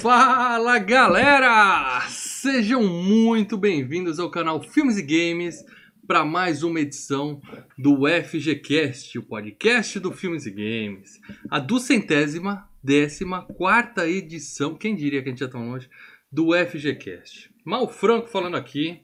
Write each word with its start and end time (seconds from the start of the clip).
Fala 0.00 0.78
galera! 0.78 2.00
Sejam 2.08 2.82
muito 2.82 3.58
bem-vindos 3.58 4.18
ao 4.18 4.30
canal 4.30 4.62
Filmes 4.62 4.96
e 4.96 5.02
Games 5.02 5.62
para 6.06 6.24
mais 6.24 6.62
uma 6.62 6.80
edição 6.80 7.38
do 7.76 8.08
FGCast, 8.08 9.18
o 9.18 9.22
podcast 9.22 10.00
do 10.00 10.10
Filmes 10.10 10.46
e 10.46 10.50
Games. 10.50 11.20
A 11.50 11.58
duzentésima, 11.58 12.66
décima 12.82 13.42
quarta 13.42 14.08
edição, 14.08 14.74
quem 14.74 14.96
diria 14.96 15.22
que 15.22 15.28
a 15.28 15.32
gente 15.32 15.40
já 15.40 15.48
tá 15.48 15.58
longe, 15.58 15.90
do 16.32 16.52
FGCast. 16.54 17.50
Mal 17.62 17.86
Franco 17.86 18.28
falando 18.28 18.56
aqui. 18.56 19.02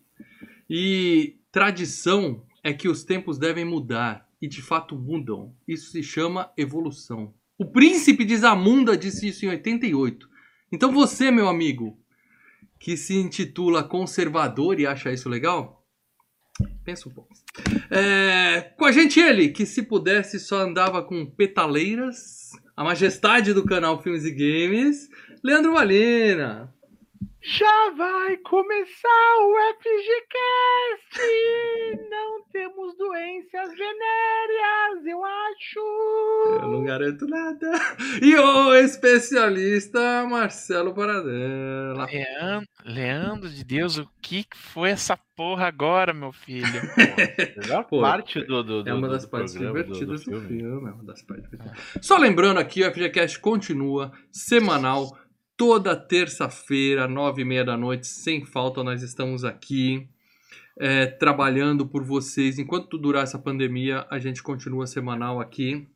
E 0.69 1.37
tradição 1.52 2.43
é 2.65 2.73
que 2.73 2.88
os 2.88 3.05
tempos 3.05 3.37
devem 3.37 3.66
mudar 3.66 4.27
e 4.41 4.49
de 4.49 4.63
fato 4.63 4.97
mudam. 4.97 5.55
Isso 5.69 5.91
se 5.91 6.02
chama 6.02 6.51
evolução. 6.57 7.35
O 7.59 7.66
príncipe 7.66 8.24
de 8.24 8.35
Zamunda 8.35 8.97
disse 8.97 9.29
isso 9.29 9.45
em 9.45 9.51
88. 9.51 10.36
Então 10.73 10.93
você, 10.93 11.30
meu 11.30 11.48
amigo, 11.48 11.98
que 12.79 12.97
se 12.97 13.15
intitula 13.15 13.83
conservador 13.83 14.79
e 14.79 14.87
acha 14.87 15.12
isso 15.12 15.29
legal, 15.29 15.87
pensa 16.84 17.09
um 17.09 17.12
pouco. 17.12 17.34
É, 17.91 18.73
com 18.77 18.84
a 18.84 18.93
gente 18.93 19.21
ele, 19.21 19.48
que 19.48 19.65
se 19.65 19.82
pudesse 19.82 20.38
só 20.38 20.60
andava 20.60 21.02
com 21.02 21.26
petaleiras, 21.26 22.52
a 22.76 22.85
majestade 22.85 23.52
do 23.54 23.65
canal 23.65 24.02
Filmes 24.02 24.24
e 24.24 24.30
Games, 24.30 25.09
Leandro 25.43 25.73
Valina. 25.73 26.74
Já 27.49 27.91
vai 27.91 28.37
começar 28.39 29.37
o 29.39 29.55
FGCast! 29.79 31.21
Não 32.11 32.43
temos 32.51 32.97
doenças 32.99 33.71
venéreas, 33.71 35.07
eu 35.07 35.25
acho! 35.25 35.79
Eu 36.61 36.69
não 36.73 36.83
garanto 36.83 37.25
nada. 37.29 37.71
E 38.21 38.35
o 38.35 38.75
especialista 38.75 40.27
Marcelo 40.29 40.93
Paradela. 40.93 42.07
Leandro, 42.07 42.69
Leandro 42.85 43.49
de 43.49 43.65
Deus, 43.65 43.97
o 43.97 44.09
que 44.21 44.45
foi 44.53 44.91
essa 44.91 45.16
porra 45.37 45.69
agora, 45.69 46.13
meu 46.13 46.33
filho? 46.33 46.66
Melhor 47.63 47.85
Pô, 47.85 48.01
parte 48.01 48.43
do, 48.43 48.65
do, 48.65 48.83
do 48.83 48.91
É 48.91 48.93
uma 48.93 49.07
do 49.07 49.13
das 49.15 49.25
partes 49.25 49.55
programa, 49.55 49.85
divertidas 49.85 50.25
do, 50.25 50.41
filme. 50.41 50.49
filme. 50.49 50.91
É 50.91 50.93
uma 50.95 51.05
das 51.05 51.23
partes 51.23 51.49
divertidas. 51.49 51.99
Só 52.05 52.19
lembrando 52.19 52.59
aqui, 52.59 52.83
o 52.83 52.93
FGCast 52.93 53.38
continua 53.38 54.10
semanal, 54.33 55.16
toda 55.57 55.96
terça-feira, 55.96 57.09
nove 57.09 57.43
e 57.43 57.45
meia 57.45 57.65
da 57.65 57.76
noite, 57.76 58.07
sem 58.07 58.45
falta, 58.45 58.85
nós 58.85 59.02
estamos 59.02 59.45
aqui 59.45 60.07
é, 60.79 61.07
trabalhando 61.07 61.87
por 61.87 62.04
vocês. 62.04 62.59
Enquanto 62.59 62.98
durar 62.98 63.24
essa 63.24 63.38
pandemia, 63.38 64.06
a 64.10 64.19
gente 64.19 64.43
continua 64.43 64.87
semanal 64.87 65.41
aqui. 65.41 65.87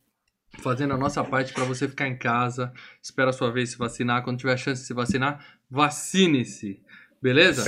Fazendo 0.59 0.95
a 0.95 0.97
nossa 0.97 1.23
parte 1.23 1.53
para 1.53 1.65
você 1.65 1.87
ficar 1.87 2.09
em 2.09 2.17
casa, 2.19 2.73
espera 3.01 3.31
a 3.31 3.33
sua 3.33 3.53
vez 3.53 3.71
se 3.71 3.79
vacinar. 3.79 4.25
Quando 4.25 4.39
tiver 4.39 4.55
a 4.55 4.57
chance 4.57 4.81
de 4.81 4.87
se 4.89 4.95
vacinar, 4.95 5.45
vacine-se. 5.71 6.81
Beleza? 7.23 7.65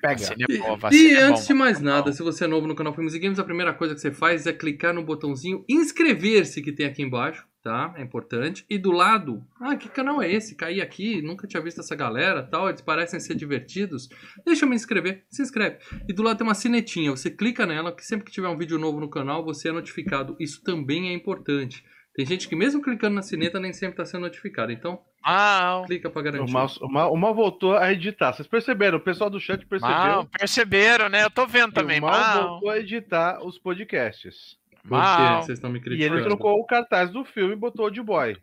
Pega. 0.00 0.16
Vacina 0.18 0.46
é 0.48 0.54
E, 0.54 0.58
boa, 0.58 0.78
e 0.92 1.12
é 1.12 1.22
antes 1.22 1.42
bom, 1.42 1.48
de 1.48 1.54
mais 1.54 1.78
é 1.78 1.82
nada, 1.82 2.04
bom. 2.04 2.12
se 2.12 2.22
você 2.22 2.44
é 2.44 2.46
novo 2.46 2.66
no 2.66 2.74
canal 2.74 2.94
Filmes 2.94 3.14
e 3.14 3.18
Games, 3.18 3.38
a 3.38 3.44
primeira 3.44 3.74
coisa 3.74 3.94
que 3.94 4.00
você 4.00 4.10
faz 4.10 4.46
é 4.46 4.52
clicar 4.52 4.94
no 4.94 5.04
botãozinho 5.04 5.64
inscrever-se 5.68 6.62
que 6.62 6.72
tem 6.72 6.86
aqui 6.86 7.02
embaixo, 7.02 7.46
tá? 7.62 7.94
É 7.96 8.02
importante. 8.02 8.64
E 8.68 8.76
do 8.76 8.90
lado, 8.90 9.42
ah, 9.60 9.76
que 9.76 9.88
canal 9.88 10.20
é 10.20 10.30
esse? 10.30 10.54
Caí 10.56 10.80
aqui, 10.80 11.22
nunca 11.22 11.46
tinha 11.46 11.62
visto 11.62 11.80
essa 11.80 11.94
galera, 11.94 12.42
tal, 12.42 12.68
eles 12.68 12.80
parecem 12.80 13.20
ser 13.20 13.34
divertidos. 13.34 14.08
Deixa 14.44 14.64
eu 14.64 14.68
me 14.68 14.74
inscrever, 14.76 15.24
se 15.30 15.42
inscreve. 15.42 15.78
E 16.08 16.12
do 16.12 16.22
lado 16.22 16.38
tem 16.38 16.46
uma 16.46 16.54
sinetinha, 16.54 17.10
você 17.10 17.30
clica 17.30 17.64
nela, 17.64 17.94
que 17.94 18.04
sempre 18.04 18.26
que 18.26 18.32
tiver 18.32 18.48
um 18.48 18.58
vídeo 18.58 18.78
novo 18.78 19.00
no 19.00 19.08
canal, 19.08 19.44
você 19.44 19.68
é 19.68 19.72
notificado. 19.72 20.36
Isso 20.40 20.62
também 20.62 21.10
é 21.10 21.12
importante. 21.12 21.84
Tem 22.14 22.26
gente 22.26 22.46
que 22.46 22.54
mesmo 22.54 22.82
clicando 22.82 23.14
na 23.14 23.22
sineta 23.22 23.58
nem 23.58 23.72
sempre 23.72 23.94
está 23.94 24.04
sendo 24.04 24.22
notificado. 24.22 24.70
Então, 24.70 25.00
Mal, 25.24 25.86
clica 25.86 26.10
para 26.10 26.20
O 26.20 26.24
garantir. 26.24 26.52
mal, 26.52 26.66
o, 26.82 26.88
mal, 26.88 27.12
o 27.12 27.16
mal 27.16 27.34
voltou 27.34 27.74
a 27.74 27.90
editar. 27.90 28.32
Vocês 28.34 28.46
perceberam? 28.46 28.98
O 28.98 29.00
pessoal 29.00 29.30
do 29.30 29.40
chat 29.40 29.64
percebeu. 29.64 29.96
mal, 29.96 30.26
perceberam, 30.26 31.08
né? 31.08 31.24
Eu 31.24 31.30
tô 31.30 31.46
vendo 31.46 31.72
também, 31.72 32.00
o 32.00 32.02
mal, 32.02 32.10
mal, 32.12 32.48
voltou 32.50 32.68
a 32.70 32.78
editar 32.78 33.42
os 33.42 33.56
podcasts. 33.58 34.58
Quê? 34.82 34.88
mal. 34.90 35.42
Vocês 35.42 35.58
estão 35.58 35.70
me 35.70 35.78
E 35.78 35.82
criticando. 35.82 36.16
ele 36.18 36.24
trocou 36.24 36.58
o 36.58 36.66
cartaz 36.66 37.10
do 37.10 37.24
filme 37.24 37.54
e 37.54 37.56
botou 37.56 37.90
de 37.90 38.02
boy. 38.02 38.36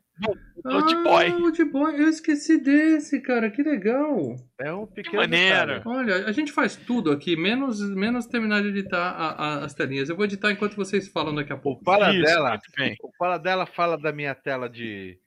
Old 0.65 0.95
boy. 1.03 1.27
Ah, 1.31 1.35
Old 1.37 1.63
Boy. 1.65 1.95
Eu 2.01 2.09
esqueci 2.09 2.57
desse, 2.61 3.21
cara. 3.21 3.49
Que 3.49 3.63
legal. 3.63 4.35
É 4.59 4.73
um 4.73 4.85
pequeno. 4.85 5.15
maneiro. 5.21 5.75
detalhe. 5.75 5.81
Olha, 5.85 6.25
a 6.25 6.31
gente 6.33 6.51
faz 6.51 6.75
tudo 6.75 7.09
aqui, 7.11 7.37
menos, 7.37 7.79
menos 7.95 8.25
terminar 8.25 8.61
de 8.61 8.67
editar 8.67 9.11
a- 9.11 9.31
a- 9.31 9.63
as 9.63 9.73
telinhas. 9.73 10.09
Eu 10.09 10.17
vou 10.17 10.25
editar 10.25 10.51
enquanto 10.51 10.75
vocês 10.75 11.07
falam 11.07 11.33
daqui 11.33 11.53
a 11.53 11.55
O 11.55 11.59
pouco. 11.59 11.85
Paradela, 11.85 12.49
muito 12.49 12.69
bem. 12.75 12.97
o 13.01 13.09
Paradela 13.17 13.65
fala 13.65 13.97
da 13.97 14.11
minha 14.11 14.35
tela 14.35 14.67
de. 14.69 15.17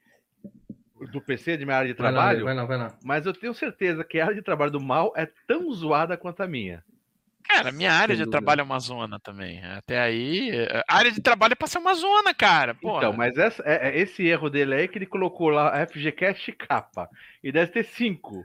do 1.10 1.20
PC, 1.22 1.56
de 1.56 1.64
minha 1.64 1.76
área 1.78 1.92
de 1.92 1.98
Vai 1.98 2.12
lá, 2.12 2.20
trabalho. 2.20 2.44
vai 2.44 2.54
lá, 2.54 2.64
vai 2.66 2.76
lá. 2.78 2.94
Mas 3.02 3.24
eu 3.26 3.32
tenho 3.32 3.54
certeza 3.54 4.04
que 4.04 4.20
a 4.20 4.24
área 4.24 4.36
de 4.36 4.42
trabalho 4.42 4.70
do 4.70 4.80
mal 4.80 5.12
é 5.16 5.26
tão 5.48 5.72
zoada 5.72 6.16
quanto 6.18 6.42
a 6.42 6.46
minha. 6.46 6.84
Cara, 7.56 7.72
minha 7.72 7.92
área 7.92 8.16
de 8.16 8.28
trabalho 8.28 8.60
é 8.60 8.64
uma 8.64 8.78
zona 8.80 9.18
também. 9.20 9.62
Até 9.64 10.00
aí, 10.00 10.50
a 10.88 10.96
área 10.96 11.10
de 11.12 11.20
trabalho 11.20 11.52
é 11.52 11.54
pra 11.56 11.66
ser 11.68 11.78
uma 11.78 11.94
zona, 11.94 12.32
cara. 12.34 12.74
Porra. 12.74 12.98
Então, 12.98 13.12
mas 13.12 13.36
essa- 13.36 13.62
é- 13.66 13.88
é 13.90 13.98
esse 14.00 14.26
erro 14.26 14.48
dele 14.50 14.74
aí 14.74 14.88
que 14.88 14.98
ele 14.98 15.06
colocou 15.06 15.48
lá 15.50 15.76
FGCast 15.86 16.52
capa. 16.52 17.08
E 17.42 17.50
deve 17.52 17.72
ter 17.72 17.84
cinco 17.84 18.42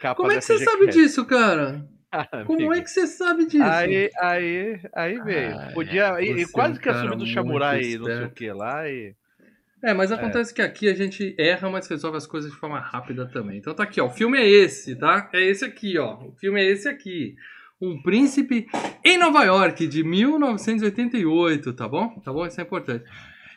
capas 0.00 0.16
Como 0.16 0.32
é 0.32 0.36
que 0.36 0.44
você 0.44 0.58
sabe 0.58 0.88
disso, 0.88 1.24
cara? 1.24 1.84
Ah, 2.10 2.24
Como 2.46 2.60
amigo. 2.60 2.72
é 2.72 2.80
que 2.80 2.88
você 2.90 3.06
sabe 3.06 3.44
disso? 3.44 3.62
Aí, 3.62 4.10
aí, 4.18 4.80
aí 4.94 5.20
veio. 5.20 5.58
Ah, 5.58 5.70
Podia. 5.74 6.18
e- 6.22 6.40
e 6.40 6.46
quase 6.48 6.78
é 6.78 6.82
que 6.82 6.88
assumiu 6.88 7.10
do 7.10 7.18
muito 7.18 7.34
Samurai, 7.34 7.82
não 7.98 8.06
sei 8.06 8.24
o 8.24 8.30
que 8.30 8.50
lá. 8.50 8.88
E... 8.88 9.14
É, 9.84 9.92
mas 9.92 10.10
acontece 10.10 10.54
que 10.54 10.62
aqui 10.62 10.88
a 10.88 10.94
gente 10.94 11.34
erra, 11.38 11.68
mas 11.68 11.86
resolve 11.86 12.16
as 12.16 12.26
coisas 12.26 12.50
de 12.50 12.56
forma 12.56 12.80
rápida 12.80 13.26
também. 13.26 13.58
Então 13.58 13.74
tá 13.74 13.82
aqui, 13.82 14.00
ó. 14.00 14.06
O 14.06 14.10
filme 14.10 14.38
é 14.38 14.48
esse, 14.48 14.96
tá? 14.96 15.28
É 15.34 15.42
esse 15.42 15.66
aqui, 15.66 15.98
ó. 15.98 16.14
O 16.14 16.32
filme 16.40 16.58
é 16.58 16.64
esse 16.70 16.88
aqui. 16.88 17.36
Um 17.80 18.02
Príncipe 18.02 18.66
em 19.04 19.16
Nova 19.18 19.44
York, 19.44 19.86
de 19.86 20.02
1988, 20.02 21.72
tá 21.72 21.88
bom? 21.88 22.08
Tá 22.20 22.32
bom? 22.32 22.46
Isso 22.46 22.60
é 22.60 22.64
importante. 22.64 23.04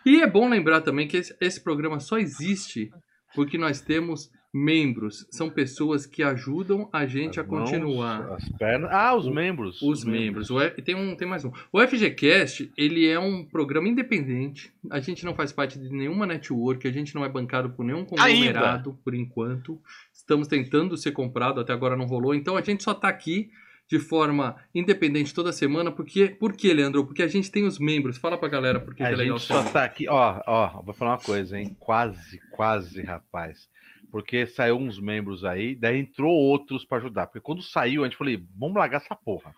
E 0.06 0.22
é 0.22 0.28
bom 0.28 0.50
lembrar 0.50 0.82
também 0.82 1.08
que 1.08 1.18
esse, 1.18 1.36
esse 1.40 1.62
programa 1.62 2.00
só 2.00 2.18
existe 2.18 2.92
porque 3.36 3.58
nós 3.58 3.82
temos 3.82 4.30
membros. 4.54 5.26
São 5.32 5.50
pessoas 5.50 6.06
que 6.06 6.22
ajudam 6.22 6.90
a 6.92 7.06
gente 7.06 7.40
a 7.40 7.44
as 7.44 7.48
mãos, 7.50 7.70
continuar. 7.70 8.34
As 8.34 8.50
pernas. 8.50 8.90
Ah, 8.92 9.16
os 9.16 9.28
membros. 9.28 9.82
Os 9.82 10.04
membros. 10.04 10.50
O 10.50 10.60
F- 10.60 10.82
tem, 10.82 10.94
um, 10.94 11.16
tem 11.16 11.28
mais 11.28 11.46
um. 11.46 11.52
O 11.72 11.80
FGCast, 11.80 12.70
ele 12.78 13.08
é 13.08 13.18
um 13.18 13.46
programa 13.46 13.88
independente. 13.88 14.74
A 14.90 15.00
gente 15.00 15.24
não 15.24 15.34
faz 15.34 15.54
parte 15.54 15.80
de 15.80 15.90
nenhuma 15.90 16.26
network, 16.26 16.86
a 16.88 16.92
gente 16.92 17.16
não 17.16 17.24
é 17.24 17.30
bancado 17.30 17.70
por 17.70 17.86
nenhum 17.86 18.04
conglomerado, 18.04 19.00
por 19.06 19.16
enquanto. 19.16 19.80
Estamos 20.14 20.48
tentando 20.48 20.98
ser 20.98 21.12
comprado, 21.12 21.62
até 21.62 21.72
agora 21.72 21.96
não 21.96 22.06
rolou. 22.06 22.36
Então 22.36 22.58
a 22.58 22.62
gente 22.62 22.84
só 22.84 22.94
tá 22.94 23.08
aqui 23.08 23.50
de 23.92 24.00
forma 24.00 24.56
independente 24.74 25.34
toda 25.34 25.52
semana. 25.52 25.92
Porque, 25.92 26.30
por 26.30 26.54
que, 26.54 26.74
Leandro? 26.74 27.06
Porque 27.06 27.22
a 27.22 27.28
gente 27.28 27.52
tem 27.52 27.66
os 27.66 27.78
membros. 27.78 28.18
Fala 28.18 28.38
pra 28.38 28.48
galera 28.48 28.80
por 28.80 28.96
que, 28.96 29.04
A 29.04 29.08
que 29.08 29.14
é 29.14 29.18
legal 29.18 29.38
gente 29.38 29.48
só 29.48 29.62
tá 29.64 29.84
aqui, 29.84 30.08
ó, 30.08 30.42
ó, 30.48 30.82
vou 30.82 30.94
falar 30.94 31.12
uma 31.12 31.20
coisa, 31.20 31.60
hein? 31.60 31.76
Quase, 31.78 32.40
quase, 32.52 33.02
rapaz. 33.02 33.70
Porque 34.10 34.46
saiu 34.48 34.78
uns 34.78 34.98
membros 34.98 35.44
aí, 35.44 35.76
daí 35.76 36.00
entrou 36.00 36.32
outros 36.32 36.86
pra 36.86 37.00
ajudar. 37.00 37.28
Porque 37.28 37.42
quando 37.42 37.62
saiu, 37.62 38.04
a 38.04 38.08
gente 38.08 38.16
falou, 38.16 38.34
vamos 38.58 38.78
largar 38.78 39.02
essa 39.02 39.14
porra. 39.14 39.54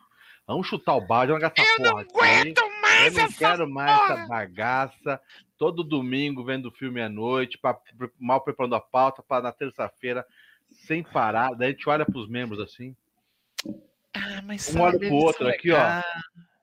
Vamos 0.48 0.66
chutar 0.66 0.96
o 0.96 1.06
balde, 1.06 1.32
vamos 1.32 1.44
largar 1.44 1.54
essa 1.56 1.72
eu 1.72 1.84
não 1.84 1.92
porra 1.92 2.02
aqui. 2.02 2.20
aguento 2.20 2.58
Eu 2.58 2.82
mais 2.82 3.14
não 3.14 3.24
essa 3.26 3.38
quero 3.38 3.70
mais 3.70 4.00
porra. 4.00 4.14
essa 4.14 4.28
bagaça. 4.28 5.22
Todo 5.60 5.84
domingo 5.84 6.44
vendo 6.44 6.72
filme 6.72 7.00
à 7.02 7.08
noite, 7.08 7.60
pra, 7.60 7.78
mal 8.20 8.42
preparando 8.42 8.74
a 8.74 8.82
pauta, 8.82 9.22
para 9.22 9.44
na 9.44 9.52
terça-feira, 9.52 10.26
sem 10.70 11.04
parar. 11.04 11.54
Daí 11.54 11.68
a 11.68 11.72
gente 11.72 11.88
olha 11.88 12.04
pros 12.04 12.28
membros 12.28 12.60
assim, 12.60 12.96
Ah, 14.16 14.42
mas 14.44 14.74
Um 14.76 14.80
olha 14.82 14.98
pro 14.98 15.08
eles 15.08 15.24
outro 15.24 15.48
aqui, 15.48 15.72
ó. 15.72 15.78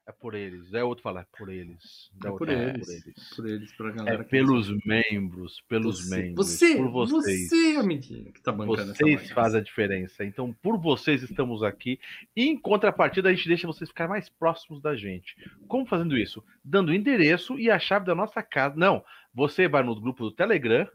é 0.06 0.12
por 0.20 0.34
eles. 0.34 0.70
Daí 0.70 0.82
o 0.82 0.88
outro 0.88 1.02
fala, 1.02 1.20
é 1.22 1.26
por 1.38 1.48
eles. 1.48 2.10
É 2.24 2.28
o 2.28 2.36
por 2.36 2.48
outro, 2.48 2.52
eles. 2.52 3.34
Por 3.36 3.46
eles, 3.48 3.72
pra 3.76 3.90
galera 3.90 4.20
É 4.20 4.24
que- 4.24 4.30
pelos 4.30 4.68
membros, 4.84 5.60
pelos 5.68 6.04
você, 6.04 6.16
membros. 6.16 6.46
Você, 6.48 6.76
por 6.76 6.90
vocês. 6.90 7.48
você, 7.48 7.76
amiguinho, 7.76 8.32
que 8.32 8.40
tá 8.42 8.52
bancando 8.52 8.90
essa 8.92 9.04
Vocês 9.04 9.30
fazem 9.30 9.60
a 9.60 9.62
diferença. 9.64 10.24
Então, 10.24 10.52
por 10.62 10.78
vocês 10.78 11.22
estamos 11.22 11.62
aqui. 11.62 11.98
E 12.36 12.44
em 12.48 12.56
contrapartida, 12.58 13.28
a 13.28 13.32
gente 13.32 13.48
deixa 13.48 13.66
vocês 13.66 13.88
ficar 13.90 14.08
mais 14.08 14.28
próximos 14.28 14.80
da 14.82 14.94
gente. 14.96 15.34
Como 15.68 15.86
fazendo 15.86 16.16
isso? 16.18 16.42
Dando 16.64 16.90
o 16.90 16.94
endereço 16.94 17.58
e 17.58 17.70
a 17.70 17.78
chave 17.78 18.04
da 18.06 18.14
nossa 18.14 18.42
casa. 18.42 18.76
Não, 18.76 19.04
você 19.34 19.66
vai 19.68 19.82
no 19.82 19.98
grupo 20.00 20.24
do 20.24 20.32
Telegram 20.32 20.88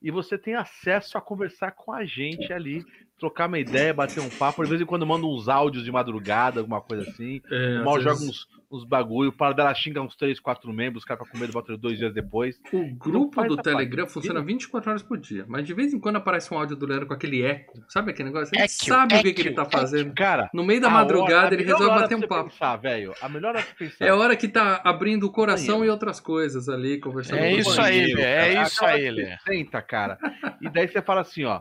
e 0.00 0.10
você 0.10 0.36
tem 0.36 0.54
acesso 0.54 1.16
a 1.16 1.20
conversar 1.22 1.72
com 1.72 1.92
a 1.92 2.04
gente 2.04 2.52
ali, 2.52 2.84
trocar 3.22 3.46
uma 3.46 3.58
ideia, 3.58 3.94
bater 3.94 4.20
um 4.20 4.28
papo. 4.28 4.64
De 4.64 4.68
vez 4.70 4.80
em 4.82 4.84
quando 4.84 5.06
manda 5.06 5.24
uns 5.26 5.48
áudios 5.48 5.84
de 5.84 5.92
madrugada, 5.92 6.58
alguma 6.60 6.80
coisa 6.80 7.08
assim. 7.08 7.40
É, 7.50 7.80
O 7.80 7.84
mal 7.84 7.96
às 7.96 8.02
joga 8.02 8.16
vezes- 8.16 8.28
uns, 8.28 8.48
uns 8.80 8.84
bagulho, 8.84 9.30
para 9.30 9.54
dela 9.54 9.72
xinga 9.74 10.00
uns 10.00 10.16
3, 10.16 10.40
4 10.40 10.72
membros, 10.72 11.02
os 11.02 11.04
caras 11.04 11.22
pra 11.22 11.30
comer 11.32 11.52
bota 11.52 11.76
dois 11.76 11.98
dias 11.98 12.12
depois. 12.12 12.58
O 12.72 12.84
grupo 12.96 13.42
do 13.44 13.56
Telegram 13.58 14.04
parte. 14.04 14.14
funciona 14.14 14.40
24 14.42 14.90
horas 14.90 15.02
por 15.02 15.18
dia, 15.18 15.44
mas 15.46 15.64
de 15.64 15.72
vez 15.74 15.92
em 15.94 16.00
quando 16.00 16.16
aparece 16.16 16.52
um 16.52 16.58
áudio 16.58 16.74
do 16.74 16.84
Leandro 16.86 17.06
com 17.06 17.14
aquele 17.14 17.42
eco. 17.42 17.80
Sabe 17.88 18.10
aquele 18.10 18.30
negócio? 18.30 18.52
Ele 18.54 18.62
Eco, 18.64 18.72
sabe 18.72 19.14
o 19.14 19.22
que, 19.22 19.32
que 19.34 19.42
ele 19.42 19.48
eco, 19.50 19.56
tá 19.62 19.64
fazendo. 19.66 20.12
Cara, 20.14 20.50
No 20.52 20.64
meio 20.64 20.80
da 20.80 20.88
hora- 20.88 20.96
madrugada 20.96 21.48
a 21.50 21.52
ele 21.54 21.62
resolve 21.64 21.84
hora 21.84 22.00
bater 22.00 22.16
um 22.16 22.22
papo. 22.22 22.50
Pensar, 22.50 22.76
velho. 22.76 23.14
A 23.22 23.28
melhor 23.28 23.54
hora 23.54 23.62
pra 23.64 23.74
pensar. 23.74 24.04
É 24.04 24.08
a 24.08 24.16
hora 24.16 24.34
que 24.34 24.48
tá 24.48 24.80
abrindo 24.84 25.24
o 25.26 25.30
coração 25.30 25.66
Banheiro. 25.76 25.86
e 25.86 25.90
outras 25.90 26.18
coisas 26.18 26.68
ali, 26.68 26.98
conversando 26.98 27.38
É 27.40 27.52
com 27.52 27.58
isso 27.58 27.80
aí, 27.80 28.12
é 28.12 28.54
cara. 28.54 28.62
isso 28.66 28.84
aí, 28.84 29.02
que 29.04 29.10
Lê. 29.10 29.36
Senta, 29.46 29.80
cara. 29.82 30.18
E 30.60 30.68
daí 30.70 30.88
você 30.88 31.00
fala 31.02 31.20
assim, 31.20 31.44
ó. 31.44 31.60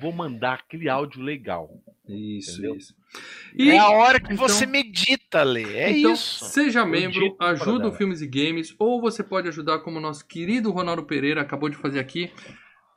Vou 0.00 0.12
mandar 0.12 0.54
aquele 0.54 0.88
áudio 0.88 1.22
legal. 1.22 1.70
Isso, 2.08 2.52
Entendeu? 2.58 2.76
isso. 2.76 2.94
É 3.58 3.78
a 3.78 3.90
hora 3.90 4.18
que 4.18 4.32
então- 4.32 4.48
você 4.48 4.66
medita, 4.66 5.42
Lê. 5.42 5.76
É 5.76 5.90
então, 5.90 6.12
isso. 6.12 6.44
seja 6.46 6.84
membro, 6.84 7.36
ajuda 7.38 7.88
o. 7.88 7.92
Filmes 7.92 8.20
e 8.20 8.26
Games, 8.26 8.74
ou 8.78 9.00
você 9.00 9.22
pode 9.22 9.48
ajudar 9.48 9.78
como 9.80 9.98
o 9.98 10.00
nosso 10.00 10.26
querido 10.26 10.70
Ronaldo 10.70 11.04
Pereira 11.04 11.40
acabou 11.40 11.68
de 11.68 11.76
fazer 11.76 11.98
aqui. 12.00 12.30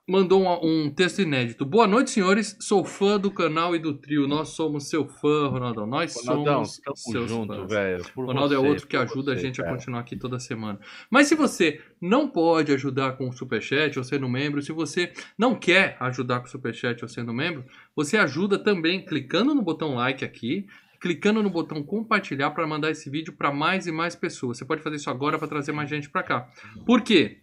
Mandou 0.06 0.44
um, 0.44 0.86
um 0.86 0.90
texto 0.90 1.22
inédito. 1.22 1.66
Boa 1.66 1.88
noite, 1.88 2.12
senhores. 2.12 2.58
Sou 2.60 2.84
fã 2.84 3.18
do 3.18 3.32
canal 3.32 3.74
e 3.74 3.80
do 3.80 3.94
trio. 3.94 4.28
Nós 4.28 4.50
somos 4.50 4.90
seu 4.90 5.08
fã, 5.08 5.48
Ronaldão. 5.48 5.88
Nós 5.88 6.14
Ronaldão, 6.28 6.66
somos 6.66 7.02
seus 7.02 7.30
junto, 7.30 7.56
fãs. 7.56 7.72
velho. 7.72 8.06
Ronaldo 8.14 8.54
é 8.54 8.58
você, 8.58 8.68
outro 8.68 8.88
que 8.88 8.98
ajuda 8.98 9.32
a 9.32 9.36
você, 9.36 9.42
gente 9.42 9.62
a 9.62 9.64
cara. 9.64 9.78
continuar 9.78 10.02
aqui 10.02 10.18
toda 10.18 10.38
semana. 10.40 10.78
Mas 11.10 11.28
se 11.28 11.36
você 11.36 11.82
não 12.02 12.28
pode 12.28 12.74
ajudar 12.74 13.14
com 13.14 13.30
o 13.30 13.32
Superchat 13.32 13.98
ou 13.98 14.04
sendo 14.04 14.28
membro, 14.28 14.62
se 14.62 14.74
você 14.74 15.14
não 15.38 15.56
quer 15.56 15.96
ajudar 16.02 16.42
com 16.42 16.48
o 16.48 16.50
Superchat 16.50 17.02
ou 17.02 17.08
sendo 17.08 17.34
membro, 17.34 17.64
você 17.96 18.18
ajuda 18.18 18.60
também 18.60 19.06
clicando 19.06 19.56
no 19.56 19.62
botão 19.62 19.96
like 19.96 20.26
aqui, 20.26 20.68
clicando 21.00 21.42
no 21.42 21.50
botão 21.50 21.82
compartilhar 21.82 22.52
para 22.52 22.68
mandar 22.68 22.92
esse 22.92 23.10
vídeo 23.10 23.32
para 23.32 23.54
mais 23.54 23.88
e 23.88 23.92
mais 23.92 24.18
pessoas. 24.18 24.58
Você 24.58 24.66
pode 24.66 24.82
fazer 24.82 24.98
isso 24.98 25.10
agora 25.10 25.40
para 25.40 25.48
trazer 25.48 25.72
mais 25.72 25.90
gente 25.90 26.10
para 26.10 26.24
cá. 26.24 26.50
Por 26.86 27.02
quê? 27.02 27.40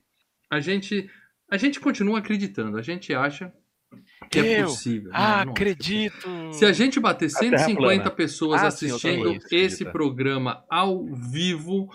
A 0.51 0.59
gente, 0.59 1.09
a 1.51 1.57
gente 1.57 1.81
continua 1.81 2.19
acreditando, 2.21 2.77
a 2.79 2.83
gente 2.83 3.13
acha 3.15 3.53
que 4.31 4.39
é 4.39 4.61
Eu 4.63 4.67
possível. 4.67 5.11
Ah, 5.13 5.39
Não, 5.39 5.47
não. 5.47 5.53
acredito. 5.53 6.29
Se 6.53 6.65
a 6.65 6.73
gente 6.73 7.01
bater 7.01 7.29
Terra 7.29 7.59
150 7.59 7.77
plana. 7.77 8.11
pessoas 8.11 8.63
Ah, 8.63 8.71
sim, 8.71 8.87
assistindo 8.91 9.25
também, 9.25 9.41
esse 9.51 9.85
programa 9.85 10.65
ao 10.71 11.05
vivo, 11.07 11.91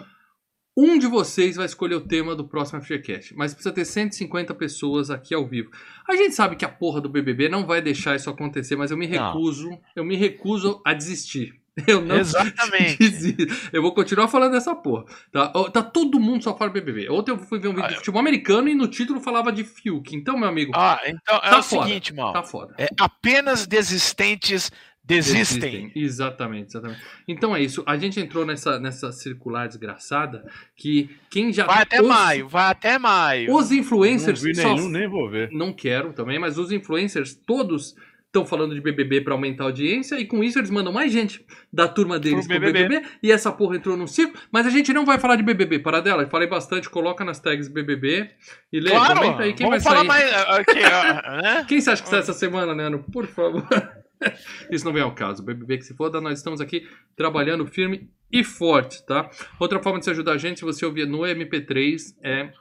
um 0.77 0.99
de 0.99 1.07
vocês 1.07 1.55
vai 1.55 1.65
escolher 1.65 1.95
o 1.95 2.01
tema 2.01 2.35
do 2.35 2.45
próximo 2.45 2.81
FGCast. 2.81 3.33
Mas 3.35 3.53
precisa 3.53 3.73
ter 3.73 3.85
150 3.85 4.53
pessoas 4.55 5.09
aqui 5.09 5.33
ao 5.33 5.47
vivo. 5.47 5.71
A 6.07 6.15
gente 6.17 6.35
sabe 6.35 6.57
que 6.57 6.65
a 6.65 6.69
porra 6.69 6.99
do 6.99 7.07
BBB 7.07 7.47
não 7.47 7.65
vai 7.65 7.81
deixar 7.81 8.15
isso 8.15 8.29
acontecer, 8.29 8.75
mas 8.75 8.91
eu 8.91 8.97
me 8.97 9.07
Não. 9.07 9.27
recuso, 9.31 9.69
eu 9.95 10.03
me 10.03 10.17
recuso 10.17 10.81
a 10.85 10.93
desistir. 10.93 11.61
Eu 11.87 12.01
não 12.01 12.15
Exatamente. 12.17 12.97
desisto. 12.97 13.69
Eu 13.73 13.81
vou 13.81 13.93
continuar 13.93 14.27
falando 14.29 14.53
dessa 14.53 14.73
porra. 14.75 15.05
Tá, 15.31 15.47
tá 15.71 15.83
todo 15.83 16.19
mundo 16.19 16.43
só 16.43 16.57
fala 16.57 16.71
BBB. 16.71 17.09
Ontem 17.09 17.31
eu 17.31 17.37
fui 17.37 17.59
ver 17.59 17.67
um 17.67 17.71
vídeo 17.71 17.83
Ah, 17.83 17.87
de 17.87 17.93
eu- 17.95 17.97
futebol 17.99 18.19
americano 18.21 18.69
e 18.69 18.75
no 18.75 18.87
título 18.87 19.19
falava 19.19 19.51
de 19.51 19.63
Fiuk. 19.63 20.15
Então, 20.15 20.37
meu 20.37 20.47
amigo, 20.47 20.71
Ah, 20.73 20.99
então 21.05 21.35
é 21.37 21.49
Tá 21.49 21.59
o 21.59 21.63
foda, 21.63 21.87
seguinte, 21.87 22.13
mal. 22.13 22.31
tá 22.31 22.43
foda. 22.43 22.73
É 22.77 22.87
apenas 22.99 23.67
desistentes 23.67 24.71
desistem. 25.03 25.91
Exatamente, 25.95 26.69
exatamente. 26.69 27.01
Então 27.27 27.55
é 27.55 27.61
isso. 27.61 27.83
A 27.85 27.95
gente 27.97 28.19
entrou 28.19 28.45
nessa, 28.45 28.79
nessa 28.79 29.11
circular 29.11 29.67
desgraçada 29.67 30.45
que 30.75 31.09
quem 31.29 31.53
já. 31.53 31.65
Vai 31.65 31.83
até 31.83 32.01
os, 32.01 32.07
maio, 32.07 32.47
vai 32.47 32.71
até 32.71 32.97
maio. 32.97 33.53
Os 33.53 33.71
influencers. 33.71 34.41
Não 34.41 34.47
vi 34.49 34.55
só- 34.55 34.73
nenhum, 34.75 34.89
nem 34.89 35.07
vou 35.07 35.29
ver. 35.29 35.51
Não 35.51 35.71
quero 35.73 36.13
também, 36.13 36.39
mas 36.39 36.57
os 36.57 36.71
influencers 36.71 37.35
todos 37.35 37.95
estão 38.35 38.45
falando 38.45 38.75
de 38.75 38.81
BBB 38.81 39.21
para 39.21 39.33
aumentar 39.33 39.63
a 39.63 39.67
audiência 39.67 40.19
e 40.19 40.25
com 40.25 40.43
isso 40.43 40.59
eles 40.59 40.69
mandam 40.69 40.91
mais 40.91 41.11
gente 41.11 41.45
da 41.71 41.87
turma 41.87 42.19
deles 42.19 42.45
pro 42.45 42.59
BBB. 42.59 42.87
BBB. 42.87 43.07
e 43.23 43.31
essa 43.31 43.51
porra 43.51 43.77
entrou 43.77 43.95
no 43.95 44.07
ciclo. 44.07 44.37
Mas 44.51 44.67
a 44.67 44.69
gente 44.69 44.91
não 44.91 45.05
vai 45.05 45.17
falar 45.17 45.37
de 45.37 45.43
BBB, 45.43 45.79
para 45.79 46.01
dela. 46.01 46.23
Eu 46.23 46.29
falei 46.29 46.47
bastante, 46.47 46.89
coloca 46.89 47.23
nas 47.23 47.39
tags 47.39 47.69
BBB 47.69 48.29
e 48.73 48.79
lê, 48.79 48.91
Claro, 48.91 49.19
comenta 49.19 49.43
aí 49.43 49.53
quem 49.53 49.69
vai 49.69 49.79
falar 49.79 49.97
sair. 49.97 50.07
mais 50.07 50.33
ah, 50.33 50.57
aqui, 50.57 50.79
ó, 50.79 51.41
né? 51.41 51.65
Quem 51.67 51.79
você 51.79 51.91
acha 51.91 52.03
que 52.03 52.09
sai 52.09 52.19
essa 52.19 52.33
semana, 52.33 52.75
Nano? 52.75 53.03
Por 53.11 53.25
favor. 53.25 53.65
Isso 54.69 54.85
não 54.85 54.93
vem 54.93 55.03
ao 55.03 55.13
caso. 55.13 55.43
BBB 55.43 55.77
que 55.77 55.85
se 55.85 55.95
foda, 55.95 56.19
nós 56.19 56.37
estamos 56.37 56.59
aqui 56.59 56.87
trabalhando 57.15 57.65
firme 57.65 58.09
e 58.31 58.43
forte, 58.43 59.05
tá? 59.05 59.29
Outra 59.59 59.81
forma 59.81 59.99
de 59.99 60.05
você 60.05 60.11
ajudar 60.11 60.33
a 60.33 60.37
gente, 60.37 60.59
se 60.59 60.65
você 60.65 60.85
ouvir 60.85 61.07
no 61.07 61.19
MP3, 61.19 62.15
é 62.23 62.51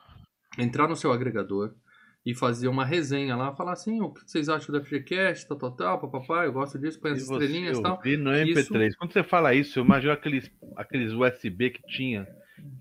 entrar 0.59 0.87
no 0.87 0.95
seu 0.95 1.13
agregador 1.13 1.73
e 2.25 2.35
fazer 2.35 2.69
uma 2.69 2.85
resenha 2.85 3.37
lá, 3.37 3.55
falar 3.55 3.73
assim, 3.73 4.01
o 4.01 4.11
que 4.11 4.23
vocês 4.25 4.49
acham 4.49 4.75
do 4.75 4.83
FGCast, 4.85 5.47
tal, 5.47 5.59
tal, 5.59 5.73
tal, 5.73 5.99
papapá, 6.01 6.45
eu 6.47 6.53
gosto 6.53 6.79
disso, 6.79 6.99
põe 7.01 7.13
as 7.13 7.19
E 7.19 7.23
estrelinhas 7.23 7.77
e 7.77 7.81
eu 7.81 7.83
tal. 7.83 8.01
vi 8.01 8.17
no 8.17 8.31
MP3. 8.31 8.95
Quando 8.97 9.13
você 9.13 9.23
fala 9.23 9.55
isso, 9.55 9.79
eu 9.79 9.85
imagino 9.85 10.13
aqueles, 10.13 10.51
aqueles 10.77 11.13
USB 11.13 11.71
que 11.71 11.83
tinha. 11.87 12.27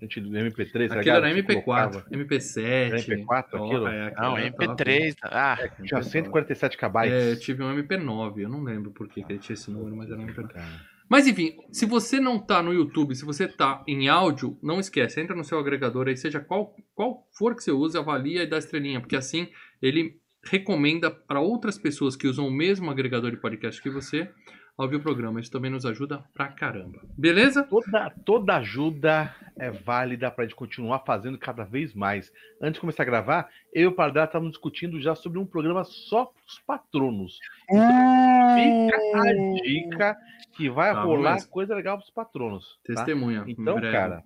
Gente, 0.00 0.18
do 0.20 0.30
MP3, 0.30 0.88
tá 0.88 1.00
Aquilo 1.00 1.16
era 1.16 1.34
Que 1.34 1.42
MP4, 1.42 1.62
colocava. 1.62 2.06
MP7. 2.10 2.62
Era 2.64 2.96
MP4 2.96 3.44
ó, 3.52 3.66
aquilo? 3.66 3.86
é, 3.88 4.06
aquilo 4.06 4.22
Não, 4.22 4.38
era 4.38 4.50
top. 4.52 4.66
MP3. 4.66 5.14
Ah, 5.24 5.58
Tinha 5.84 6.02
147 6.02 6.78
KB. 6.78 7.08
É, 7.08 7.32
eu 7.32 7.38
tive 7.38 7.62
um 7.62 7.76
MP9, 7.76 8.38
eu 8.38 8.48
não 8.48 8.62
lembro 8.62 8.92
por 8.92 9.08
que 9.08 9.22
que 9.22 9.30
ele 9.32 9.38
tinha 9.40 9.52
esse 9.54 9.70
número, 9.70 9.94
mas 9.94 10.10
era 10.10 10.18
um 10.18 10.26
MP9. 10.26 10.48
Cara. 10.48 10.93
Mas 11.14 11.28
enfim, 11.28 11.56
se 11.70 11.86
você 11.86 12.18
não 12.18 12.40
tá 12.40 12.60
no 12.60 12.74
YouTube, 12.74 13.14
se 13.14 13.24
você 13.24 13.46
tá 13.46 13.84
em 13.86 14.08
áudio, 14.08 14.58
não 14.60 14.80
esquece, 14.80 15.20
entra 15.20 15.36
no 15.36 15.44
seu 15.44 15.60
agregador 15.60 16.08
aí, 16.08 16.16
seja 16.16 16.40
qual, 16.40 16.74
qual 16.92 17.24
for 17.30 17.54
que 17.54 17.62
você 17.62 17.70
use, 17.70 17.96
avalia 17.96 18.42
e 18.42 18.48
dá 18.48 18.58
estrelinha, 18.58 19.00
porque 19.00 19.14
assim 19.14 19.46
ele 19.80 20.20
recomenda 20.44 21.12
para 21.12 21.38
outras 21.38 21.78
pessoas 21.78 22.16
que 22.16 22.26
usam 22.26 22.48
o 22.48 22.50
mesmo 22.50 22.90
agregador 22.90 23.30
de 23.30 23.36
podcast 23.36 23.80
que 23.80 23.88
você 23.88 24.28
a 24.76 24.82
ouvir 24.82 24.96
o 24.96 25.00
programa. 25.00 25.40
Isso 25.40 25.50
também 25.50 25.70
nos 25.70 25.86
ajuda 25.86 26.24
pra 26.34 26.48
caramba. 26.48 27.00
Beleza? 27.16 27.62
Toda, 27.62 28.10
toda 28.24 28.56
ajuda 28.56 29.34
é 29.56 29.70
válida 29.70 30.30
pra 30.30 30.44
gente 30.44 30.56
continuar 30.56 31.00
fazendo 31.06 31.38
cada 31.38 31.64
vez 31.64 31.94
mais. 31.94 32.32
Antes 32.60 32.74
de 32.74 32.80
começar 32.80 33.04
a 33.04 33.06
gravar, 33.06 33.48
eu 33.72 33.82
e 33.82 33.86
o 33.86 33.92
Padrão 33.92 34.24
estávamos 34.24 34.52
discutindo 34.52 35.00
já 35.00 35.14
sobre 35.14 35.38
um 35.38 35.46
programa 35.46 35.84
só 35.84 36.26
pros 36.26 36.58
patronos. 36.66 37.38
Fica 37.68 38.96
a 39.14 39.32
dica 39.62 40.16
que 40.54 40.68
vai 40.70 40.92
Tá, 40.92 41.02
rolar 41.02 41.30
beleza. 41.32 41.48
coisa 41.48 41.74
legal 41.74 41.96
pros 41.98 42.10
patronos. 42.10 42.78
tá? 42.86 42.94
Testemunha. 42.94 43.44
em 43.46 43.52
Então, 43.52 43.76
breve. 43.76 43.92
cara, 43.92 44.22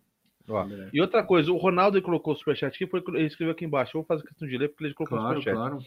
ó. 0.48 0.66
E 0.92 1.00
outra 1.00 1.22
coisa, 1.22 1.52
o 1.52 1.56
Ronaldo 1.56 2.00
colocou 2.00 2.32
o 2.32 2.36
superchat 2.36 2.75
aqui, 2.75 2.86
foi, 2.86 3.02
ele 3.14 3.26
escreveu 3.26 3.52
aqui 3.52 3.64
embaixo. 3.64 3.96
Eu 3.96 4.00
vou 4.02 4.06
fazer 4.06 4.26
questão 4.26 4.48
de 4.48 4.56
ler 4.56 4.69
porque 4.69 4.84
ele 4.84 4.94
colocou 4.94 5.19
o 5.19 5.20
Claro, 5.20 5.38
superchat. 5.40 5.56
claro. 5.56 5.78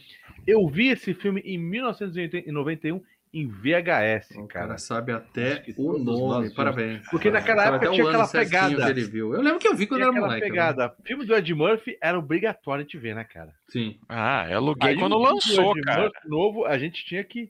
Eu 0.45 0.67
vi 0.67 0.89
esse 0.89 1.13
filme 1.13 1.41
em 1.43 1.57
1991 1.57 3.01
em 3.33 3.47
VHS, 3.47 4.31
O 4.37 4.45
cara. 4.45 4.67
cara 4.67 4.77
sabe 4.77 5.13
até 5.13 5.63
o 5.77 5.97
nome. 5.97 6.53
Parabéns. 6.53 7.07
Porque 7.09 7.31
naquela 7.31 7.65
época 7.67 7.89
o 7.89 7.93
tinha 7.93 8.05
aquela 8.09 8.27
pegada. 8.27 8.75
que 8.85 8.89
ele 8.91 9.05
viu. 9.05 9.33
Eu 9.33 9.41
lembro 9.41 9.57
que 9.57 9.67
eu 9.69 9.73
vi 9.75 9.87
quando 9.87 10.01
E 10.01 10.03
era 10.03 10.11
aquela 10.11 10.27
moleque. 10.27 10.45
né? 10.45 10.49
pegada. 10.51 10.95
Filme 11.05 11.25
do 11.25 11.33
Ed 11.33 11.53
Murphy 11.53 11.97
era 12.01 12.19
obrigatório 12.19 12.83
de 12.85 12.97
ver, 12.97 13.15
né, 13.15 13.23
cara? 13.23 13.53
Sim. 13.69 13.97
ah, 14.09 14.45
eu 14.49 14.57
aluguei 14.57 14.89
Aí 14.89 14.97
quando 14.97 15.13
o 15.13 15.19
lançou, 15.23 15.71
Ed 15.77 15.81
cara. 15.85 16.01
Murphy 16.01 16.27
novo, 16.29 16.65
a 16.65 16.77
gente 16.77 17.05
tinha 17.05 17.23
que, 17.23 17.49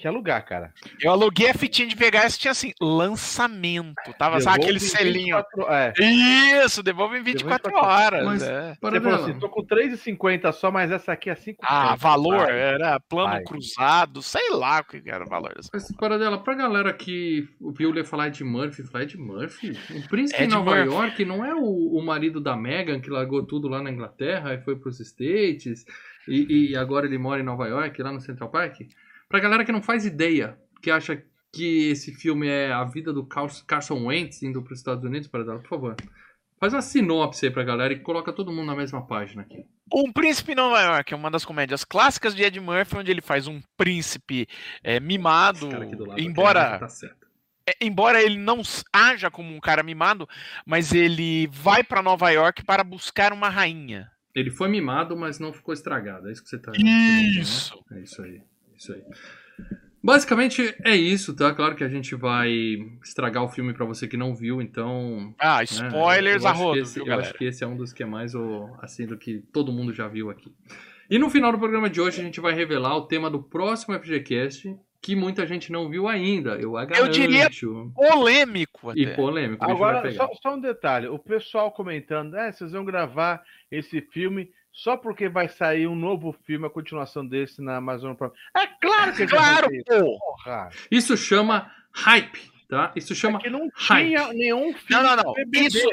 que 0.00 0.08
alugar, 0.08 0.44
cara. 0.44 0.72
Eu 1.00 1.10
aluguei 1.12 1.50
a 1.50 1.54
fitinha 1.54 1.86
de 1.88 1.94
VHS, 1.94 2.38
tinha 2.38 2.50
assim, 2.52 2.72
lançamento. 2.80 3.94
Tava, 4.18 4.40
sabe 4.40 4.62
aquele 4.62 4.80
selinho? 4.80 5.36
24 5.36 5.72
É. 5.72 5.92
Isso, 6.64 6.82
devolve 6.82 7.18
em 7.18 7.22
24 7.22 7.70
24 7.70 7.74
horas. 7.88 8.24
Mas- 8.24 8.42
é. 8.42 8.70
Você 8.74 8.78
falou 8.80 9.00
dela. 9.00 9.16
assim, 9.30 9.38
tô 9.38 9.48
com 9.48 9.64
3,50 9.64 10.52
só, 10.52 10.70
mas 10.70 10.90
essa 10.90 11.12
aqui 11.12 11.30
é 11.30 11.34
5 11.34 11.60
Ah, 11.62 11.94
valor, 11.96 12.48
era 12.48 12.98
plano 13.00 13.30
Vai. 13.32 13.44
cruzado, 13.44 14.22
sei 14.22 14.50
lá 14.50 14.80
o 14.80 14.84
que 14.84 15.02
era 15.10 15.24
o 15.24 15.28
valor. 15.28 15.54
dessa 15.54 15.70
Mas 15.72 15.90
para 15.96 16.18
dela, 16.18 16.38
pra 16.42 16.54
galera 16.54 16.92
que 16.92 17.48
viu 17.76 17.90
ele 17.90 18.04
falar 18.04 18.28
de 18.30 18.42
Murphy, 18.44 18.82
falar 18.84 19.04
de 19.04 19.18
Murphy, 19.18 19.72
o 19.94 20.08
príncipe 20.08 20.42
Ed 20.42 20.48
de 20.48 20.54
Nova 20.54 20.70
Murphy. 20.74 20.92
York 20.94 21.24
não 21.24 21.44
é 21.44 21.54
o, 21.54 21.60
o 21.98 22.02
marido 22.04 22.40
da 22.40 22.56
Meghan 22.56 23.00
que 23.00 23.10
largou 23.10 23.44
tudo 23.44 23.68
lá 23.68 23.82
na 23.82 23.90
Inglaterra 23.90 24.54
e 24.54 24.60
foi 24.62 24.76
pros 24.76 25.00
States 25.00 25.84
e, 26.28 26.70
e 26.72 26.76
agora 26.76 27.06
ele 27.06 27.18
mora 27.18 27.40
em 27.40 27.44
Nova 27.44 27.66
York, 27.66 28.02
lá 28.02 28.12
no 28.12 28.20
Central 28.20 28.50
Park? 28.50 28.80
Pra 29.30 29.38
galera 29.38 29.64
que 29.64 29.70
não 29.70 29.80
faz 29.80 30.04
ideia, 30.04 30.58
que 30.82 30.90
acha 30.90 31.22
que 31.52 31.88
esse 31.88 32.12
filme 32.12 32.48
é 32.48 32.72
a 32.72 32.82
vida 32.82 33.12
do 33.12 33.24
Carson 33.24 34.06
Wentz 34.06 34.42
indo 34.42 34.60
pros 34.60 34.80
Estados 34.80 35.04
Unidos, 35.04 35.28
para 35.28 35.44
dela, 35.44 35.60
por 35.60 35.68
favor. 35.68 35.96
Faz 36.58 36.74
uma 36.74 36.82
sinopse 36.82 37.46
aí 37.46 37.52
pra 37.52 37.62
galera 37.62 37.94
e 37.94 38.00
coloca 38.00 38.32
todo 38.32 38.52
mundo 38.52 38.66
na 38.66 38.74
mesma 38.74 39.06
página 39.06 39.42
aqui. 39.42 39.64
Um 39.94 40.12
Príncipe 40.12 40.52
em 40.52 40.56
Nova 40.56 40.80
York 40.82 41.14
é 41.14 41.16
uma 41.16 41.30
das 41.30 41.44
comédias 41.44 41.84
clássicas 41.84 42.34
de 42.34 42.42
Ed 42.42 42.58
Murphy, 42.58 42.96
onde 42.96 43.10
ele 43.12 43.20
faz 43.20 43.46
um 43.46 43.62
príncipe 43.76 44.48
é, 44.82 44.98
mimado, 44.98 45.68
lado, 45.68 46.20
embora 46.20 46.74
aqui, 46.74 47.08
tá 47.08 47.14
é, 47.68 47.76
embora 47.80 48.20
ele 48.20 48.36
não 48.36 48.62
haja 48.92 49.30
como 49.30 49.54
um 49.54 49.60
cara 49.60 49.82
mimado, 49.84 50.28
mas 50.66 50.92
ele 50.92 51.46
vai 51.52 51.84
pra 51.84 52.02
Nova 52.02 52.30
York 52.30 52.64
para 52.64 52.82
buscar 52.82 53.32
uma 53.32 53.48
rainha. 53.48 54.10
Ele 54.34 54.50
foi 54.50 54.68
mimado, 54.68 55.16
mas 55.16 55.38
não 55.38 55.52
ficou 55.52 55.72
estragado. 55.72 56.28
É 56.28 56.32
isso 56.32 56.42
que 56.42 56.48
você 56.48 56.58
tá 56.58 56.72
dizer, 56.72 56.84
né? 56.84 57.40
Isso. 57.40 57.84
É 57.92 58.00
isso 58.00 58.22
aí. 58.22 58.42
É 58.80 58.82
Isso 58.82 58.92
aí. 58.94 59.02
Basicamente 60.02 60.74
é 60.84 60.96
isso, 60.96 61.36
tá? 61.36 61.54
Claro 61.54 61.76
que 61.76 61.84
a 61.84 61.88
gente 61.88 62.14
vai 62.14 62.50
estragar 63.04 63.44
o 63.44 63.48
filme 63.48 63.74
pra 63.74 63.84
você 63.84 64.08
que 64.08 64.16
não 64.16 64.34
viu, 64.34 64.62
então. 64.62 65.34
Ah, 65.38 65.58
né, 65.58 65.64
spoilers 65.64 66.42
eu 66.42 66.48
a 66.48 66.52
rodo, 66.52 66.78
esse- 66.78 66.94
viu, 66.94 67.02
Eu 67.02 67.08
galera? 67.08 67.28
acho 67.28 67.36
que 67.36 67.44
esse 67.44 67.62
é 67.62 67.66
um 67.66 67.76
dos 67.76 67.92
que 67.92 68.02
é 68.02 68.06
mais 68.06 68.34
o, 68.34 68.70
assim 68.80 69.06
do 69.06 69.18
que 69.18 69.40
todo 69.52 69.70
mundo 69.70 69.92
já 69.92 70.08
viu 70.08 70.30
aqui. 70.30 70.50
E 71.10 71.18
no 71.18 71.28
final 71.28 71.52
do 71.52 71.58
programa 71.58 71.90
de 71.90 72.00
hoje 72.00 72.18
a 72.20 72.24
gente 72.24 72.40
vai 72.40 72.54
revelar 72.54 72.96
o 72.96 73.02
tema 73.02 73.28
do 73.28 73.42
próximo 73.42 73.94
FGCast, 73.98 74.74
que 75.02 75.14
muita 75.14 75.46
gente 75.46 75.70
não 75.70 75.90
viu 75.90 76.08
ainda. 76.08 76.52
Eu 76.52 76.72
garanto. 76.72 77.10
diria 77.10 77.50
Polêmico 77.94 78.92
E 78.96 79.04
até. 79.04 79.14
polêmico. 79.16 79.66
gente 79.66 79.78
vai 79.78 79.90
Agora, 79.90 80.12
só, 80.12 80.30
só 80.40 80.54
um 80.54 80.60
detalhe. 80.60 81.08
O 81.08 81.18
pessoal 81.18 81.70
comentando, 81.72 82.36
é, 82.36 82.50
vocês 82.50 82.72
vão 82.72 82.86
gravar 82.86 83.42
esse 83.70 84.00
filme 84.00 84.48
só 84.72 84.96
porque 84.96 85.28
vai 85.28 85.48
sair 85.48 85.86
um 85.86 85.94
novo 85.96 86.32
filme, 86.44 86.66
a 86.66 86.70
continuação 86.70 87.26
desse 87.26 87.60
na 87.62 87.76
Amazon 87.76 88.14
Prime. 88.14 88.32
É 88.56 88.66
claro 88.66 89.12
que 89.12 89.18
gente 89.18 89.30
Claro, 89.30 89.68
vai 89.68 89.82
ter. 89.82 90.00
pô! 90.02 90.18
Porra. 90.18 90.70
Isso 90.90 91.16
chama 91.16 91.70
hype, 91.92 92.50
tá? 92.68 92.92
Isso 92.96 93.14
chama 93.14 93.38
É 93.38 93.42
que 93.42 93.50
não 93.50 93.68
hype. 93.74 94.06
tinha 94.08 94.32
nenhum 94.32 94.72
filme 94.74 95.02
Não, 95.02 95.16
não, 95.16 95.22
não. 95.24 95.34
Isso, 95.54 95.88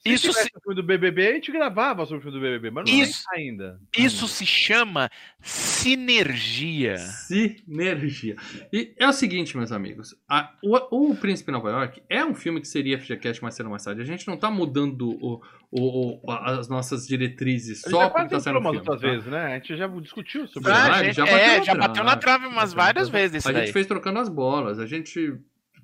Se 0.00 0.12
Isso 0.12 0.32
se- 0.32 0.50
o 0.54 0.60
filme 0.60 0.74
do 0.76 0.82
BBB, 0.82 1.26
a 1.28 1.32
gente 1.32 1.50
gravava 1.50 2.06
sobre 2.06 2.18
o 2.18 2.22
filme 2.22 2.38
do 2.38 2.40
BBB, 2.40 2.70
mas 2.70 2.88
não 2.88 2.98
Isso- 2.98 3.24
é 3.34 3.36
ainda. 3.38 3.80
Isso 3.96 4.24
Ainda. 4.24 4.28
se 4.34 4.46
chama 4.46 5.10
sinergia. 5.40 6.96
Sinergia. 6.98 8.36
E 8.72 8.92
é 8.96 9.08
o 9.08 9.12
seguinte, 9.12 9.56
meus 9.56 9.72
amigos. 9.72 10.14
a- 10.28 10.52
o, 10.62 11.10
o 11.10 11.16
Príncipe 11.16 11.50
Nova 11.50 11.70
York 11.70 12.02
é 12.08 12.24
um 12.24 12.34
filme 12.34 12.60
que 12.60 12.68
seria 12.68 12.98
FGCast 12.98 13.42
mais 13.42 13.54
cedo 13.54 13.66
ou 13.66 13.70
mais 13.72 13.82
tarde. 13.84 14.00
A 14.00 14.04
gente 14.04 14.26
não 14.28 14.36
tá 14.36 14.50
mudando 14.50 15.10
o, 15.20 15.42
o- 15.70 16.20
o- 16.26 16.30
as 16.32 16.68
nossas 16.68 17.06
diretrizes 17.06 17.80
só 17.82 18.02
já 18.02 18.10
porque 18.10 18.28
tá 18.28 18.40
saindo 18.40 18.60
filme. 18.60 18.78
outras 18.78 19.00
tá? 19.00 19.06
vezes, 19.08 19.26
né? 19.26 19.46
A 19.46 19.54
gente 19.54 19.76
já 19.76 19.86
discutiu 19.88 20.46
sobre 20.46 20.70
isso. 20.70 20.80
Ah, 20.80 21.02
gente, 21.04 21.16
já 21.16 21.24
bateu 21.24 21.38
é, 21.38 21.46
na 21.58 21.64
já 21.64 21.72
trave. 21.74 21.78
bateu 21.88 22.04
na 22.04 22.16
trave 22.16 22.46
umas 22.46 22.72
várias 22.72 23.08
vezes 23.08 23.38
isso 23.38 23.48
A 23.48 23.52
daí. 23.52 23.64
gente 23.66 23.72
fez 23.72 23.86
trocando 23.86 24.18
as 24.20 24.28
bolas. 24.28 24.78
A 24.78 24.86
gente. 24.86 25.34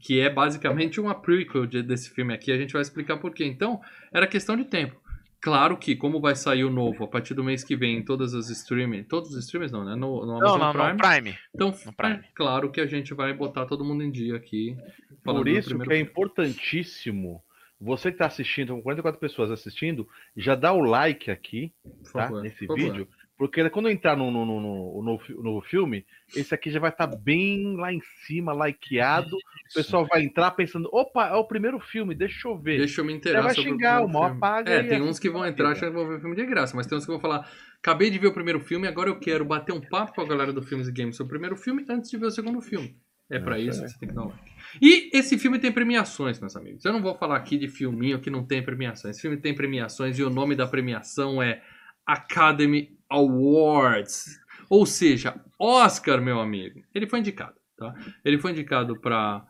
Que 0.07 0.21
é 0.21 0.29
basicamente 0.29 1.01
uma 1.01 1.15
prequel 1.15 1.65
de- 1.67 1.83
desse 1.83 2.11
filme 2.11 2.35
aqui. 2.35 2.53
A 2.53 2.59
gente 2.59 2.75
vai 2.75 2.83
explicar 2.83 3.17
por 3.17 3.33
quê. 3.33 3.45
Então, 3.47 3.81
era 4.13 4.27
questão 4.27 4.55
de 4.55 4.65
tempo. 4.67 5.01
Claro 5.41 5.77
que, 5.79 5.97
como 5.97 6.21
vai 6.21 6.35
sair 6.37 6.65
o 6.65 6.71
novo 6.71 7.05
a 7.05 7.09
partir 7.09 7.33
do 7.35 7.43
mês 7.45 7.65
que 7.65 7.75
vem 7.77 7.99
em 7.99 8.03
todas 8.05 8.35
as 8.35 8.49
streaming. 8.51 9.05
Todos 9.05 9.31
os 9.31 9.45
streamers 9.45 9.73
não, 9.73 9.83
né? 9.85 9.95
No, 9.95 10.25
no 10.27 10.39
Não, 10.39 10.55
Amazon 10.55 10.61
não, 10.61 10.73
Prime. 10.73 10.89
não, 10.93 10.97
Prime. 10.99 11.39
Então, 11.55 11.75
No 11.87 11.93
Prime. 11.95 12.15
é 12.17 12.25
claro 12.35 12.71
que 12.71 12.81
a 12.81 12.87
gente 12.87 13.15
vai 13.15 13.33
botar 13.33 13.65
todo 13.67 13.85
mundo 13.85 14.03
em 14.03 14.11
dia 14.11 14.37
aqui. 14.37 14.77
Por 15.23 15.49
isso 15.49 15.69
primeiro 15.71 15.91
que 15.91 15.97
é 15.97 16.01
importantíssimo. 16.01 17.43
Você 17.81 18.11
que 18.11 18.15
está 18.15 18.27
assistindo, 18.27 18.75
com 18.75 18.83
44 18.83 19.19
pessoas 19.21 19.51
assistindo, 19.51 20.07
já 20.37 20.55
dá 20.55 20.73
o 20.73 20.81
like 20.81 21.31
aqui, 21.31 21.73
tá? 22.13 22.23
favor, 22.29 22.43
Nesse 22.43 22.67
por 22.67 22.79
favor. 22.79 23.09
Porque 23.37 23.69
quando 23.71 23.87
eu 23.89 23.93
entrar 23.93 24.17
no, 24.17 24.31
no, 24.31 24.45
no, 24.47 24.61
no, 24.61 25.03
no 25.03 25.19
fi- 25.19 25.35
no 25.35 25.61
filme, 25.63 26.07
esse 26.37 26.55
aqui 26.55 26.71
já 26.71 26.79
vai 26.79 26.91
estar 26.91 27.07
bem 27.07 27.77
lá 27.77 27.93
em 27.93 28.01
cima, 28.27 28.53
likeado. 28.53 29.37
O 29.65 29.75
pessoal 29.75 30.07
vai 30.07 30.23
entrar 30.23 30.53
pensando, 30.53 30.89
opa, 30.93 31.27
é 31.27 31.35
o 31.35 31.45
primeiro 31.49 31.81
filme, 31.81 32.15
deixa 32.15 32.47
eu 32.47 32.57
ver. 32.57 32.79
Deixa 32.79 33.01
eu 33.01 33.05
me 33.05 33.13
inteirar 33.13 33.43
vai 33.43 33.55
xingar, 33.55 34.03
o 34.03 34.05
o 34.05 34.09
filme. 34.09 34.27
apaga 34.27 34.71
É, 34.71 34.83
tem 34.85 35.03
uns 35.03 35.19
que 35.19 35.29
vão 35.29 35.45
entrar 35.45 35.71
achando 35.71 35.89
que 35.91 35.97
vão 35.97 36.07
ver 36.07 36.21
filme 36.21 36.37
de 36.37 36.47
graça, 36.47 36.77
mas 36.77 36.87
tem 36.87 36.97
uns 36.97 37.05
que 37.05 37.11
vão 37.11 37.19
falar: 37.19 37.51
acabei 37.79 38.09
de 38.09 38.19
ver 38.19 38.29
o 38.29 38.33
primeiro 38.33 38.61
filme, 38.61 38.87
agora 38.87 39.09
eu 39.09 39.19
quero 39.19 39.45
bater 39.45 39.73
um 39.73 39.81
papo 39.81 40.15
com 40.15 40.21
a 40.21 40.29
galera 40.29 40.53
do 40.53 40.63
Filmes 40.63 40.87
e 40.87 40.93
Games 40.93 41.17
sobre 41.17 41.31
o 41.31 41.35
primeiro 41.35 41.57
filme 41.57 41.85
antes 41.89 42.09
de 42.09 42.17
ver 42.17 42.27
o 42.27 42.31
segundo 42.31 42.61
filme. 42.61 42.95
É 43.31 43.39
pra 43.41 43.59
isso 43.59 43.83
que 43.83 43.89
você 43.89 43.99
tem 43.99 44.09
que 44.11 44.15
dar 44.15 44.23
um 44.23 44.29
like. 44.29 44.53
E 44.81 45.11
esse 45.17 45.39
filme 45.39 45.59
tem 45.59 45.73
premiações, 45.73 46.39
meus 46.39 46.55
amigos. 46.55 46.85
Eu 46.85 46.93
não 46.93 47.03
vou 47.03 47.17
falar 47.17 47.37
aqui 47.37 47.57
de 47.57 47.67
filminho 47.69 48.21
que 48.21 48.31
não 48.31 48.45
tem 48.47 48.63
premiações. 48.63 49.17
Esse 49.17 49.23
filme 49.23 49.39
tem 49.39 49.55
premiações 49.55 50.19
e 50.19 50.23
o 50.23 50.31
nome 50.31 50.55
da 50.55 50.67
premiação 50.69 51.43
é 51.43 51.63
Academy 52.07 52.97
Awards. 53.15 54.39
Ou 54.71 54.85
seja, 54.87 55.35
Oscar, 55.59 56.21
meu 56.21 56.41
amigo. 56.41 56.81
Ele 56.95 57.07
foi 57.07 57.21
indicado, 57.21 57.55
tá? 57.77 57.95
Ele 58.25 58.39
foi 58.39 58.51
indicado 58.53 58.99
pra 59.01 59.45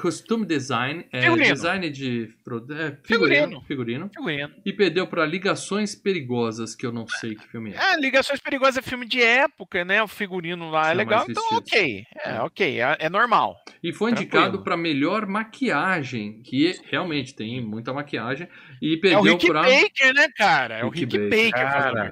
Costume 0.00 0.46
Design, 0.46 1.04
é, 1.12 1.20
Figurino. 1.22 1.52
design 1.54 1.90
de 1.90 2.22
é, 2.22 2.26
figurino, 2.26 3.02
Figurino. 3.04 3.60
figurino, 3.66 4.10
Figurino. 4.14 4.50
e 4.64 4.72
perdeu 4.72 5.06
pra 5.06 5.26
Ligações 5.26 5.94
Perigosas, 5.94 6.74
que 6.74 6.86
eu 6.86 6.92
não 6.92 7.06
sei 7.06 7.34
que 7.34 7.46
filme 7.48 7.72
é. 7.74 7.92
É, 7.92 8.00
Ligações 8.00 8.40
Perigosas 8.40 8.78
é 8.78 8.82
filme 8.82 9.04
de 9.06 9.20
época, 9.22 9.84
né? 9.84 10.02
O 10.02 10.08
figurino 10.08 10.70
lá 10.70 10.84
é 10.86 10.88
São 10.90 10.96
legal, 10.96 11.26
então 11.28 11.42
ok. 11.52 12.04
É, 12.24 12.40
ok, 12.40 12.80
é, 12.80 12.96
é 12.98 13.10
normal. 13.10 13.56
E 13.82 13.92
foi 13.92 14.12
Tranquilo. 14.12 14.38
indicado 14.42 14.64
pra 14.64 14.74
melhor 14.74 15.26
maquiagem, 15.26 16.40
que 16.44 16.80
realmente 16.90 17.34
tem 17.34 17.60
muita 17.60 17.92
maquiagem, 17.92 18.48
e 18.80 18.94
É 18.94 18.96
o 18.96 19.00
perdeu 19.02 19.22
Rick 19.34 19.46
pra 19.48 19.62
Baker, 19.62 20.14
né, 20.14 20.28
cara? 20.34 20.78
É 20.78 20.84
o 20.84 20.88
Rick 20.88 21.14
Rick 21.18 21.28
Baker, 21.28 21.52
Baker. 21.52 21.72
cara. 21.82 22.10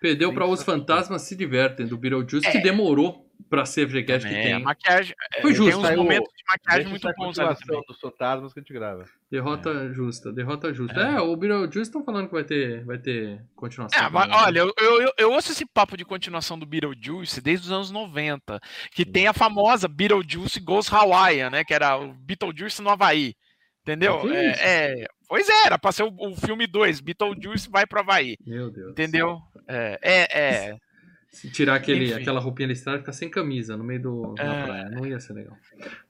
Perdeu 0.00 0.32
pra 0.32 0.46
Os. 0.46 0.62
Fantasmas 0.62 1.22
Se 1.22 1.36
Divertem, 1.36 1.86
do 1.86 1.96
Beetlejuice, 1.98 2.46
É. 2.46 2.52
que 2.52 2.58
demorou 2.60 3.26
pra 3.48 3.64
ser 3.64 3.86
FGCast 3.88 4.28
que 4.28 4.34
É, 4.34 4.42
tem. 4.42 4.52
a 4.52 4.58
maquiagem. 4.60 5.14
é, 5.34 5.40
Foi 5.40 5.50
Tem 5.52 5.56
justo. 5.62 5.78
uns 5.78 5.82
Saiu- 5.86 5.96
momentos 5.98 6.28
de 6.36 6.42
maquiagem 6.46 6.90
Deixa 6.90 7.06
muito 7.08 7.16
bons 7.18 7.38
ali 7.38 7.56
também. 7.66 7.82
dos 7.88 8.00
fantasmas 8.00 8.52
que 8.52 8.60
a 8.60 8.62
gente 8.62 8.72
grava. 8.72 9.04
Derrota 9.30 9.92
justa, 9.92 10.32
derrota 10.32 10.72
justa. 10.74 11.00
É, 11.00 11.20
o 11.20 11.34
Beetlejuice 11.36 11.82
estão 11.88 12.04
falando 12.04 12.26
que 12.28 12.34
vai 12.34 12.44
ter, 12.44 12.84
vai 12.84 12.98
ter 12.98 13.42
continuação. 13.56 13.98
É, 14.04 14.08
mas, 14.10 14.28
né? 14.28 14.34
olha, 14.36 14.58
eu, 14.60 14.72
eu, 14.78 15.02
eu- 15.02 15.12
eu 15.18 15.32
ouço 15.32 15.52
esse 15.52 15.64
papo 15.66 15.96
de 15.96 16.04
continuação 16.04 16.58
do 16.58 16.66
Beetlejuice 16.66 17.40
desde 17.40 17.66
os 17.66 17.72
anos 17.72 17.90
90, 17.90 18.60
que 18.92 19.04
tem 19.04 19.26
a 19.26 19.32
famosa 19.32 19.88
Beetlejuice 19.88 20.60
Goes 20.60 20.92
Hawaii, 20.92 21.48
né? 21.50 21.64
Que 21.64 21.74
era 21.74 21.96
o 21.96 22.12
Beetlejuice 22.12 22.82
no 22.82 22.90
Havaí. 22.90 23.34
Entendeu? 23.82 24.20
É, 24.32 24.54
é, 24.58 25.06
pois 25.30 25.48
é, 25.48 25.66
era 25.66 25.78
pra 25.78 25.92
ser 25.92 26.02
o, 26.02 26.12
o 26.18 26.34
filme 26.36 26.66
2, 26.66 27.00
Beetlejuice 27.00 27.70
vai 27.70 27.86
pro 27.86 28.00
Havaí. 28.00 28.36
Meu 28.46 28.70
Deus. 28.70 28.90
Entendeu? 28.90 29.40
É, 29.66 29.98
é, 30.02 30.38
é. 30.70 30.76
Se 31.30 31.48
tirar 31.48 31.76
aquele, 31.76 32.06
Enfim. 32.06 32.14
aquela 32.20 32.40
roupinha 32.40 32.66
listrada 32.66 32.98
ficar 32.98 33.12
sem 33.12 33.30
camisa 33.30 33.76
no 33.76 33.84
meio 33.84 34.02
do, 34.02 34.34
da 34.34 34.42
É. 34.42 34.64
praia. 34.64 34.90
Não 34.90 35.06
ia 35.06 35.20
ser 35.20 35.32
legal. 35.34 35.56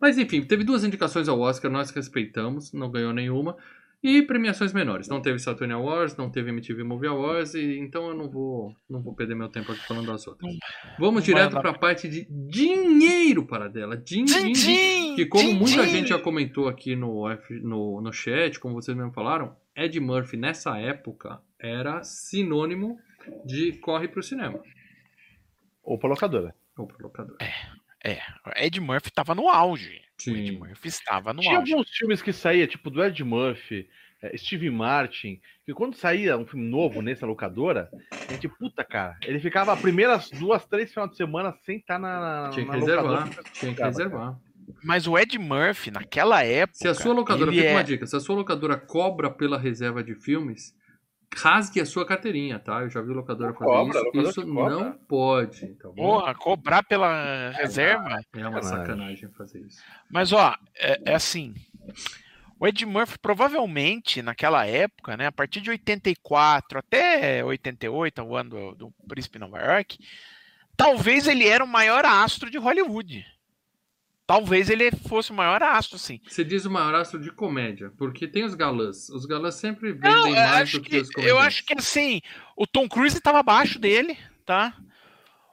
Mas 0.01 0.17
enfim, 0.17 0.41
teve 0.43 0.65
duas 0.65 0.83
indicações 0.83 1.29
ao 1.29 1.39
Oscar, 1.39 1.71
nós 1.71 1.91
respeitamos, 1.91 2.73
não 2.73 2.91
ganhou 2.91 3.13
nenhuma. 3.13 3.55
E 4.03 4.23
premiações 4.23 4.73
menores. 4.73 5.09
Não 5.09 5.21
teve 5.21 5.39
Saturn 5.39 5.75
Awards, 5.75 6.17
não 6.17 6.31
teve 6.31 6.49
MTV 6.49 6.83
Movie 6.85 7.09
Awards, 7.09 7.55
e, 7.55 7.79
então 7.79 8.09
eu 8.09 8.15
não 8.15 8.31
vou, 8.31 8.75
não 8.89 9.03
vou 9.03 9.15
perder 9.15 9.35
meu 9.35 9.49
tempo 9.51 9.73
aqui 9.73 9.87
falando 9.87 10.07
das 10.07 10.27
outras. 10.27 10.51
Vamos 10.99 11.23
direto 11.23 11.53
para 11.53 11.71
a 11.71 11.79
parte 11.79 12.09
de 12.09 12.27
dinheiro 12.31 13.45
para 13.45 13.69
dela. 13.69 13.99
Din, 13.99 14.25
din, 14.25 14.53
din. 14.53 14.53
Din-din, 14.53 15.17
Que 15.17 15.27
como 15.27 15.53
muita 15.53 15.87
gente 15.87 16.09
já 16.09 16.19
comentou 16.19 16.67
aqui 16.67 16.97
no, 16.97 17.27
no, 17.63 18.01
no 18.01 18.13
chat, 18.13 18.59
como 18.59 18.75
vocês 18.75 18.97
mesmo 18.97 19.13
falaram, 19.13 19.55
Ed 19.77 20.01
Murphy 20.01 20.39
nessa 20.39 20.79
época 20.79 21.41
era 21.59 22.03
sinônimo 22.03 22.99
de 23.45 23.73
corre 23.81 24.09
pro 24.09 24.23
cinema. 24.23 24.63
Ou 25.83 25.99
pra 25.99 26.09
locadora. 26.09 26.55
Ou 26.77 26.87
pro 26.87 27.03
locador. 27.03 27.37
É, 27.41 27.53
Ed 28.57 28.81
Murphy 28.81 29.11
tava 29.11 29.35
no 29.35 29.49
auge. 29.49 30.01
O 30.27 30.31
Ed 30.31 30.51
Sim. 30.51 30.59
Murphy 30.59 30.89
estava 30.89 31.33
no 31.33 31.41
Tinha 31.41 31.59
auge. 31.59 31.73
alguns 31.73 31.91
filmes 31.91 32.23
que 32.23 32.33
saía, 32.33 32.67
tipo 32.67 32.91
do 32.91 33.03
Ed 33.03 33.23
Murphy, 33.25 33.89
eh, 34.23 34.37
Steve 34.37 34.71
Martin, 34.71 35.41
que 35.65 35.73
quando 35.73 35.95
saía 35.97 36.37
um 36.37 36.47
filme 36.47 36.67
novo 36.69 37.01
nessa 37.01 37.27
locadora, 37.27 37.91
a 38.29 38.33
gente, 38.33 38.49
puta, 38.49 38.85
cara, 38.85 39.17
ele 39.23 39.41
ficava 39.41 39.73
as 39.73 39.81
primeiras 39.81 40.31
duas, 40.31 40.67
três 40.67 40.93
finais 40.93 41.11
de 41.11 41.17
semana 41.17 41.55
sem 41.65 41.79
estar 41.79 41.99
na, 41.99 42.21
na, 42.45 42.51
Tinha 42.51 42.65
que 42.67 42.71
na 42.73 42.79
reservar. 42.79 43.05
locadora. 43.25 43.43
Tinha 43.53 43.73
que 43.73 43.79
Cara, 43.79 43.91
reservar. 43.91 44.39
Mas 44.85 45.07
o 45.07 45.19
Ed 45.19 45.39
Murphy, 45.39 45.91
naquela 45.91 46.45
época. 46.45 46.79
Se 46.79 46.87
a 46.87 46.95
sua 46.95 47.13
locadora, 47.13 47.51
fica 47.51 47.65
é... 47.65 47.73
uma 47.73 47.83
dica, 47.83 48.07
se 48.07 48.15
a 48.15 48.21
sua 48.21 48.37
locadora 48.37 48.77
cobra 48.77 49.31
pela 49.31 49.59
reserva 49.59 50.03
de 50.03 50.15
filmes, 50.15 50.75
rasgue 51.35 51.81
a 51.81 51.87
sua 51.87 52.05
carteirinha, 52.05 52.59
tá? 52.59 52.81
Eu 52.83 52.91
já 52.91 53.01
vi 53.01 53.13
locadora 53.13 53.53
fazer 53.53 53.65
cobra, 53.65 53.99
isso. 53.99 54.05
locadora 54.05 54.29
Isso 54.31 54.47
não 54.47 54.93
pode, 54.93 55.67
tá 55.75 55.89
bom? 55.89 55.95
Porra, 55.95 56.35
cobrar 56.35 56.83
pela 56.83 57.51
reserva. 57.51 58.21
É 58.35 58.49
uma 58.49 58.63
sacanagem. 58.63 58.87
sacanagem 58.87 59.29
fazer 59.31 59.61
isso. 59.61 59.83
Mas, 60.11 60.33
ó, 60.33 60.55
é, 60.77 61.01
é 61.05 61.15
assim. 61.15 61.55
O 62.59 62.67
Ed 62.67 62.85
Murphy, 62.85 63.19
provavelmente, 63.19 64.21
naquela 64.21 64.67
época, 64.67 65.17
né, 65.17 65.27
a 65.27 65.33
partir 65.33 65.61
de 65.61 65.71
84 65.71 66.79
até 66.79 67.43
88, 67.43 68.23
o 68.23 68.37
ano 68.37 68.51
do, 68.51 68.75
do 68.75 68.95
Príncipe 69.09 69.39
Nova 69.39 69.59
York, 69.61 69.99
talvez 70.77 71.27
ele 71.27 71.49
era 71.49 71.65
o 71.65 71.69
maior 71.69 72.05
astro 72.05 72.51
de 72.51 72.59
Hollywood. 72.59 73.25
Talvez 74.31 74.71
ele 74.71 74.93
fosse 75.09 75.33
o 75.33 75.35
maior 75.35 75.61
astro, 75.61 75.97
assim. 75.97 76.21
Você 76.29 76.45
diz 76.45 76.65
o 76.65 76.71
maior 76.71 76.95
astro 76.95 77.19
de 77.19 77.33
comédia, 77.33 77.91
porque 77.99 78.29
tem 78.29 78.45
os 78.45 78.55
galãs. 78.55 79.09
Os 79.09 79.27
galãs 79.27 79.57
sempre 79.57 79.93
vendem 79.93 80.09
Não, 80.09 80.29
eu 80.29 80.35
mais 80.35 80.63
acho 80.63 80.79
do 80.79 80.85
que, 80.85 80.91
que, 80.91 80.97
os 80.99 81.09
eu 81.09 81.15
comediantes. 81.15 81.47
acho 81.47 81.65
que 81.65 81.75
assim, 81.77 82.21
o 82.57 82.65
Tom 82.65 82.89
Cruise 82.89 83.17
estava 83.19 83.41
abaixo 83.41 83.77
dele, 83.79 84.17
tá? 84.47 84.73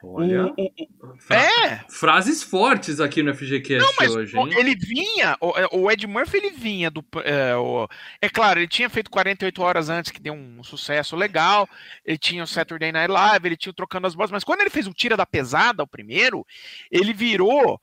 Olha, 0.00 0.46
O- 0.46 0.52
o- 0.62 1.18
fra- 1.18 1.36
é, 1.42 1.80
frases 1.88 2.40
fortes 2.40 3.00
aqui 3.00 3.20
no 3.20 3.34
FGCast 3.34 3.84
Não, 3.84 3.92
mas 3.98 4.14
hoje, 4.14 4.38
hein? 4.38 4.48
ele 4.56 4.76
vinha, 4.76 5.36
o, 5.40 5.50
é, 5.58 5.66
o 5.72 5.90
Ed 5.90 6.06
Murphy 6.06 6.36
ele 6.36 6.50
vinha 6.50 6.88
do. 6.88 7.04
É, 7.24 7.56
o- 7.56 7.88
é 8.22 8.28
claro, 8.28 8.60
ele 8.60 8.68
tinha 8.68 8.88
feito 8.88 9.10
48 9.10 9.60
horas 9.60 9.88
antes, 9.88 10.12
que 10.12 10.20
deu 10.22 10.34
um 10.34 10.62
sucesso 10.62 11.16
legal. 11.16 11.68
Ele 12.04 12.16
tinha 12.16 12.44
o 12.44 12.46
Saturday 12.46 12.92
Night 12.92 13.10
Live, 13.10 13.48
ele 13.48 13.56
tinha 13.56 13.70
o 13.72 13.74
Trocando 13.74 14.06
as 14.06 14.14
Bolas, 14.14 14.30
mas 14.30 14.44
quando 14.44 14.60
ele 14.60 14.70
fez 14.70 14.86
o 14.86 14.94
Tira 14.94 15.16
da 15.16 15.26
Pesada, 15.26 15.82
o 15.82 15.86
primeiro, 15.88 16.46
ele 16.92 17.12
virou 17.12 17.80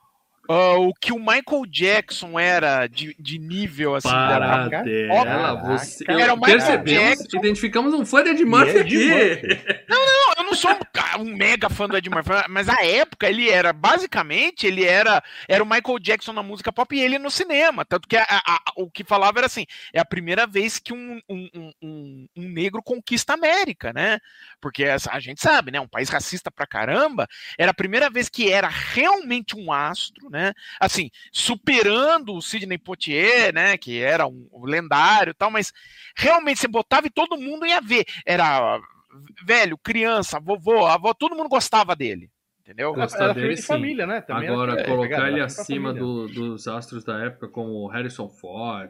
ah, 0.49 0.75
o 0.79 0.93
que 0.93 1.11
o 1.11 1.19
Michael 1.19 1.65
Jackson 1.69 2.39
era 2.39 2.87
de, 2.87 3.15
de 3.19 3.39
nível 3.39 3.95
assim. 3.95 4.07
da- 4.09 4.15
Paradela, 4.39 5.23
Caraca. 5.25 5.63
você... 5.77 6.03
Era 6.07 6.33
o 6.33 6.37
Michael 6.37 6.57
percebemos, 6.59 7.19
Jackson. 7.19 7.37
identificamos 7.37 7.93
um 7.93 8.05
fã 8.05 8.23
de 8.23 8.29
Ed 8.31 8.45
Murphy 8.45 8.77
Ed 8.77 8.79
aqui. 8.81 9.09
Murphy. 9.09 9.85
Não, 9.89 10.33
eu 10.37 10.43
não 10.43 10.53
sou 10.53 10.71
um, 10.71 11.21
um 11.21 11.35
mega 11.35 11.69
fã 11.69 11.87
do 11.87 11.97
Ed 11.97 12.09
Murphy, 12.09 12.31
mas 12.49 12.67
a 12.69 12.83
época 12.85 13.27
ele 13.29 13.49
era, 13.49 13.71
basicamente, 13.73 14.65
ele 14.67 14.83
era, 14.83 15.23
era 15.47 15.63
o 15.63 15.67
Michael 15.67 15.99
Jackson 15.99 16.33
na 16.33 16.43
música 16.43 16.71
pop 16.71 16.95
e 16.95 16.99
ele 17.01 17.17
no 17.17 17.31
cinema. 17.31 17.85
Tanto 17.85 18.07
que 18.07 18.15
a- 18.17 18.25
a- 18.29 18.41
a- 18.55 18.61
o 18.77 18.89
que 18.89 19.03
falava 19.03 19.39
era 19.39 19.47
assim: 19.47 19.65
é 19.93 19.99
a 19.99 20.05
primeira 20.05 20.45
vez 20.45 20.79
que 20.79 20.93
um, 20.93 21.19
um, 21.29 21.49
um- 21.55 21.71
um- 21.81 22.27
um 22.37 22.49
negro 22.49 22.81
conquista 22.83 23.33
a 23.33 23.35
América, 23.35 23.91
né? 23.93 24.19
Porque 24.65 24.83
essa- 24.83 25.11
a 25.11 25.19
gente 25.19 25.39
sabe, 25.39 25.69
né? 25.69 25.79
Um 25.79 25.87
país 25.87 26.09
racista 26.09 26.49
pra 26.49 26.65
caramba. 26.65 27.27
Era 27.55 27.69
a 27.69 27.73
primeira 27.73 28.09
vez 28.09 28.27
que 28.29 28.51
era 28.51 28.67
realmente 28.67 29.55
um 29.55 29.71
astro, 29.71 30.27
né? 30.31 30.53
Assim, 30.79 31.11
superando 31.31 32.33
o 32.33 32.41
Sidney 32.41 32.79
Poitier, 32.79 33.53
né? 33.53 33.77
Que 33.77 34.01
era 34.01 34.25
um 34.25 34.65
lendário 34.65 35.29
e 35.29 35.33
tal, 35.35 35.51
mas 35.51 35.71
realmente 36.17 36.59
você 36.59 36.67
botava 36.67 37.05
e 37.05 37.11
todo 37.11 37.37
mundo 37.37 37.63
ia 37.63 37.79
ver. 37.79 38.05
Era 38.25 38.79
velho, 39.45 39.77
criança, 39.77 40.39
vovô, 40.39 40.87
avó, 40.87 41.13
todo 41.13 41.35
mundo 41.35 41.47
gostava 41.47 41.95
dele. 41.95 42.31
Entendeu? 42.61 42.91
Gostava 42.95 43.25
Era 43.25 43.33
dele, 43.35 43.53
de 43.53 43.61
sim. 43.61 43.67
família, 43.67 44.07
né? 44.07 44.21
Também 44.21 44.45
era 44.45 44.53
Agora, 44.53 44.71
filme- 44.71 44.85
colocar 44.87 45.09
pegada, 45.09 45.27
ele 45.27 45.37
era 45.37 45.45
acima 45.45 45.93
do- 45.93 46.27
dos 46.27 46.67
astros 46.67 47.03
da 47.03 47.23
época, 47.23 47.47
como 47.47 47.69
o 47.83 47.87
Harrison 47.87 48.27
Ford, 48.27 48.89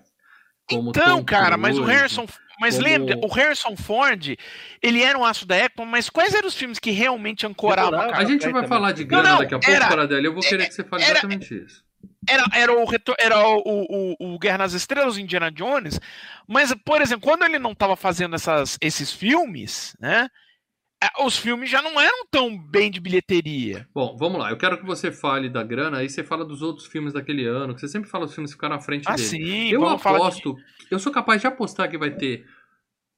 como 0.69 0.89
Então, 0.89 1.23
cara, 1.23 1.57
mas 1.57 1.77
o. 1.77 1.83
Harrison. 1.83 2.25
Mas 2.59 2.75
como- 2.75 2.87
lembra, 2.87 3.17
o 3.21 3.27
Harrison 3.27 3.75
Ford, 3.75 4.37
ele 4.81 5.03
era 5.03 5.19
um 5.19 5.25
aço 5.25 5.45
da 5.45 5.57
época, 5.57 5.83
mas 5.83 6.09
quais 6.09 6.33
eram 6.33 6.47
os 6.47 6.55
filmes 6.55 6.79
que 6.79 6.89
realmente 6.89 7.45
ancoravam 7.45 7.99
a 7.99 8.05
cara? 8.05 8.17
A 8.19 8.23
gente 8.25 8.43
vai 8.43 8.53
também. 8.53 8.69
falar 8.69 8.93
de 8.93 9.01
Não, 9.01 9.07
grana 9.09 9.29
não, 9.29 9.37
daqui 9.39 9.55
a 9.55 9.59
pouco, 9.59 9.75
era- 9.75 9.87
Paradela. 9.89 10.25
Eu 10.25 10.33
vou 10.33 10.41
querer 10.41 10.65
que 10.67 10.73
você 10.73 10.83
fale 10.85 11.03
era- 11.03 11.11
exatamente 11.13 11.53
isso. 11.53 11.83
Era, 12.29 12.43
era, 12.53 12.71
o, 12.73 12.85
era 13.19 13.39
o, 13.47 13.61
o, 13.65 14.35
o 14.35 14.39
Guerra 14.39 14.59
nas 14.59 14.73
Estrelas, 14.73 15.15
o 15.15 15.19
Indiana 15.19 15.51
Jones, 15.51 15.99
mas, 16.47 16.73
por 16.85 17.01
exemplo, 17.01 17.23
quando 17.27 17.43
ele 17.43 17.59
não 17.59 17.73
estava 17.73 17.95
fazendo 17.95 18.35
essas, 18.35 18.77
esses 18.81 19.11
filmes, 19.11 19.95
né? 19.99 20.29
Eh, 21.03 21.23
Os 21.25 21.37
filmes 21.37 21.69
já 21.69 21.81
não 21.81 21.99
eram 21.99 22.25
tão 22.29 22.57
bem 22.57 22.89
de 22.91 22.99
bilheteria. 22.99 23.87
Bom, 23.93 24.15
vamos 24.17 24.39
lá. 24.39 24.49
Eu 24.49 24.57
quero 24.57 24.77
que 24.77 24.85
você 24.85 25.11
fale 25.11 25.49
da 25.49 25.63
grana, 25.63 25.97
aí 25.99 26.09
você 26.09 26.23
fala 26.23 26.43
dos 26.45 26.61
outros 26.61 26.87
filmes 26.87 27.13
daquele 27.13 27.45
ano, 27.45 27.73
que 27.75 27.81
você 27.81 27.87
sempre 27.87 28.09
fala 28.09 28.25
os 28.25 28.33
filmes 28.33 28.51
que 28.51 28.55
ficaram 28.57 28.75
à 28.75 28.79
frente 28.79 29.05
Ah, 29.07 29.15
dele. 29.15 29.27
sim, 29.27 29.69
eu 29.69 29.81
falar 29.99 30.17
de- 30.17 30.23
aposto, 30.25 30.55
eu 30.89 30.99
sou 30.99 31.11
capaz 31.11 31.41
de 31.41 31.47
apostar 31.47 31.89
que 31.89 31.97
vai 31.97 32.11
ter 32.11 32.45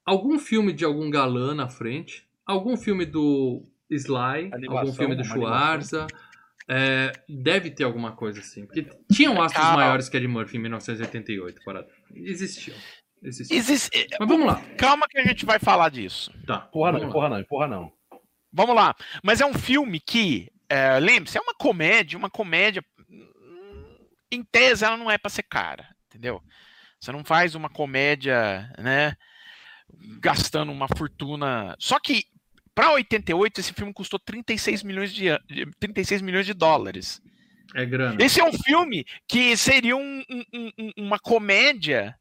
algum 0.05 0.37
filme 0.39 0.73
de 0.73 0.83
algum 0.85 1.09
galã 1.09 1.53
na 1.53 1.67
frente, 1.69 2.27
algum 2.45 2.75
filme 2.77 3.05
do 3.05 3.63
Sly, 3.89 4.49
Animação, 4.53 4.77
algum 4.79 4.93
filme 4.93 5.15
do 5.15 5.23
Schwarza. 5.23 6.07
É, 6.69 7.13
deve 7.29 7.71
ter 7.71 7.85
alguma 7.85 8.11
coisa 8.11 8.41
assim. 8.41 8.65
Porque 8.65 8.85
tinham 9.09 9.41
astros 9.41 9.63
Calma. 9.65 9.83
maiores 9.83 10.09
que 10.09 10.17
Ed 10.17 10.27
Murphy 10.27 10.57
em 10.57 10.59
1988. 10.63 11.61
Para... 11.63 11.87
Existiam. 12.13 12.75
Existe- 13.29 14.07
Mas 14.19 14.27
vamos 14.29 14.45
lá. 14.47 14.61
Calma 14.77 15.07
que 15.07 15.17
a 15.17 15.23
gente 15.23 15.45
vai 15.45 15.59
falar 15.59 15.89
disso. 15.89 16.31
Tá. 16.45 16.59
Porra 16.59 16.91
não, 16.91 16.99
vamos 16.99 17.13
lá. 17.13 17.19
porra 17.21 17.29
não, 17.37 17.43
porra 17.43 17.67
não. 17.67 17.91
Vamos 18.51 18.75
lá. 18.75 18.95
Mas 19.23 19.41
é 19.41 19.45
um 19.45 19.53
filme 19.53 19.99
que, 19.99 20.49
é, 20.69 20.99
lembre-se, 20.99 21.37
é 21.37 21.41
uma 21.41 21.53
comédia, 21.53 22.17
uma 22.17 22.29
comédia. 22.29 22.83
hum, 23.09 23.95
Em 24.31 24.43
tese, 24.43 24.83
ela 24.85 24.97
não 24.97 25.09
é 25.11 25.17
pra 25.17 25.29
ser 25.29 25.43
cara, 25.43 25.87
entendeu? 26.07 26.41
Você 26.99 27.11
não 27.11 27.23
faz 27.23 27.53
uma 27.55 27.69
comédia, 27.69 28.71
né? 28.77 29.15
Gastando 30.19 30.71
uma 30.71 30.87
fortuna. 30.97 31.75
Só 31.79 31.99
que, 31.99 32.23
pra 32.75 32.91
88, 32.93 33.59
esse 33.59 33.73
filme 33.73 33.93
custou 33.93 34.19
36 34.19 34.83
milhões 34.83 35.13
de- 35.13 35.29
36 35.79 36.21
milhões 36.21 36.45
de 36.45 36.53
dólares. 36.53 37.21
É 37.75 37.85
grana. 37.85 38.21
Esse 38.23 38.39
é 38.39 38.43
um 38.43 38.53
filme 38.53 39.05
que 39.27 39.55
seria 39.57 39.95
um- 39.95 40.23
um- 40.29 40.71
um- 40.79 40.91
uma 40.97 41.19
comédia 41.19 42.15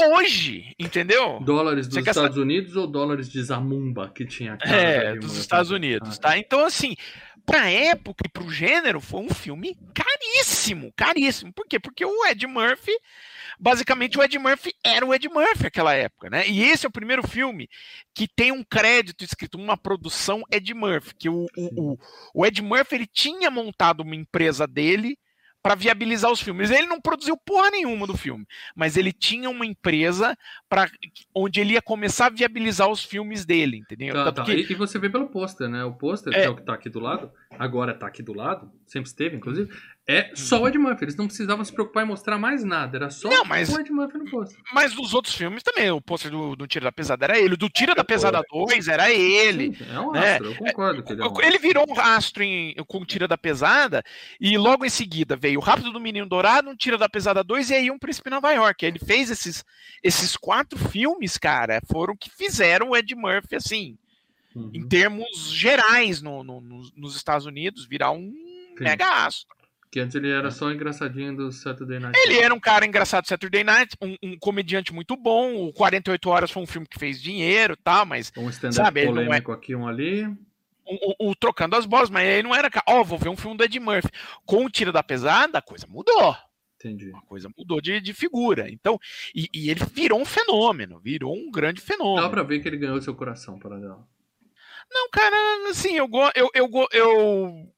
hoje, 0.00 0.74
entendeu? 0.78 1.40
Dólares 1.40 1.86
dos 1.88 1.96
Estados 1.98 2.36
Unidos 2.36 2.76
ou 2.76 2.86
dólares 2.86 3.30
de 3.30 3.42
Zamumba 3.42 4.10
que 4.14 4.24
tinha 4.26 4.54
a 4.54 4.56
cara 4.56 4.76
É, 4.76 5.14
dos? 5.16 5.36
Estados 5.36 5.70
Unidos, 5.70 6.16
Ah, 6.18 6.20
tá? 6.20 6.38
Então, 6.38 6.64
assim, 6.64 6.94
pra 7.44 7.70
época 7.70 8.24
e 8.26 8.28
pro 8.30 8.50
gênero, 8.50 9.00
foi 9.00 9.20
um 9.20 9.28
filme 9.28 9.76
caríssimo, 9.94 10.92
caríssimo. 10.96 11.52
Por 11.52 11.66
quê? 11.66 11.78
Porque 11.80 12.04
o 12.04 12.26
Ed 12.26 12.46
Murphy, 12.46 12.92
basicamente, 13.58 14.18
o 14.18 14.22
Ed 14.22 14.38
Murphy 14.38 14.72
era 14.84 15.04
o 15.04 15.12
Ed 15.14 15.28
Murphy 15.28 15.64
naquela 15.64 15.94
época, 15.94 16.30
né? 16.30 16.48
E 16.48 16.62
esse 16.62 16.86
é 16.86 16.88
o 16.88 16.92
primeiro 16.92 17.26
filme 17.26 17.68
que 18.14 18.28
tem 18.28 18.52
um 18.52 18.62
crédito 18.62 19.24
escrito, 19.24 19.58
uma 19.58 19.76
produção 19.76 20.42
Ed 20.50 20.72
Murphy, 20.74 21.14
que 21.18 21.28
o, 21.28 21.46
o, 21.56 21.92
o, 21.92 21.98
o 22.34 22.46
Ed 22.46 22.60
Murphy, 22.62 22.94
ele 22.94 23.06
tinha 23.06 23.50
montado 23.50 24.00
uma 24.00 24.14
empresa 24.14 24.66
dele 24.66 25.16
para 25.62 25.74
viabilizar 25.76 26.30
os 26.30 26.40
filmes. 26.40 26.70
Ele 26.70 26.86
não 26.86 27.00
produziu 27.00 27.36
porra 27.36 27.70
nenhuma 27.70 28.06
do 28.06 28.16
filme, 28.16 28.44
mas 28.74 28.96
ele 28.96 29.12
tinha 29.12 29.48
uma 29.48 29.64
empresa 29.64 30.36
para 30.68 30.90
onde 31.34 31.60
ele 31.60 31.74
ia 31.74 31.82
começar 31.82 32.26
a 32.26 32.30
viabilizar 32.30 32.88
os 32.90 33.04
filmes 33.04 33.44
dele, 33.44 33.76
entendeu? 33.78 34.14
Tá, 34.14 34.24
Tanto 34.24 34.36
tá. 34.36 34.44
que- 34.44 34.52
E, 34.52 34.72
e 34.72 34.74
você 34.74 34.98
vê 34.98 35.08
pelo 35.08 35.28
pôster, 35.28 35.68
né? 35.68 35.84
O 35.84 35.92
pôster, 35.92 36.32
É. 36.34 36.40
que 36.40 36.46
é 36.46 36.50
o 36.50 36.56
que 36.56 36.62
tá 36.62 36.74
aqui 36.74 36.88
do 36.90 36.98
lado, 36.98 37.30
agora 37.58 37.94
tá 37.94 38.06
aqui 38.06 38.22
do 38.22 38.32
lado, 38.32 38.72
sempre 38.86 39.08
esteve, 39.08 39.36
inclusive, 39.36 39.72
é 40.08 40.32
só 40.34 40.60
o 40.60 40.66
Ed 40.68 40.76
Murphy. 40.78 41.04
Eles 41.04 41.16
não 41.16 41.26
precisavam 41.26 41.64
se 41.64 41.72
preocupar 41.72 42.04
em 42.04 42.06
mostrar 42.08 42.36
mais 42.38 42.64
nada, 42.64 42.96
era 42.96 43.10
só 43.10 43.28
Não, 43.28 43.44
mas- 43.44 43.68
o 43.68 43.80
Ed 43.80 43.90
Murphy 43.92 44.18
no 44.18 44.30
pôster. 44.30 44.58
Mas 44.72 44.92
dos 44.94 45.14
outros 45.14 45.34
filmes 45.34 45.62
também, 45.62 45.90
o 45.90 46.00
pôster 46.00 46.30
do, 46.30 46.56
do 46.56 46.66
Tira 46.66 46.84
da 46.86 46.92
Pesada 46.92 47.24
era 47.24 47.38
ele, 47.38 47.54
o 47.54 47.56
do 47.56 47.68
Tira 47.68 47.94
da 47.94 48.02
Pesada 48.04 48.42
2 48.50 48.88
era 48.88 49.10
ele. 49.12 49.74
Sim, 49.76 49.86
é 49.92 50.00
um 50.00 50.10
né? 50.12 50.32
astro, 50.34 50.46
eu 50.50 50.56
concordo 50.56 51.02
que 51.04 51.12
ele 51.12 51.20
é 51.20 51.24
um 51.24 51.28
astro. 51.28 51.44
Ele 51.46 51.58
virou 51.58 51.86
um 51.88 51.92
rastro 51.94 52.42
em, 52.42 52.74
com 52.86 53.04
Tira 53.04 53.28
da 53.28 53.38
Pesada, 53.38 54.02
e 54.40 54.58
logo 54.58 54.84
em 54.84 54.90
seguida 54.90 55.36
veio 55.36 55.60
o 55.60 55.62
Rápido 55.62 55.92
do 55.92 56.00
Menino 56.00 56.26
Dourado, 56.28 56.68
um 56.70 56.76
Tira 56.76 56.98
da 56.98 57.08
Pesada 57.08 57.44
2 57.44 57.70
e 57.70 57.74
aí 57.74 57.90
um 57.90 57.98
Príncipe 57.98 58.28
Nova 58.30 58.50
York. 58.52 58.84
Ele 58.84 58.98
fez 58.98 59.30
esses, 59.30 59.64
esses 60.02 60.36
quatro 60.36 60.78
filmes, 60.78 61.38
cara, 61.38 61.80
foram 61.90 62.16
que 62.16 62.28
fizeram 62.28 62.90
o 62.90 62.96
Ed 62.96 63.14
Murphy, 63.14 63.56
assim, 63.56 63.96
Uhum. 64.54 64.70
em 64.74 64.86
termos 64.86 65.50
gerais 65.50 66.20
no, 66.20 66.44
no- 66.44 66.60
nos- 66.60 66.92
nos 66.94 67.16
Estados 67.16 67.46
Unidos, 67.46 67.86
virar 67.86 68.10
um 68.10 68.30
mega 68.78 69.24
astro. 69.24 69.54
Que 69.92 70.00
antes 70.00 70.16
ele 70.16 70.30
era 70.30 70.50
só 70.50 70.72
engraçadinho 70.72 71.36
do 71.36 71.52
Saturday 71.52 71.98
Night 72.00 72.18
Ele 72.18 72.38
era 72.38 72.54
um 72.54 72.58
cara 72.58 72.86
engraçado 72.86 73.28
Saturday 73.28 73.62
Night, 73.62 73.94
um, 74.00 74.16
um 74.22 74.38
comediante 74.38 74.90
muito 74.92 75.14
bom. 75.16 75.54
O 75.68 75.72
48 75.74 76.30
Horas 76.30 76.50
foi 76.50 76.62
um 76.62 76.66
filme 76.66 76.86
que 76.88 76.98
fez 76.98 77.20
dinheiro, 77.22 77.76
tá? 77.76 78.02
Mas 78.04 78.32
Um 78.34 78.48
stand-up 78.48 78.98
é- 78.98 79.04
polêmico 79.04 79.52
aqui, 79.52 79.74
um 79.76 79.86
ali. 79.86 80.24
o, 80.86 81.26
o- 81.26 81.30
o 81.30 81.34
trocando 81.36 81.76
as 81.76 81.84
bolas, 81.84 82.08
mas 82.08 82.26
ele 82.26 82.42
não 82.44 82.54
era. 82.54 82.70
Ó, 82.88 83.04
vou 83.04 83.18
ver 83.18 83.28
um 83.28 83.36
filme 83.36 83.54
do 83.54 83.64
Ed 83.64 83.78
Murphy. 83.78 84.08
Com 84.46 84.64
o 84.64 84.70
Tira 84.70 84.90
da 84.90 85.02
Pesada, 85.02 85.58
a 85.58 85.62
coisa 85.62 85.86
mudou. 85.86 86.34
Entendi. 86.76 87.12
A 87.14 87.20
coisa 87.26 87.50
mudou 87.56 87.78
de, 87.80 88.00
de 88.00 88.14
figura. 88.14 88.70
Então, 88.70 88.98
e, 89.34 89.46
e 89.54 89.70
ele 89.70 89.84
virou 89.92 90.18
um 90.18 90.24
fenômeno, 90.24 90.98
virou 91.00 91.36
um 91.36 91.50
grande 91.50 91.80
Dá 91.82 91.86
fenômeno. 91.86 92.30
pra 92.30 92.42
ver 92.42 92.60
que 92.60 92.66
ele 92.68 92.78
ganhou 92.78 93.00
seu 93.02 93.14
coração, 93.14 93.58
para 93.58 93.78
dela. 93.78 94.04
Não, 94.90 95.08
cara, 95.10 95.36
assim, 95.70 95.96
eu 95.96 96.08
gosto. 96.08 96.36
Eu, 96.36 96.50
eu, 96.54 96.66
go- 96.66 96.88
eu, 96.92 97.68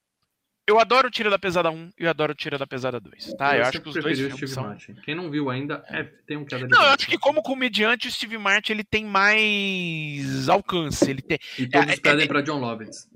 eu 0.66 0.78
adoro 0.80 1.08
o 1.08 1.10
Tira 1.10 1.28
da 1.30 1.38
Pesada 1.38 1.70
1 1.70 1.90
e 1.98 2.04
eu 2.04 2.10
adoro 2.10 2.32
o 2.32 2.34
Tira 2.34 2.56
da 2.58 2.66
Pesada 2.66 2.98
2. 3.00 3.34
Tá? 3.34 3.56
Eu, 3.56 3.64
acho 3.66 3.80
que 3.80 3.88
os 3.88 3.94
dois 3.94 4.18
filmes 4.18 4.36
Steve 4.36 4.48
são. 4.52 4.62
Martin. 4.64 4.94
Quem 5.04 5.14
não 5.14 5.30
viu 5.30 5.50
ainda, 5.50 5.84
é, 5.88 6.02
tem 6.04 6.36
um 6.36 6.44
queda 6.44 6.66
de 6.66 6.72
Não, 6.72 6.82
eu 6.82 6.90
acho 6.90 7.06
que 7.06 7.18
como 7.18 7.42
comediante, 7.42 8.08
o 8.08 8.10
Steve 8.10 8.38
Martin 8.38 8.72
ele 8.72 8.84
tem 8.84 9.04
mais 9.04 10.48
alcance. 10.48 11.08
Ele 11.10 11.22
tem. 11.22 11.38
E 11.58 11.66
todos 11.68 11.88
é- 11.92 11.96
pedem 11.96 12.24
é- 12.24 12.28
pra 12.28 12.40
John 12.40 12.58
Lovitz. 12.60 13.08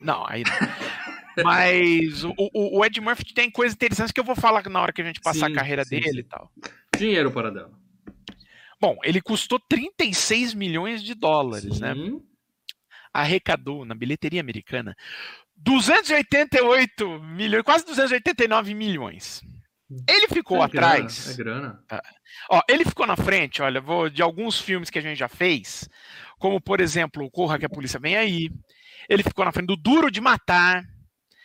Não, 0.00 0.24
aí 0.26 0.42
não. 0.44 1.44
Mas 1.44 2.24
o, 2.24 2.34
o- 2.38 2.78
o 2.78 2.84
Ed 2.84 3.00
Murphy 3.00 3.32
tem 3.34 3.50
coisas 3.50 3.74
interessantes 3.74 4.12
que 4.12 4.20
eu 4.20 4.24
vou 4.24 4.34
falar 4.36 4.68
na 4.68 4.80
hora 4.80 4.92
que 4.92 5.00
a 5.00 5.04
gente 5.04 5.20
passar 5.20 5.46
Sim, 5.46 5.52
a 5.52 5.54
carreira 5.56 5.84
sim, 5.84 5.96
dele 6.00 6.10
sim. 6.12 6.18
e 6.18 6.24
tal. 6.24 6.50
Dinheiro 6.96 7.30
para 7.30 7.50
dela. 7.50 7.70
Bom, 8.80 8.96
ele 9.04 9.20
custou 9.20 9.60
36 9.60 10.54
milhões 10.54 11.02
de 11.02 11.14
dólares, 11.14 11.80
né? 11.80 11.94
Arrecadou 13.12 13.84
na 13.84 13.94
bilheteria 13.94 14.40
americana 14.40 14.96
288 15.62 17.20
milhões, 17.22 17.62
quase 17.64 17.84
289 17.84 18.74
milhões. 18.74 19.42
Ele 20.08 20.28
ficou 20.28 20.58
É 20.62 20.64
atrás. 20.66 21.36
Grana, 21.36 21.82
é 21.90 21.94
grana. 21.96 22.02
Ó, 22.50 22.60
ele 22.68 22.84
ficou 22.84 23.06
na 23.06 23.16
frente, 23.16 23.60
olha, 23.60 23.80
vou 23.80 24.08
de 24.08 24.22
alguns 24.22 24.60
filmes 24.60 24.88
que 24.88 24.98
a 24.98 25.02
gente 25.02 25.18
já 25.18 25.28
fez, 25.28 25.88
como 26.38 26.60
por 26.60 26.80
exemplo, 26.80 27.24
o 27.24 27.30
Corra 27.30 27.58
que 27.58 27.66
a 27.66 27.70
polícia 27.70 27.98
vem 27.98 28.16
aí. 28.16 28.50
Ele 29.08 29.22
ficou 29.24 29.44
na 29.44 29.50
frente 29.52 29.66
do 29.66 29.76
Duro 29.76 30.10
de 30.10 30.20
Matar, 30.20 30.84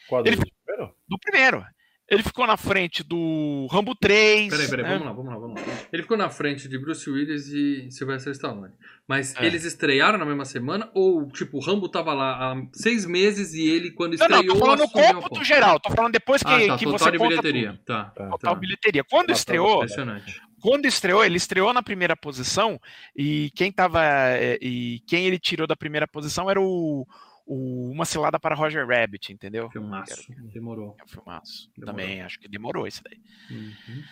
Qual 0.08 0.22
Ele- 0.22 0.36
deles? 0.36 0.52
Primeiro? 0.64 0.96
do 1.08 1.18
primeiro. 1.20 1.66
Ele 2.08 2.22
ficou 2.22 2.46
na 2.46 2.56
frente 2.56 3.04
do 3.04 3.68
Rambo 3.72 3.96
3. 3.96 4.50
Peraí, 4.50 4.70
peraí, 4.70 4.84
né? 4.84 4.90
vamos 4.92 5.06
lá, 5.08 5.12
vamos 5.14 5.32
lá, 5.34 5.40
vamos 5.40 5.62
lá. 5.62 5.74
Ele 5.92 6.04
ficou 6.04 6.16
na 6.16 6.30
frente 6.30 6.70
de 6.70 6.78
Bruce 6.78 7.10
Willis 7.10 7.48
e 7.48 7.90
Sylvester 7.90 8.32
Stallone. 8.34 8.74
Mas 9.08 9.36
É. 9.36 9.46
eles 9.46 9.64
estrearam 9.66 10.20
na 10.20 10.26
mesma 10.26 10.46
semana 10.46 10.90
ou, 10.94 11.28
tipo, 11.32 11.58
o 11.58 11.60
Rambo 11.60 11.90
tava 11.90 12.14
lá 12.14 12.54
há 12.54 12.62
seis 12.74 13.08
meses 13.08 13.54
e 13.54 13.68
ele, 13.68 13.90
quando 13.92 14.16
Não, 14.18 14.28
não, 14.28 14.38
estreou, 14.40 14.54
tô 14.56 14.60
falando 14.66 14.80
no 14.82 14.90
cômputo 14.92 15.44
geral, 15.44 15.80
tô 15.80 15.90
falando 15.92 16.12
depois 16.14 16.44
que, 16.44 16.48
Ah, 16.52 16.68
tá, 16.68 16.78
que 16.78 16.86
total 16.86 17.00
você 17.00 17.18
conta 17.18 17.28
bilheteria. 17.28 17.70
tudo. 17.72 17.80
Tá, 17.86 18.04
Tá. 18.06 18.30
Total 18.30 18.54
tá. 18.54 18.60
bilheteria. 18.60 19.04
Quando 19.04 19.28
Tá, 19.28 19.34
tá, 19.34 19.40
estreou, 19.40 19.76
Impressionante. 19.78 20.42
quando 20.62 20.86
estreou, 20.86 21.26
ele 21.26 21.38
estreou 21.38 21.74
na 21.74 21.82
primeira 21.82 22.16
posição 22.16 22.80
e 23.16 23.50
quem 23.56 23.72
tava 23.72 24.04
é, 24.04 24.60
e 24.62 25.00
quem 25.08 25.26
ele 25.26 25.40
tirou 25.40 25.66
da 25.66 25.76
primeira 25.76 26.08
posição 26.08 26.50
era 26.52 26.62
o, 26.62 27.08
o 27.46 27.92
Uma 27.92 28.06
Cilada 28.06 28.40
para 28.40 28.56
Roger 28.56 28.88
Rabbit, 28.88 29.32
entendeu? 29.32 29.70
Filmaço. 29.70 30.26
Demorou. 30.54 30.96
É 31.00 31.04
um 31.04 31.08
filmaço. 31.08 31.70
Demorou. 31.78 31.96
Também 32.00 32.22
acho 32.22 32.40
que 32.40 32.48
demorou 32.48 32.88
esse 32.88 33.02
daí. 33.04 33.20
Uhum. 33.52 34.04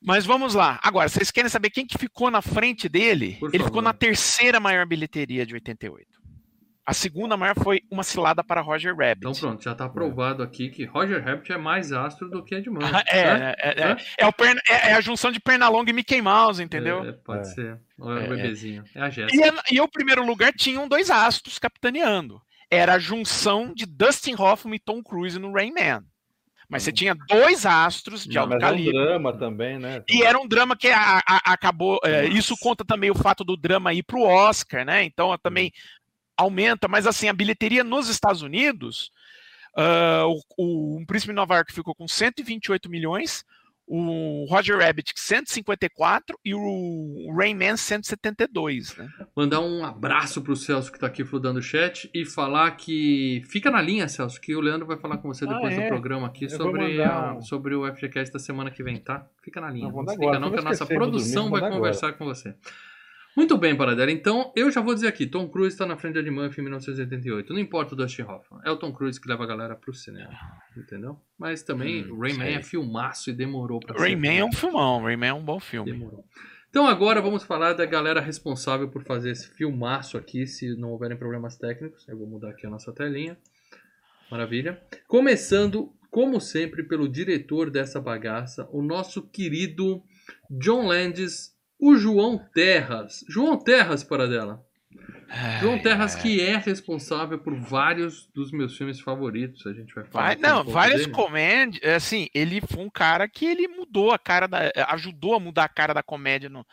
Mas 0.00 0.26
vamos 0.26 0.54
lá. 0.54 0.78
Agora, 0.82 1.08
vocês 1.08 1.30
querem 1.30 1.48
saber 1.48 1.70
quem 1.70 1.86
que 1.86 1.96
ficou 1.98 2.30
na 2.30 2.42
frente 2.42 2.88
dele? 2.88 3.36
Por 3.40 3.48
ele 3.50 3.58
favor. 3.58 3.66
ficou 3.70 3.82
na 3.82 3.92
terceira 3.92 4.60
maior 4.60 4.86
bilheteria 4.86 5.46
de 5.46 5.54
88. 5.54 6.06
A 6.84 6.92
segunda 6.92 7.36
maior 7.36 7.54
foi 7.62 7.80
Uma 7.88 8.02
Cilada 8.02 8.42
para 8.42 8.60
Roger 8.60 8.92
Rabbit. 8.94 9.18
Então 9.20 9.32
pronto, 9.32 9.62
já 9.62 9.72
tá 9.72 9.84
aprovado 9.84 10.42
aqui 10.42 10.68
que 10.68 10.84
Roger 10.84 11.22
Rabbit 11.24 11.52
é 11.52 11.56
mais 11.56 11.92
astro 11.92 12.28
do 12.28 12.44
que 12.44 12.56
Ed 12.56 12.68
Murphy. 12.68 12.90
Ah, 12.92 13.04
É, 13.06 13.24
né? 13.38 13.54
é, 13.56 13.68
é, 13.68 13.92
É? 13.92 13.96
é 14.18 14.26
o 14.26 14.32
perna- 14.32 14.60
é- 14.68 14.90
é 14.90 14.92
a 14.94 15.00
junção 15.00 15.30
de 15.30 15.38
Pernalonga 15.38 15.90
e 15.90 15.92
Mickey 15.92 16.20
Mouse, 16.20 16.60
entendeu? 16.60 17.04
É, 17.04 17.12
pode 17.12 17.42
É. 17.42 17.44
ser. 17.44 17.80
Olha 18.00 18.24
É, 18.24 18.28
o 18.28 18.32
é. 18.32 18.36
bebezinho. 18.36 18.82
É 18.96 19.00
a 19.00 19.06
E, 19.08 19.10
Jéssica. 19.12 19.48
a- 19.60 19.62
e 19.70 19.80
o 19.80 19.86
primeiro 19.86 20.26
lugar 20.26 20.52
tinham 20.52 20.88
dois 20.88 21.08
astros 21.08 21.56
capitaneando. 21.56 22.42
Era 22.72 22.94
a 22.94 22.98
junção 22.98 23.74
de 23.74 23.84
Dustin 23.84 24.34
Hoffman 24.34 24.76
e 24.76 24.80
Tom 24.80 25.02
Cruise 25.02 25.38
no 25.38 25.52
Rain 25.52 25.72
Man. 25.72 26.02
Mas 26.68 26.84
você 26.84 26.90
tinha 26.92 27.14
dois 27.28 27.66
astros 27.66 28.24
de 28.24 28.34
Não, 28.34 28.42
alto 28.44 28.54
Mas 28.54 28.62
é 28.62 28.66
um 28.66 28.68
calibre. 28.70 28.92
drama 28.92 29.32
também, 29.36 29.78
né? 29.78 30.02
E 30.08 30.22
era 30.22 30.40
um 30.40 30.48
drama 30.48 30.74
que 30.74 30.88
a- 30.88 31.18
a- 31.28 31.52
acabou. 31.52 32.00
é, 32.02 32.26
isso 32.28 32.56
conta 32.58 32.82
também 32.82 33.10
o 33.10 33.14
fato 33.14 33.44
do 33.44 33.58
drama 33.58 33.92
ir 33.92 34.02
pro 34.02 34.22
Oscar, 34.22 34.86
né? 34.86 35.04
Então 35.04 35.36
também 35.42 35.70
aumenta, 36.34 36.88
mas 36.88 37.06
assim, 37.06 37.28
a 37.28 37.32
bilheteria 37.34 37.84
nos 37.84 38.08
Estados 38.08 38.40
Unidos, 38.40 39.10
ah, 39.76 40.24
o, 40.26 40.40
o 40.56 40.98
Um 40.98 41.04
Príncipe 41.04 41.32
de 41.32 41.36
Nova 41.36 41.56
York 41.56 41.74
ficou 41.74 41.94
com 41.94 42.08
128 42.08 42.88
milhões, 42.88 43.44
o 43.86 44.46
Roger 44.48 44.78
Rabbit 44.78 45.12
154 45.16 46.38
e 46.44 46.54
o 46.54 47.34
Rayman 47.36 47.76
172, 47.76 48.96
né? 48.96 49.08
Mandar 49.36 49.60
um 49.60 49.84
abraço 49.84 50.40
pro 50.40 50.56
Celso 50.56 50.90
que 50.92 50.98
tá 50.98 51.06
aqui 51.06 51.24
fludando 51.24 51.58
o 51.58 51.62
chat 51.62 52.10
e 52.14 52.24
falar 52.24 52.70
que 52.72 53.42
fica 53.48 53.70
na 53.70 53.80
linha, 53.82 54.08
Celso, 54.08 54.40
que 54.40 54.54
o 54.54 54.60
Leandro 54.60 54.86
vai 54.86 54.96
falar 54.96 55.18
com 55.18 55.28
você 55.28 55.46
depois 55.46 55.76
Ah, 55.76 55.80
é? 55.80 55.84
do 55.84 55.88
programa 55.88 56.26
aqui 56.28 56.44
Eu 56.44 56.50
sobre, 56.50 56.98
mandar 56.98 57.36
a- 57.36 57.40
sobre 57.42 57.74
o 57.74 57.86
FGCast 57.86 58.32
da 58.32 58.38
semana 58.38 58.70
que 58.70 58.82
vem, 58.82 58.96
tá? 58.98 59.26
Fica 59.42 59.60
na 59.60 59.70
linha. 59.70 59.88
Não, 59.88 59.96
Não 59.96 60.04
não, 60.40 60.50
que 60.52 60.58
a 60.58 60.62
nossa 60.62 60.86
produção 60.86 61.50
vai 61.50 61.68
conversar 61.70 62.12
com 62.14 62.24
você. 62.24 62.54
Muito 63.36 63.56
bem, 63.56 63.74
Paradela. 63.74 64.10
Então, 64.12 64.52
eu 64.54 64.70
já 64.70 64.80
vou 64.82 64.94
dizer 64.94 65.06
aqui, 65.08 65.26
Tom 65.26 65.48
Cruise 65.48 65.74
está 65.74 65.86
na 65.86 65.96
frente 65.96 66.14
de 66.14 66.20
Ed 66.20 66.30
Murphy 66.30 66.60
em 66.60 66.64
1988. 66.64 67.52
Não 67.52 67.60
importa 67.60 67.94
o 67.94 67.96
Dustin 67.96 68.22
Hoffman. 68.22 68.60
É 68.64 68.70
o 68.70 68.76
Tom 68.76 68.92
Cruise 68.92 69.18
que 69.20 69.26
leva 69.28 69.44
a 69.44 69.46
galera 69.46 69.74
pro 69.74 69.94
cinema. 69.94 70.30
Entendeu? 70.76 71.18
Mas 71.38 71.62
também, 71.62 72.04
Hum, 72.04 72.14
o 72.14 72.20
Rayman 72.20 72.46
sei. 72.46 72.54
é 72.56 72.62
filmaço 72.62 73.30
e 73.30 73.32
demorou 73.32 73.80
pra 73.80 73.94
ser 73.96 74.00
Rayman 74.02 74.38
é 74.40 74.44
um 74.44 74.52
filmão, 74.52 75.02
Rayman 75.02 75.28
é 75.30 75.34
um 75.34 75.42
bom 75.42 75.58
filme. 75.58 75.92
Demorou. 75.92 76.24
Então 76.68 76.86
agora 76.86 77.20
vamos 77.20 77.42
falar 77.42 77.72
da 77.74 77.84
galera 77.86 78.20
responsável 78.20 78.88
por 78.88 79.02
fazer 79.04 79.30
esse 79.30 79.48
filmaço 79.48 80.16
aqui, 80.18 80.46
se 80.46 80.74
não 80.76 80.90
houverem 80.90 81.16
problemas 81.16 81.56
técnicos. 81.56 82.06
Eu 82.08 82.16
vou 82.18 82.26
mudar 82.26 82.50
aqui 82.50 82.66
a 82.66 82.70
nossa 82.70 82.92
telinha. 82.92 83.36
Maravilha. 84.30 84.82
Começando, 85.06 85.92
como 86.10 86.40
sempre, 86.40 86.82
pelo 86.82 87.08
diretor 87.08 87.70
dessa 87.70 88.00
bagaça, 88.00 88.66
o 88.72 88.82
nosso 88.82 89.22
querido 89.22 90.02
John 90.50 90.86
Landis, 90.86 91.54
o 91.82 91.96
João 91.96 92.38
Terras. 92.54 93.24
João 93.28 93.58
Terras, 93.58 94.04
para 94.04 94.28
dela. 94.28 94.64
João 95.60 95.78
Terras, 95.78 96.14
que 96.14 96.40
é 96.40 96.56
responsável 96.56 97.38
por 97.38 97.54
vários 97.56 98.28
dos 98.34 98.52
meus 98.52 98.76
filmes 98.76 99.00
favoritos. 99.00 99.66
A 99.66 99.72
gente 99.72 99.92
vai 99.94 100.04
falar. 100.04 100.26
Vai, 100.26 100.36
um 100.36 100.40
não, 100.40 100.56
pouco 100.56 100.70
várias 100.70 101.06
comédias. 101.06 101.82
Assim, 101.94 102.28
ele 102.32 102.60
foi 102.60 102.84
um 102.84 102.90
cara 102.90 103.26
que 103.26 103.46
ele 103.46 103.66
mudou 103.66 104.12
a 104.12 104.18
cara 104.18 104.46
da. 104.46 104.70
ajudou 104.90 105.34
a 105.34 105.40
mudar 105.40 105.64
a 105.64 105.68
cara 105.68 105.92
da 105.92 106.02
comédia 106.02 106.48
no- 106.48 106.64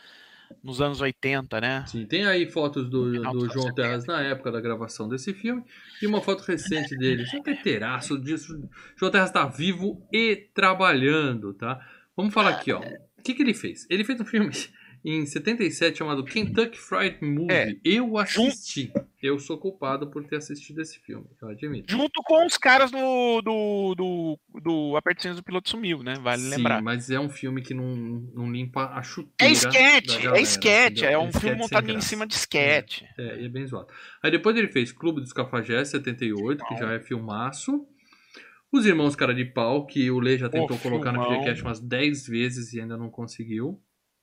nos 0.62 0.80
anos 0.80 1.00
80, 1.00 1.60
né? 1.60 1.84
Sim, 1.86 2.04
tem 2.06 2.26
aí 2.26 2.44
fotos 2.50 2.90
do, 2.90 3.10
do 3.10 3.32
dos 3.32 3.52
João 3.52 3.66
anos 3.66 3.74
Terras 3.74 4.06
na 4.06 4.20
época 4.22 4.52
da 4.52 4.60
gravação 4.60 5.08
desse 5.08 5.32
filme 5.32 5.64
e 6.02 6.06
uma 6.06 6.20
foto 6.20 6.42
recente 6.42 6.96
dele. 6.96 7.24
Já 7.24 7.40
tem 7.40 7.56
terraço 7.56 8.18
disso. 8.18 8.68
João 8.96 9.10
Terras 9.10 9.30
está 9.30 9.46
vivo 9.46 10.06
e 10.12 10.36
trabalhando, 10.54 11.54
tá? 11.54 11.80
Vamos 12.16 12.34
falar 12.34 12.50
aqui, 12.50 12.72
ó. 12.72 12.80
O 12.80 13.22
que, 13.22 13.34
que 13.34 13.42
ele 13.42 13.54
fez? 13.54 13.86
Ele 13.90 14.04
fez 14.04 14.20
um 14.20 14.24
filme 14.24 14.50
em 15.04 15.24
77 15.24 15.98
chamado 15.98 16.24
Kentucky 16.24 16.78
Fried 16.78 17.24
Movie. 17.24 17.52
É. 17.52 17.76
Eu 17.84 18.18
assisti. 18.18 18.92
Eu 19.22 19.38
sou 19.38 19.58
culpado 19.58 20.10
por 20.10 20.24
ter 20.24 20.36
assistido 20.36 20.80
esse 20.80 20.98
filme, 20.98 21.26
eu 21.42 21.48
admito. 21.48 21.92
Junto 21.92 22.22
com 22.22 22.46
os 22.46 22.56
caras 22.56 22.90
do. 22.90 23.42
do. 23.42 23.94
do, 23.94 24.38
do 24.62 24.96
Apertações 24.96 25.36
do 25.36 25.42
Piloto 25.42 25.68
Sumiu, 25.68 26.02
né? 26.02 26.14
Vale 26.22 26.42
Sim, 26.42 26.48
lembrar. 26.50 26.82
mas 26.82 27.10
é 27.10 27.20
um 27.20 27.28
filme 27.28 27.60
que 27.60 27.74
não, 27.74 27.94
não 28.34 28.50
limpa 28.50 28.86
a 28.86 29.02
chuteira. 29.02 29.52
É 29.52 29.52
sketch, 29.52 30.22
galera, 30.22 30.38
é 30.38 30.42
sketch, 30.42 31.02
é 31.02 31.18
um 31.18 31.32
filme 31.32 31.56
montado 31.56 31.90
em 31.90 32.00
cima 32.00 32.26
de 32.26 32.34
sketch. 32.34 33.02
É, 33.18 33.40
e 33.42 33.44
é 33.44 33.48
bem 33.48 33.66
zoado. 33.66 33.88
Aí 34.22 34.30
depois 34.30 34.56
ele 34.56 34.68
fez 34.68 34.90
Clube 34.90 35.20
dos 35.20 35.32
Cafajés, 35.32 35.88
78, 35.88 36.64
que 36.64 36.76
já 36.76 36.92
é 36.92 37.00
filmaço. 37.00 37.86
Os 38.72 38.86
Irmãos 38.86 39.16
Cara 39.16 39.34
de 39.34 39.44
Pau, 39.44 39.84
que 39.84 40.10
o 40.10 40.20
Lê 40.20 40.38
já 40.38 40.48
tentou 40.48 40.78
Pô, 40.78 40.90
colocar 40.90 41.12
no 41.12 41.20
filmão. 41.20 41.40
FGCast 41.40 41.62
umas 41.62 41.80
10 41.80 42.26
vezes 42.28 42.72
e 42.72 42.80
ainda 42.80 42.96
não 42.96 43.10
conseguiu. 43.10 43.80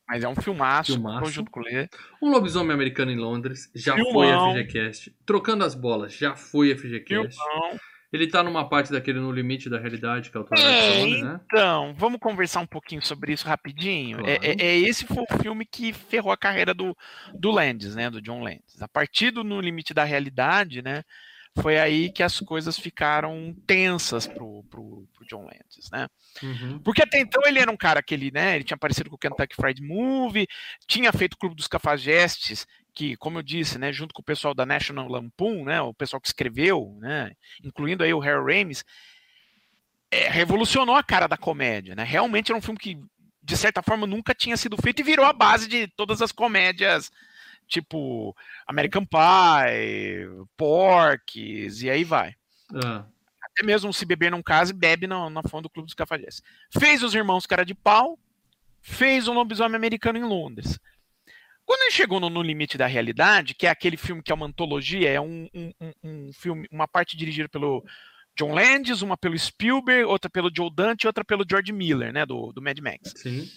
Mas 0.08 0.24
é 0.24 0.28
um 0.28 0.36
filmaço, 0.36 0.94
Filmaço. 0.94 1.20
conjunto 1.26 1.52
com 1.52 1.60
o 1.60 1.64
Lê. 1.64 1.90
Um 2.22 2.30
Lobisomem 2.30 2.74
Americano 2.74 3.12
em 3.12 3.18
Londres, 3.18 3.70
já 3.76 3.94
Filmão. 3.96 4.14
foi 4.14 4.64
FGCast. 4.64 5.14
Trocando 5.26 5.66
as 5.66 5.76
Bolas, 5.76 6.14
já 6.14 6.36
foi 6.36 6.74
FGCast. 6.76 7.36
Filmão. 7.38 7.80
Ele 8.14 8.26
tá 8.26 8.42
numa 8.42 8.70
parte 8.70 8.90
daquele 8.90 9.20
No 9.20 9.30
Limite 9.34 9.70
da 9.70 9.78
Realidade, 9.78 10.32
que 10.32 10.38
é 10.38 10.40
o 10.40 10.44
Twilight 10.46 10.66
É, 10.70 11.00
Zone, 11.02 11.22
né? 11.24 11.42
Então, 11.46 11.94
vamos 11.98 12.20
conversar 12.22 12.62
um 12.62 12.66
pouquinho 12.66 13.02
sobre 13.06 13.34
isso 13.34 13.46
rapidinho. 13.46 14.20
Claro. 14.20 14.32
É, 14.32 14.48
é- 14.48 14.56
é 14.66 14.78
esse 14.78 15.06
foi 15.06 15.26
o 15.30 15.42
filme 15.42 15.66
que 15.66 15.92
ferrou 15.92 16.32
a 16.32 16.38
carreira 16.38 16.74
do, 16.74 16.96
do 17.38 17.52
Landis, 17.52 17.96
né? 17.96 18.10
Do 18.10 18.22
John 18.22 18.42
Landis. 18.42 18.82
A 18.82 18.88
partir 18.88 19.32
do 19.32 19.44
No 19.44 19.60
Limite 19.60 19.94
da 19.94 20.06
Realidade, 20.06 20.82
né? 20.82 21.04
Foi 21.62 21.78
aí 21.80 22.12
que 22.12 22.24
as 22.24 22.40
coisas 22.40 22.78
ficaram 22.78 23.56
tensas 23.66 24.28
pro, 24.28 24.64
pro, 24.70 25.08
pro 25.14 25.28
John 25.28 25.44
Landis, 25.44 25.90
né? 25.92 26.08
Uhum. 26.44 26.80
Porque 26.80 27.02
até 27.02 27.20
então 27.20 27.42
ele 27.46 27.60
era 27.60 27.72
um 27.72 27.78
cara 27.78 28.02
que 28.02 28.14
ele, 28.14 28.32
né? 28.32 28.56
Ele 28.56 28.64
tinha 28.64 28.76
aparecido 28.76 29.10
com 29.10 29.16
o 29.16 29.20
Kentucky 29.20 29.56
Fried 29.56 29.82
Movie, 29.82 30.48
tinha 30.88 31.12
feito 31.12 31.34
o 31.34 31.38
Clube 31.38 31.56
dos 31.56 31.68
Cafajestes, 31.68 32.66
que, 32.94 33.16
como 33.18 33.38
eu 33.38 33.44
disse, 33.44 33.78
né, 33.78 33.94
junto 33.94 34.12
com 34.12 34.22
o 34.22 34.26
pessoal 34.26 34.56
da 34.56 34.66
National 34.66 35.08
Lampoon, 35.08 35.64
né, 35.64 35.80
o 35.80 35.94
pessoal 35.94 36.20
que 36.20 36.28
escreveu, 36.28 36.98
né, 37.00 37.32
incluindo 37.64 38.04
aí 38.04 38.12
o 38.12 38.18
Harry 38.18 38.58
Ramis, 38.60 38.84
é, 40.10 40.28
revolucionou 40.30 40.96
a 40.96 41.04
cara 41.04 41.28
da 41.28 41.38
comédia, 41.38 41.94
né? 41.96 42.04
Realmente 42.04 42.52
era 42.52 42.58
um 42.58 42.62
filme 42.62 42.80
que, 42.80 42.98
de 43.44 43.58
certa 43.58 43.84
forma, 43.84 44.08
nunca 44.08 44.34
tinha 44.34 44.58
sido 44.58 44.78
feito 44.82 45.02
e 45.02 45.04
virou 45.04 45.26
a 45.26 45.34
base 45.34 45.68
de 45.68 45.88
todas 45.90 46.22
as 46.22 46.32
comédias, 46.32 47.12
tipo 47.68 48.36
American 48.68 49.06
Pie, 49.06 50.28
Porques, 50.56 51.82
e 51.82 51.90
aí 51.90 52.04
vai 52.04 52.36
Ah, 52.74 53.06
até 53.44 53.66
mesmo 53.66 53.94
se 53.94 54.06
beber 54.06 54.32
não 54.32 54.44
case, 54.44 54.74
bebe 54.74 55.08
na, 55.08 55.30
na 55.30 55.44
fonte 55.44 55.64
do 55.64 55.70
Clube 55.70 55.88
dos 55.88 55.94
Cafajestes. 55.96 56.44
Fez 56.78 57.02
Os 57.04 57.14
Irmãos 57.16 57.46
Cara 57.46 57.64
de 57.66 57.74
Pau, 57.74 58.18
fez 58.82 59.28
um 59.28 59.34
lobisomem 59.34 59.76
americano 59.76 60.18
em 60.18 60.24
Londres. 60.24 60.80
Quando 61.66 61.82
ele 61.82 61.92
chegou 61.92 62.20
no, 62.20 62.30
No 62.30 62.42
Limite 62.42 62.78
da 62.78 62.88
Realidade, 62.88 63.54
que 63.54 63.68
é 63.68 63.70
aquele 63.70 63.98
filme 63.98 64.22
que 64.24 64.32
é 64.32 64.36
uma 64.36 64.46
antologia, 64.46 65.10
é 65.10 65.20
um, 65.20 65.50
um- 65.54 65.74
um- 66.04 66.32
filme, 66.34 66.68
uma 66.72 66.88
parte 66.88 67.18
dirigida 67.18 67.50
pelo 67.50 67.84
John 68.38 68.54
Landis, 68.54 69.02
uma 69.02 69.18
pelo 69.18 69.38
Spielberg, 69.38 70.06
outra 70.06 70.30
pelo 70.30 70.50
Joe 70.56 70.70
Dante 70.74 71.04
e 71.04 71.08
outra 71.08 71.26
pelo 71.26 71.44
George 71.50 71.74
Miller, 71.74 72.14
né, 72.14 72.26
do, 72.26 72.54
do 72.54 72.62
Mad 72.62 72.78
Max. 72.80 73.14
sim. 73.18 73.50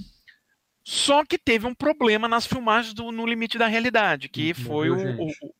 Só 0.84 1.24
que 1.24 1.38
teve 1.38 1.66
um 1.66 1.74
problema 1.74 2.26
nas 2.26 2.46
filmagens 2.46 2.94
do 2.94 3.12
No 3.12 3.26
Limite 3.26 3.58
da 3.58 3.66
Realidade, 3.66 4.28
que 4.28 4.54
Morreu 4.62 4.64
foi 4.64 4.90
o, 4.90 5.26
o- 5.26 5.54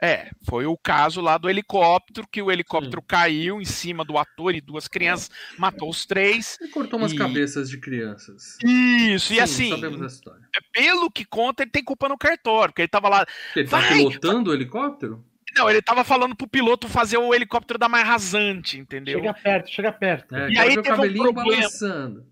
é, 0.00 0.30
foi 0.44 0.64
o 0.64 0.76
caso 0.78 1.20
lá 1.20 1.36
do 1.38 1.50
helicóptero, 1.50 2.24
que 2.30 2.40
o 2.40 2.52
helicóptero 2.52 3.02
caiu 3.02 3.60
em 3.60 3.64
cima 3.64 4.04
do 4.04 4.16
ator 4.16 4.54
e 4.54 4.60
duas 4.60 4.86
crianças, 4.86 5.28
matou 5.58 5.90
os 5.90 6.06
três. 6.06 6.56
Ele 6.60 6.70
cortou 6.70 7.00
umas 7.00 7.12
E- 7.12 7.16
cabeças 7.16 7.68
de 7.68 7.78
crianças. 7.78 8.56
Isso, 8.62 9.32
e 9.32 9.36
Sim, 9.36 9.40
assim, 9.40 9.70
Sabemos 9.70 10.00
essa 10.02 10.14
história. 10.14 10.42
pelo 10.72 11.10
que 11.10 11.24
conta, 11.24 11.64
ele 11.64 11.70
tem 11.72 11.82
culpa 11.82 12.08
no 12.08 12.16
cartório, 12.16 12.70
porque 12.72 12.82
ele 12.82 12.88
tava 12.88 13.08
lá. 13.08 13.26
Ele 13.56 13.66
tá 13.68 13.78
Vai! 13.80 13.88
pilotando 13.96 14.50
o 14.50 14.54
helicóptero? 14.54 15.24
Não, 15.56 15.68
ele 15.68 15.82
tava 15.82 16.04
falando 16.04 16.36
pro 16.36 16.46
piloto 16.46 16.86
fazer 16.86 17.16
o 17.16 17.34
helicóptero 17.34 17.78
dar 17.78 17.88
mais 17.88 18.06
rasante, 18.06 18.78
entendeu? 18.78 19.18
Chega 19.18 19.34
perto, 19.34 19.70
chega 19.70 19.90
perto. 19.92 20.36
É, 20.36 20.50
E 20.50 20.58
aí 20.58 20.68
teve 20.68 20.80
um 20.80 20.82
cabelinho 20.84 21.24
problema. 21.32 21.56
balançando. 21.56 22.24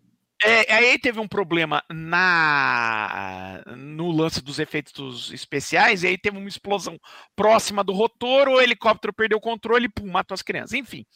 É, 0.42 0.75
aí 0.75 0.99
teve 0.99 1.18
um 1.18 1.27
problema 1.27 1.83
na 1.90 3.62
no 3.75 4.11
lance 4.11 4.42
dos 4.42 4.59
efeitos 4.59 5.33
especiais, 5.33 6.03
e 6.03 6.09
aí 6.09 6.18
teve 6.18 6.37
uma 6.37 6.49
explosão 6.49 7.01
próxima 7.35 7.83
do 7.83 7.92
rotor, 7.94 8.49
o 8.49 8.61
helicóptero 8.61 9.14
perdeu 9.14 9.38
o 9.38 9.40
controle 9.40 9.87
e 9.87 9.88
pum, 9.88 10.11
matou 10.11 10.35
as 10.35 10.42
crianças. 10.42 10.75
Enfim, 10.75 11.07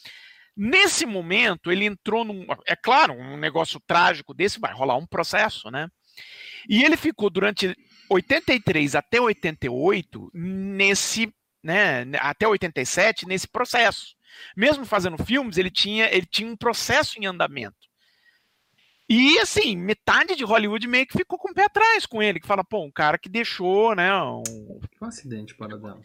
nesse 0.57 1.05
momento 1.05 1.71
ele 1.71 1.85
entrou 1.85 2.25
num. 2.25 2.47
É 2.67 2.75
claro, 2.75 3.13
um 3.13 3.37
negócio 3.37 3.79
trágico 3.87 4.33
desse 4.33 4.59
vai 4.59 4.73
rolar 4.73 4.97
um 4.97 5.07
processo, 5.07 5.71
né? 5.71 5.89
E 6.69 6.83
ele 6.83 6.97
ficou 6.97 7.29
durante 7.31 7.77
83 8.09 8.95
até 8.95 9.21
88 9.21 10.31
nesse. 10.35 11.33
Né, 11.63 12.07
até 12.21 12.49
87 12.49 13.27
nesse 13.27 13.47
processo. 13.47 14.17
Mesmo 14.57 14.87
fazendo 14.87 15.23
filmes, 15.23 15.59
ele 15.59 15.71
tinha, 15.71 16.07
ele 16.07 16.25
tinha 16.25 16.51
um 16.51 16.57
processo 16.57 17.21
em 17.21 17.27
andamento. 17.27 17.90
E 19.13 19.41
assim, 19.41 19.77
metade 19.77 20.37
de 20.37 20.45
Hollywood 20.45 20.87
meio 20.87 21.05
que 21.05 21.19
ficou 21.19 21.37
com 21.37 21.51
o 21.51 21.55
pé 21.55 21.65
atrás 21.65 22.07
com 22.07 22.23
ele, 22.23 22.39
que 22.39 22.47
fala, 22.47 22.63
pô, 22.63 22.85
um 22.85 22.93
cara 22.93 23.19
que 23.19 23.29
deixou, 23.29 23.93
né? 23.97 24.09
Um... 24.23 24.43
Um 25.03 25.05
acidente, 25.07 25.53
Paradão. 25.57 26.01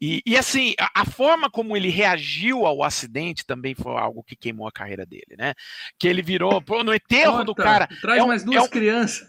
E, 0.00 0.22
e 0.26 0.36
assim, 0.36 0.74
a, 0.78 1.00
a 1.00 1.04
forma 1.06 1.50
como 1.50 1.74
ele 1.76 1.88
reagiu 1.88 2.66
ao 2.66 2.84
acidente 2.84 3.46
também 3.46 3.74
foi 3.74 3.92
algo 3.96 4.22
que 4.22 4.36
queimou 4.36 4.68
a 4.68 4.72
carreira 4.72 5.06
dele, 5.06 5.34
né? 5.38 5.54
Que 5.98 6.06
ele 6.06 6.20
virou, 6.22 6.60
pô, 6.60 6.84
no 6.84 6.94
enterro 6.94 7.38
do 7.44 7.46
Nota, 7.52 7.62
cara. 7.62 7.88
Traz 8.00 8.20
é 8.20 8.22
um- 8.22 8.28
mais 8.28 8.42
é 8.42 8.44
duas 8.44 8.64
um- 8.66 8.68
crianças. 8.68 9.26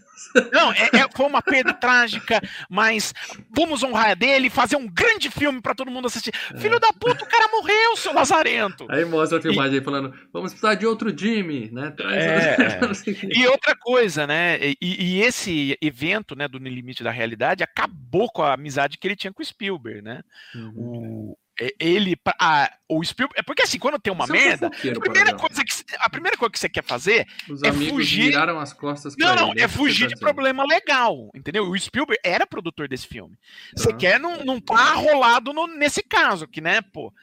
Não, 0.51 0.71
é- 0.73 0.89
é- 0.93 1.07
foi 1.15 1.25
uma 1.25 1.41
perda 1.41 1.73
trágica, 1.73 2.41
mas 2.69 3.13
vamos 3.55 3.83
honrar 3.83 4.15
dele 4.15 4.47
e 4.47 4.49
fazer 4.49 4.75
um 4.75 4.87
grande 4.87 5.29
filme 5.29 5.61
pra 5.61 5.73
todo 5.75 5.91
mundo 5.91 6.07
assistir. 6.07 6.33
Filho 6.57 6.79
da 6.79 6.91
puta, 6.93 7.23
o 7.23 7.27
cara 7.27 7.47
morreu, 7.51 7.95
seu 7.97 8.13
lazarento. 8.13 8.85
Aí 8.89 9.05
mostra 9.05 9.37
a 9.39 9.41
filmagem 9.41 9.79
aí 9.79 9.83
falando, 9.83 10.13
vamos 10.33 10.51
precisar 10.51 10.75
de 10.75 10.85
outro 10.85 11.15
Jimmy, 11.17 11.69
né? 11.71 11.93
É. 11.99 12.79
E 13.39 13.47
outra 13.47 13.75
coisa, 13.75 14.25
né? 14.27 14.57
E, 14.61 14.77
e 14.81 15.21
esse 15.21 15.77
evento, 15.81 16.35
né, 16.35 16.47
do 16.47 16.59
No 16.59 16.67
Limite 16.67 17.03
da 17.03 17.11
Realidade, 17.11 17.63
acabou 17.63 18.29
com 18.31 18.41
a 18.43 18.53
amizade 18.53 18.97
que 18.97 19.07
ele 19.07 19.15
tinha 19.15 19.31
com 19.33 19.41
o 19.41 19.45
Spielberg, 19.45 20.01
né? 20.01 20.21
Uhum. 20.55 20.73
O, 20.75 21.37
e- 21.37 21.48
ele, 21.79 22.15
pra- 22.15 22.35
a- 22.39 22.71
o 22.87 23.03
Spielberg, 23.03 23.39
é 23.39 23.43
porque 23.43 23.63
assim, 23.63 23.77
quando 23.77 23.99
tem 23.99 24.11
uma 24.13 24.25
é 24.25 24.27
um 24.27 24.31
merda, 24.31 24.67
a 24.67 24.69
primeira, 24.99 25.33
coisa 25.35 25.63
que, 25.63 25.71
a 25.99 26.09
primeira 26.09 26.37
coisa 26.37 26.51
que 26.51 26.59
você 26.59 26.69
quer 26.69 26.83
fazer, 26.83 27.27
Os 27.49 27.61
é 27.63 27.71
fugir- 27.71 28.25
viraram 28.27 28.59
as 28.59 28.73
costas 28.73 29.15
não, 29.17 29.35
não, 29.35 29.51
ele, 29.51 29.61
é 29.61 29.67
que 29.67 29.73
fugir 29.73 30.07
de 30.07 30.15
problema 30.17 30.63
legal, 30.65 31.29
entendeu? 31.35 31.69
O 31.69 31.77
Spielberg 31.79 32.19
era 32.23 32.47
produtor 32.47 32.87
desse 32.87 33.07
filme. 33.07 33.37
Você 33.75 33.91
quer 33.93 34.19
não, 34.19 34.43
não 34.43 34.59
tá 34.59 34.93
rolado 34.93 35.53
no- 35.53 35.67
nesse 35.67 36.01
caso, 36.01 36.47
que, 36.47 36.61
né, 36.61 36.81
pô, 36.81 37.13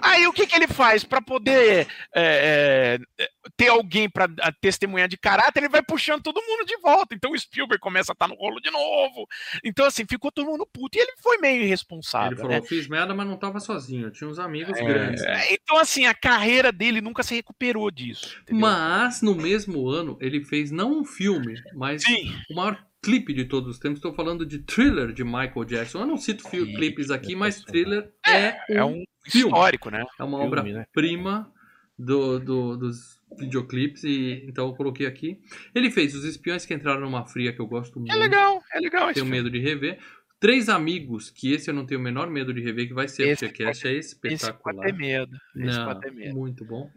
Aí 0.00 0.26
o 0.26 0.32
que, 0.32 0.46
que 0.46 0.54
ele 0.54 0.68
faz 0.68 1.02
para 1.04 1.20
poder 1.20 1.86
é, 2.14 2.98
é, 3.18 3.28
ter 3.56 3.68
alguém 3.68 4.08
para 4.08 4.28
testemunhar 4.60 5.08
de 5.08 5.16
caráter? 5.16 5.60
Ele 5.60 5.68
vai 5.68 5.82
puxando 5.82 6.22
todo 6.22 6.42
mundo 6.42 6.66
de 6.66 6.76
volta. 6.78 7.14
Então 7.14 7.32
o 7.32 7.38
Spielberg 7.38 7.80
começa 7.80 8.12
a 8.12 8.14
estar 8.14 8.28
no 8.28 8.34
rolo 8.34 8.60
de 8.60 8.70
novo. 8.70 9.26
Então 9.64 9.86
assim 9.86 10.04
ficou 10.06 10.30
todo 10.30 10.50
mundo 10.50 10.68
puto 10.70 10.98
e 10.98 11.00
ele 11.00 11.12
foi 11.22 11.38
meio 11.38 11.62
irresponsável. 11.62 12.32
Ele 12.32 12.40
falou: 12.40 12.56
né? 12.56 12.62
fiz 12.62 12.88
merda, 12.88 13.14
mas 13.14 13.26
não 13.26 13.36
tava 13.36 13.60
sozinho. 13.60 14.10
Tinha 14.10 14.28
uns 14.28 14.38
amigos 14.38 14.78
grandes. 14.78 15.22
É, 15.22 15.54
então 15.54 15.78
assim 15.78 16.06
a 16.06 16.14
carreira 16.14 16.70
dele 16.70 17.00
nunca 17.00 17.22
se 17.22 17.34
recuperou 17.34 17.90
disso. 17.90 18.38
entendeu? 18.42 18.60
Mas 18.60 19.22
no 19.22 19.34
mesmo 19.34 19.88
ano 19.88 20.18
ele 20.20 20.44
fez 20.44 20.70
não 20.70 21.00
um 21.00 21.04
filme, 21.04 21.54
mas 21.74 22.02
Sim. 22.02 22.34
o 22.50 22.54
maior 22.54 22.84
clipe 23.04 23.32
de 23.34 23.44
todos 23.44 23.68
os 23.70 23.78
tempos. 23.78 23.98
Estou 23.98 24.14
falando 24.14 24.44
de 24.46 24.58
Thriller 24.60 25.12
de 25.12 25.22
Michael 25.24 25.64
Jackson. 25.64 26.00
Eu 26.00 26.06
não 26.06 26.16
cito 26.16 26.48
fi- 26.48 26.64
Sim, 26.64 26.74
clipes 26.74 27.10
aqui, 27.10 27.36
mas. 27.36 27.62
Thriller 27.62 28.10
é, 28.26 28.56
É 28.76 28.84
um, 28.84 29.00
um 29.00 29.04
filme. 29.26 29.52
histórico, 29.52 29.90
né? 29.90 30.04
é 30.18 30.24
uma 30.24 30.38
filme, 30.40 30.72
né? 30.72 30.80
obra-prima 30.80 31.52
do, 31.98 32.38
do- 32.40 32.76
dos 32.76 33.20
videoclipes 33.38 34.04
e 34.04 34.44
então 34.48 34.66
eu 34.68 34.74
coloquei 34.74 35.06
aqui. 35.06 35.40
Ele 35.74 35.90
fez 35.90 36.14
Os 36.14 36.24
Espiões 36.24 36.64
que 36.64 36.72
Entraram 36.74 37.00
numa 37.00 37.24
Fria 37.24 37.52
que 37.52 37.60
eu 37.60 37.66
gosto 37.66 37.98
muito. 37.98 38.12
É 38.12 38.16
legal, 38.16 38.62
é 38.72 38.78
legal 38.80 39.04
esse 39.10 39.14
Tenho 39.14 39.26
filme. 39.26 39.36
medo 39.42 39.50
de 39.50 39.58
rever. 39.58 39.98
Três 40.40 40.68
Amigos, 40.68 41.30
que 41.30 41.52
esse 41.52 41.70
eu 41.70 41.74
não 41.74 41.86
tenho 41.86 41.98
o 42.00 42.02
menor 42.02 42.28
medo 42.28 42.52
de 42.52 42.60
rever, 42.60 42.86
que 42.86 42.92
vai 42.94 43.08
ser 43.08 43.28
Esse 43.28 43.46
FGCast, 43.48 43.86
é 43.88 43.94
Esse 43.94 44.14
pode 44.20 44.34
espetacular. 44.34 44.84
ter 44.84 44.92
medo. 44.92 45.36
Esse 45.56 45.78
Não, 45.78 45.84
pode 45.86 46.00
ter 46.00 46.12
medo. 46.12 46.34
muito 46.34 46.64
bom. 46.66 46.90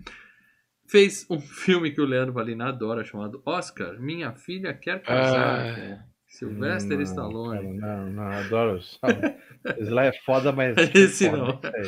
Fez 0.88 1.26
um 1.30 1.40
filme 1.42 1.92
que 1.92 2.02
o 2.02 2.06
Leandro 2.06 2.34
Valina 2.34 2.70
adora, 2.70 3.04
chamado 3.04 3.42
Oscar, 3.46 4.00
Minha 4.00 4.34
Filha 4.34 4.74
Quer 4.74 5.02
Casar, 5.02 5.60
Ah. 5.70 5.76
com 5.76 6.08
Sylvester 6.28 6.98
Não, 6.98 7.04
Stallone. 7.04 7.80
cara, 7.80 7.98
Não, 8.06 8.12
não, 8.12 8.24
adoro. 8.32 8.78
Esse 8.78 9.90
lá 9.90 10.06
é 10.06 10.14
foda, 10.26 10.52
mas. 10.52 10.76
Esse 10.96 11.30
foda, 11.30 11.38
não. 11.38 11.60
é. 11.64 11.82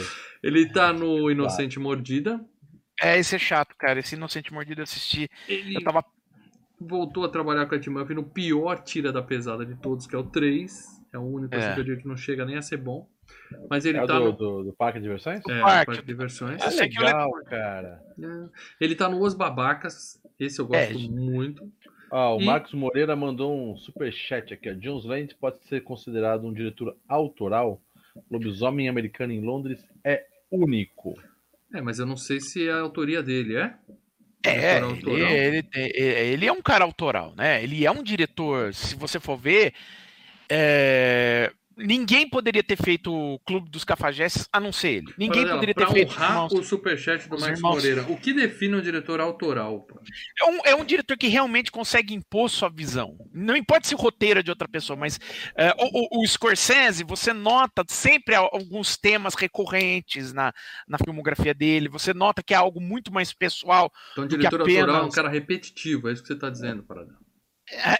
Ele 0.44 0.68
tá 0.72 0.92
no 0.94 1.30
Inocente 1.30 1.80
Mordida. 1.80 2.40
É, 3.02 3.18
esse 3.18 3.36
é 3.36 3.40
chato, 3.40 3.76
cara. 3.78 4.00
Esse 4.00 4.16
Inocente 4.16 4.54
Mordido 4.54 4.82
eu 4.82 4.84
assisti. 4.84 5.30
Ele 5.48 5.76
Eu 5.78 5.84
tava. 5.84 6.04
voltou 6.80 7.24
a 7.26 7.30
trabalhar 7.30 7.66
com 7.66 7.76
a 7.76 7.78
Ed 7.78 7.90
Murphy 7.90 8.14
no 8.14 8.24
pior 8.24 8.82
tira 8.84 9.12
da 9.12 9.22
pesada 9.22 9.66
de 9.66 9.76
todos, 9.76 10.06
que 10.08 10.16
é 10.16 10.20
o 10.20 10.24
3. 10.24 11.00
É 11.14 11.18
o 11.18 11.22
único 11.24 11.56
assim, 11.56 11.68
É. 11.68 11.74
que 11.74 11.80
eu 11.80 11.84
digo 11.84 12.02
que 12.02 12.08
não 12.08 12.18
chega 12.18 12.46
nem 12.46 12.58
a 12.58 12.62
ser 12.62 12.78
bom. 12.78 13.08
Mas 13.70 13.86
ele 13.86 13.98
É 13.98 14.04
o 14.04 14.08
tá 14.08 14.20
do, 14.20 14.26
no 14.26 14.32
do, 14.34 14.64
do 14.66 14.74
Parque 14.74 15.00
de 15.00 15.04
Diversões? 15.04 15.40
é, 15.48 15.62
Parque. 15.62 15.86
Parque 15.88 16.02
de 16.02 16.08
Diversões. 16.08 16.62
Ah, 16.62 16.72
sei 16.72 16.88
que 16.90 17.00
o 17.00 17.04
legal, 17.06 17.32
cara. 17.46 18.02
É. 18.22 18.84
Ele 18.84 18.96
tá 18.96 19.08
no 19.10 19.20
Os 19.22 19.34
Babacas. 19.34 20.22
Esse 20.40 20.60
eu 20.60 20.68
gosto 20.68 20.92
É. 20.92 20.94
muito. 20.98 21.68
Ó, 22.12 22.38
o 22.38 22.42
E- 22.42 22.46
Marcos 22.46 22.74
Moreira 22.74 23.16
mandou 23.16 23.56
um 23.56 23.76
superchat 23.78 24.54
aqui. 24.54 24.70
Ó. 24.70 24.74
Jones 24.74 25.06
Land 25.06 25.36
pode 25.40 25.64
ser 25.68 25.82
considerado 25.82 26.46
um 26.46 26.54
diretor 26.54 26.96
autoral. 27.08 27.82
Lobisomem 28.30 28.90
americano 28.90 29.32
em 29.34 29.42
Londres 29.42 29.80
é 30.04 30.26
único. 30.52 31.16
É, 31.74 31.82
mas 31.82 32.00
eu 32.00 32.06
não 32.06 32.18
sei 32.18 32.40
se 32.42 32.68
é 32.68 32.72
a 32.72 32.80
autoria 32.80 33.22
dele, 33.22 33.56
é? 33.58 33.76
É, 34.46 34.78
ele, 34.80 35.68
ele, 35.76 35.98
é- 35.98 36.26
ele 36.28 36.46
é 36.48 36.52
um 36.52 36.62
cara 36.62 36.84
autoral, 36.86 37.34
né? 37.36 37.62
Ele 37.64 37.86
é 37.86 37.92
um 37.92 38.02
diretor. 38.02 38.74
Se 38.74 38.96
você 38.96 39.20
for 39.20 39.38
ver, 39.38 39.74
é, 40.50 41.52
ninguém 41.80 42.30
poderia 42.30 42.62
ter 42.63 42.76
feito 42.78 43.12
o 43.13 43.39
Clube 43.39 43.70
dos 43.70 43.84
Cafajestes 43.84 44.48
a 44.54 44.60
não 44.60 44.72
ser 44.72 44.89
ele. 44.89 45.13
Ninguém 45.18 45.48
poderia 45.48 45.74
ter 45.74 45.88
feito. 45.89 46.13
Irmãos. 46.13 46.52
o 46.52 46.63
superchat 46.63 47.28
do 47.28 47.36
os 47.36 47.42
Max 47.42 47.58
irmãos. 47.58 47.76
Moreira. 47.76 48.02
O 48.04 48.18
que 48.18 48.34
define 48.34 48.76
um 48.76 48.82
diretor 48.82 49.20
autoral? 49.20 49.88
É 50.39 50.46
um, 50.46 50.60
é 50.65 50.76
um 50.76 50.86
diretor 50.86 51.18
que 51.18 51.28
realmente 51.28 51.72
consegue 51.72 52.13
impor 52.13 52.50
sua 52.50 52.70
visão. 52.70 53.18
Não 53.34 53.56
importa 53.56 53.88
se 53.88 53.96
o 53.96 53.98
roteiro 53.98 54.39
é 54.39 54.44
de 54.44 54.50
outra 54.52 54.68
pessoa, 54.68 54.98
mas 54.98 55.20
é, 55.58 55.72
o, 55.80 56.22
o- 56.22 56.28
Scorsese, 56.28 57.04
você 57.04 57.34
nota 57.34 57.84
sempre 57.88 58.36
al- 58.36 58.50
alguns 58.54 58.98
temas 58.98 59.34
recorrentes 59.36 60.32
na, 60.34 60.54
na 60.88 60.98
filmografia 60.98 61.54
dele. 61.54 61.89
Você 61.89 62.13
nota 62.13 62.44
que 62.44 62.54
é 62.54 62.58
algo 62.58 62.80
muito 62.80 63.12
mais 63.12 63.34
pessoal. 63.34 63.92
Então, 64.12 64.28
diretor 64.28 64.62
autoral 64.62 64.80
é 64.80 64.92
um 64.92 64.96
apenas- 64.98 65.15
cara 65.15 65.30
repetitivo, 65.30 66.10
é 66.10 66.13
isso 66.13 66.22
que 66.22 66.28
você 66.28 66.34
está 66.34 66.50
dizendo, 66.50 66.84
Paradela. 66.84 67.18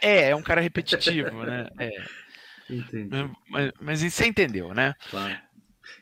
É, 0.02 0.30
é 0.32 0.36
um 0.36 0.42
cara 0.42 0.62
repetitivo, 0.62 1.44
né? 1.44 1.68
É, 1.80 1.92
Entendi, 2.70 3.10
mas, 3.50 3.72
mas 3.82 4.02
isso 4.02 4.18
você 4.18 4.28
entendeu, 4.28 4.74
né? 4.74 4.94
claro. 5.10 5.36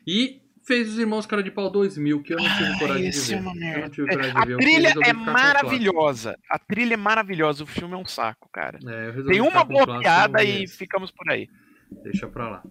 E 0.06 0.42
fez 0.66 0.88
os 0.90 0.98
Irmãos 0.98 1.24
Cara 1.24 1.42
de 1.42 1.50
Pau 1.50 1.70
2000, 1.70 2.22
que 2.22 2.34
eu 2.34 2.36
não 2.36 2.44
tive 2.56 2.78
coragem 2.78 3.10
de 3.10 3.18
ver. 3.20 3.34
é 3.34 3.40
uma 3.40 3.54
merda. 3.54 3.90
coragem 3.96 4.32
de 4.32 4.38
A 4.38 4.44
ver. 4.44 4.56
trilha 4.58 4.94
é 5.04 5.12
maravilhosa. 5.14 6.38
A 6.50 6.58
trilha 6.58 6.94
é 6.94 6.96
maravilhosa. 6.96 7.64
O 7.64 7.66
filme 7.66 7.94
é 7.94 7.96
um 7.96 8.04
saco, 8.04 8.48
cara. 8.52 8.78
É, 8.86 9.12
Tem 9.22 9.40
uma 9.40 9.64
boa 9.64 9.98
piada 9.98 10.42
e 10.44 10.66
ficamos 10.68 11.10
por 11.10 11.30
aí. 11.30 11.48
Deixa 12.02 12.28
pra 12.28 12.48
lá. 12.50 12.62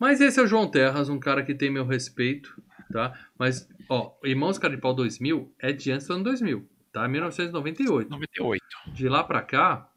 Mas 0.00 0.20
esse 0.20 0.40
é 0.40 0.42
o 0.42 0.46
João 0.48 0.68
Terras, 0.68 1.08
um 1.08 1.18
cara 1.20 1.44
que 1.44 1.54
tem 1.54 1.70
meu 1.70 1.86
respeito, 1.86 2.60
tá? 2.92 3.12
Mas, 3.38 3.68
ó, 3.88 4.10
Irmãos 4.24 4.58
Cara 4.58 4.74
de 4.74 4.80
Pau 4.80 4.92
2000 4.92 5.54
é 5.60 5.70
de 5.72 5.92
antes 5.92 6.08
do 6.08 6.14
ano 6.14 6.24
2000, 6.24 6.68
tá? 6.92 7.06
1998. 7.06 8.10
98. 8.10 8.64
De 8.88 9.08
lá 9.08 9.22
pra 9.22 9.40
cá, 9.42 9.88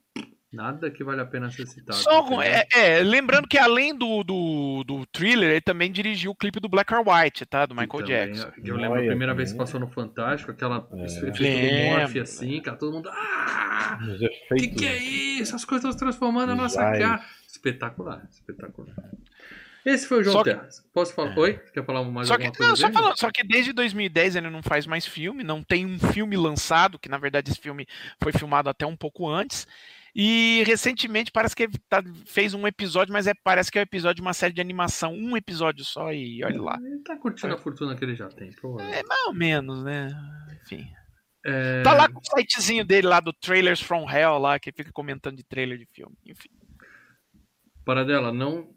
nada 0.51 0.89
que 0.89 1.03
vale 1.03 1.21
a 1.21 1.25
pena 1.25 1.49
ser 1.51 1.65
citado. 1.67 1.97
Só, 1.99 2.41
é, 2.41 2.65
é, 2.73 2.99
lembrando 3.03 3.47
que 3.47 3.57
além 3.57 3.95
do, 3.95 4.23
do, 4.23 4.83
do 4.85 5.05
thriller, 5.07 5.49
ele 5.51 5.61
também 5.61 5.91
dirigiu 5.91 6.31
o 6.31 6.35
clipe 6.35 6.59
do 6.59 6.69
Black 6.69 6.93
or 6.93 7.03
White, 7.07 7.45
tá? 7.45 7.65
Do 7.65 7.75
Que 7.75 7.81
Michael 7.81 8.03
também, 8.05 8.33
Jackson. 8.33 8.51
Eu 8.63 8.75
lembro 8.75 8.93
a 8.95 8.99
Olha, 8.99 9.07
primeira 9.07 9.33
vez 9.35 9.51
que 9.51 9.57
passou 9.57 9.79
no 9.79 9.87
Fantástico, 9.87 10.51
aquela 10.51 10.87
É. 10.93 11.05
efeito 11.05 11.37
do 11.37 11.43
Lembro, 11.43 11.99
morph 11.99 12.15
assim, 12.17 12.61
cara, 12.61 12.77
todo 12.77 12.93
mundo. 12.93 13.09
Ah! 13.11 13.99
Que 14.57 14.67
que 14.67 14.85
é 14.85 14.97
isso? 14.97 15.55
As 15.55 15.65
coisas 15.65 15.89
estão 15.89 16.07
transformando 16.07 16.51
a 16.51 16.55
nossa 16.55 16.79
cara. 16.79 17.21
Espetacular, 17.47 18.27
espetacular. 18.29 18.95
Esse 19.85 20.05
foi 20.05 20.19
o 20.19 20.23
João 20.23 20.33
Só 20.33 20.43
que- 20.43 20.49
Terras. 20.53 20.83
Posso 20.93 21.13
falar? 21.13 21.37
Oi? 21.37 21.53
Quer 21.73 21.85
falar 21.85 22.03
mais 22.03 22.27
Só 22.27 22.35
que, 22.37 22.45
alguma 22.47 22.57
coisa 22.57 22.69
não, 22.69 22.75
só, 22.75 22.91
falando, 22.99 23.17
só 23.17 23.31
que 23.31 23.41
desde 23.41 23.71
2010 23.71 24.35
ele 24.35 24.49
não 24.49 24.61
faz 24.61 24.85
mais 24.85 25.05
filme, 25.05 25.45
não 25.45 25.63
tem 25.63 25.85
um 25.85 25.97
filme 25.97 26.35
lançado, 26.35 26.99
que 26.99 27.07
na 27.07 27.17
verdade 27.17 27.51
esse 27.51 27.59
filme 27.61 27.87
foi 28.21 28.33
filmado 28.33 28.69
até 28.69 28.85
um 28.85 28.97
pouco 28.97 29.29
antes. 29.29 29.65
E 30.19 30.63
recentemente 30.65 31.31
parece 31.31 31.55
que 31.55 31.61
ele 31.63 31.77
tá- 31.87 32.01
fez 32.25 32.55
um 32.55 32.65
episódio, 32.65 33.13
mas 33.13 33.27
é, 33.27 33.33
parece 33.43 33.71
que 33.71 33.77
é 33.77 33.81
um 33.81 33.83
episódio 33.83 34.15
de 34.15 34.21
uma 34.23 34.33
série 34.33 34.51
de 34.53 34.59
animação, 34.59 35.13
um 35.13 35.37
episódio 35.37 35.85
só, 35.85 36.11
e 36.11 36.43
olha 36.43 36.59
lá. 36.59 36.79
Ele 36.83 37.03
tá 37.03 37.15
curtindo 37.17 37.53
a 37.53 37.57
fortuna 37.59 37.95
que 37.95 38.03
ele 38.03 38.15
já 38.15 38.27
tem, 38.27 38.49
É 38.49 38.51
provavelmente. 38.53 39.05
mais 39.07 39.23
ou 39.27 39.33
menos, 39.35 39.83
né? 39.83 40.07
Enfim. 40.63 40.87
É, 41.45 41.83
Tá 41.83 41.93
lá 41.93 42.09
com 42.09 42.19
o 42.19 42.23
sitezinho 42.23 42.83
dele 42.83 43.05
lá 43.05 43.19
do 43.19 43.31
Trailers 43.31 43.79
from 43.79 44.09
Hell, 44.09 44.39
lá, 44.39 44.59
que 44.59 44.71
fica 44.71 44.91
comentando 44.91 45.37
de 45.37 45.43
trailer 45.43 45.77
de 45.77 45.85
filme. 45.85 46.15
Enfim. 46.25 46.49
Paradela, 47.85 48.33
não, 48.33 48.73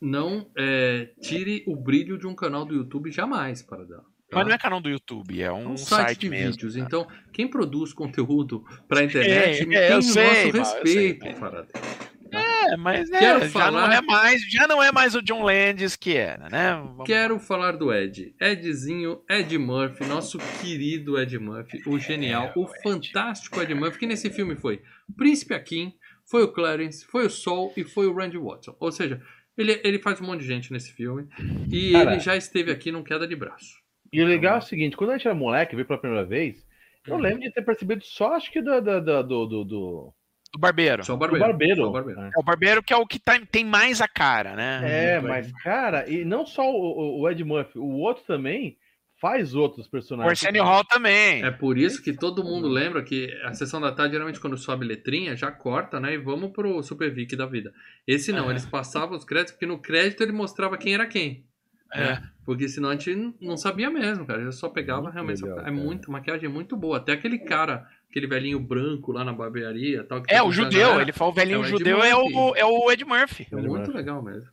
não 0.00 0.48
é, 0.56 1.06
tire 1.20 1.64
o 1.66 1.74
brilho 1.74 2.16
de 2.16 2.26
um 2.28 2.34
canal 2.36 2.64
do 2.64 2.74
YouTube 2.74 3.10
jamais, 3.10 3.62
Paradela. 3.62 4.04
Tá? 4.28 4.36
Mas 4.36 4.46
não 4.46 4.54
é 4.54 4.58
canal 4.58 4.80
do 4.80 4.88
YouTube, 4.88 5.40
é 5.42 5.50
um, 5.52 5.62
É 5.64 5.68
um 5.68 5.76
site, 5.76 6.20
de 6.20 6.28
mesmo. 6.30 6.52
vídeos. 6.52 6.74
tá? 6.74 6.80
Então, 6.80 7.06
quem 7.32 7.48
produz 7.48 7.92
conteúdo 7.92 8.64
pra 8.88 9.02
internet 9.02 9.60
É, 9.74 9.74
é, 9.74 9.88
tem 9.88 9.96
o 9.98 10.02
sei, 10.02 10.52
nosso 10.52 10.72
sei, 10.72 10.84
respeito, 10.84 11.26
mas- 11.26 11.38
Paradela. 11.38 12.08
É, 12.30 12.76
mas 12.76 13.08
né, 13.08 13.20
Quero 13.20 13.40
já 13.40 13.48
falar- 13.48 13.88
não 13.88 13.92
é 13.92 14.02
mais, 14.02 14.42
já 14.50 14.66
não 14.66 14.82
é 14.82 14.92
mais 14.92 15.14
o 15.14 15.22
John 15.22 15.42
Landis 15.42 15.96
que 15.96 16.14
era, 16.14 16.50
né? 16.50 16.74
Vamos- 16.74 17.06
Quero 17.06 17.38
falar 17.40 17.72
do 17.72 17.90
Ed. 17.90 18.34
Edzinho, 18.38 19.22
Ed 19.30 19.56
Murphy, 19.56 20.04
nosso 20.04 20.36
querido 20.60 21.18
Ed 21.18 21.38
Murphy, 21.38 21.80
o 21.86 21.98
genial, 21.98 22.52
o 22.54 22.66
fantástico 22.82 23.58
Ed 23.62 23.72
Murphy, 23.74 24.00
que 24.00 24.06
nesse 24.06 24.28
filme 24.28 24.54
foi 24.56 24.82
o 25.08 25.14
Príncipe 25.14 25.54
Akin, 25.54 25.94
foi 26.30 26.42
o 26.42 26.48
Clarence, 26.52 27.06
foi 27.06 27.24
o 27.24 27.30
Sol 27.30 27.72
e 27.74 27.82
foi 27.82 28.06
o 28.06 28.14
Randy 28.14 28.36
Watson. 28.36 28.76
Ou 28.78 28.92
seja, 28.92 29.22
ele, 29.56 29.80
ele 29.82 29.98
faz 29.98 30.20
um 30.20 30.26
monte 30.26 30.40
de 30.40 30.46
gente 30.46 30.70
nesse 30.70 30.92
filme 30.92 31.26
e 31.72 31.92
Cara. 31.92 32.10
ele 32.12 32.20
já 32.20 32.36
esteve 32.36 32.70
aqui 32.70 32.92
num 32.92 33.02
queda 33.02 33.26
de 33.26 33.34
braço. 33.34 33.78
E 34.12 34.22
o 34.22 34.26
legal 34.26 34.56
é 34.56 34.58
o 34.58 34.62
seguinte: 34.62 34.96
quando 34.96 35.10
a 35.10 35.16
gente 35.16 35.26
era 35.26 35.34
moleque, 35.36 35.74
veio 35.76 35.86
pela 35.86 35.98
primeira 36.00 36.24
vez, 36.24 36.66
eu 37.06 37.14
Uhum. 37.16 37.20
lembro 37.20 37.40
de 37.40 37.50
ter 37.52 37.62
percebido 37.62 38.04
só, 38.04 38.34
acho 38.34 38.50
que 38.52 38.60
do, 38.62 38.80
do, 38.80 39.00
do, 39.00 39.22
do, 39.22 39.46
do, 39.46 39.64
do- 39.64 40.14
Do 40.52 40.58
Barbeiro. 40.58 41.04
Só 41.04 41.12
o 41.14 41.16
do 41.16 41.20
Barbeiro. 41.20 41.46
Barbeiro. 41.46 41.76
Só 41.82 41.88
o 41.88 41.92
Barbeiro. 41.92 42.20
É 42.22 42.30
o 42.38 42.42
Barbeiro 42.42 42.82
que 42.82 42.92
é 42.92 42.96
o 42.96 43.06
que 43.06 43.18
tá- 43.18 43.40
tem 43.50 43.64
mais 43.64 44.00
a 44.00 44.08
cara, 44.08 44.54
né? 44.56 44.80
É, 44.84 45.20
Muito 45.20 45.28
mas, 45.28 45.52
cara, 45.62 46.08
e 46.08 46.24
não 46.24 46.46
só 46.46 46.62
o, 46.70 47.20
o 47.20 47.30
Ed 47.30 47.42
Murphy, 47.44 47.78
o 47.78 47.98
outro 47.98 48.24
também 48.24 48.76
faz 49.20 49.52
outros 49.54 49.86
O 49.86 49.90
personagens. 49.90 50.30
Arsenio 50.30 50.62
Hall 50.62 50.84
também. 50.84 51.42
É 51.44 51.50
por 51.50 51.76
isso 51.76 52.00
que 52.02 52.12
todo 52.12 52.44
mundo 52.44 52.68
lembra 52.68 53.02
que 53.02 53.30
a 53.44 53.52
sessão 53.52 53.80
da 53.80 53.90
tarde, 53.92 54.12
geralmente, 54.12 54.38
quando 54.40 54.56
sobe 54.56 54.86
letrinha, 54.86 55.36
já 55.36 55.50
corta, 55.50 55.98
né? 55.98 56.14
E 56.14 56.18
vamos 56.18 56.52
pro 56.52 56.80
Super 56.84 57.12
Vic 57.12 57.34
da 57.36 57.44
vida. 57.44 57.72
Esse 58.06 58.32
não, 58.32 58.46
É. 58.46 58.50
eles 58.52 58.64
passavam 58.64 59.16
os 59.16 59.24
créditos, 59.24 59.52
porque 59.54 59.66
no 59.66 59.78
crédito 59.78 60.22
ele 60.22 60.30
mostrava 60.32 60.78
quem 60.78 60.94
era 60.94 61.06
quem. 61.06 61.44
É. 61.92 62.00
né? 62.00 62.22
Porque 62.44 62.68
senão 62.68 62.88
a 62.90 62.92
gente 62.96 63.34
não 63.40 63.56
sabia 63.56 63.90
mesmo, 63.90 64.26
cara. 64.26 64.40
Eu 64.42 64.52
só 64.52 64.68
pegava 64.68 65.02
Muito 65.02 65.14
realmente. 65.14 65.42
legal, 65.42 65.58
só- 65.60 65.66
é 65.66 65.70
muito, 65.70 66.10
maquiagem 66.10 66.46
é 66.46 66.52
muito 66.52 66.76
boa. 66.76 66.96
Até 66.96 67.12
aquele 67.12 67.38
cara, 67.38 67.86
aquele 68.10 68.26
velhinho 68.26 68.58
branco 68.58 69.12
lá 69.12 69.22
na 69.24 69.32
barbearia 69.32 70.02
tal. 70.04 70.22
que 70.22 70.32
É, 70.32 70.38
tá 70.38 70.44
o 70.44 70.52
judeu, 70.52 70.80
galera, 70.88 71.02
ele 71.02 71.12
fala 71.12 71.30
o 71.30 71.34
velhinho 71.34 71.56
É 71.56 71.60
o 71.60 71.64
judeu 71.64 72.02
é 72.02 72.14
o, 72.16 72.54
é 72.56 72.64
o 72.64 72.90
Ed 72.90 73.04
Murphy. 73.04 73.46
É 73.52 73.56
muito 73.56 73.68
Murphy. 73.70 73.92
legal 73.96 74.22
mesmo. 74.22 74.48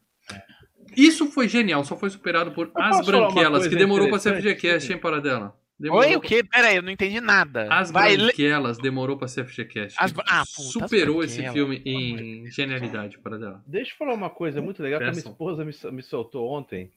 Isso 0.96 1.26
foi 1.32 1.48
genial, 1.48 1.84
só 1.84 1.98
foi 1.98 2.10
superado 2.10 2.52
por 2.52 2.68
Eu 2.68 2.72
As 2.84 3.06
Branquelas, 3.06 3.68
que 3.68 3.76
demorou 3.76 4.08
pra 4.10 4.20
ser? 4.20 4.36
FGCast, 4.38 4.92
hein, 4.94 5.00
Paradela? 5.00 5.58
Demorou 5.78 6.08
Oi, 6.10 6.16
o 6.16 6.22
quê? 6.22 6.42
Pera 6.42 6.68
aí, 6.68 6.78
eu 6.78 6.82
não 6.82 6.90
entendi 6.92 7.20
nada. 7.20 7.68
As 7.70 7.92
Vai, 7.92 8.16
le- 8.16 8.28
Branquelas 8.28 8.78
demorou 8.78 9.18
pra 9.18 9.28
ser 9.28 9.42
FGCast. 9.46 9.98
As- 10.00 10.14
ah, 10.20 10.24
puta, 10.24 10.42
As 10.42 10.48
Superou 10.72 11.22
esse 11.22 11.46
filme 11.52 11.82
em 11.86 12.50
genialidade, 12.50 13.18
Paradela. 13.20 13.62
Deixa 13.68 13.92
eu 13.92 13.98
falar 13.98 14.14
uma 14.14 14.30
coisa 14.30 14.62
muito 14.62 14.82
legal 14.82 15.00
que 15.00 15.06
a 15.06 15.12
minha 15.12 15.20
esposa 15.20 15.66
me, 15.66 15.74
me 15.92 16.02
soltou 16.02 16.50
ontem. 16.50 16.92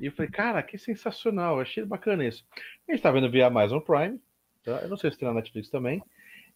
E 0.00 0.06
eu 0.06 0.12
falei, 0.12 0.30
cara, 0.30 0.62
que 0.62 0.76
sensacional, 0.78 1.60
achei 1.60 1.84
bacana 1.84 2.24
isso. 2.26 2.44
A 2.88 2.92
gente 2.92 3.02
tá 3.02 3.10
vendo 3.10 3.30
via 3.30 3.46
Amazon 3.46 3.80
Prime, 3.80 4.20
tá? 4.64 4.80
eu 4.82 4.88
não 4.88 4.96
sei 4.96 5.10
se 5.10 5.18
tem 5.18 5.28
na 5.28 5.34
Netflix 5.34 5.70
também. 5.70 6.02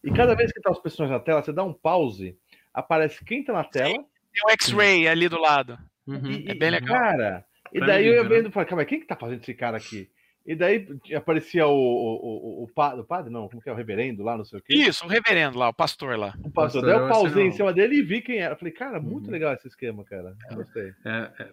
E 0.03 0.11
cada 0.11 0.35
vez 0.35 0.51
que 0.51 0.61
tá 0.61 0.71
os 0.71 0.79
personagens 0.79 1.17
na 1.17 1.23
tela, 1.23 1.41
você 1.41 1.51
dá 1.51 1.63
um 1.63 1.73
pause, 1.73 2.37
aparece 2.73 3.23
quem 3.25 3.43
tá 3.43 3.53
na 3.53 3.63
tela. 3.63 3.89
Tem 3.93 4.05
o 4.45 4.49
X-Ray 4.51 5.07
ali 5.07 5.27
do 5.27 5.39
lado. 5.39 5.77
Uhum. 6.05 6.31
E, 6.31 6.49
É 6.49 6.53
bem 6.55 6.69
legal. 6.69 6.95
Cara, 6.95 7.45
e 7.73 7.79
daí 7.79 8.05
eu 8.07 8.13
ia 8.15 8.23
né? 8.23 8.29
vendo 8.29 8.49
e 8.49 8.51
falei, 8.51 8.69
calma, 8.69 8.81
aí, 8.83 8.85
quem 8.85 8.99
que 8.99 9.07
tá 9.07 9.15
fazendo 9.15 9.41
esse 9.41 9.53
cara 9.53 9.77
aqui? 9.77 10.09
E 10.45 10.55
daí 10.55 10.87
aparecia 11.13 11.67
o, 11.67 11.73
o, 11.73 12.61
o, 12.61 12.63
o, 12.63 12.67
padre, 12.69 13.01
o 13.01 13.03
padre, 13.03 13.29
não, 13.29 13.49
como 13.49 13.61
que 13.61 13.67
é 13.67 13.73
o 13.73 13.75
reverendo 13.75 14.23
lá, 14.23 14.37
não 14.37 14.45
sei 14.45 14.59
o 14.59 14.61
quê. 14.61 14.75
Isso, 14.75 15.03
o 15.03 15.09
reverendo 15.09 15.57
lá, 15.57 15.67
o 15.67 15.73
pastor 15.73 16.17
lá. 16.17 16.33
O 16.41 16.49
pastor. 16.49 16.81
Pastor, 16.81 16.85
Daí 16.85 16.93
eu 16.93 17.09
pausei 17.09 17.47
em 17.47 17.51
cima 17.51 17.73
dele 17.73 17.97
e 17.97 18.01
vi 18.01 18.21
quem 18.21 18.37
era. 18.37 18.55
Falei, 18.55 18.73
cara, 18.73 19.01
muito 19.01 19.25
Uhum. 19.25 19.31
legal 19.31 19.53
esse 19.53 19.67
esquema, 19.67 20.05
cara. 20.05 20.37
Gostei. 20.53 20.93
É, 21.03 21.31
é. 21.43 21.49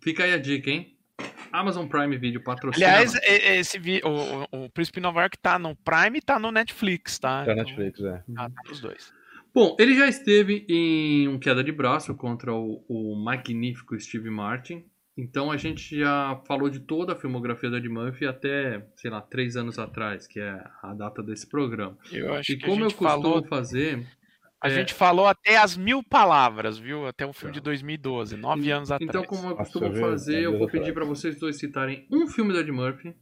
Fica 0.00 0.22
aí 0.22 0.32
a 0.32 0.38
dica, 0.38 0.70
hein? 0.70 0.95
Amazon 1.52 1.86
Prime 1.86 2.16
Video 2.16 2.42
patrocina. 2.42 2.86
Aliás, 2.86 3.14
esse 3.24 3.78
vi, 3.78 4.00
o, 4.04 4.46
o, 4.52 4.64
o 4.64 4.70
Príncipe 4.70 5.00
de 5.00 5.02
Nova 5.02 5.20
York 5.20 5.38
tá 5.38 5.58
no 5.58 5.74
Prime 5.76 6.18
e 6.18 6.22
tá 6.22 6.38
no 6.38 6.50
Netflix, 6.50 7.18
tá? 7.18 7.44
Tá 7.44 7.52
Então, 7.52 7.64
Netflix, 7.64 8.00
é. 8.00 8.22
Tá, 8.34 8.50
tá 8.50 8.62
nos 8.68 8.80
dois. 8.80 9.12
Bom, 9.54 9.74
ele 9.80 9.96
já 9.96 10.06
esteve 10.06 10.66
em 10.68 11.28
um 11.28 11.38
queda 11.38 11.64
de 11.64 11.72
braço 11.72 12.14
contra 12.14 12.52
o, 12.52 12.84
o 12.88 13.16
magnífico 13.16 13.98
Steve 13.98 14.28
Martin. 14.28 14.84
Então 15.16 15.50
a 15.50 15.56
gente 15.56 15.98
já 15.98 16.38
falou 16.46 16.68
de 16.68 16.80
toda 16.80 17.14
a 17.14 17.16
filmografia 17.16 17.70
do 17.70 17.78
Ed 17.78 17.88
Murphy 17.88 18.26
até, 18.26 18.86
sei 18.96 19.10
lá, 19.10 19.22
três 19.22 19.56
anos 19.56 19.78
atrás, 19.78 20.26
que 20.26 20.38
é 20.38 20.62
a 20.82 20.92
data 20.92 21.22
desse 21.22 21.48
programa. 21.48 21.96
Eu 22.12 22.34
acho 22.34 22.52
E 22.52 22.58
que 22.58 22.66
como 22.66 22.84
a 22.84 22.88
eu 22.88 22.92
costumo 22.92 23.08
falou, 23.08 23.44
fazer. 23.44 24.06
A 24.60 24.68
é- 24.68 24.70
gente 24.70 24.94
falou 24.94 25.26
até 25.26 25.56
as 25.56 25.76
mil 25.76 26.02
palavras, 26.02 26.78
viu? 26.78 27.06
Até 27.06 27.26
o 27.26 27.32
filme 27.32 27.54
de 27.54 27.60
2012, 27.60 28.36
nove 28.36 28.70
anos 28.70 28.90
atrás. 28.90 29.08
Então, 29.08 29.24
como 29.24 29.42
eu 29.42 29.50
Nossa, 29.50 29.70
costumo 29.70 29.92
viu? 29.92 30.00
fazer, 30.00 30.42
eu 30.42 30.58
vou 30.58 30.68
pedir 30.68 30.92
para 30.92 31.04
vocês 31.04 31.38
dois 31.38 31.58
citarem 31.58 32.06
um 32.10 32.26
filme 32.26 32.52
do 32.52 32.60
Ed 32.60 32.70
Murphy 32.72 33.14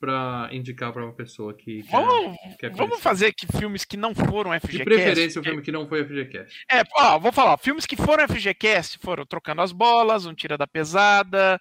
para 0.00 0.48
indicar 0.52 0.92
para 0.92 1.04
uma 1.04 1.12
pessoa 1.12 1.52
que 1.52 1.82
quer, 1.82 1.90
Vamos, 1.90 2.36
quer 2.60 2.70
vamos 2.70 3.00
fazer 3.00 3.26
aqui 3.26 3.46
filmes 3.58 3.84
que 3.84 3.96
não 3.96 4.14
foram 4.14 4.52
De 4.52 4.60
FGCast. 4.60 4.84
preferência, 4.84 5.40
o 5.40 5.44
filme 5.44 5.60
que 5.60 5.72
não 5.72 5.88
foi 5.88 6.04
FGCast. 6.04 6.64
É, 6.70 6.82
ó, 6.96 7.18
vou 7.18 7.32
falar, 7.32 7.56
filmes 7.58 7.84
que 7.84 7.96
foram 7.96 8.28
FGCast 8.28 8.98
foram 9.00 9.26
Trocando 9.26 9.60
as 9.60 9.72
Bolas, 9.72 10.24
Um 10.24 10.34
Tira 10.34 10.56
da 10.56 10.68
Pesada 10.68 11.60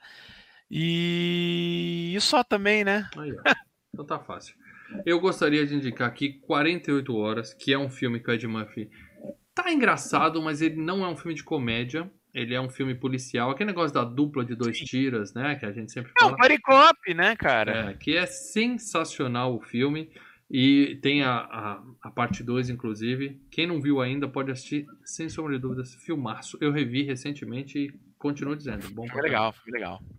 e... 0.70 2.14
e 2.16 2.22
só 2.22 2.44
também, 2.44 2.84
né? 2.84 3.10
Aí, 3.18 3.32
ó. 3.32 3.54
Então 3.92 4.06
tá 4.06 4.20
fácil. 4.20 4.54
Eu 5.06 5.20
gostaria 5.20 5.66
de 5.66 5.74
indicar 5.74 6.08
aqui 6.08 6.40
48 6.42 7.16
Horas, 7.16 7.54
que 7.54 7.74
é 7.74 7.78
um 7.78 7.90
filme 7.90 8.20
que 8.20 8.30
o 8.30 8.34
Ed 8.34 8.48
Murphy 8.48 8.90
tá 9.64 9.72
engraçado, 9.72 10.42
mas 10.42 10.62
ele 10.62 10.76
não 10.76 11.06
é 11.06 11.08
um 11.08 11.16
filme 11.16 11.34
de 11.34 11.44
comédia. 11.44 12.10
Ele 12.34 12.54
é 12.54 12.62
um 12.62 12.70
filme 12.70 12.94
policial. 12.94 13.50
Aquele 13.50 13.68
negócio 13.70 13.94
da 13.94 14.04
dupla 14.04 14.46
de 14.46 14.56
dois 14.56 14.78
Sim. 14.78 14.86
tiras, 14.86 15.34
né? 15.34 15.56
Que 15.56 15.66
a 15.66 15.72
gente 15.72 15.92
sempre 15.92 16.12
Não, 16.20 16.30
fala. 16.30 16.38
Buddy 16.38 16.62
Cop, 16.62 17.14
né, 17.16 17.36
cara? 17.36 17.92
É, 17.92 17.94
que 17.94 18.16
é 18.16 18.26
sensacional 18.26 19.56
o 19.56 19.62
filme. 19.62 20.12
E 20.50 20.98
tem 21.02 21.24
a, 21.24 21.32
a, 21.32 21.84
a 22.04 22.12
parte 22.12 22.44
2, 22.44 22.70
inclusive. 22.70 23.42
Quem 23.52 23.68
não 23.68 23.82
viu 23.82 24.00
ainda 24.00 24.28
pode 24.28 24.52
assistir, 24.52 24.86
sem 25.04 25.28
sombra 25.28 25.56
de 25.56 25.60
dúvidas, 25.60 25.96
filmaço. 25.96 26.58
Eu 26.62 26.72
revi 26.72 27.04
recentemente 27.04 27.80
e 27.80 27.94
continuo 28.18 28.56
dizendo. 28.56 28.88
Bom 28.92 29.08
Foi 29.08 29.22
legal, 29.22 29.52
foi 29.52 29.72
legal. 29.72 29.98
caramba. 29.98 30.18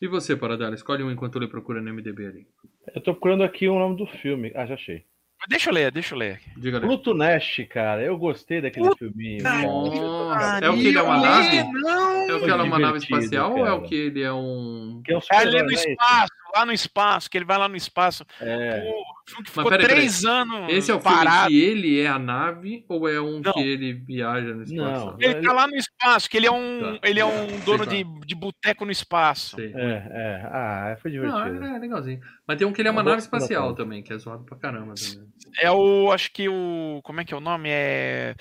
E 0.00 0.08
você, 0.08 0.34
Paradela? 0.34 0.74
Escolhe 0.74 1.02
um 1.02 1.10
enquanto 1.10 1.36
ele 1.36 1.46
procura 1.46 1.82
no 1.82 1.92
MDB 1.92 2.26
ali. 2.26 2.46
Eu 2.94 3.02
tô 3.02 3.12
procurando 3.12 3.44
aqui 3.44 3.68
o 3.68 3.78
nome 3.78 3.98
do 3.98 4.06
filme. 4.06 4.50
Ah, 4.56 4.64
já 4.64 4.74
achei. 4.74 5.04
Deixa 5.48 5.70
eu 5.70 5.74
ler, 5.74 5.90
deixa 5.90 6.14
eu 6.14 6.18
ler. 6.18 6.40
Diga 6.56 6.76
ali. 6.76 6.86
Pluto 6.86 7.14
Nash, 7.14 7.62
cara. 7.70 8.02
Eu 8.02 8.16
gostei 8.18 8.60
daquele 8.60 8.88
Puta 8.88 8.98
filminho. 8.98 9.42
Nossa, 9.42 10.64
é 10.64 10.70
o 10.70 10.74
que 10.74 10.88
ele 10.88 10.98
é 10.98 11.02
uma 11.02 11.18
nave? 11.18 11.64
Não! 11.64 12.30
É 12.30 12.34
o 12.34 12.40
que 12.40 12.50
ela 12.50 12.62
é 12.62 12.66
uma 12.66 12.78
nave 12.78 12.98
espacial 12.98 13.52
ou 13.52 13.66
é 13.66 13.72
o 13.72 13.76
cara. 13.76 13.88
que 13.88 13.94
ele 13.94 14.22
é 14.22 14.32
um. 14.32 15.02
Que 15.04 15.12
é 15.12 15.16
um 15.16 15.20
É 15.32 15.44
no 15.44 15.66
né, 15.66 15.74
espaço, 15.74 16.32
lá 16.54 16.66
no 16.66 16.72
espaço, 16.72 17.30
que 17.30 17.38
ele 17.38 17.44
vai 17.44 17.58
lá 17.58 17.68
no 17.68 17.76
espaço. 17.76 18.24
É. 18.40 18.80
Pô, 18.80 19.44
ficou 19.44 19.68
peraí, 19.70 19.86
três 19.86 20.24
anos 20.24 20.68
Esse 20.72 20.90
é 20.90 20.94
o 20.94 21.00
filme 21.00 21.16
parado. 21.16 21.48
que 21.48 21.60
ele 21.60 22.00
é 22.00 22.08
a 22.08 22.18
nave 22.18 22.84
ou 22.88 23.08
é 23.08 23.20
um 23.20 23.40
Não. 23.40 23.52
que 23.52 23.60
ele 23.60 23.92
viaja 23.92 24.54
no 24.54 24.62
espaço? 24.64 25.06
Não. 25.06 25.16
Ele 25.20 25.34
tá 25.46 25.52
lá 25.52 25.66
no 25.66 25.76
espaço, 25.76 26.28
que 26.28 26.36
ele 26.36 26.46
é 26.46 26.50
um, 26.50 26.98
Tá. 27.00 27.08
ele 27.08 27.20
é 27.20 27.24
um 27.24 27.48
Sei 27.48 27.58
dono 27.60 27.84
tá. 27.84 27.90
de, 27.90 28.04
de 28.26 28.34
boteco 28.34 28.84
no 28.84 28.90
espaço. 28.90 29.56
Sei. 29.56 29.72
É, 29.74 30.06
é. 30.10 30.42
Ah, 30.46 30.96
foi 31.00 31.12
Não, 31.12 31.22
divertido. 31.22 31.64
é 31.64 31.78
legalzinho. 31.78 32.20
Mas 32.46 32.58
tem 32.58 32.66
um 32.66 32.72
que 32.72 32.80
ele 32.80 32.88
é 32.88 32.90
uma 32.92 33.02
Eu 33.02 33.04
nave 33.04 33.18
espacial 33.18 33.74
também, 33.74 34.02
que 34.02 34.12
é 34.12 34.18
zoado 34.18 34.44
pra 34.44 34.56
caramba 34.56 34.94
também. 34.94 35.28
É 35.58 35.70
o, 35.70 36.10
acho 36.12 36.30
que 36.32 36.48
o, 36.48 37.00
como 37.02 37.20
é 37.20 37.24
que 37.24 37.32
é 37.34 37.36
o 37.36 37.40
nome? 37.40 37.68
É 37.70 38.34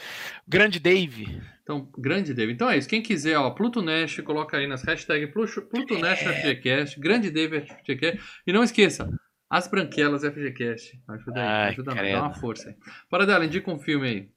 Grande 0.48 0.80
Dave. 0.80 1.42
Então, 1.70 1.88
grande 2.00 2.34
Dave. 2.34 2.52
Então 2.52 2.68
é 2.68 2.80
isso. 2.80 2.90
Quem 2.90 3.00
quiser, 3.00 3.38
ó, 3.38 3.52
Pluto 3.52 3.80
Nash, 3.80 4.20
coloca 4.22 4.58
aí 4.58 4.66
nas 4.66 4.82
hashtags 4.82 5.32
Pluto, 5.32 5.62
Pluto 5.62 6.00
Nash 6.00 6.22
FGCast, 6.22 7.00
grande 7.00 7.30
Dave 7.30 7.62
FGCast. 7.62 8.20
E 8.48 8.52
não 8.52 8.64
esqueça, 8.64 9.08
as 9.48 9.68
branquelas 9.68 10.24
FGCast. 10.24 11.00
Ajuda 11.08 11.40
aí, 11.40 11.48
Ai, 11.48 11.70
ajuda 11.70 11.92
credo. 11.92 12.16
dá 12.16 12.24
uma 12.24 12.34
força 12.34 12.70
aí. 12.70 12.76
Paradela, 13.08 13.46
indica 13.46 13.70
um 13.70 13.78
filme 13.78 14.08
aí. 14.08 14.32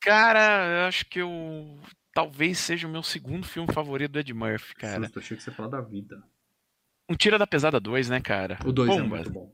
Cara, 0.00 0.82
eu 0.82 0.86
acho 0.86 1.04
que 1.06 1.18
eu 1.18 1.80
talvez 2.14 2.58
seja 2.58 2.86
o 2.86 2.90
meu 2.90 3.02
segundo 3.02 3.44
filme 3.44 3.72
favorito 3.72 4.12
do 4.12 4.20
Ed 4.20 4.32
Murphy, 4.32 4.76
cara. 4.76 5.02
Susto, 5.02 5.18
achei 5.18 5.36
que 5.36 5.42
você 5.42 5.50
ia 5.50 5.56
falar 5.56 5.70
da 5.70 5.80
vida. 5.80 6.22
Um 7.10 7.16
Tira 7.16 7.38
da 7.40 7.46
Pesada 7.46 7.80
2, 7.80 8.08
né, 8.08 8.20
cara? 8.20 8.56
O 8.64 8.70
2 8.70 8.98
é 8.98 9.02
muito 9.02 9.30
bom. 9.32 9.52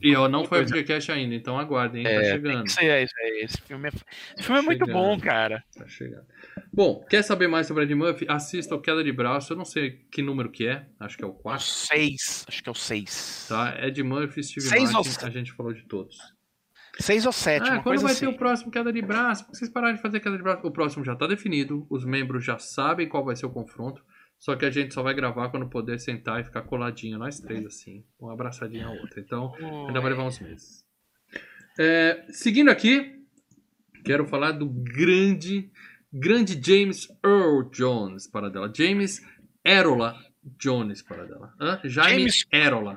E 0.00 0.14
ó, 0.14 0.28
não 0.28 0.44
foi 0.44 0.60
é- 0.60 0.62
FGCast 0.66 1.10
ainda, 1.12 1.34
então 1.34 1.58
aguardem, 1.58 2.00
hein? 2.00 2.04
Tá 2.04 2.10
É, 2.22 2.24
chegando. 2.32 2.62
É 2.80 3.02
isso 3.04 3.14
aí. 3.20 3.40
Esse 3.42 3.60
filme 3.62 3.88
é, 3.88 3.92
esse 4.36 4.42
filme 4.46 4.58
é 4.60 4.62
muito 4.62 4.78
Chegando. 4.86 4.92
bom, 4.92 5.20
cara. 5.20 5.64
Tá 5.76 5.86
chegando. 5.88 6.24
Bom, 6.72 7.04
quer 7.08 7.22
saber 7.22 7.48
mais 7.48 7.66
sobre 7.66 7.84
Ed 7.84 7.94
Murphy? 7.94 8.26
Assista 8.28 8.74
o 8.74 8.80
Queda 8.80 9.02
de 9.02 9.12
Braço. 9.12 9.52
Eu 9.52 9.56
não 9.56 9.64
sei 9.64 10.00
que 10.10 10.22
número 10.22 10.50
que 10.50 10.66
é. 10.66 10.86
Acho 11.00 11.16
que 11.16 11.24
é 11.24 11.26
o 11.26 11.30
O 11.30 11.34
4. 11.34 11.64
6. 11.66 12.44
Acho 12.48 12.62
que 12.62 12.68
é 12.68 12.72
o 12.72 12.74
6. 12.74 13.46
Tá? 13.48 13.76
Ed 13.86 14.02
Murphy, 14.02 14.42
Steve 14.44 14.66
Seis 14.66 14.92
Martin. 14.92 15.10
ou? 15.20 15.26
A 15.26 15.30
gente 15.30 15.52
falou 15.52 15.72
de 15.72 15.82
todos. 15.82 16.16
6 16.98 17.24
ou 17.26 17.32
7, 17.32 17.62
Ah, 17.70 17.78
quando 17.82 18.02
vai 18.02 18.12
assim. 18.12 18.26
ter 18.26 18.32
o 18.32 18.36
próximo 18.36 18.70
Queda 18.70 18.92
de 18.92 19.00
Braço? 19.00 19.44
Por 19.44 19.52
que 19.52 19.58
vocês 19.58 19.70
pararam 19.70 19.94
de 19.96 20.02
fazer 20.02 20.20
Queda 20.20 20.36
de 20.36 20.42
Braço? 20.42 20.66
O 20.66 20.70
próximo 20.70 21.02
já 21.04 21.16
tá 21.16 21.26
definido. 21.26 21.86
Os 21.88 22.04
membros 22.04 22.44
já 22.44 22.58
sabem 22.58 23.08
qual 23.08 23.24
vai 23.24 23.34
ser 23.34 23.46
o 23.46 23.50
confronto. 23.50 24.04
Só 24.42 24.56
que 24.56 24.64
a 24.64 24.70
gente 24.70 24.92
só 24.92 25.04
vai 25.04 25.14
gravar 25.14 25.50
quando 25.50 25.68
poder 25.68 26.00
sentar 26.00 26.40
e 26.40 26.44
ficar 26.44 26.62
coladinho, 26.62 27.16
nós 27.16 27.38
três, 27.38 27.64
assim. 27.64 28.04
Uma 28.18 28.32
abraçadinha 28.32 28.88
a 28.88 28.90
outra. 28.90 29.20
Então, 29.20 29.54
ainda 29.86 30.00
vai 30.00 30.10
levar 30.10 30.24
uns 30.24 30.40
meses. 30.40 30.84
É, 31.78 32.26
seguindo 32.30 32.68
aqui, 32.68 33.20
quero 34.04 34.26
falar 34.26 34.50
do 34.50 34.66
grande, 34.68 35.70
grande 36.12 36.60
James 36.60 37.06
Earl 37.24 37.70
Jones 37.70 38.26
para 38.26 38.50
dela. 38.50 38.68
James 38.76 39.22
Erola 39.64 40.16
Jones 40.58 41.02
para 41.02 41.24
dela. 41.24 41.54
Hã? 41.60 41.80
Jaime 41.84 42.18
James- 42.22 42.46
Erola. 42.52 42.96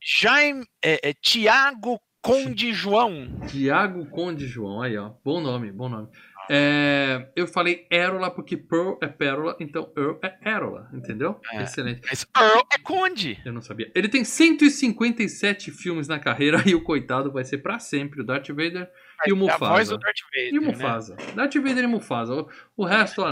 Jaime, 0.00 0.64
é, 0.82 1.10
é, 1.10 1.12
Tiago 1.12 2.00
Conde 2.22 2.72
João. 2.72 3.40
Tiago 3.46 4.06
Conde 4.06 4.46
João, 4.46 4.80
aí 4.80 4.96
ó, 4.96 5.12
bom 5.22 5.38
nome, 5.42 5.70
bom 5.70 5.90
nome. 5.90 6.08
É, 6.50 7.28
eu 7.36 7.46
falei 7.46 7.86
Erola 7.90 8.30
porque 8.30 8.56
Pearl 8.56 8.94
é 9.02 9.06
pérola, 9.06 9.56
então 9.60 9.92
Earl 9.96 10.16
é 10.22 10.38
Erola, 10.50 10.88
entendeu? 10.92 11.40
É. 11.52 11.62
Excelente. 11.62 12.00
Mas 12.08 12.26
Earl 12.36 12.60
é 12.72 12.78
Conde. 12.78 13.38
Eu 13.44 13.52
não 13.52 13.60
sabia. 13.62 13.90
Ele 13.94 14.08
tem 14.08 14.24
157 14.24 15.70
filmes 15.70 16.08
na 16.08 16.18
carreira 16.18 16.62
e 16.66 16.74
o 16.74 16.80
coitado 16.82 17.30
vai 17.30 17.44
ser 17.44 17.58
pra 17.58 17.78
sempre 17.78 18.20
o 18.20 18.24
Darth 18.24 18.48
Vader 18.48 18.90
e 19.26 19.32
o 19.32 19.48
É 19.48 19.50
a 19.52 19.56
voz 19.58 19.90
Mufasa. 19.90 19.96
do 19.96 19.98
Darth 20.00 20.20
Vader. 20.34 20.54
E 20.54 20.58
o 20.58 20.62
né? 20.62 20.66
Mufasa. 20.68 21.16
Darth 21.34 21.54
Vader 21.54 21.84
e 21.84 21.86
Mufasa. 21.86 22.34
O, 22.34 22.48
o 22.76 22.84
resto, 22.84 23.22
ó. 23.22 23.30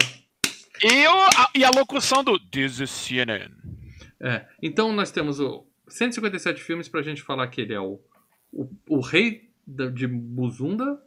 E, 0.82 1.06
o- 1.08 1.10
a, 1.38 1.50
e 1.54 1.64
a 1.64 1.70
locução 1.70 2.22
do 2.22 2.38
This 2.38 2.80
is 2.80 2.90
CNN. 2.90 3.50
É. 4.20 4.44
Então 4.62 4.92
nós 4.92 5.10
temos 5.10 5.40
o 5.40 5.66
157 5.88 6.62
filmes 6.62 6.88
pra 6.88 7.02
gente 7.02 7.22
falar 7.22 7.46
que 7.48 7.60
ele 7.60 7.72
é 7.74 7.80
o, 7.80 8.00
o, 8.52 8.68
o 8.88 9.00
rei 9.00 9.50
de 9.66 10.06
Buzunda, 10.06 11.00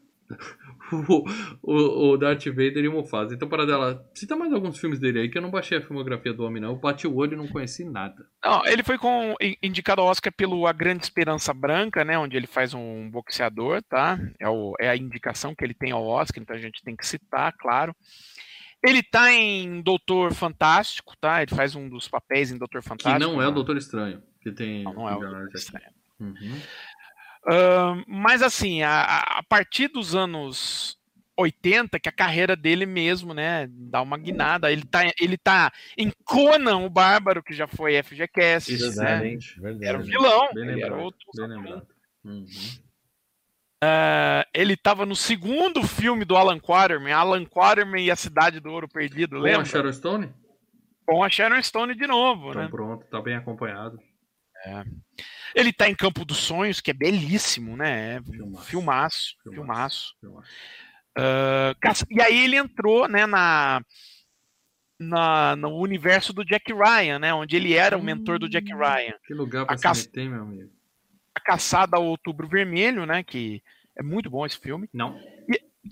o, 0.92 1.24
o, 1.62 2.10
o 2.12 2.18
Darth 2.18 2.46
Vader 2.46 2.78
e 2.84 2.88
o 2.88 2.94
Mufasa. 2.94 3.34
Então, 3.34 3.48
para 3.48 3.66
dela, 3.66 4.04
cita 4.14 4.36
mais 4.36 4.52
alguns 4.54 4.78
filmes 4.78 5.00
dele 5.00 5.20
aí, 5.20 5.30
que 5.30 5.38
eu 5.38 5.42
não 5.42 5.52
baixei 5.52 5.78
a 5.78 5.82
filmografia 5.82 6.34
do 6.34 6.44
homem, 6.44 6.62
não. 6.62 6.70
Eu 6.72 6.76
bati 6.78 7.08
o 7.08 7.16
olho 7.16 7.34
e 7.34 7.38
não 7.38 7.48
conheci 7.48 7.84
nada. 7.84 8.26
Não, 8.44 8.66
ele 8.66 8.84
foi 8.84 8.98
com, 8.98 9.36
in- 9.42 9.56
indicado 9.64 10.02
ao 10.02 10.08
Oscar 10.08 10.32
pelo 10.34 10.66
A 10.68 10.74
Grande 10.74 11.04
Esperança 11.04 11.54
Branca, 11.54 12.04
né? 12.04 12.18
Onde 12.18 12.36
ele 12.38 12.48
faz 12.48 12.74
um 12.74 13.10
boxeador, 13.10 13.82
tá? 13.84 14.20
É, 14.40 14.48
o- 14.50 14.74
é 14.80 14.90
a 14.90 14.96
indicação 14.98 15.54
que 15.56 15.64
ele 15.64 15.74
tem 15.74 15.92
ao 15.92 16.06
Oscar, 16.06 16.42
então 16.42 16.56
a 16.56 16.60
gente 16.60 16.84
tem 16.84 16.96
que 16.96 17.06
citar, 17.06 17.54
claro. 17.58 17.96
Ele 18.82 19.04
tá 19.04 19.34
em 19.34 19.82
Doutor 19.82 20.34
Fantástico, 20.34 21.14
tá? 21.20 21.42
Ele 21.42 21.54
faz 21.54 21.76
um 21.76 21.90
dos 21.90 22.08
papéis 22.08 22.50
em 22.50 22.58
Doutor 22.58 22.82
Que 22.82 22.88
Fantástico. 22.88 23.20
não 23.20 23.42
é 23.42 23.46
o 23.46 23.50
né? 23.50 23.56
Doutor 23.56 23.76
Estranho. 23.78 24.24
Que 24.42 24.52
tem. 24.54 24.84
Não, 24.86 24.94
não 24.94 25.10
é 25.10 25.16
o 25.16 25.20
Doutor. 25.20 25.50
Estranho. 25.54 25.86
Uhum. 26.18 26.60
Mas 28.08 28.42
assim, 28.42 28.82
a, 28.84 29.02
a- 29.02 29.40
a 29.40 29.44
partir 29.44 29.88
dos 29.88 30.16
anos 30.16 30.98
80, 31.38 32.00
que 32.00 32.10
a 32.10 32.12
carreira 32.12 32.56
dele 32.56 32.86
mesmo, 32.86 33.34
né, 33.34 33.68
dá 33.70 34.02
uma 34.02 34.18
guinada. 34.18 34.72
Ele 34.72 34.84
tá, 34.84 35.02
ele 35.20 35.38
tá 35.38 35.72
em 35.98 36.12
Conan, 36.26 36.80
o 36.80 36.90
Bárbaro, 36.90 37.42
que 37.42 37.54
já 37.54 37.66
foi 37.68 37.96
FGCast, 38.04 38.72
né? 38.98 39.28
hein? 39.28 39.40
Verdade. 39.58 39.86
Era 39.86 40.00
o 40.00 40.04
vilão, 40.04 40.50
Bem 40.54 40.64
ele 40.64 40.82
era 40.82 40.96
lembrado, 40.96 41.02
outro. 41.06 41.26
Bem 41.36 41.48
lembrado. 41.48 41.88
Uhum. 42.26 42.46
Ah, 43.82 44.46
ele 44.54 44.76
tava 44.76 45.06
no 45.06 45.16
segundo 45.16 45.82
filme 45.88 46.26
do 46.26 46.36
Alan 46.36 46.60
Quaterman, 46.60 47.14
Alan 47.14 47.46
Quaterman 47.46 48.04
e 48.04 48.12
a 48.12 48.16
Cidade 48.18 48.60
do 48.60 48.70
Ouro 48.70 48.90
Perdido, 48.90 49.38
Com 49.38 49.42
a 49.42 49.44
lembra? 49.44 49.66
Sharon 49.66 49.94
Stone? 49.94 50.34
com 51.06 51.24
a 51.24 51.30
Sharon 51.30 51.64
Stone 51.64 51.96
de 51.96 52.06
novo, 52.06 52.50
Então 52.50 52.62
né? 52.64 52.68
pronto, 52.70 53.06
tá 53.08 53.22
bem 53.22 53.36
acompanhado. 53.36 53.98
Ele 55.56 55.72
tá 55.74 55.89
em 55.89 55.95
Campo 55.95 56.24
dos 56.26 56.38
Sonhos, 56.38 56.80
que 56.82 56.91
é 56.91 56.93
belíssimo, 56.93 57.76
né? 57.78 58.16
É 58.18 58.22
Filmaço. 58.22 58.66
filmaço, 58.66 59.36
Filmaço. 59.43 59.56
filmaço. 59.56 60.16
Filmaço. 60.20 61.76
Caça- 61.82 62.06
e 62.10 62.22
aí 62.22 62.43
ele 62.45 62.56
entrou, 62.56 63.08
né, 63.08 63.26
na, 63.26 63.82
na 65.00 65.56
no 65.56 65.78
universo 65.78 66.32
do 66.34 66.45
Jack 66.45 66.72
Ryan, 66.74 67.20
né? 67.20 67.34
Onde 67.34 67.56
ele 67.56 67.74
era 67.74 67.97
o 67.97 68.04
mentor 68.04 68.39
do 68.39 68.50
Jack 68.50 68.74
Hum. 68.74 68.78
Ryan. 68.78 69.14
Que 69.26 69.34
lugar 69.34 69.66
pra 69.66 69.76
A 69.76 69.78
se 69.78 69.84
caça- 69.84 70.06
meter, 70.06 70.30
meu 70.30 70.41
amigo. 70.43 70.72
A 71.36 71.39
Caçada 71.39 71.95
ao 71.97 72.06
Outubro 72.06 72.47
Vermelho, 72.47 73.06
né? 73.06 73.24
Que 73.24 73.62
é 73.97 74.04
muito 74.04 74.30
bom 74.30 74.45
esse 74.45 74.58
filme. 74.58 74.89
Não. 74.93 75.20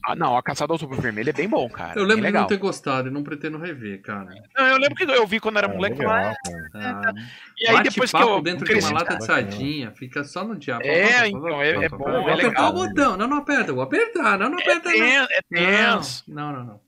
Ah, 0.05 0.15
não, 0.15 0.35
A 0.37 0.43
Caçada 0.43 0.71
ao 0.71 0.75
Outubro 0.75 0.99
Vermelho 1.01 1.29
é 1.29 1.33
bem 1.33 1.47
bom, 1.47 1.67
cara. 1.69 1.91
Eu 1.91 2.05
bem 2.05 2.07
lembro 2.07 2.15
de 2.17 2.21
legal. 2.23 2.41
não 2.41 2.47
ter 2.49 2.57
gostado 2.57 3.07
e 3.07 3.11
não 3.11 3.23
pretendo 3.23 3.57
rever, 3.57 4.01
cara. 4.01 4.29
Não, 4.55 4.67
eu 4.67 4.77
lembro 4.77 4.95
que 4.95 5.03
eu 5.03 5.25
vi 5.25 5.39
quando 5.39 5.57
era 5.57 5.67
É, 5.67 5.73
moleque 5.73 5.97
legal, 5.99 6.13
lá. 6.13 6.33
Ah, 6.73 7.13
E 7.57 7.67
aí 7.67 7.83
depois 7.83 8.11
que 8.11 8.17
eu 8.21 8.41
dentro 8.41 8.65
cresci, 8.65 8.87
de 8.87 8.93
uma 8.93 8.99
lata 8.99 9.17
de 9.17 9.25
sardinha, 9.25 9.91
fica 9.91 10.23
só 10.25 10.43
no 10.43 10.57
diabo. 10.57 10.83
É, 10.85 11.27
então, 11.29 11.61
é- 11.61 11.85
é 11.85 11.89
bom, 11.89 11.97
Vou 11.99 12.09
é 12.29 12.33
apertar 12.33 12.47
legal. 12.47 12.69
o 12.69 12.73
botão. 12.73 13.17
Não, 13.17 13.27
não 13.27 13.37
aperta. 13.37 13.71
Vou 13.73 13.81
apertar. 13.81 14.37
Não, 14.37 14.49
não 14.49 14.59
É, 14.59 14.61
aperta, 14.61 14.89
não. 14.89 14.97
ten- 14.97 15.27
é 15.31 15.41
tenso. 15.49 16.23
Não, 16.27 16.51
não, 16.51 16.63
não. 16.65 16.81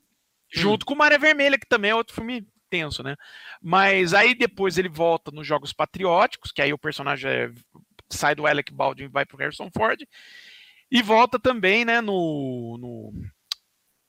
Junto 0.51 0.85
com 0.85 0.93
Maré 0.95 1.17
Vermelha, 1.17 1.57
que 1.57 1.67
também 1.67 1.91
é 1.91 1.95
outro 1.95 2.13
filme 2.15 2.45
tenso, 2.69 3.01
né? 3.01 3.15
Mas 3.61 4.13
aí 4.13 4.35
depois 4.35 4.77
ele 4.77 4.89
volta 4.89 5.31
nos 5.31 5.47
Jogos 5.47 5.71
Patrióticos, 5.73 6.51
que 6.51 6.61
aí 6.61 6.73
o 6.73 6.77
personagem 6.77 7.31
é- 7.31 7.51
sai 8.09 8.35
do 8.35 8.45
Alec 8.45 8.73
Baldwin 8.73 9.05
e 9.05 9.07
vai 9.07 9.25
pro 9.25 9.37
Harrison 9.37 9.69
Ford. 9.75 9.99
E 10.91 11.01
volta 11.01 11.37
também, 11.39 11.85
né, 11.85 12.01
no, 12.01 12.77
no, 12.79 13.13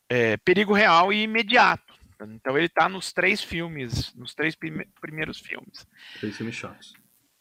é, 0.09 0.37
Perigo 0.39 0.73
Real 0.73 1.13
e 1.13 1.23
Imediato. 1.23 1.95
Então 2.23 2.57
ele 2.59 2.69
tá 2.69 2.89
nos 2.89 3.13
três 3.13 3.43
filmes, 3.43 4.15
nos 4.15 4.35
três 4.35 4.55
prime- 4.55 4.87
primeiros 5.01 5.39
filmes. 5.39 5.87
Três 6.19 6.37
filmes 6.37 6.55
chatos. 6.55 6.93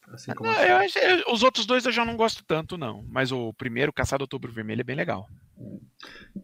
Assim 0.07 0.33
como 0.33 0.49
Não, 0.49 0.59
eu 0.63 0.79
eu- 0.79 1.33
os 1.33 1.43
outros 1.43 1.65
dois 1.65 1.85
eu 1.85 1.91
já 1.91 2.03
não 2.03 2.15
gosto 2.17 2.43
tanto, 2.43 2.77
não. 2.77 3.05
Mas 3.09 3.31
o 3.31 3.53
primeiro, 3.53 3.93
Caçado 3.93 4.23
Outubro 4.23 4.51
Vermelho, 4.51 4.81
é 4.81 4.83
bem 4.83 4.95
legal. 4.95 5.27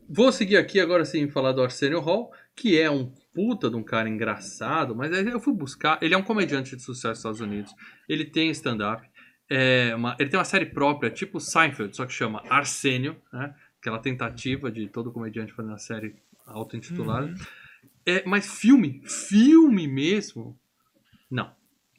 Vou 0.10 0.32
seguir 0.32 0.58
aqui 0.58 0.80
agora 0.80 1.06
sim 1.06 1.30
falar 1.30 1.52
do 1.54 1.64
Arsenio 1.64 2.00
Hall, 2.02 2.32
que 2.56 2.80
é 2.80 2.92
um 2.92 3.12
puta 3.34 3.70
de 3.70 3.76
um 3.76 3.84
cara 3.84 4.08
engraçado, 4.10 4.96
mas 4.96 5.12
eu 5.12 5.40
fui 5.40 5.54
buscar. 5.54 5.98
Ele 6.02 6.14
é 6.14 6.18
um 6.18 6.22
comediante 6.24 6.76
de 6.76 6.82
sucesso 6.82 7.08
nos 7.10 7.18
Estados 7.20 7.42
Unidos. 7.42 7.74
Ele 8.08 8.26
tem 8.26 8.50
stand-up. 8.52 9.10
É 9.50 9.94
uma- 9.96 10.16
ele 10.20 10.30
tem 10.30 10.40
uma 10.40 10.46
série 10.46 10.66
própria, 10.66 11.12
tipo 11.12 11.40
Seinfeld, 11.40 11.96
só 11.96 12.06
que 12.06 12.14
chama 12.14 12.44
Arsênio, 12.50 13.16
né? 13.32 13.54
Aquela 13.80 14.00
tentativa 14.00 14.72
de 14.72 14.88
todo 14.88 15.12
comediante 15.12 15.54
fazer 15.54 15.70
uma 15.70 15.78
série 15.78 16.16
auto-intitulada. 16.48 17.28
Uhum. 17.28 17.36
É, 18.06 18.24
mas 18.26 18.60
filme, 18.60 19.02
filme 19.06 19.88
mesmo, 19.88 20.58
não. 21.30 21.52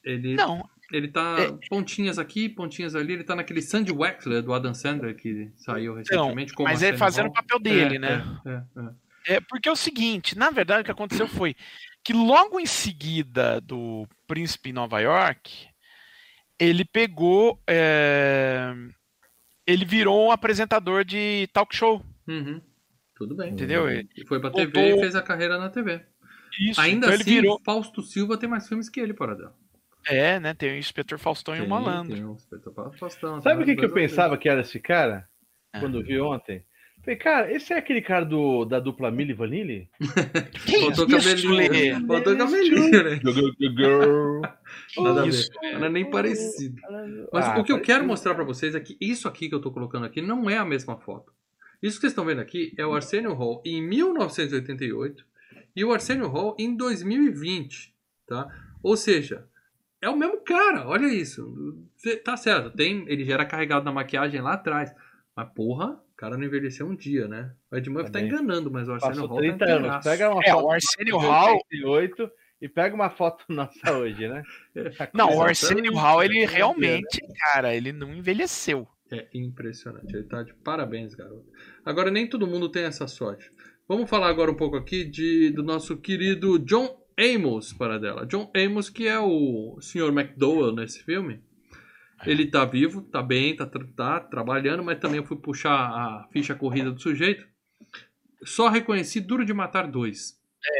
Ele, 0.05 0.35
Não, 0.37 0.69
ele 0.93 1.09
tá 1.09 1.37
É. 1.39 1.69
pontinhas 1.69 2.17
aqui, 2.19 2.49
pontinhas 2.49 2.95
ali. 2.95 3.13
Ele 3.13 3.25
tá 3.25 3.35
naquele 3.35 3.61
Sandy 3.61 3.91
Wexler 3.93 4.41
do 4.43 4.53
Adam 4.55 4.73
Sandler 4.75 5.17
que 5.17 5.51
saiu 5.57 5.99
então, 6.01 6.27
recentemente. 6.27 6.53
como 6.55 6.69
mas 6.69 6.81
ele 6.83 6.93
Arsenio 6.93 6.99
fazendo 6.99 7.27
o 7.29 7.33
papel 7.33 7.59
dele, 7.59 7.97
É, 7.97 7.99
né? 7.99 8.25
É, 8.45 8.51
é, 8.51 8.63
é. 9.33 9.37
É, 9.37 9.41
porque 9.41 9.69
é 9.69 9.73
o 9.73 9.77
seguinte, 9.77 10.39
na 10.39 10.51
verdade 10.51 10.83
o 10.83 10.85
que 10.85 10.91
aconteceu 10.93 11.27
foi 11.27 11.57
que 12.05 12.13
logo 12.13 12.61
em 12.61 12.67
seguida 12.67 13.61
do 13.61 14.07
Príncipe 14.29 14.71
em 14.71 14.73
Nova 14.73 15.01
York, 15.01 15.67
ele 16.59 16.85
pegou, 16.85 17.61
é, 17.67 18.73
ele 19.67 19.85
virou 19.85 20.27
um 20.27 20.31
apresentador 20.31 21.05
de 21.05 21.49
talk 21.53 21.75
show, 21.75 22.03
Uhum. 22.29 22.61
Tudo 23.15 23.35
bem. 23.37 23.53
entendeu? 23.53 23.89
E 23.91 24.07
foi 24.27 24.41
pra 24.41 24.51
Voltou- 24.51 24.71
TV 24.73 24.97
e 24.97 25.01
fez 25.01 25.15
a 25.15 25.23
carreira 25.23 25.59
na 25.59 25.71
TV. 25.71 26.05
Isso, 26.61 26.81
Ainda 26.81 27.07
então 27.07 27.11
assim, 27.11 27.23
ele 27.31 27.41
virou, 27.41 27.61
Fausto 27.65 28.03
Silva 28.03 28.37
tem 28.39 28.49
mais 28.49 28.67
filmes 28.69 28.89
que 28.89 29.01
ele, 29.01 29.13
Paradão. 29.15 29.53
é, 30.07 30.39
né, 30.41 30.55
tem 30.55 30.73
o 30.73 30.79
Inspetor 30.79 31.19
Faustão 31.19 31.55
e 31.57 31.61
o 31.61 31.69
Malandro. 31.69 32.15
Tem 32.15 32.25
um 32.25 32.35
Inspetor 32.35 32.93
Faustão, 32.99 33.41
Sabe 33.43 33.63
o 33.63 33.67
tem 33.67 33.75
que, 33.75 33.81
que 33.81 33.87
eu 33.87 33.93
pensava 33.93 34.37
que 34.39 34.49
era 34.49 34.61
esse 34.61 34.79
cara? 34.81 35.29
Ah. 35.73 35.81
Quando 35.81 35.99
eu 35.99 36.05
vi 36.05 36.19
ontem? 36.21 36.65
Falei, 37.07 37.19
cara, 37.21 37.53
esse 37.53 37.73
é 37.73 37.79
aquele 37.79 38.03
cara 38.03 38.25
do, 38.25 38.65
da 38.65 38.81
dupla 38.81 39.13
Milli 39.13 39.33
Vanilli? 39.33 39.89
Que 40.67 40.81
Faltou 40.81 41.07
isso, 41.07 41.47
cabelinho. 41.47 42.05
Faltou 42.05 42.37
cabelinho, 42.37 43.05
né? 43.05 43.21
Girl. 43.77 44.41
Nada 44.99 45.23
a 45.23 45.25
ver. 45.25 45.79
Não 45.79 45.87
é 45.87 45.89
nem 45.89 46.11
parecido. 46.11 46.83
Mas 47.33 47.47
Ah, 47.47 47.61
o 47.61 47.65
que 47.65 47.71
eu 47.71 47.81
quero 47.81 48.05
mostrar 48.05 48.35
pra 48.35 48.43
vocês 48.43 48.75
é 48.75 48.81
que 48.81 48.97
isso 49.01 49.29
aqui 49.29 49.49
que 49.49 49.55
eu 49.55 49.61
tô 49.61 49.71
colocando 49.71 50.05
aqui 50.05 50.21
não 50.21 50.51
é 50.51 50.59
a 50.59 50.65
mesma 50.65 50.97
foto. 50.97 51.33
Isso 51.81 51.95
que 51.97 52.01
vocês 52.01 52.11
estão 52.11 52.25
vendo 52.25 52.41
aqui 52.41 52.75
é 52.77 52.85
o 52.85 52.93
Arsenio 52.93 53.35
Hall 53.35 53.63
em 53.65 53.81
1988 53.81 55.25
e 55.77 55.85
o 55.85 55.93
Arsenio 55.93 56.27
Hall 56.27 56.57
em 56.59 56.77
2020, 56.77 57.95
tá? 58.27 58.49
Ou 58.83 58.97
seja, 58.97 59.47
é 60.03 60.09
o 60.09 60.17
mesmo 60.17 60.39
cara, 60.41 60.89
olha 60.89 61.07
isso. 61.07 61.79
Tá 62.25 62.37
certo, 62.37 62.77
tem, 62.77 63.05
ele 63.07 63.25
já 63.25 63.35
era 63.35 63.47
carregado 63.47 63.85
na 63.85 63.93
maquiagem 63.93 64.41
lá 64.41 64.55
atrás. 64.55 64.93
Mas 65.37 65.49
porra, 65.55 66.01
o 66.17 66.19
cara 66.19 66.37
não 66.39 66.45
envelheceu 66.45 66.87
um 66.87 66.97
dia, 66.97 67.29
né? 67.29 67.53
O 67.71 67.77
Ed 67.77 67.91
Murphy 67.91 68.11
tá 68.11 68.19
Também. 68.19 68.33
enganando, 68.35 68.71
mas 68.71 68.89
o 68.89 68.93
Arsenio 68.95 69.27
Hall 69.27 69.37
30 69.39 69.59
tá 69.67 69.73
anos. 69.73 70.05
Pega 70.05 70.31
uma 70.31 70.43
É, 70.43 70.51
foto 70.51 70.65
o 70.65 70.71
Arsenio 70.71 71.19
de 71.19 71.27
Hall, 71.27 71.55
88 71.71 72.31
e 72.63 72.69
pega 72.71 72.95
uma 72.95 73.11
foto 73.11 73.45
nossa 73.53 73.93
hoje, 73.93 74.27
né? 74.27 74.43
não, 75.13 75.37
o. 75.37 75.43
Arsenio 75.43 75.95
Hall, 75.95 76.25
ele 76.25 76.47
realmente, 76.47 77.21
cara, 77.39 77.75
ele 77.77 77.93
não 77.93 78.15
envelheceu. 78.15 78.89
É 79.13 79.27
impressionante. 79.35 80.13
Ele 80.17 80.25
tá 80.25 80.43
de 80.43 80.55
parabéns, 80.55 81.15
garoto. 81.15 81.45
Agora, 81.85 82.11
nem 82.11 82.27
todo 82.27 82.47
mundo 82.47 82.69
tem 82.71 82.85
essa 82.85 83.07
sorte. 83.07 83.51
Vamos 83.87 84.09
falar 84.09 84.29
agora 84.29 84.51
um 84.51 84.57
pouco 84.57 84.75
aqui 84.77 85.05
de, 85.05 85.51
do 85.51 85.63
nosso 85.63 85.99
querido 85.99 86.59
John 86.59 86.99
Amos, 87.19 87.73
para 87.75 87.99
dela. 87.99 88.27
John 88.27 88.51
Amos, 88.57 88.89
que 88.91 89.07
é 89.07 89.19
o 89.21 89.79
Sr. 89.81 90.09
McDowell 90.09 90.75
nesse 90.75 91.05
filme. 91.05 91.41
Ele 92.25 92.47
tá 92.47 92.65
vivo, 92.65 93.03
tá 93.03 93.23
bem, 93.23 93.55
tá, 93.55 93.67
tá 93.67 94.21
trabalhando, 94.21 94.83
mas 94.83 94.99
também 94.99 95.19
eu 95.19 95.27
fui 95.27 95.37
puxar 95.37 95.73
a 95.73 96.29
ficha 96.33 96.55
corrida 96.55 96.91
do 96.91 97.01
sujeito. 97.01 97.47
Só 98.45 98.69
reconheci 98.69 99.21
Duro 99.21 99.45
de 99.45 99.53
Matar 99.53 99.87
2. 99.87 100.37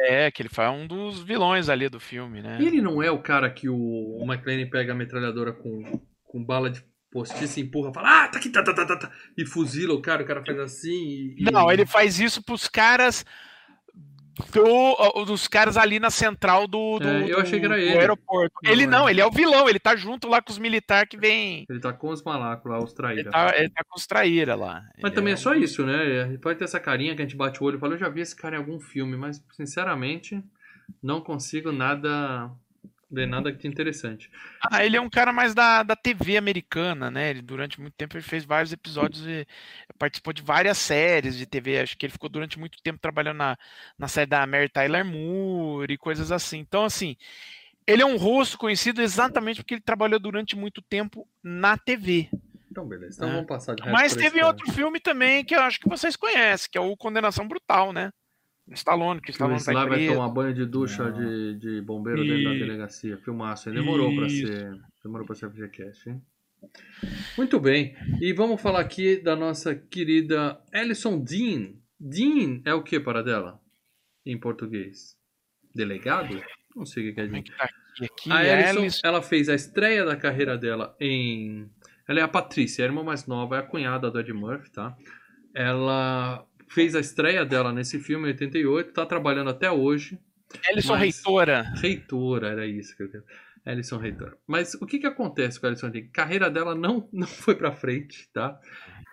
É, 0.09 0.31
que 0.31 0.43
ele 0.43 0.49
foi 0.49 0.67
um 0.69 0.87
dos 0.87 1.23
vilões 1.23 1.69
ali 1.69 1.89
do 1.89 2.01
filme, 2.01 2.43
né? 2.43 2.59
Ele 2.61 2.81
não 2.81 3.03
é 3.03 3.11
o 3.11 3.23
cara 3.23 3.51
que 3.51 3.69
o, 3.69 4.25
McLean 4.25 4.69
pega 4.69 4.93
a 4.93 4.97
metralhadora 4.97 5.53
com, 5.53 6.01
com 6.25 6.45
bala 6.45 6.71
de 6.71 6.83
postiça 7.11 7.61
e 7.61 7.63
empurra, 7.63 7.93
fala, 7.93 8.25
ah, 8.25 8.29
tá 8.29 8.39
aqui, 8.39 8.51
tá, 8.51 8.63
tá, 8.63 8.75
tá, 8.75 8.85
tá, 8.85 8.97
tá, 8.97 9.13
e 9.39 9.47
fuzila 9.47 9.95
o 9.95 10.03
cara, 10.03 10.23
o 10.23 10.27
cara 10.27 10.45
faz 10.45 10.59
assim 10.59 10.91
e... 10.91 11.37
e- 11.39 11.51
Não, 11.51 11.71
ele 11.71 11.87
faz 11.87 12.19
isso 12.21 12.43
pros 12.43 12.69
caras 12.69 13.25
do, 14.53 15.25
dos 15.25 15.49
caras 15.49 15.77
ali 15.77 15.99
na 15.99 16.11
central 16.11 16.67
do, 16.67 16.99
do, 16.99 17.09
É, 17.09 17.33
eu 17.33 17.41
achei 17.41 17.59
que 17.59 17.67
era 17.67 17.79
ele. 17.79 17.97
aeroporto. 17.99 18.55
Não, 18.63 18.73
ele 18.73 18.83
é. 18.83 18.87
não, 18.87 19.09
ele 19.09 19.21
é 19.21 19.27
o 19.27 19.31
vilão, 19.31 19.69
ele 19.69 19.79
tá 19.79 19.97
junto 19.97 20.29
lá 20.29 20.43
com 20.43 20.53
os 20.53 20.59
militares 20.59 21.09
que 21.09 21.17
vem. 21.17 21.65
Ele 21.69 21.81
tá 21.81 21.93
com 21.93 22.09
os 22.09 22.23
malacos 22.23 22.71
lá, 22.71 22.79
os 22.79 22.91
Ele 22.91 22.97
traíra. 22.97 23.31
tá, 23.31 23.53
ele 23.57 23.71
tá 23.71 23.85
com 23.89 23.99
os 23.99 24.07
traíra 24.07 24.55
lá. 24.55 24.85
Mas 25.01 25.13
Ele 25.13 25.15
também 25.15 25.33
é 25.33 25.35
um 25.35 25.39
só 25.39 25.55
isso, 25.55 25.85
né? 25.87 26.27
Ele 26.29 26.39
pode 26.39 26.59
ter 26.59 26.65
essa 26.65 26.81
carinha 26.81 27.15
que 27.15 27.23
a 27.23 27.25
gente 27.25 27.37
bate 27.37 27.63
o 27.63 27.67
olho 27.67 27.77
e 27.77 27.81
fala, 27.81 27.95
eu 27.95 27.99
já 27.99 28.09
vi 28.09 28.21
esse 28.21 28.37
cara 28.37 28.57
em 28.57 28.59
algum 28.59 28.79
filme, 28.79 29.17
mas 29.17 29.43
sinceramente 29.53 30.43
não 31.03 31.21
consigo 31.21 31.73
nada 31.73 32.51
ver 33.11 33.27
nada 33.27 33.53
que 33.53 33.69
interessante. 33.69 34.31
Ah, 34.61 34.85
ele 34.85 34.97
é 34.97 35.01
um 35.01 35.09
cara 35.09 35.33
mais 35.33 35.55
da, 35.55 35.83
da 35.83 35.95
TV 35.95 36.37
americana, 36.37 37.11
né? 37.11 37.31
Ele, 37.31 37.41
durante 37.43 37.81
muito 37.81 37.95
tempo 37.95 38.17
ele 38.17 38.25
fez 38.25 38.45
vários 38.45 38.73
episódios 38.73 39.25
participou 39.97 40.33
de 40.33 40.43
várias 40.43 40.79
séries 40.79 41.37
de 41.37 41.47
TV. 41.47 41.81
Acho 41.81 41.97
que 41.97 42.07
ele 42.07 42.13
ficou 42.13 42.29
durante 42.29 42.59
muito 42.59 42.81
tempo 42.83 42.99
trabalhando 43.01 43.39
na, 43.39 43.57
na 43.99 44.09
série 44.09 44.29
da 44.31 44.47
Mary 44.47 44.69
Tyler 44.69 45.05
Moore 45.05 45.93
e 45.95 45.99
coisas 45.99 46.31
assim. 46.31 46.59
Então, 46.59 46.85
assim, 46.85 47.17
ele 47.87 48.03
é 48.03 48.07
um 48.07 48.17
rosto 48.17 48.59
conhecido 48.59 49.01
exatamente 49.03 49.57
porque 49.63 49.75
ele 49.75 49.81
trabalhou 49.81 50.19
durante 50.19 50.57
muito 50.57 50.81
tempo 50.83 51.27
na 51.43 51.77
TV. 51.77 52.29
Então, 52.71 52.87
beleza. 52.87 53.17
Então 53.17 53.29
É. 53.29 53.33
vamos 53.33 53.47
passar 53.47 53.75
de 53.75 53.83
resto 53.83 53.93
Mas 53.95 54.15
teve 54.15 54.43
outro 54.45 54.71
filme 54.73 55.01
também 55.01 55.45
que 55.45 55.55
eu 55.55 55.61
acho 55.61 55.81
que 55.81 55.89
vocês 55.89 56.15
conhecem, 56.15 56.69
que 56.71 56.77
é 56.77 56.81
o 56.81 56.97
Condenação 56.97 57.49
Brutal, 57.49 57.93
né? 57.93 58.13
Stallone, 58.73 59.21
que 59.21 59.31
Stallone 59.31 59.59
tá 59.65 59.71
Sly 59.73 59.75
vai 59.75 59.99
preso. 59.99 60.15
tomar 60.15 60.29
banho 60.29 60.53
de 60.53 60.67
ducha 60.67 61.05
Não. 61.09 61.13
de, 61.19 61.55
de 61.59 61.81
bombeiro 61.81 62.23
dentro 62.25 62.45
da 62.45 62.55
E- 62.55 62.59
delegacia. 62.59 63.17
Filmaço, 63.17 63.69
hein? 63.69 63.77
Demorou 63.77 64.13
pra 64.15 64.27
Isso. 64.27 64.47
ser. 64.49 64.77
Demorou 65.05 65.25
pra 65.25 65.37
ser 65.37 65.49
FGCast, 65.51 66.09
hein? 66.11 66.23
Muito 67.37 67.61
bem. 67.61 67.95
E 68.21 68.33
vamos 68.33 68.61
falar 68.61 68.81
aqui 68.81 69.17
da 69.17 69.37
nossa 69.37 69.75
querida 69.75 70.61
Alison 70.73 71.19
Dean. 71.19 71.75
Dean 71.99 72.61
é 72.65 72.75
o 72.75 72.83
que 72.83 72.99
para 73.01 73.23
dela? 73.23 73.61
Em 74.25 74.39
português? 74.39 75.17
Delegado? 75.75 76.41
Não 76.75 76.85
sei 76.85 77.11
o 77.11 77.15
que 77.15 77.21
é 77.21 77.27
Dean. 77.27 77.43
tá 77.43 77.69
A 78.31 78.45
é 78.45 78.69
Alison, 78.69 78.99
ela 79.05 79.23
fez 79.23 79.49
a 79.49 79.55
estreia 79.55 80.05
da 80.05 80.17
carreira 80.17 80.57
dela 80.59 80.97
em. 81.01 81.71
Ela 82.09 82.21
é 82.21 82.23
a 82.23 82.29
Patrícia, 82.29 82.85
a 82.85 82.87
irmã 82.87 83.03
mais 83.03 83.27
nova, 83.27 83.57
é 83.57 83.61
a 83.61 83.63
cunhada 83.63 84.11
do 84.11 84.21
Ed 84.21 84.33
Murphy, 84.33 84.71
tá? 84.71 84.97
Ela 85.55 86.47
fez 86.69 86.95
a 86.95 87.01
estreia 87.01 87.45
dela 87.45 87.73
nesse 87.73 87.99
filme 87.99 88.27
em 88.29 88.33
88, 88.33 88.93
tá 88.93 89.07
trabalhando 89.07 89.51
até 89.51 89.71
hoje. 89.71 90.19
Ellison 90.69 90.93
mas- 90.95 91.03
Reitora. 91.17 91.63
Reitora, 91.81 92.49
era 92.49 92.67
isso 92.67 92.97
que 92.97 93.03
eu 93.03 93.07
queria. 93.11 93.25
Alison 93.67 93.99
Reitor. 93.99 94.37
Mas 94.47 94.75
o 94.75 94.87
que 94.87 94.99
que 94.99 95.07
acontece 95.07 95.59
com 95.61 95.67
a 95.67 95.69
Alison 95.71 95.91
Reitor? 95.91 96.11
A 96.11 96.15
carreira 96.15 96.51
dela 96.51 96.75
não, 96.75 97.09
não 97.13 97.27
foi 97.27 97.55
pra 97.57 97.73
frente, 97.73 98.29
tá? 98.33 98.59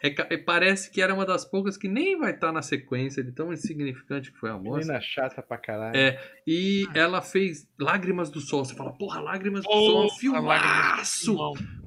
É, 0.04 0.34
é- 0.34 0.38
parece 0.38 0.92
que 0.92 1.02
era 1.02 1.14
uma 1.14 1.26
das 1.26 1.44
poucas 1.46 1.78
que 1.78 1.88
nem 1.88 2.18
vai 2.20 2.34
estar 2.34 2.52
na 2.52 2.62
sequência 2.62 3.24
de 3.24 3.32
tão 3.32 3.52
insignificante 3.54 4.32
que 4.32 4.38
foi 4.38 4.50
a 4.50 4.58
moça. 4.58 4.80
Menina 4.80 5.00
chata 5.02 5.42
pra 5.42 5.58
caralho. 5.58 5.96
É, 5.98 6.20
E 6.46 6.86
ela 6.94 7.22
fez 7.22 7.68
Lágrimas 7.80 8.30
do 8.30 8.40
Sol. 8.42 8.64
Você 8.66 8.76
fala, 8.76 8.92
porra, 8.98 9.22
Lágrimas 9.22 9.64
do 9.64 9.72
Sol, 9.72 10.04
é 10.04 10.06
um 10.06 10.10
filmaço! 10.10 11.36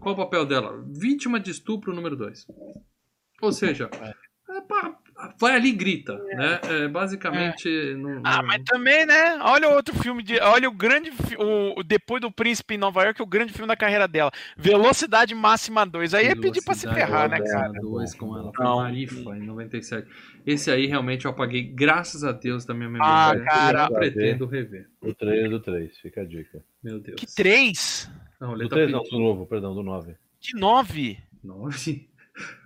Qual 0.00 0.14
o 0.14 0.16
papel 0.16 0.46
dela? 0.46 0.82
Vítima 0.98 1.38
de 1.38 1.50
estupro 1.50 1.94
número 1.94 2.16
2. 2.16 2.46
Ou 3.42 3.52
seja, 3.52 3.90
é 4.48 4.60
pá, 4.62 4.98
vai 5.38 5.54
ali 5.56 5.68
e 5.70 5.72
grita, 5.72 6.16
né? 6.18 6.60
É, 6.62 6.88
basicamente. 6.88 7.68
Não, 7.94 8.20
Ah, 8.24 8.38
não- 8.38 8.46
mas 8.46 8.62
também, 8.64 9.06
né? 9.06 9.38
Olha 9.42 9.68
outro 9.68 9.94
filme 9.94 10.22
de. 10.22 10.38
Olha 10.40 10.68
o 10.68 10.72
grande. 10.72 11.10
fi- 11.10 11.36
O, 11.36 11.80
o- 11.80 11.82
depois 11.82 12.20
do 12.20 12.30
Príncipe 12.30 12.74
em 12.74 12.78
Nova 12.78 13.02
York, 13.04 13.20
o 13.22 13.26
grande 13.26 13.52
filme 13.52 13.66
da 13.68 13.76
carreira 13.76 14.06
dela. 14.08 14.30
Velocidade 14.56 15.34
Máxima 15.34 15.84
2. 15.86 16.14
Aí 16.14 16.26
é 16.26 16.34
pedir 16.34 16.62
pra 16.64 16.74
se 16.74 16.86
Velocidade 16.86 16.94
ferrar, 17.12 17.28
né, 17.30 17.38
Máxima 17.38 17.60
cara? 17.60 17.72
dois 17.80 18.14
com 18.14 18.36
ela. 18.36 18.52
Foi 18.54 18.64
Não. 18.64 18.76
Marifa, 18.76 19.36
em 19.36 19.42
97. 19.42 20.08
Esse 20.46 20.70
aí 20.70 20.86
realmente 20.86 21.24
eu 21.24 21.30
apaguei, 21.30 21.62
graças 21.62 22.22
a 22.24 22.32
Deus, 22.32 22.64
da 22.64 22.72
minha 22.74 22.88
Ah, 23.00 23.32
memória. 23.34 23.44
cara. 23.44 23.86
Eu 23.90 23.94
pretendo 23.94 24.46
rever. 24.46 24.88
O 25.00 25.12
trailer 25.14 25.50
do 25.50 25.60
3, 25.60 25.96
fica 25.98 26.20
a 26.20 26.24
dica. 26.24 26.62
Meu 26.82 26.98
Deus. 27.00 27.18
Que 27.20 27.26
3? 27.34 28.10
Não, 28.40 28.50
Do 28.50 28.54
Lê 28.56 28.68
tá 28.68 28.76
3 28.76 28.90
não, 28.92 29.02
do 29.02 29.18
novo, 29.18 29.46
perdão, 29.46 29.74
do 29.74 29.82
9. 29.82 30.14
Que 30.40 30.54
9? 30.58 31.18
Nove. 31.42 32.08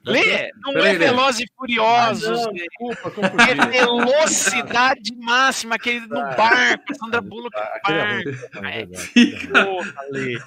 Lê! 0.05 0.51
Não 0.63 0.73
Peraí, 0.73 0.95
é. 0.95 0.99
Velozes 0.99 1.41
e 1.43 1.47
Furiosos. 1.57 2.47
Lê. 2.47 2.67
desculpa, 2.67 3.13
É 3.43 3.55
velocidade 3.71 5.15
máxima, 5.19 5.75
aquele 5.75 6.07
no 6.07 6.19
Ah. 6.19 6.35
barco, 6.35 6.95
Sandra 6.95 7.21
Bullock 7.21 7.55
no 7.57 7.95
é 7.95 8.15
ruim, 8.15 8.25
barco. 8.25 8.67
é 8.67 8.71
verdade. 8.87 8.97
Fica, 9.09 9.65
Porra, 9.65 9.95
Lê. 10.11 10.39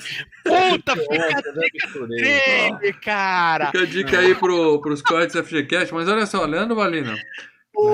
Puta, 0.43 0.95
fica 0.95 1.13
Ontem, 1.13 1.53
né, 1.53 1.67
misturei. 1.73 2.19
trailer, 2.19 2.99
cara. 3.01 3.65
fica 3.67 3.79
a 3.83 3.85
dica 3.85 4.19
aí 4.19 4.35
pro, 4.35 4.81
pros 4.81 5.01
cortes 5.03 5.35
FGCast. 5.35 5.93
Mas 5.93 6.07
olha 6.07 6.25
só, 6.25 6.43
Leandro 6.45 6.75
Valina. 6.75 7.15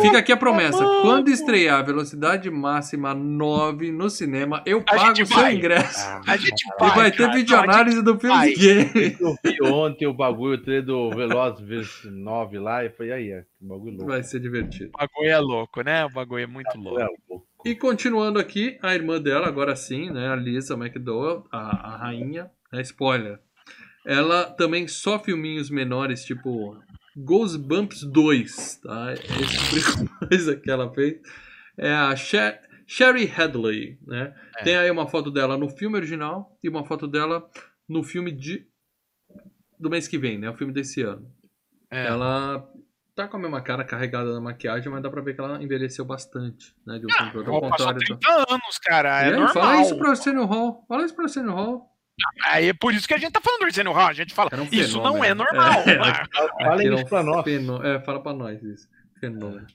Fica 0.02 0.18
aqui 0.20 0.32
a 0.32 0.38
promessa. 0.38 0.78
Quando 1.02 1.30
estrear 1.30 1.86
Velocidade 1.86 2.50
Máxima 2.52 3.14
9 3.14 3.92
no 3.92 4.10
cinema, 4.10 4.62
eu 4.66 4.80
A 4.80 4.96
pago 4.96 5.12
o 5.14 5.26
seu 5.26 5.38
vai. 5.38 5.56
ingresso. 5.56 6.00
Ah, 6.06 6.22
A 6.28 6.38
gente 6.38 6.62
E 6.66 6.80
vai, 6.80 6.96
vai 6.96 7.12
ter 7.12 7.32
videoanálise 7.32 8.02
do 8.04 8.20
filme 8.20 8.36
vai. 8.36 8.54
de 8.54 8.56
game. 8.56 9.18
Eu 9.20 9.36
vi 9.44 9.58
ontem 9.64 10.06
o 10.06 10.14
bagulho, 10.14 10.56
o 10.56 10.62
trailer 10.62 10.86
do 10.86 11.10
Veloz 11.12 11.60
vs 11.62 12.06
9 12.12 12.60
lá, 12.60 12.84
e 12.84 12.90
falei, 12.90 13.12
aí, 13.14 13.32
é, 13.32 13.42
que 13.42 13.66
bagulho 13.66 13.92
louco. 13.98 14.08
Vai 14.12 14.22
ser 14.24 14.40
divertido. 14.40 14.92
O 14.94 14.98
bagulho 14.98 15.30
é 15.30 15.40
louco, 15.40 15.82
né? 15.82 16.06
O 16.06 16.10
bagulho 16.10 16.44
é 16.44 16.48
muito 16.48 16.78
louco. 16.78 17.00
É 17.00 17.08
louco. 17.30 17.48
E 17.66 17.76
continuando 17.76 18.38
aqui, 18.40 18.78
a 18.82 18.94
irmã 18.94 19.20
dela, 19.22 19.48
agora 19.48 19.76
sim, 19.76 20.10
né, 20.12 20.30
a 20.30 20.36
Lisa 20.36 20.76
McDowell, 20.76 21.46
a, 21.52 21.94
a 21.94 21.98
rainha, 21.98 22.50
né, 22.72 22.82
spoiler. 22.82 23.40
Ela 24.06 24.46
também 24.46 24.88
só 24.88 25.20
filminhos 25.20 25.70
menores, 25.70 26.24
tipo 26.24 26.78
Goosebumps 27.16 28.04
2, 28.04 28.76
tá? 28.84 29.14
Esse 29.14 29.76
de 29.76 30.10
coisa 30.28 30.56
que 30.56 30.70
ela 30.70 30.94
fez. 30.94 31.20
É 31.78 31.94
a 31.94 32.16
Sher 32.16 32.60
Sherry 32.86 33.32
Hadley, 33.32 34.00
né? 34.06 34.34
É. 34.58 34.64
Tem 34.64 34.76
aí 34.76 34.90
uma 34.90 35.08
foto 35.08 35.30
dela 35.30 35.58
no 35.58 35.70
filme 35.70 35.96
original 35.96 36.58
e 36.64 36.68
uma 36.68 36.84
foto 36.84 37.08
dela 37.08 37.48
no 37.88 38.04
filme 38.04 38.32
de 38.32 38.68
do 39.80 39.90
mês 39.90 40.08
que 40.08 40.18
vem, 40.18 40.38
né? 40.38 40.50
O 40.50 40.56
filme 40.56 40.74
desse 40.74 41.02
ano. 41.02 41.32
É. 41.92 42.08
Ela 42.08 42.68
tá 43.16 43.28
com 43.28 43.38
a 43.38 43.40
mesma 43.40 43.62
cara 43.62 43.84
carregada 43.84 44.34
na 44.34 44.42
maquiagem, 44.42 44.92
mas 44.92 45.04
dá 45.04 45.10
pra 45.10 45.22
ver 45.22 45.34
que 45.34 45.42
ela 45.42 45.62
envelheceu 45.62 46.06
bastante, 46.06 46.76
né? 46.86 47.00
De 47.00 47.06
um 47.06 47.26
outro, 47.36 47.54
ao 47.54 47.62
contrário 47.62 48.00
do... 48.00 48.18
30 48.18 48.28
anos, 48.50 48.80
cara. 48.82 49.22
É 49.22 49.26
aí, 49.26 49.32
normal. 49.32 49.54
fala 49.54 49.82
isso 49.82 49.98
pro 49.98 50.10
Arsenio 50.10 50.46
Hall. 50.46 50.86
Fala 50.88 51.06
isso 51.06 51.14
pro 51.14 51.24
Arsenio 51.24 51.52
Hall. 51.52 51.89
Aí 52.46 52.70
é 52.70 52.74
por 52.74 52.94
isso 52.94 53.08
que 53.08 53.14
a 53.14 53.18
gente 53.18 53.32
tá 53.32 53.42
falando 53.42 53.62
do 53.62 53.66
Arsenio 53.66 53.92
Hall. 53.92 54.08
A 54.08 54.14
gente 54.14 54.34
fala, 54.34 54.50
um 54.56 54.68
isso 54.72 55.02
não 55.02 55.24
é 55.24 55.34
normal. 55.34 55.84
É, 55.88 55.98
Ah, 56.00 56.28
Fala 56.66 56.84
isso 56.84 57.06
pra 57.06 57.24
nós. 57.24 57.44
fenô- 57.44 57.84
É, 57.84 58.00
fala 58.02 58.22
pra 58.22 58.34
nós 58.34 58.62
isso. 58.64 58.88
Fenômeno. 59.20 59.66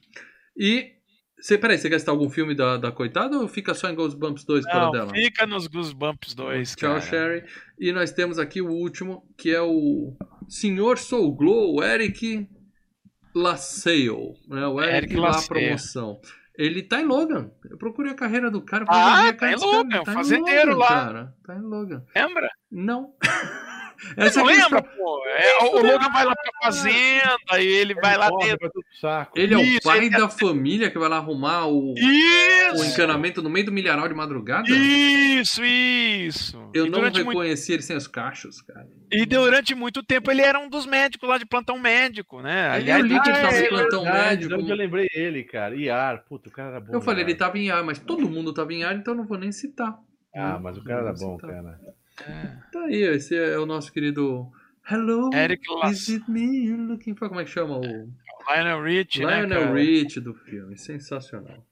E. 0.57 0.93
Cê, 1.41 1.59
peraí, 1.59 1.77
você 1.77 1.91
quer 1.91 1.99
citar 1.99 2.15
algum 2.15 2.31
filme 2.31 2.55
da, 2.55 2.79
da 2.79 2.91
coitada 2.91 3.37
ou 3.39 3.47
fica 3.47 3.75
só 3.75 3.91
em 3.91 3.95
Goosebumps 3.95 4.45
2 4.45 4.65
para 4.65 4.81
Não, 4.87 4.91
dela? 4.93 5.11
fica 5.13 5.47
nos 5.47 5.67
Goosebumps 5.67 6.33
2, 6.35 6.75
Tchau, 6.75 6.89
cara. 6.95 7.01
Sherry. 7.03 7.45
E 7.79 7.93
nós 7.93 8.13
temos 8.13 8.39
aqui 8.39 8.63
o 8.63 8.71
último, 8.71 9.23
que 9.37 9.51
é 9.51 9.61
o 9.61 10.17
Senhor 10.49 10.97
Soul 10.97 11.35
Glow, 11.35 11.83
Eric 11.85 12.49
LaSalle. 13.35 14.35
Né? 14.49 14.67
O 14.67 14.81
Eric, 14.81 14.97
Eric 15.13 15.17
lá 15.17 15.43
promoção. 15.43 16.19
Ele 16.57 16.83
tá 16.83 17.01
em 17.01 17.05
Logan. 17.05 17.51
Eu 17.69 17.77
procurei 17.77 18.13
a 18.13 18.15
carreira 18.15 18.51
do 18.51 18.63
cara. 18.63 18.85
Ah, 18.89 19.33
tá 19.33 19.51
em 19.51 19.57
Logan, 19.57 20.05
tá 20.05 20.13
em 20.13 20.15
fazendeiro 20.15 20.73
Logan, 20.73 20.79
lá. 20.79 20.89
Cara. 20.89 21.35
Tá 21.45 21.57
em 21.57 21.61
Logan. 21.61 22.05
Lembra? 22.15 22.49
Não. 22.71 23.15
Você 24.17 24.21
Essa 24.27 24.41
não 24.41 24.49
aqui 24.49 24.57
lembra, 24.61 24.83
pô? 24.83 25.25
É, 25.27 25.59
o 25.65 25.73
Logan 25.83 26.11
vai 26.13 26.25
lá 26.25 26.35
pra 26.35 26.53
fazenda 26.63 27.61
e 27.61 27.67
ele 27.67 27.95
vai 27.95 28.17
lá 28.17 28.29
Corre, 28.29 28.49
dentro. 28.51 28.71
Ele 29.35 29.55
é 29.55 29.59
o 29.59 29.83
pai 29.83 29.99
ele- 29.99 30.11
da 30.11 30.29
família 30.29 30.91
que 30.91 30.99
vai 30.99 31.09
lá 31.09 31.17
arrumar 31.17 31.67
o, 31.67 31.95
o 31.95 32.85
encanamento 32.85 33.43
no 33.43 33.51
meio 33.51 33.67
do 33.67 33.73
milharal 33.73 34.07
de 34.09 34.15
madrugada? 34.15 34.69
Isso, 34.69 35.65
isso. 35.65 36.71
Eu 36.75 36.87
e, 36.87 36.91
não 36.91 36.99
durante 36.99 37.17
muito, 37.23 37.29
reconheci 37.39 37.73
ele 37.73 37.83
sem 37.83 37.97
os 37.97 38.07
cachos, 38.07 38.61
cara. 38.63 38.87
e 39.11 39.25
durante 39.27 39.75
muito 39.75 40.03
tempo 40.03 40.31
ele 40.31 40.43
era 40.43 40.59
um 40.59 40.69
dos 40.69 40.87
médicos 40.87 41.29
lá 41.29 41.39
de 41.39 41.47
plantão 41.47 41.79
médico, 41.79 42.41
né? 42.41 42.69
Aliás, 42.71 43.01
eu 43.01 43.07
li 43.07 43.21
que 43.21 43.29
ele 43.29 43.39
ah, 43.39 43.43
tava 43.43 43.57
é, 43.57 43.65
em 43.65 43.69
plantão 43.69 44.03
Verdade, 44.05 44.29
médico. 44.43 44.61
onde 44.61 44.71
eu 44.71 44.77
lembrei 44.77 45.09
ele, 45.15 45.45
cara. 45.45 45.75
Iar, 45.75 46.25
puta, 46.29 46.49
o 46.49 46.53
cara 46.53 46.71
era 46.71 46.81
bom. 46.81 46.93
Eu 46.93 47.01
falei, 47.01 47.21
Iar. 47.23 47.31
ele 47.31 47.39
tava 47.39 47.59
em 47.59 47.71
ar, 47.71 47.83
mas 47.85 47.99
todo 47.99 48.29
mundo 48.29 48.53
tava 48.53 48.73
em 48.73 48.85
ar, 48.85 48.95
então 48.97 49.15
eu 49.15 49.19
não 49.19 49.27
vou 49.27 49.39
nem 49.39 49.51
citar. 49.53 49.97
Ah, 50.37 50.59
mas 50.61 50.77
o 50.77 50.83
cara 50.85 51.01
era 51.01 51.13
Não 51.13 51.19
bom, 51.19 51.37
citar. 51.37 51.51
cara. 51.51 51.79
Tá 52.17 52.85
aí, 52.85 53.03
esse 53.03 53.37
é 53.37 53.59
o 53.59 53.67
nosso 53.67 53.93
querido 53.93 54.51
Hello, 54.89 55.31
Eric 55.33 55.63
is 55.91 56.09
it 56.09 56.31
me 56.31 56.65
you're 56.65 56.83
looking 56.83 57.15
for? 57.15 57.29
Como 57.29 57.41
é 57.41 57.45
que 57.45 57.51
chama? 57.51 57.79
O 57.79 58.09
Lionel 58.49 58.83
Rich, 58.83 59.25
né, 59.25 59.41
Lionel 59.41 59.63
cara? 59.63 59.75
Rich 59.75 60.21
do 60.21 60.35
filme. 60.35 60.77
Sensacional. 60.77 61.65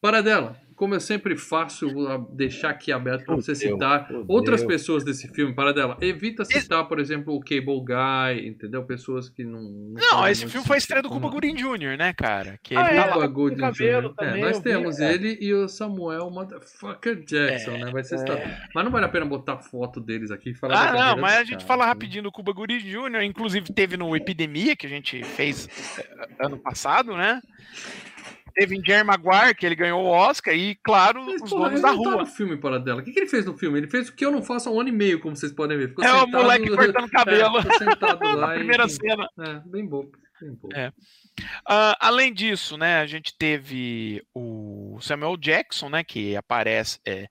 Para 0.00 0.22
dela, 0.22 0.56
como 0.76 0.94
eu 0.94 1.00
sempre 1.00 1.36
faço, 1.36 1.86
eu 1.86 1.92
vou 1.94 2.18
deixar 2.32 2.70
aqui 2.70 2.92
aberto 2.92 3.24
para 3.24 3.34
você 3.34 3.54
citar 3.54 4.08
outras 4.28 4.62
pessoas 4.62 5.02
desse 5.02 5.26
filme. 5.28 5.54
Para 5.54 5.72
dela, 5.72 5.96
evita 6.00 6.44
citar, 6.44 6.86
por 6.86 7.00
exemplo, 7.00 7.34
o 7.34 7.40
Cable 7.40 7.80
Guy, 7.84 8.46
entendeu? 8.46 8.84
Pessoas 8.84 9.28
que 9.28 9.42
não. 9.44 9.62
Não, 9.62 10.10
fazem 10.18 10.32
esse 10.32 10.46
filme 10.46 10.66
foi 10.66 10.76
a 10.76 10.78
estreia 10.78 11.02
do. 11.02 11.08
Cuba 11.08 11.28
Gooding 11.30 11.54
Jr., 11.54 11.96
né, 11.98 12.12
cara? 12.12 12.58
Que 12.62 12.76
Ah, 12.76 12.90
ele 12.90 12.98
é? 12.98 13.04
lá. 13.06 13.12
Cuba 13.14 13.26
Gooding 13.26 13.56
cabelo 13.56 14.08
Jr. 14.10 14.14
também, 14.14 14.42
É, 14.42 14.46
nós 14.46 14.58
vi, 14.58 14.62
temos 14.64 14.98
cara. 14.98 15.12
ele 15.14 15.38
e 15.40 15.54
o 15.54 15.66
Samuel 15.68 16.30
Motherfucker 16.30 17.24
Jackson, 17.24 17.70
né? 17.78 17.90
Vai 17.90 18.04
ser 18.04 18.16
essa- 18.16 18.58
Mas 18.74 18.84
não 18.84 18.92
vale 18.92 19.06
a 19.06 19.08
pena 19.08 19.24
botar 19.24 19.56
foto 19.56 20.00
deles 20.00 20.30
aqui 20.30 20.50
e 20.50 20.54
falar 20.54 20.90
Ah, 20.90 20.92
não, 21.14 21.22
mas 21.22 21.34
a 21.36 21.38
gente 21.44 21.50
caras, 21.52 21.62
fala 21.64 21.84
né? 21.84 21.88
rapidinho 21.90 22.24
do 22.24 22.30
Cuba 22.32 22.52
Gooding 22.52 22.78
Jr., 22.80 23.22
inclusive 23.22 23.72
teve 23.72 23.96
no 23.96 24.14
Epidemia, 24.14 24.76
que 24.76 24.86
a 24.86 24.90
gente 24.90 25.24
fez 25.24 25.68
eh, 25.98 26.28
ano 26.38 26.58
passado, 26.58 27.16
né? 27.16 27.40
Teve 28.58 28.80
Jerry 28.84 29.04
Maguire, 29.04 29.54
que 29.54 29.66
ele 29.66 29.74
ganhou 29.74 30.02
o 30.02 30.08
Oscar, 30.08 30.54
e, 30.54 30.74
claro, 30.82 31.22
Mas, 31.26 31.42
os 31.42 31.50
porra, 31.50 31.64
donos 31.66 31.82
da 31.82 31.88
tá 31.88 31.94
rua. 31.94 32.16
no 32.16 32.26
filme 32.26 32.56
para 32.56 32.78
dela. 32.80 33.02
O 33.02 33.04
que, 33.04 33.12
que 33.12 33.18
ele 33.20 33.28
fez 33.28 33.44
no 33.44 33.56
filme? 33.56 33.78
Ele 33.78 33.86
fez 33.86 34.08
o 34.08 34.14
que 34.14 34.24
eu 34.24 34.30
não 34.32 34.42
faço 34.42 34.68
há 34.68 34.72
um 34.72 34.80
ano 34.80 34.88
e 34.88 34.92
meio, 34.92 35.20
como 35.20 35.36
vocês 35.36 35.52
podem 35.52 35.76
ver. 35.76 35.88
Ficou 35.90 36.02
É 36.04 36.10
o 36.12 36.20
sentado- 36.24 36.42
moleque 36.42 36.68
cortando 36.74 37.08
cabelo. 37.12 37.58
É, 37.58 37.78
sentado 37.78 38.18
lá 38.36 38.54
e- 38.54 38.58
primeira 38.60 38.88
cena. 38.88 39.28
É, 39.38 39.60
bem 39.66 39.86
bobo. 39.86 40.10
Bem 40.40 40.54
bobo. 40.54 40.74
É. 40.74 40.90
Ah, 41.68 41.96
além 42.00 42.32
disso, 42.32 42.78
né, 42.78 42.98
a 43.00 43.06
gente 43.06 43.36
teve 43.38 44.22
o 44.34 44.96
Samuel 45.02 45.36
Jackson, 45.36 45.90
né, 45.90 46.02
que 46.02 46.34
aparece, 46.34 46.98
é, 47.06 47.26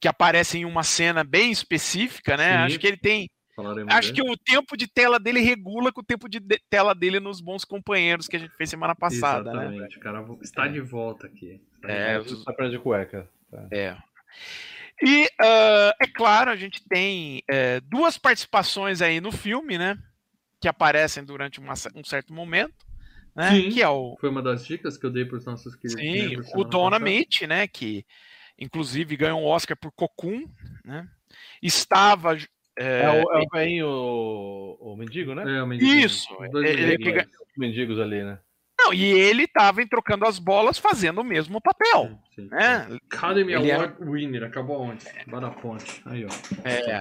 que 0.00 0.06
aparece 0.06 0.58
em 0.58 0.64
uma 0.64 0.84
cena 0.84 1.24
bem 1.24 1.50
específica, 1.50 2.36
né? 2.36 2.50
Sim. 2.58 2.62
Acho 2.66 2.78
que 2.78 2.86
ele 2.86 2.96
tem, 2.98 3.28
Falaremos 3.56 3.92
acho 3.94 4.12
que 4.12 4.20
dele. 4.22 4.34
o 4.34 4.36
tempo 4.36 4.76
de 4.76 4.86
tela 4.86 5.18
dele 5.18 5.40
regula 5.40 5.90
com 5.90 6.02
o 6.02 6.04
tempo 6.04 6.28
de 6.28 6.38
de- 6.38 6.60
tela 6.68 6.94
dele 6.94 7.18
nos 7.18 7.40
Bons 7.40 7.64
Companheiros 7.64 8.28
que 8.28 8.36
a 8.36 8.38
gente 8.38 8.54
fez 8.54 8.68
semana 8.68 8.94
passada, 8.94 9.50
né? 9.50 9.62
Exatamente, 9.64 9.96
o 9.96 10.00
cara 10.00 10.26
está 10.42 10.68
de 10.68 10.80
volta 10.80 11.26
aqui. 11.26 11.60
Está 11.76 11.88
de 11.88 11.94
É, 11.94 12.18
volta. 12.18 12.52
Tá 12.54 12.68
de 12.68 12.78
cueca. 12.78 13.28
Tá. 13.50 13.66
É. 13.70 13.96
E 15.02 15.28
ah, 15.40 15.94
é 16.00 16.06
claro, 16.06 16.50
a 16.50 16.56
gente 16.56 16.82
tem 16.86 17.42
é, 17.48 17.80
duas 17.80 18.18
participações 18.18 19.00
aí 19.00 19.20
no 19.20 19.32
filme, 19.32 19.78
né? 19.78 19.98
Que 20.60 20.68
aparecem 20.68 21.24
durante 21.24 21.58
uma 21.58 21.72
um 21.94 22.04
certo 22.04 22.32
momento, 22.34 22.74
né? 23.34 23.50
Sim. 23.50 23.70
Que 23.70 23.82
é 23.82 23.88
o 23.88 24.16
Foi 24.20 24.28
uma 24.28 24.42
das 24.42 24.66
dicas 24.66 24.96
que 24.98 25.06
eu 25.06 25.10
dei 25.10 25.24
para 25.24 25.36
os 25.38 25.44
nossos 25.46 25.74
queridos. 25.74 26.46
Sim, 26.46 26.52
o 26.54 26.62
Dona. 26.64 26.98
Mitch, 26.98 27.42
né? 27.42 27.66
Que 27.66 28.04
inclusive 28.58 29.16
ganhou 29.16 29.40
um 29.40 29.46
Oscar 29.46 29.76
por 29.76 29.92
Cocoon, 29.92 30.44
né? 30.84 31.08
Estava. 31.62 32.36
É, 32.78 33.02
É, 33.02 33.10
o, 33.10 33.32
é 33.32 33.42
o 33.42 33.46
velhinho, 33.52 33.86
o, 33.88 34.92
o 34.92 34.96
mendigo, 34.96 35.34
né? 35.34 35.58
É, 35.58 35.62
o 35.62 35.66
mendigo. 35.66 35.90
Isso, 35.90 36.28
dois 36.50 36.68
ele- 36.70 36.86
mendigos. 36.96 37.06
ele 37.14 37.24
que 37.24 37.36
Os 37.42 37.56
mendigos 37.56 37.98
ali, 37.98 38.22
né? 38.22 38.38
Não, 38.78 38.92
e 38.92 39.04
ele 39.04 39.46
tava 39.46 39.80
em 39.82 39.86
trocando 39.86 40.26
as 40.26 40.38
bolas 40.38 40.78
fazendo 40.78 41.20
o 41.20 41.24
mesmo 41.24 41.60
papel. 41.60 42.18
Sim. 42.34 42.48
Né? 42.50 42.86
Academy 43.10 43.54
Ele 43.54 43.72
Award 43.72 43.94
winner, 44.04 44.44
acabou 44.44 44.82
onde? 44.82 45.06
Lá 45.32 45.40
na 45.40 45.50
ponte. 45.50 46.02
Aí, 46.04 46.26
ó. 46.26 46.28
É. 46.68 47.00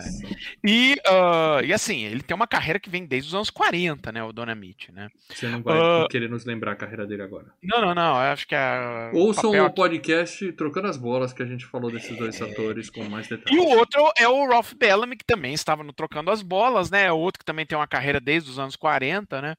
E, 0.65 0.95
ah, 1.05 1.59
e 1.63 1.73
assim, 1.73 2.03
ele 2.05 2.21
tem 2.21 2.33
uma 2.33 2.47
carreira 2.47 2.79
que 2.79 2.89
vem 2.89 3.05
desde 3.05 3.27
os 3.27 3.35
anos 3.35 3.49
40, 3.49 4.11
né? 4.13 4.23
O 4.23 4.31
Dona 4.31 4.55
Mitch, 4.55 4.87
né? 4.89 5.09
Você 5.29 5.47
não 5.49 5.61
vai 5.61 5.77
Ah. 5.77 6.07
querer 6.09 6.29
nos 6.29 6.45
lembrar 6.45 6.71
a 6.71 6.75
carreira 6.77 7.05
dele 7.05 7.23
agora. 7.23 7.47
Não, 7.61 7.81
não, 7.81 7.93
não. 7.93 8.15
Eu 8.15 8.31
acho 8.31 8.47
que 8.47 8.55
a. 8.55 9.11
Ouçam 9.13 9.51
papel 9.51 9.65
o 9.65 9.73
podcast 9.73 10.51
Trocando 10.53 10.87
as 10.87 10.95
Bolas, 10.97 11.33
que 11.33 11.43
a 11.43 11.45
gente 11.45 11.65
falou 11.65 11.91
desses 11.91 12.17
dois 12.17 12.41
atores 12.41 12.89
com 12.89 13.03
mais 13.09 13.25
E 13.27 13.35
detalhes. 13.35 13.61
o 13.61 13.67
outro 13.77 14.01
é 14.17 14.27
o 14.29 14.47
Ralph 14.47 14.71
Bellamy, 14.73 15.17
que 15.17 15.25
também 15.25 15.53
estava 15.53 15.83
no 15.83 15.91
Trocando 15.91 16.31
as 16.31 16.41
Bolas, 16.41 16.89
né? 16.89 17.11
O 17.11 17.17
outro 17.17 17.39
que 17.39 17.45
também 17.45 17.65
tem 17.65 17.77
uma 17.77 17.87
carreira 17.87 18.21
desde 18.21 18.49
os 18.49 18.57
anos 18.57 18.77
40, 18.77 19.41
né? 19.41 19.55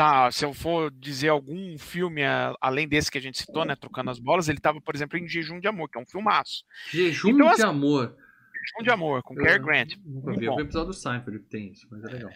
Tá, 0.00 0.30
se 0.30 0.46
eu 0.46 0.54
for 0.54 0.90
dizer 0.90 1.28
algum 1.28 1.76
filme 1.76 2.24
a- 2.24 2.54
além 2.58 2.88
desse 2.88 3.10
que 3.10 3.18
a 3.18 3.20
gente 3.20 3.36
citou, 3.36 3.66
né? 3.66 3.76
Trocando 3.76 4.10
as 4.10 4.18
Bolas, 4.18 4.48
ele 4.48 4.56
estava, 4.56 4.80
por 4.80 4.94
exemplo, 4.94 5.18
em 5.18 5.28
Jejum 5.28 5.60
de 5.60 5.68
Amor, 5.68 5.90
que 5.90 5.98
é 5.98 6.00
um 6.00 6.06
filmaço. 6.06 6.64
Jejum 6.90 7.28
Então, 7.28 7.46
de 7.48 7.52
assim, 7.52 7.62
amor. 7.64 8.16
Jejum 8.54 8.82
de 8.84 8.90
Amor, 8.90 9.22
com 9.22 9.34
Eu 9.38 9.44
Cary 9.44 9.58
Grant. 9.62 9.92
Nunca 10.02 10.30
vi. 10.32 10.46
Eu 10.46 10.56
vi 10.56 10.62
o 10.62 10.64
episódio 10.64 10.86
do 10.88 10.94
Seinfeld 10.94 11.40
que 11.40 11.50
tem 11.50 11.70
isso, 11.72 11.86
mas 11.90 12.02
é 12.04 12.06
legal. 12.14 12.30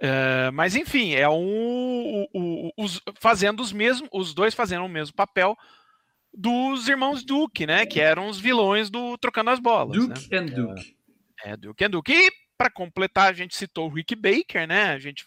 É, 0.00 0.50
mas 0.52 0.76
enfim, 0.76 1.14
é 1.14 1.28
um. 1.28 1.34
o- 1.34 2.28
o- 2.32 2.72
os, 2.84 3.00
fazendo 3.20 3.60
os 3.60 3.72
mesmos. 3.72 4.08
Os 4.12 4.32
dois 4.32 4.54
fazendo 4.54 4.84
o 4.84 4.88
mesmo 4.88 5.16
papel 5.16 5.56
dos 6.32 6.88
irmãos 6.88 7.24
Duke, 7.24 7.66
né? 7.66 7.84
Que 7.86 8.00
eram 8.00 8.28
os 8.28 8.38
vilões 8.38 8.88
do 8.88 9.18
Trocando 9.18 9.50
as 9.50 9.58
Bolas. 9.58 9.96
né? 10.06 10.14
Duke 10.14 10.36
and 10.36 10.46
Duke. 10.46 10.96
É, 11.44 11.56
Duke 11.56 11.84
and 11.84 11.90
Duke. 11.90 12.12
E 12.12 12.30
para 12.62 12.70
completar, 12.70 13.28
a 13.30 13.32
gente 13.32 13.56
citou 13.56 13.90
o 13.90 13.92
Rick 13.92 14.14
Baker, 14.14 14.66
né? 14.68 14.90
A 14.92 14.98
gente, 14.98 15.26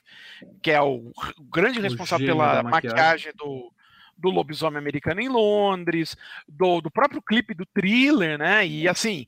que 0.62 0.72
é 0.72 0.82
o, 0.82 1.12
o 1.38 1.44
grande 1.44 1.80
O 1.80 1.82
responsável 1.82 2.26
pela 2.26 2.64
maquiagem. 2.64 2.72
maquiagem 2.72 3.34
do, 3.36 3.72
do 4.18 4.30
lobisomem 4.30 4.80
americano 4.80 5.20
em 5.20 5.28
Londres, 5.28 6.16
do, 6.48 6.80
do 6.80 6.90
próprio 6.90 7.22
clipe 7.22 7.54
do 7.54 7.66
thriller, 7.66 8.38
né? 8.38 8.66
E 8.66 8.88
assim, 8.88 9.26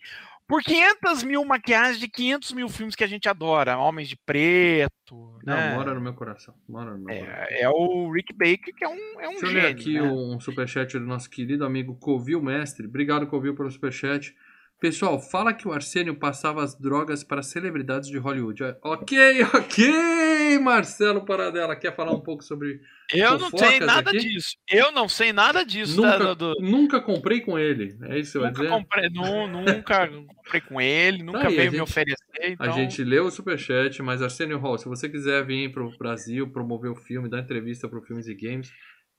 por 0.47 0.63
500 0.63 1.23
mil 1.23 1.43
maquiagens 1.43 1.99
de 1.99 2.07
500 2.07 2.53
mil 2.53 2.69
filmes 2.69 2.95
que 2.95 3.03
a 3.03 3.07
gente 3.07 3.27
adora, 3.27 3.77
Homens 3.77 4.07
de 4.07 4.15
Preto, 4.15 5.37
Não, 5.43 5.53
né? 5.55 5.75
mora 5.75 5.93
no 5.93 5.99
meu 5.99 6.13
coração. 6.13 6.55
Mora 6.69 6.91
no 6.91 6.99
meu 6.99 7.13
coração. 7.13 7.45
É, 7.49 7.61
é 7.63 7.69
o 7.69 8.09
Rick 8.09 8.31
Baker, 8.33 8.73
que 8.73 8.85
é 8.85 8.87
um, 8.87 9.19
é 9.19 9.27
um 9.27 9.31
Deixa 9.31 9.45
eu 9.47 9.49
gênio. 9.51 9.63
ler 9.63 9.71
aqui 9.73 9.93
né? 9.95 10.01
um 10.03 10.39
superchat 10.39 10.97
do 10.97 11.05
nosso 11.05 11.29
querido 11.29 11.65
amigo 11.65 11.95
Covil 11.95 12.41
Mestre. 12.41 12.87
Obrigado, 12.87 13.27
Covil, 13.27 13.53
pelo 13.53 13.69
superchat. 13.69 14.33
Pessoal, 14.79 15.19
fala 15.19 15.55
que 15.55 15.67
o 15.67 15.71
Arsênio 15.71 16.15
passava 16.19 16.63
as 16.63 16.75
drogas 16.79 17.23
para 17.23 17.41
celebridades 17.41 18.09
de 18.09 18.17
Hollywood. 18.19 18.63
É, 18.63 18.77
Ok, 18.83 19.17
ok, 19.55 20.59
Marcelo 20.59 21.25
Paradela. 21.25 21.75
Quer 21.75 21.95
falar 21.95 22.11
um 22.11 22.19
pouco 22.19 22.43
sobre. 22.43 22.79
Eu 23.11 23.39
não 23.39 23.49
sei 23.49 23.79
nada 23.79 24.11
aqui? 24.11 24.19
disso. 24.19 24.55
Eu 24.69 24.91
não 24.91 25.09
sei 25.09 25.33
nada 25.33 25.63
disso. 25.65 25.99
Nunca, 25.99 26.35
do- 26.35 26.55
nunca 26.61 27.01
comprei 27.01 27.41
com 27.41 27.57
ele. 27.57 27.97
É 28.03 28.19
isso 28.19 28.33
que 28.39 28.45
nunca, 28.45 28.61
dizer? 28.61 28.69
comprei, 28.69 29.09
nu- 29.09 29.47
nunca 29.47 30.07
comprei 30.35 30.61
com 30.61 30.79
ele, 30.79 31.23
nunca 31.23 31.39
Tá 31.41 31.47
aí, 31.47 31.53
a 31.53 31.57
veio 31.57 31.71
me 31.71 31.77
gente- 31.79 31.89
oferecer. 31.89 32.17
Então... 32.43 32.67
A 32.67 32.69
gente 32.71 33.03
leu 33.03 33.25
o 33.25 33.31
superchat, 33.31 34.03
mas 34.03 34.21
Arsenio 34.21 34.59
Hall, 34.59 34.77
se 34.77 34.85
você 34.87 35.09
quiser 35.09 35.43
vir 35.43 35.71
para 35.71 35.83
o 35.83 35.97
Brasil 35.97 36.51
promover 36.51 36.91
o 36.91 36.95
filme, 36.95 37.27
dar 37.27 37.39
entrevista 37.39 37.89
para 37.89 37.97
o 37.97 38.03
Filmes 38.03 38.27
e 38.27 38.35
Games, 38.35 38.71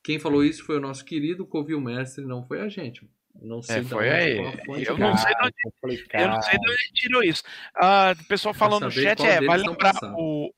quem 0.05 0.21
falou 0.21 0.45
isso 0.45 0.63
foi 0.65 0.77
o 0.77 0.81
nosso 0.81 1.05
querido 1.05 1.45
Covil 1.45 1.81
Mestre, 1.81 2.25
não 2.25 2.47
foi 2.47 2.61
a 2.61 2.69
gente. 2.69 3.05
Não 3.41 3.62
sei 3.62 3.78
É, 3.78 3.84
foi 3.84 4.11
aí. 4.11 4.36
Eu 4.84 4.95
que 4.95 5.01
não 5.01 5.11
é. 5.11 5.16
sei 5.16 5.34
de 5.34 5.43
onde- 5.45 5.55
complicado. 5.80 6.20
Eu 6.22 6.28
não 6.28 6.43
sei 6.43 6.59
de 6.59 6.70
onde 6.70 6.82
ele 6.82 6.93
tirou 6.93 7.22
isso. 7.22 7.43
Ah, 7.76 8.14
o 8.18 8.24
pessoal 8.24 8.53
falando 8.55 8.84
no 8.84 8.91
chat, 8.91 9.24
é, 9.24 9.41
vale 9.41 9.66
lembrar, 9.68 9.95
o, 10.16 10.53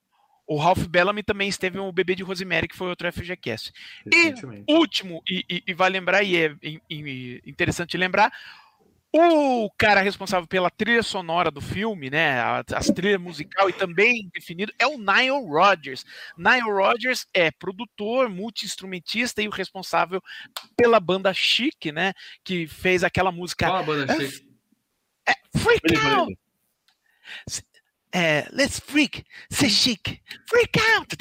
o 0.47 0.57
Ralph 0.57 0.87
Bellamy 0.87 1.22
também 1.22 1.49
esteve 1.49 1.76
no 1.76 1.93
Bebê 1.93 2.14
de 2.14 2.22
Rosemary, 2.22 2.66
que 2.68 2.76
foi 2.76 2.89
outro 2.89 3.11
FGCast. 3.12 3.72
recentemente. 4.11 4.64
Último, 4.72 5.22
e, 5.28 5.45
e, 5.49 5.62
e 5.68 5.74
vai 5.74 5.91
lembrar, 5.91 6.22
e 6.22 6.37
é 6.37 6.55
in- 6.62 7.41
interessante 7.47 7.97
lembrar, 7.97 8.33
o 9.13 9.69
cara 9.77 10.01
responsável 10.03 10.47
pela 10.47 10.71
trilha 10.71 11.03
sonora 11.03 11.51
do 11.51 11.61
filme, 11.61 12.09
né, 12.11 12.39
a- 12.41 12.65
as 12.75 12.87
trilhas 12.87 13.21
musical 13.21 13.69
e 13.69 13.73
também 13.73 14.31
definido, 14.33 14.73
é 14.79 14.87
o 14.87 14.97
Nile 14.99 15.31
Rodgers. 15.49 16.05
Nile 16.39 16.71
Rodgers 16.71 17.27
é 17.35 17.51
produtor, 17.51 18.29
multi-instrumentista 18.29 19.43
e 19.43 19.49
o 19.49 19.51
responsável 19.51 20.23
pela 20.77 21.01
banda 21.01 21.35
Chic, 21.35 21.87
né, 21.93 22.13
que 22.45 22.67
fez 22.69 23.03
aquela 23.03 23.33
música 23.33 23.67
Qual 23.67 23.77
a 23.79 23.83
banda 23.83 24.07
chique? 24.17 24.49
Freak 25.57 25.81
Beleza, 25.83 26.09
Out! 26.09 26.27
beleza. 26.27 27.71
É, 28.13 28.49
let's 28.53 28.81
freak, 28.81 29.25
ser 29.49 29.71
chic, 29.71 30.21
freak 30.49 30.79
out. 30.97 31.17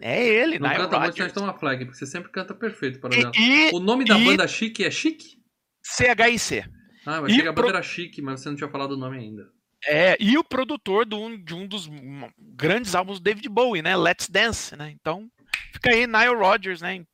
É 0.00 0.26
ele, 0.26 0.58
Não 0.58 0.68
Nile 0.68 0.80
canta 0.82 0.98
muito, 0.98 1.10
Rodgers. 1.10 1.18
nós 1.18 1.32
toma 1.32 1.56
flag, 1.56 1.84
porque 1.84 1.96
você 1.98 2.06
sempre 2.06 2.32
canta 2.32 2.52
perfeito 2.52 2.98
para. 2.98 3.14
E, 3.14 3.68
e 3.68 3.70
O 3.72 3.78
nome 3.78 4.04
da 4.04 4.18
e- 4.18 4.24
banda 4.24 4.46
chique 4.48 4.84
é 4.84 4.90
chique? 4.90 5.40
CHIC. 5.86 6.64
Ah, 7.06 7.16
eu 7.16 7.22
e 7.22 7.32
achei 7.32 7.42
que 7.42 7.48
a 7.48 7.52
banda 7.52 7.62
pro- 7.62 7.68
era 7.68 7.82
chique, 7.82 8.22
mas 8.22 8.40
você 8.40 8.48
não 8.48 8.56
tinha 8.56 8.68
falado 8.70 8.92
o 8.92 8.96
nome 8.96 9.18
ainda. 9.18 9.50
É, 9.86 10.16
e 10.18 10.38
o 10.38 10.44
produtor 10.44 11.04
de 11.04 11.14
um, 11.14 11.36
de 11.36 11.54
um 11.54 11.66
dos 11.66 11.90
grandes 12.38 12.94
álbuns 12.94 13.20
do 13.20 13.22
David 13.24 13.46
Bowie, 13.48 13.82
né? 13.82 13.94
Let's 13.96 14.28
Dance, 14.28 14.74
né? 14.76 14.90
Então, 14.90 15.30
fica 15.72 15.90
aí 15.90 16.06
Nile 16.06 16.34
Rodgers, 16.34 16.80
né? 16.80 16.94
Um 17.00 17.04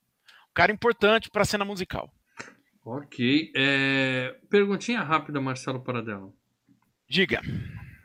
cara 0.54 0.70
importante 0.70 1.28
para 1.30 1.42
a 1.42 1.44
cena 1.44 1.64
musical. 1.64 2.12
Ok. 2.84 3.50
É, 3.56 4.36
Perguntinha 4.48 5.02
rápida, 5.02 5.40
Marcelo 5.40 5.82
Paradela. 5.82 6.32
Diga. 7.08 7.40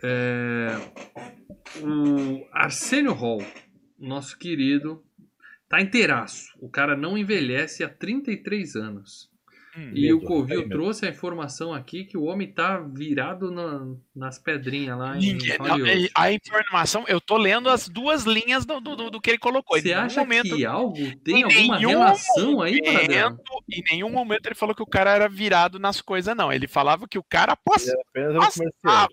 É, 0.04 0.68
O 1.82 2.48
Arsenio 2.52 3.14
Hall, 3.14 3.44
nosso 4.00 4.38
querido, 4.38 5.04
tá 5.70 5.80
inteiraço. 5.82 6.48
O 6.60 6.70
cara 6.70 6.96
não 6.96 7.18
envelhece 7.18 7.84
há 7.84 7.90
33 7.90 8.76
anos. 8.76 9.30
Hum, 9.78 9.92
E 9.94 10.02
Medo, 10.04 10.18
o 10.18 10.22
Covil 10.22 10.58
aí, 10.60 10.64
medo. 10.64 10.70
trouxe 10.78 11.06
a 11.06 11.10
informação 11.10 11.74
aqui 11.74 12.06
que 12.06 12.18
o 12.18 12.24
homem 12.24 12.48
tá 12.52 12.80
virado 12.80 13.52
na- 13.52 13.86
nas 14.16 14.40
pedrinhas 14.40 14.98
lá 14.98 15.18
em 15.18 15.38
não, 15.60 15.86
e 15.88 16.10
a 16.16 16.32
informação, 16.32 17.04
eu 17.08 17.20
tô 17.20 17.36
lendo 17.38 17.70
as 17.70 17.90
duas 17.90 18.24
linhas 18.24 18.66
do, 18.66 18.80
do, 18.80 19.10
do 19.10 19.20
que 19.22 19.32
ele 19.32 19.38
colocou. 19.38 19.78
Você 19.78 19.90
Em 19.90 19.92
nenhum 19.92 20.06
acha 20.06 20.20
momento, 20.22 20.56
que 20.56 20.66
algo 20.66 21.16
tem 21.24 21.42
em 21.42 21.44
alguma 21.44 21.78
relação 21.78 22.62
aí, 22.62 22.80
momento, 22.82 23.42
em 23.70 23.84
nenhum 23.92 24.10
momento 24.10 24.46
ele 24.46 24.56
falou 24.56 24.74
que 24.74 24.82
o 24.84 24.88
cara 24.88 25.14
era 25.14 25.28
virado 25.28 25.78
nas 25.78 26.00
coisas, 26.02 26.34
não. 26.36 26.54
Ele 26.54 26.68
falava 26.68 27.08
que 27.08 27.20
o 27.20 27.24
cara 27.24 27.56
passava. 27.58 27.98
Apenas 28.12 28.32
um 28.32 28.34
Nossa, 28.36 28.60
comercial. 28.60 29.08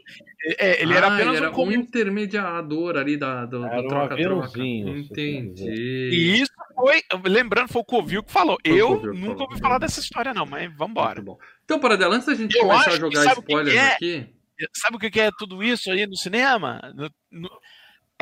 É, 0.59 0.83
ele 0.83 0.93
era 0.95 1.07
Ah, 1.07 1.15
apenas 1.15 1.35
ele 1.37 1.45
era 1.45 1.51
um 1.51 1.55
comer- 1.55 1.77
intermediador 1.77 2.97
ali 2.97 3.17
da, 3.17 3.47
do, 3.47 3.61
do 3.61 3.67
Era 3.67 3.81
um 3.81 3.89
troca-troca. 3.89 4.49
se 4.49 4.61
Entendi. 4.61 6.11
E 6.13 6.41
isso 6.43 6.53
foi, 6.83 7.03
lembrando, 7.30 7.68
foi 7.68 7.83
o 7.83 7.85
Covil 7.85 8.22
que 8.22 8.33
falou. 8.33 8.59
Foi 8.66 8.80
Eu 8.80 8.89
Covil 8.97 9.14
nunca 9.14 9.26
falou. 9.35 9.49
ouvi 9.51 9.61
falar 9.61 9.78
dessa 9.78 10.01
história, 10.01 10.35
não, 10.35 10.45
mas 10.47 10.74
vambora. 10.76 11.16
Muito 11.16 11.26
bom. 11.26 11.39
Então, 11.64 11.78
Paradela, 11.80 12.14
antes 12.16 12.26
da 12.26 12.35
gente 12.35 12.55
Eu 12.57 12.62
começar 12.66 12.91
a 12.91 12.97
jogar 12.97 13.24
spoilers 13.39 13.76
é? 13.76 13.93
aqui, 13.95 14.26
Sabe 14.74 14.97
o 14.97 14.99
que 15.01 15.11
que 15.11 15.20
é 15.20 15.30
tudo 15.39 15.62
isso 15.62 15.91
aí 15.91 16.07
no 16.07 16.16
cinema? 16.16 16.80
No- 16.95 17.11
no- 17.30 17.61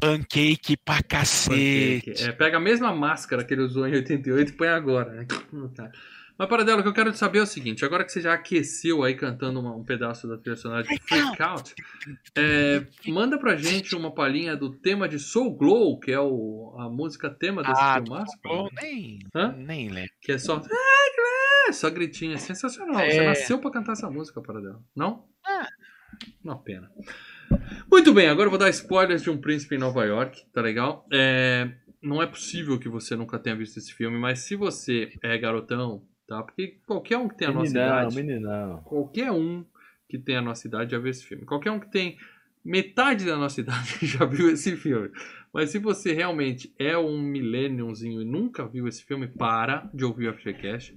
Pancake 0.01 0.77
pra 0.79 1.03
cacete. 1.03 2.01
Pancake. 2.07 2.23
É, 2.25 2.33
pega 2.33 2.57
a 2.57 2.61
mesma 2.61 2.95
máscara 2.95 3.45
que 3.45 3.53
ele 3.53 3.61
usou 3.63 3.87
em 3.87 3.93
88 3.95 4.51
e 4.53 4.57
põe 4.57 4.69
agora. 4.69 5.11
né? 5.13 5.27
Mas, 6.41 6.49
Paradela, 6.49 6.81
o 6.81 6.83
que 6.83 6.89
eu 6.89 6.95
quero 6.95 7.13
saber 7.15 7.41
é 7.41 7.43
o 7.43 7.47
seguinte: 7.47 7.85
agora 7.85 8.03
que 8.03 8.11
você 8.11 8.23
já 8.23 8.33
aqueceu 8.33 9.05
aí 9.05 9.15
cantando 9.15 9.61
uma- 9.61 9.77
um 9.77 9.85
pedaço 9.85 10.27
da 10.27 10.39
trilha 10.39 10.57
sonora 10.57 10.83
de 10.83 10.99
Freak 11.03 11.43
Out, 11.43 11.75
é, 12.35 12.83
manda 13.09 13.39
pra 13.39 13.57
gente 13.57 13.95
uma 13.95 14.11
palhinha 14.15 14.57
do 14.57 14.71
tema 14.71 15.07
de 15.07 15.19
Soul 15.19 15.55
Glow, 15.55 16.01
que 16.01 16.11
é 16.11 16.19
o, 16.19 16.75
a 16.79 16.89
música 16.89 17.29
tema 17.29 17.63
desse 17.63 17.79
Ah, 17.79 18.01
filmaço. 18.03 18.33
Pô, 18.43 18.71
nem, 18.81 19.19
Hã? 19.35 19.53
nem 19.53 19.91
lembro. 19.91 20.11
Que 20.23 20.33
é 20.33 20.39
só. 20.39 20.57
Ai, 20.57 21.11
que 21.67 21.73
Só 21.75 21.91
gritinho, 21.91 22.33
é 22.33 22.39
sensacional. 22.39 22.97
Você 22.97 23.19
É. 23.19 23.27
nasceu 23.27 23.59
pra 23.61 23.71
cantar 23.71 23.93
essa 23.93 24.11
música, 24.11 24.41
Paradela. 24.41 24.83
Não? 24.97 25.27
Ah. 25.47 25.69
Uma 26.43 26.59
pena. 26.59 26.91
Muito 27.93 28.15
bem, 28.15 28.29
agora 28.29 28.47
eu 28.47 28.51
vou 28.51 28.59
dar 28.59 28.71
spoilers 28.71 29.23
de 29.23 29.29
Um 29.31 29.39
Príncipe 29.39 29.75
em 29.75 29.79
Nova 29.79 30.05
York, 30.07 30.43
tá 30.53 30.61
legal? 30.63 31.07
É, 31.13 31.71
não 32.03 32.23
é 32.23 32.27
possível 32.27 32.79
que 32.79 32.89
você 32.89 33.15
nunca 33.15 33.39
tenha 33.39 33.55
visto 33.57 33.77
esse 33.77 33.93
filme, 33.93 34.19
mas 34.19 34.41
se 34.41 34.57
você 34.57 35.13
é 35.23 35.37
garotão, 35.39 36.03
tá? 36.31 36.43
Porque 36.45 36.79
qualquer 36.87 37.19
um 37.19 37.29
que 37.29 37.37
tem 37.37 37.49
a 37.49 37.53
nossa 37.53 37.73
Meninão, 37.73 37.99
idade, 37.99 38.15
meninão. 38.17 38.83
qualquer 38.85 39.33
um 39.33 39.65
que 40.09 40.17
tem 40.19 40.37
a 40.37 40.43
nossa 40.43 40.67
idade 40.67 40.93
já 40.93 40.99
viu 40.99 41.11
esse 41.11 41.25
filme. 41.25 41.45
Qualquer 41.45 41.71
um 41.73 41.81
que 41.81 41.91
tem 41.91 42.17
metade 42.65 43.25
da 43.27 43.37
nossa 43.37 43.61
idade 43.63 43.99
já 44.07 44.25
viu 44.25 44.49
esse 44.51 44.77
filme. 44.77 45.11
Mas 45.53 45.71
se 45.71 45.79
você 45.79 46.13
realmente 46.13 46.73
é 46.79 46.97
um 46.97 47.21
millenniumzinho 47.21 48.23
e 48.23 48.25
nunca 48.25 48.67
viu 48.67 48.87
esse 48.87 49.03
filme, 49.05 49.27
para 49.27 49.91
de 49.93 50.05
ouvir 50.05 50.29
o 50.29 50.35
FGCast. 50.35 50.97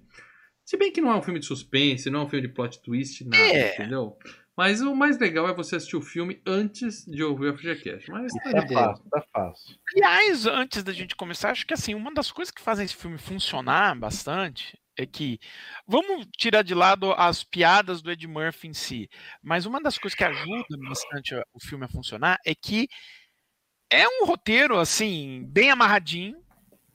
Se 0.63 0.77
bem 0.77 0.91
que 0.91 1.01
não 1.01 1.11
é 1.11 1.15
um 1.15 1.21
filme 1.21 1.39
de 1.39 1.45
suspense, 1.45 2.09
não 2.09 2.21
é 2.21 2.23
um 2.23 2.29
filme 2.29 2.47
de 2.47 2.53
plot 2.53 2.81
twist, 2.81 3.23
nada, 3.25 3.35
É. 3.43 3.73
entendeu? 3.73 4.15
Mas 4.55 4.81
o 4.81 4.95
mais 4.95 5.17
legal 5.19 5.49
é 5.49 5.53
você 5.53 5.75
assistir 5.77 5.95
o 5.97 6.01
filme 6.01 6.39
antes 6.45 7.03
de 7.07 7.23
ouvir 7.23 7.47
o 7.49 7.57
FGCast. 7.57 8.09
Mas 8.11 8.31
tá 8.33 8.51
Tá 8.51 8.67
fácil, 8.67 9.05
tá 9.09 9.25
fácil. 9.33 9.75
Aliás, 9.95 10.45
antes 10.45 10.83
da 10.83 10.93
gente 10.93 11.15
começar, 11.15 11.49
acho 11.49 11.65
que 11.65 11.73
assim, 11.73 11.95
uma 11.95 12.13
das 12.13 12.31
coisas 12.31 12.51
que 12.53 12.61
fazem 12.61 12.85
esse 12.85 12.95
filme 12.95 13.17
funcionar 13.17 13.97
bastante 13.97 14.77
é 14.97 15.05
que 15.05 15.39
vamos 15.87 16.27
tirar 16.37 16.61
de 16.63 16.73
lado 16.75 17.11
as 17.13 17.43
piadas 17.43 18.01
do 18.01 18.11
Ed 18.11 18.27
Murphy 18.27 18.67
em 18.67 18.73
si, 18.73 19.09
mas 19.41 19.65
uma 19.65 19.81
das 19.81 19.97
coisas 19.97 20.15
que 20.15 20.23
ajuda 20.23 20.77
bastante 20.87 21.35
o 21.53 21.59
filme 21.59 21.85
a 21.85 21.89
funcionar 21.89 22.37
é 22.45 22.53
que 22.53 22.87
é 23.91 24.07
um 24.07 24.25
roteiro 24.25 24.77
assim 24.79 25.43
bem 25.47 25.69
amarradinho 25.71 26.41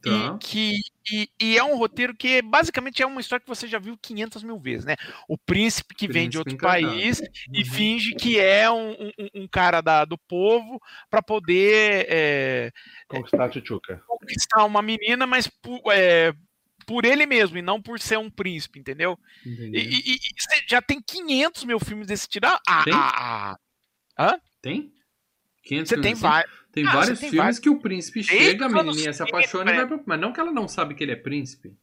Tá. 0.01 0.11
e 0.11 0.39
que 0.39 0.81
e, 1.11 1.29
e 1.41 1.59
é 1.59 1.65
um 1.65 1.77
roteiro 1.77 2.15
que 2.15 2.41
basicamente 2.41 3.03
é 3.03 3.07
uma 3.07 3.21
história 3.21 3.43
que 3.43 3.49
você 3.49 3.67
já 3.67 3.81
viu 3.81 3.99
500 4.01 4.45
mil 4.45 4.57
vezes, 4.57 4.85
né? 4.85 4.95
O 5.29 5.37
príncipe 5.37 5.93
que 5.93 6.07
vem 6.07 6.29
de 6.29 6.39
outro 6.39 6.57
Príncipe 6.57 6.67
encantado. 6.77 6.95
país 6.95 7.21
e 7.53 7.59
Uhum. 7.59 7.65
finge 7.65 8.15
que 8.15 8.39
é 8.39 8.71
um, 8.71 8.93
um- 8.93 9.29
um 9.43 9.49
cara 9.49 9.81
da, 9.81 10.05
do 10.05 10.17
povo 10.17 10.81
para 11.11 11.21
poder 11.21 12.07
é, 12.09 12.73
Conquistar 13.09 13.47
a 13.47 13.51
Chuchuca. 13.51 14.01
conquistar 14.07 14.65
uma 14.65 14.83
menina, 14.83 15.27
mas 15.27 15.51
é, 15.91 16.33
por 16.89 17.05
ele 17.05 17.27
mesmo 17.27 17.59
e 17.59 17.63
não 17.63 17.83
por 17.83 18.01
ser 18.01 18.17
um 18.17 18.31
príncipe, 18.31 18.81
entendeu? 18.81 19.19
E, 19.45 19.51
e- 19.79 20.15
e 20.15 20.19
você 20.39 20.65
já 20.67 20.81
tem 20.81 21.03
500 21.03 21.65
mil 21.65 21.79
filmes 21.79 22.07
desse 22.07 22.27
tipo. 22.27 22.47
Ah, 22.47 22.83
Tem? 22.83 22.95
ah, 22.95 23.57
ah. 24.17 24.41
Tem? 24.63 24.91
500 25.65 25.89
Você 25.91 25.95
tem 25.97 26.03
filmes 26.03 26.25
assim? 26.25 26.29
vários. 26.33 26.59
Tem 26.73 26.87
Ah, 26.87 26.93
vários 26.93 27.19
tem 27.21 27.29
filmes 27.31 27.45
vários. 27.45 27.59
que 27.59 27.69
o 27.69 27.79
príncipe 27.79 28.21
Desde 28.23 28.37
chega, 28.39 28.65
a 28.67 28.69
menininha 28.71 29.13
se 29.13 29.19
30, 29.19 29.25
apaixona 29.37 29.71
e 29.71 29.75
é. 29.75 29.77
vai 29.77 29.87
pro... 29.87 30.03
Mas 30.07 30.19
não 30.21 30.33
que 30.33 30.41
ela 30.41 30.51
não 30.53 30.67
sabe 30.67 30.95
que 30.95 31.05
ele 31.05 31.13
é 31.13 31.17
príncipe. 31.17 31.77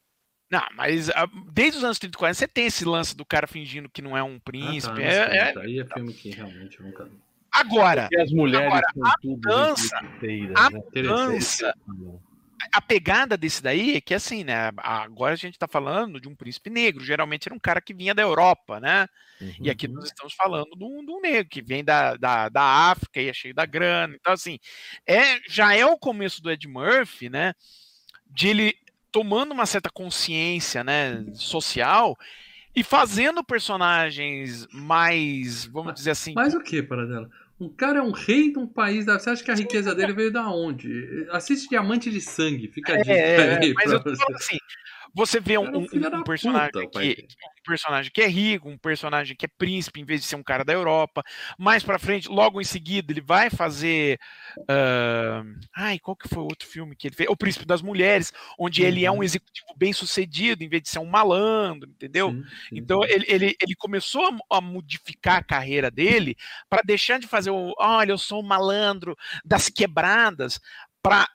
Não, 0.50 0.64
mas 0.76 1.10
ah, 1.12 1.28
desde 1.52 1.78
os 1.78 1.84
anos 1.84 2.00
30 2.00 2.16
e 2.16 2.18
40 2.18 2.34
você 2.40 2.48
tem 2.48 2.66
esse 2.66 2.84
lance 2.86 3.16
do 3.16 3.26
cara 3.26 3.46
fingindo 3.46 3.90
que 3.90 4.02
não 4.02 4.18
é 4.18 4.24
um 4.24 4.38
Ah, 4.38 4.42
príncipe. 4.44 4.96
tá, 4.96 5.02
É- 5.02 5.38
é- 5.38 5.44
30. 5.52 5.60
Aí 5.62 5.80
é 5.80 5.86
filme 5.86 6.14
que 6.14 6.30
realmente 6.32 6.82
nunca 6.82 7.06
vi. 7.06 7.18
Agora, 7.52 8.10
E 8.12 8.20
as 8.20 8.32
mulheres 8.32 8.68
Agora, 8.68 8.86
são 8.94 9.14
tudo 9.22 9.40
dança, 9.42 10.00
inteiras, 10.16 10.56
a 10.58 10.70
né? 10.72 10.80
A 12.72 12.82
pegada 12.82 13.38
desse 13.38 13.62
daí 13.62 13.96
é 13.96 14.02
que 14.02 14.14
assim, 14.14 14.44
né? 14.44 14.72
Agora 14.78 15.34
a 15.34 15.38
gente 15.38 15.58
tá 15.58 15.68
falando 15.68 16.20
de 16.20 16.28
um 16.28 16.36
príncipe 16.36 16.70
negro. 16.70 17.04
Geralmente 17.04 17.48
era 17.48 17.56
um 17.56 17.60
cara 17.60 17.82
que 17.82 17.94
vinha 17.94 18.14
da 18.14 18.22
Europa, 18.22 18.80
né? 18.80 19.08
E 19.60 19.70
aqui 19.70 19.88
nós 19.88 20.06
estamos 20.06 20.34
falando 20.34 20.76
de 20.76 20.84
um, 20.84 21.06
de 21.06 21.12
um 21.12 21.20
negro 21.22 21.50
que 21.50 21.62
vem 21.62 21.84
da, 21.84 22.16
da, 22.16 22.50
da 22.50 22.64
África 22.64 23.22
e 23.22 23.30
é 23.30 23.34
cheio 23.34 23.54
da 23.54 23.66
grana. 23.66 24.16
Então, 24.16 24.34
assim, 24.34 24.58
é, 25.06 25.40
já 25.50 25.76
é 25.76 25.86
o 25.86 25.98
começo 25.98 26.42
do 26.42 26.52
Ed 26.52 26.68
Murphy, 26.68 27.30
né? 27.30 27.54
De 28.30 28.48
ele 28.48 28.74
tomando 29.12 29.54
uma 29.54 29.66
certa 29.66 29.90
consciência 29.90 30.84
né, 30.84 31.26
social 31.34 32.18
e 32.76 32.84
fazendo 32.84 33.44
personagens 33.44 34.68
mais, 34.74 35.66
vamos 35.66 35.94
dizer 35.94 36.12
assim. 36.12 36.34
Mas 36.34 36.54
o 36.54 36.60
que, 36.60 36.84
Paradela? 36.84 37.30
Um 37.60 37.70
cara 37.70 38.00
é 38.00 38.02
um 38.02 38.12
rei 38.12 38.52
de 38.52 38.60
um 38.60 38.68
país. 38.68 39.06
Da... 39.06 39.18
Você 39.18 39.30
acha 39.30 39.44
que 39.44 39.52
a 39.52 39.56
riqueza 39.56 39.96
dele 39.96 40.14
veio 40.14 40.32
da 40.32 40.50
onde? 40.50 41.26
Assiste 41.32 41.70
Diamante 41.70 42.12
de 42.12 42.20
Sangue, 42.20 42.68
fica 42.68 42.94
a 42.94 42.98
dica 42.98 43.14
É, 43.14 43.60
aí 43.60 43.74
mas 43.74 43.92
eu 43.92 44.04
tô 44.04 44.16
falando 44.16 44.36
assim, 44.36 44.58
você 45.16 45.40
vê 45.40 45.58
um, 45.58 45.66
é 45.66 45.70
um 45.72 45.82
um- 45.94 46.20
um 46.20 46.24
personagem 46.24 46.72
puta, 46.72 46.88
que, 46.88 47.16
dele. 47.16 47.28
um 47.60 47.64
personagem 47.66 48.12
que 48.14 48.22
é 48.22 48.28
rico, 48.28 48.70
um 48.70 48.78
personagem 48.78 49.36
que 49.36 49.46
é 49.46 49.50
príncipe, 49.58 50.02
em 50.02 50.06
vez 50.06 50.22
de 50.22 50.28
ser 50.28 50.36
um 50.36 50.44
cara 50.44 50.64
da 50.66 50.74
Europa. 50.74 51.24
Mais 51.58 51.84
pra 51.84 51.98
frente, 52.00 52.28
logo 52.30 52.62
em 52.62 52.66
seguida, 52.66 53.12
ele 53.14 53.22
vai 53.22 53.50
fazer. 53.50 54.20
ah, 54.70 55.44
ai, 55.76 56.00
qual 56.00 56.16
que 56.16 56.28
foi 56.28 56.44
o 56.44 56.48
outro 56.48 56.68
filme 56.68 56.96
que 56.96 57.08
ele 57.08 57.16
fez? 57.16 57.30
O 57.30 57.36
Príncipe 57.38 57.66
das 57.66 57.82
Mulheres, 57.82 58.32
onde 58.60 58.84
ele 58.84 59.06
é 59.06 59.12
um 59.12 59.16
Uhum. 59.18 59.24
executivo 59.24 59.68
bem 59.78 59.94
sucedido, 59.94 60.64
em 60.64 60.70
vez 60.70 60.82
de 60.84 60.90
ser 60.90 61.00
um 61.00 61.06
malandro, 61.06 61.90
entendeu? 61.90 62.36
Então 62.76 63.04
ele, 63.06 63.26
ele, 63.28 63.56
ele 63.62 63.76
começou 63.76 64.26
a 64.28 64.58
a 64.58 64.62
modificar 64.62 65.38
a 65.40 65.44
carreira 65.44 65.90
dele 65.92 66.36
para 66.70 66.82
deixar 66.86 67.20
de 67.20 67.28
fazer 67.28 67.50
o 67.52 67.74
olha, 67.80 68.12
eu 68.12 68.18
sou 68.18 68.40
o 68.42 68.44
malandro 68.44 69.16
das 69.44 69.70
quebradas 69.70 70.60
para 71.02 71.28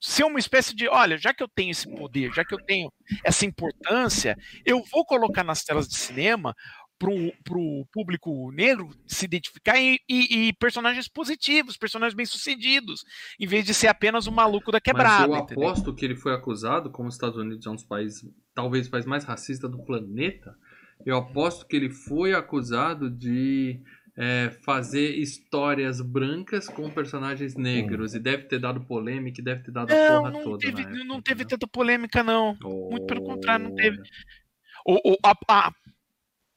ser 0.00 0.24
uma 0.24 0.38
espécie 0.38 0.74
de 0.74 0.88
olha, 0.88 1.16
já 1.18 1.32
que 1.34 1.42
eu 1.42 1.48
tenho 1.48 1.70
esse 1.70 1.88
poder, 1.94 2.32
já 2.32 2.44
que 2.44 2.54
eu 2.54 2.58
tenho 2.64 2.92
essa 3.24 3.44
importância, 3.46 4.36
eu 4.64 4.82
vou 4.92 5.04
colocar 5.04 5.42
nas 5.44 5.62
telas 5.62 5.88
de 5.88 5.96
cinema 5.96 6.54
para 6.98 7.10
o 7.10 7.86
público 7.92 8.50
negro 8.52 8.88
se 9.06 9.26
identificar 9.26 9.78
e, 9.78 9.98
e- 10.08 10.48
e 10.48 10.52
personagens 10.54 11.08
positivos, 11.08 11.76
personagens 11.76 12.14
bem-sucedidos, 12.16 13.04
em 13.38 13.46
vez 13.46 13.66
de 13.66 13.74
ser 13.74 13.88
apenas 13.88 14.26
o 14.26 14.32
maluco 14.32 14.72
da 14.72 14.80
quebrada. 14.80 15.28
Mas 15.28 15.36
eu 15.38 15.44
entendeu? 15.44 15.68
aposto 15.68 15.94
que 15.94 16.04
ele 16.06 16.16
foi 16.16 16.32
acusado, 16.32 16.90
como 16.90 17.08
os 17.08 17.14
Estados 17.14 17.36
Unidos 17.36 17.66
é 17.66 17.70
um 17.70 17.74
dos 17.74 17.84
países, 17.84 18.26
talvez 18.54 18.86
o 18.86 18.90
país 18.90 19.04
mais 19.04 19.24
racista 19.24 19.68
do 19.68 19.84
planeta, 19.84 20.56
eu 21.04 21.16
aposto 21.18 21.66
que 21.66 21.76
ele 21.76 21.90
foi 21.90 22.32
acusado 22.32 23.10
de 23.10 23.78
é, 24.16 24.50
fazer 24.64 25.16
histórias 25.16 26.00
brancas 26.00 26.68
com 26.68 26.90
personagens 26.90 27.54
negros. 27.54 28.14
E 28.14 28.18
deve 28.18 28.44
ter 28.44 28.58
dado 28.58 28.80
polêmica 28.80 29.40
e 29.40 29.44
deve 29.44 29.62
ter 29.62 29.70
dado 29.70 29.92
a 29.92 29.94
Não, 29.96 30.16
porra 30.18 30.30
não 30.30 30.42
toda. 30.42 30.58
teve, 30.58 30.72
na 30.74 30.80
época, 30.80 31.04
não 31.04 31.20
teve 31.20 31.42
entendeu? 31.42 31.58
tanta 31.58 31.66
polêmica, 31.66 32.22
não. 32.22 32.56
Muito 32.90 33.06
pelo 33.06 33.22
contrário, 33.22 33.64
não 33.64 33.74
teve. 33.74 33.98
O, 34.86 35.12
o- 35.12 35.16
a, 35.22 35.34
a 35.48 35.72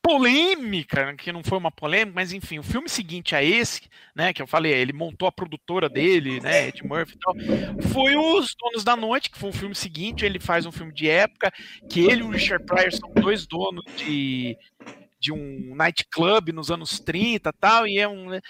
polêmica, 0.02 1.14
que 1.16 1.32
não 1.32 1.44
foi 1.44 1.58
uma 1.58 1.72
polêmica, 1.72 2.16
mas 2.16 2.32
enfim, 2.32 2.58
o 2.58 2.64
filme 2.64 2.88
seguinte 2.90 3.36
a 3.36 3.44
esse, 3.44 3.82
né, 4.16 4.32
que 4.34 4.42
eu 4.42 4.48
falei, 4.48 4.74
ele 4.74 4.94
montou 4.94 5.28
a 5.28 5.32
produtora 5.32 5.90
dele, 5.90 6.40
né, 6.40 6.70
Ed 6.70 6.82
Murphy 6.84 7.16
e 7.16 7.20
tal, 7.20 7.36
foi 7.92 8.16
Os 8.16 8.56
Donos 8.58 8.84
da 8.84 8.96
Noite, 8.96 9.30
que 9.30 9.38
foi 9.38 9.50
o 9.50 9.54
filme 9.54 9.76
seguinte, 9.76 10.26
ele 10.26 10.40
faz 10.40 10.66
um 10.66 10.72
filme 10.72 10.94
de 10.94 11.10
época, 11.10 11.52
que 11.90 12.00
ele 12.00 12.22
e 12.22 12.24
o 12.24 12.30
Richard 12.30 12.64
Pryor 12.66 12.92
são 12.94 13.12
dois 13.14 13.46
donos 13.46 13.84
de, 13.98 14.58
de 15.20 15.32
um 15.32 15.76
nightclub 15.76 16.52
nos 16.52 16.72
anos 16.72 17.00
30 17.00 17.50
e 17.50 17.54
tal, 17.60 17.88
e 17.88 17.98
é 17.98 18.08
um... 18.08 18.30
né, 18.30 18.42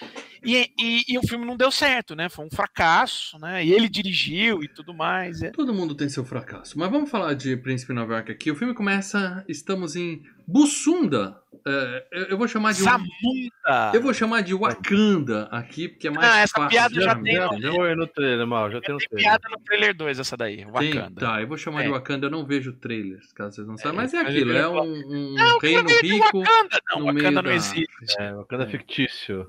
E, 0.43 0.69
e, 0.79 1.03
e 1.09 1.17
o 1.17 1.27
filme 1.27 1.45
não 1.45 1.57
deu 1.57 1.71
certo, 1.71 2.15
né, 2.15 2.29
foi 2.29 2.45
um 2.45 2.49
fracasso, 2.49 3.37
né, 3.39 3.65
e 3.65 3.73
ele 3.73 3.89
dirigiu 3.89 4.63
e 4.63 4.67
tudo 4.67 4.93
mais, 4.93 5.41
é. 5.41 5.49
Todo 5.51 5.73
mundo 5.73 5.95
tem 5.95 6.07
seu 6.09 6.23
fracasso. 6.23 6.77
Mas 6.77 6.89
vamos 6.89 7.09
falar 7.09 7.33
de 7.33 7.57
Príncipe 7.57 7.93
Nova 7.93 8.13
York 8.13 8.31
aqui. 8.31 8.51
O 8.51 8.55
filme 8.55 8.73
começa. 8.73 9.43
Estamos 9.47 9.95
em 9.95 10.21
Bussunda. 10.49 11.37
É, 11.67 12.27
eu, 12.29 12.37
vou 12.37 12.47
chamar 12.47 12.71
de. 12.71 12.81
Zamunda! 12.81 13.91
Eu 13.93 14.01
vou 14.01 14.13
chamar 14.13 14.41
de 14.41 14.53
Wakanda 14.53 15.43
aqui, 15.51 15.89
porque 15.89 16.07
é 16.07 16.11
mais 16.11 16.25
Ah, 16.27 16.37
essa 16.39 16.53
fácil. 16.55 16.69
piada 16.69 16.93
de 16.93 17.01
já 17.01 17.09
chamar, 17.11 17.23
tem? 17.23 17.61
Já 17.61 17.71
foi 17.73 17.95
no 17.95 18.07
trailer, 18.07 18.47
mal, 18.47 18.71
já 18.71 18.81
tem 18.81 18.93
no 18.93 18.99
Tem 18.99 19.07
trailer. 19.09 19.29
piada 19.29 19.49
no 19.49 19.63
trailer 19.65 19.93
2 19.95 20.19
essa 20.19 20.37
daí, 20.37 20.57
Tem, 20.57 20.65
Wakanda. 20.71 21.19
tá, 21.19 21.41
eu 21.41 21.47
vou 21.47 21.57
chamar 21.57 21.81
de 21.83 21.89
É. 21.89 21.91
Wakanda, 21.91 22.27
eu 22.27 22.31
não 22.31 22.45
vejo 22.45 22.73
trailers, 22.73 23.31
caso 23.33 23.55
vocês 23.57 23.67
não 23.67 23.77
saibam, 23.77 23.97
mas 23.97 24.13
é 24.13 24.21
aquilo, 24.21 24.53
é 24.53 24.57
é 24.59 24.67
um, 24.69 24.79
um 24.81 25.33
Não, 25.35 25.59
reino 25.59 25.89
rico. 26.01 26.39
Wakanda. 26.39 26.79
Não, 26.91 26.99
no 26.99 27.05
Wakanda 27.07 27.31
não 27.41 27.49
da- 27.49 27.53
existe. 27.55 27.87
É, 28.17 28.33
Wakanda 28.33 28.63
É. 28.63 28.67
fictício. 28.67 29.47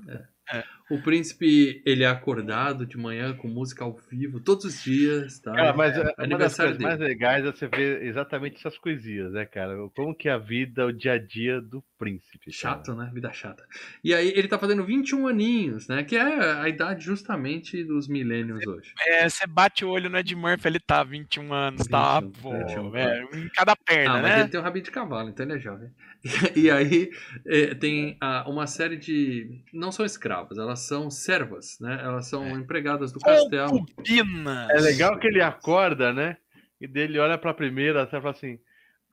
O 0.91 1.01
príncipe, 1.01 1.81
ele 1.85 2.03
é 2.03 2.07
acordado 2.07 2.85
de 2.85 2.97
manhã 2.97 3.33
com 3.33 3.47
música 3.47 3.83
ao 3.83 3.97
vivo, 4.11 4.39
todos 4.39 4.65
os 4.65 4.83
dias, 4.83 5.39
tá? 5.39 5.53
Cara, 5.53 5.73
mas 5.73 5.95
é, 5.97 6.13
uma 6.25 6.37
das 6.37 6.55
coisas 6.55 6.77
mais 6.77 6.97
dele. 6.97 7.09
legais 7.09 7.45
é 7.45 7.51
você 7.51 7.67
ver 7.67 8.03
exatamente 8.03 8.57
essas 8.57 8.77
coisinhas, 8.77 9.31
né, 9.31 9.45
cara? 9.45 9.75
Como 9.95 10.13
que 10.13 10.27
é 10.27 10.33
a 10.33 10.37
vida, 10.37 10.85
o 10.85 10.91
dia 10.91 11.13
a 11.13 11.17
dia 11.17 11.61
do 11.61 11.83
príncipe. 11.97 12.51
cara. 12.51 12.75
Chato, 12.75 12.93
né? 12.95 13.09
Vida 13.13 13.31
chata. 13.31 13.63
E 14.03 14.13
aí 14.13 14.33
ele 14.35 14.47
tá 14.47 14.57
fazendo 14.59 14.83
21 14.83 15.27
aninhos, 15.27 15.87
né? 15.87 16.03
Que 16.03 16.15
é 16.15 16.21
a 16.21 16.67
idade 16.67 17.05
justamente 17.05 17.83
dos 17.83 18.07
millennials 18.07 18.65
hoje. 18.65 18.93
É, 19.07 19.29
você 19.29 19.47
bate 19.47 19.85
o 19.85 19.89
olho 19.89 20.09
no 20.09 20.17
Ed 20.17 20.35
Murphy, 20.35 20.67
ele 20.67 20.79
tá 20.79 21.03
21 21.03 21.53
anos, 21.53 21.87
tá? 21.87 22.19
21, 22.19 22.31
Pô, 22.41 22.51
21, 22.51 22.95
é, 22.97 23.23
em 23.33 23.49
cada 23.49 23.75
perna, 23.75 24.17
Ah, 24.17 24.21
mas 24.21 24.31
né? 24.31 24.39
ele 24.41 24.49
tem 24.49 24.59
um 24.59 24.63
rabinho 24.63 24.83
de 24.83 24.91
cavalo, 24.91 25.29
então 25.29 25.45
ele 25.45 25.55
é 25.55 25.59
jovem. 25.59 25.89
E, 26.55 26.69
aí 26.69 27.11
é, 27.47 27.73
tem 27.75 28.17
ah, 28.21 28.45
uma 28.47 28.67
série 28.67 28.97
de. 28.97 29.63
Não 29.73 29.91
são 29.91 30.05
escravas, 30.05 30.57
elas 30.57 30.80
são 30.81 31.09
servas, 31.09 31.77
né? 31.79 31.99
Elas 32.03 32.27
são 32.27 32.45
É. 32.45 32.51
empregadas 32.51 33.11
do 33.11 33.19
castelo. 33.19 33.69
Concubinas. 33.69 34.69
É 34.71 34.79
legal 34.79 35.17
que 35.19 35.27
ele 35.27 35.41
acorda, 35.41 36.11
né? 36.13 36.37
E 36.79 36.87
dele 36.87 37.19
olha 37.19 37.37
pra 37.37 37.53
primeira, 37.53 38.03
até 38.03 38.19
fala 38.19 38.31
assim: 38.31 38.59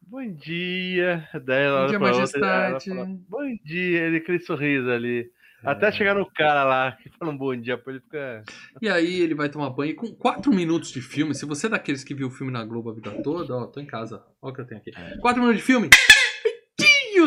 Bom 0.01 0.27
dia. 0.33 1.29
Daí 1.45 1.65
ela 1.65 1.77
Bom 1.77 1.83
olha 1.83 1.89
dia, 1.89 1.99
outra, 1.99 2.13
majestade. 2.19 2.91
ela 2.91 3.05
fala, 3.05 3.17
Bom 3.29 3.57
dia, 3.65 4.01
ele 4.01 4.17
aquele 4.19 4.39
sorriso 4.41 4.91
ali. 4.91 5.31
É. 5.65 5.71
Até 5.71 5.91
chegar 5.91 6.15
no 6.15 6.25
cara 6.25 6.63
lá 6.63 6.93
que 6.93 7.11
fala 7.19 7.33
um 7.33 7.37
bom 7.37 7.55
dia 7.57 7.77
pra 7.77 7.93
ele 7.93 8.01
fica. 8.01 8.45
E 8.81 8.89
aí 8.89 9.21
ele 9.21 9.35
vai 9.35 9.49
tomar 9.49 9.71
banho 9.71 9.91
e 9.91 9.95
com 9.95 10.07
4 10.15 10.53
minutos 10.55 10.93
de 10.93 11.01
filme. 11.03 11.35
Se 11.35 11.45
você 11.45 11.67
é 11.67 11.71
daqueles 11.71 12.05
que 12.05 12.15
viu 12.15 12.29
o 12.29 12.31
filme 12.31 12.53
na 12.53 12.65
Globo 12.65 12.91
a 12.91 12.95
vida 12.95 13.11
toda, 13.25 13.55
ó, 13.57 13.67
tô 13.67 13.81
em 13.81 13.87
casa. 13.87 14.23
Ó 14.41 14.51
o 14.51 14.53
que 14.53 14.61
eu 14.61 14.65
tenho 14.67 14.81
aqui. 14.81 14.93
4 15.21 15.41
minutos 15.41 15.61
de 15.61 15.67
filme. 15.67 15.91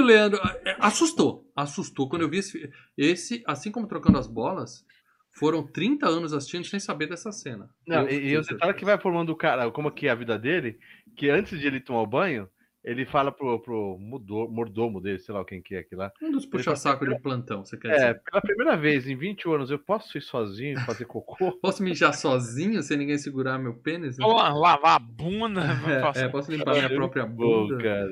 O 0.01 0.05
Leandro 0.05 0.39
é, 0.65 0.75
assustou. 0.79 1.49
Assustou 1.55 2.09
quando 2.09 2.23
eu 2.23 2.29
vi 2.29 2.37
esse 2.39 2.69
Esse, 2.97 3.43
assim 3.47 3.71
como 3.71 3.87
trocando 3.87 4.17
as 4.17 4.27
bolas, 4.27 4.85
foram 5.33 5.65
30 5.65 6.07
anos 6.07 6.33
assistindo 6.33 6.65
sem 6.65 6.79
saber 6.79 7.07
dessa 7.07 7.31
cena. 7.31 7.69
Não, 7.87 8.01
Eu 8.01 8.09
e, 8.09 8.29
e 8.31 8.37
o 8.37 8.41
detalhe 8.41 8.73
que 8.73 8.85
vai 8.85 8.99
formando 8.99 9.29
o 9.31 9.35
cara, 9.35 9.69
como 9.71 9.91
que 9.91 10.07
é 10.07 10.11
a 10.11 10.15
vida 10.15 10.37
dele, 10.37 10.77
que 11.15 11.29
antes 11.29 11.59
de 11.59 11.65
ele 11.67 11.79
tomar 11.79 12.01
o 12.01 12.07
banho, 12.07 12.49
ele 12.83 13.05
fala 13.05 13.31
pro, 13.31 13.59
pro 13.61 13.97
mudo- 13.99 14.49
mordomo 14.49 14.99
dele, 14.99 15.19
sei 15.19 15.33
lá 15.35 15.45
quem 15.45 15.61
que 15.61 15.75
é 15.75 15.79
aqui 15.79 15.95
lá. 15.95 16.11
Um 16.21 16.31
dos 16.31 16.45
puxa-saco 16.47 17.07
de 17.07 17.17
plantão, 17.21 17.63
você 17.63 17.77
quer 17.77 17.89
É, 17.89 17.93
dizer. 17.93 18.21
pela 18.23 18.41
primeira 18.41 18.75
vez 18.75 19.07
em 19.07 19.15
20 19.15 19.47
anos 19.47 19.69
eu 19.69 19.77
posso 19.77 20.17
ir 20.17 20.21
sozinho 20.21 20.73
e 20.79 20.81
fazer 20.85 21.05
cocô? 21.05 21.35
Posso 21.61 21.83
mijar 21.83 22.13
sozinho 22.15 22.81
sem 22.81 22.97
ninguém 22.97 23.19
segurar 23.19 23.59
meu 23.59 23.75
pênis? 23.75 24.17
né? 24.17 24.25
Lavar 24.25 24.95
a 24.95 24.99
bunda. 24.99 25.61
É, 25.61 26.21
é, 26.25 26.27
posso 26.29 26.51
limpar 26.51 26.73
minha 26.73 26.89
própria 26.89 27.25
bunda. 27.25 27.77
cara. 27.77 28.09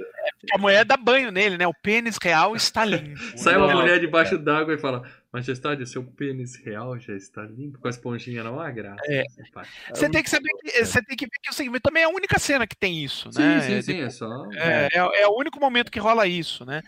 A 0.53 0.57
mulher 0.57 0.85
dá 0.85 0.95
banho 0.95 1.31
nele, 1.31 1.57
né? 1.57 1.67
O 1.67 1.73
pênis 1.73 2.17
real 2.21 2.55
está 2.55 2.85
limpo. 2.85 3.19
Sai 3.37 3.57
uma 3.57 3.73
mulher 3.73 3.99
debaixo 3.99 4.37
d'água 4.37 4.73
e 4.73 4.77
fala: 4.77 5.03
Majestade, 5.31 5.83
o 5.83 5.87
seu 5.87 6.03
pênis 6.03 6.55
real 6.55 6.97
já 6.97 7.13
está 7.13 7.43
limpo 7.43 7.77
com 7.77 7.87
a 7.87 7.89
esponjinha, 7.91 8.43
não 8.43 8.59
há 8.59 8.71
graça. 8.71 9.03
É. 9.07 9.23
pai. 9.53 9.65
Você 9.93 10.09
tem 10.09 10.23
que 10.23 10.29
saber 10.29 10.49
que 10.59 10.85
você 10.85 11.03
tem 11.03 11.17
que 11.17 11.25
ver 11.25 11.37
que 11.43 11.51
o 11.51 11.53
segmento 11.53 11.83
também 11.83 12.03
é 12.03 12.05
a 12.05 12.09
única 12.09 12.39
cena 12.39 12.65
que 12.65 12.75
tem 12.75 13.03
isso, 13.03 13.31
Sim, 13.31 13.41
né? 13.41 13.61
sim, 13.61 13.81
sim, 13.81 14.01
é 14.01 14.09
só. 14.09 14.47
É, 14.53 14.87
é, 14.93 15.21
é 15.21 15.27
o 15.27 15.37
único 15.37 15.59
momento 15.59 15.91
que 15.91 15.99
rola 15.99 16.25
isso, 16.25 16.65
né? 16.65 16.81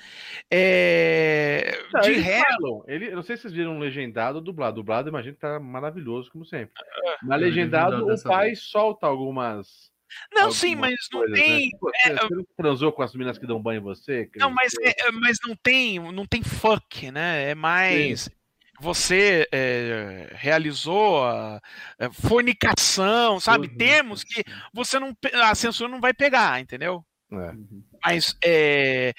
É, 0.50 1.78
Não, 1.94 2.02
de 2.02 2.12
eles 2.12 2.26
resto, 2.26 2.86
ele, 2.88 3.12
não 3.12 3.22
sei 3.22 3.36
se 3.36 3.44
vocês 3.44 3.54
viram 3.54 3.78
legendado 3.78 4.38
ou 4.38 4.44
dublado. 4.44 4.78
Dublado, 4.78 5.10
imagino 5.10 5.36
que 5.36 5.42
tá 5.42 5.60
maravilhoso, 5.60 6.32
como 6.32 6.46
sempre. 6.46 6.74
Eu 7.22 7.30
vi 7.30 7.38
legendado, 7.38 7.98
dublado 7.98 8.20
o 8.20 8.24
pai 8.24 8.48
vez. 8.48 8.62
solta 8.62 9.06
algumas 9.06 9.91
Não, 10.34 10.52
sim, 10.52 10.76
mas 10.76 10.96
não 11.12 11.28
né? 11.28 11.40
tem. 11.40 11.70
Tipo, 11.70 11.90
é, 12.06 12.16
você, 12.16 12.46
transou 12.58 12.92
com 12.92 13.02
as 13.02 13.14
meninas 13.14 13.38
que 13.38 13.48
dão 13.48 13.62
banho 13.62 13.80
em 13.80 13.84
você? 13.84 14.30
Não, 14.36 14.50
mas, 14.52 14.74
é- 14.82 15.08
é- 15.08 15.12
mas 15.12 15.38
não 15.46 15.56
tem, 15.56 16.00
não 16.00 16.26
tem 16.26 16.44
fuck, 16.44 17.12
né? 17.12 17.50
É 17.52 17.56
mais 17.56 18.30
você 18.82 19.48
é, 19.52 20.30
realizou 20.34 21.24
a, 21.24 21.62
a 22.00 22.12
fornicação, 22.12 23.40
sabe? 23.40 23.68
Uhum. 23.68 23.78
Termos 23.78 24.24
que 24.24 24.44
você 24.74 25.00
não, 25.00 25.16
a 25.44 25.54
censura 25.54 25.88
não 25.90 26.02
vai 26.02 26.14
pegar, 26.14 26.60
entendeu? 26.60 27.06
É. 27.32 27.54
Mas 28.04 28.36
é, 28.44 29.14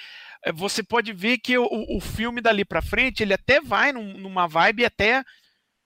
é, 0.45 0.53
você 0.53 0.83
pode 0.83 1.13
ver 1.13 1.39
que 1.39 1.57
o, 1.57 1.67
o 1.71 2.01
filme 2.01 2.41
dali 2.41 2.65
pra 2.65 2.83
frente 2.83 3.23
ele 3.23 3.33
até 3.33 3.61
vai 3.61 3.93
num- 3.93 4.19
numa 4.19 4.49
vibe 4.49 4.85
até 4.85 5.23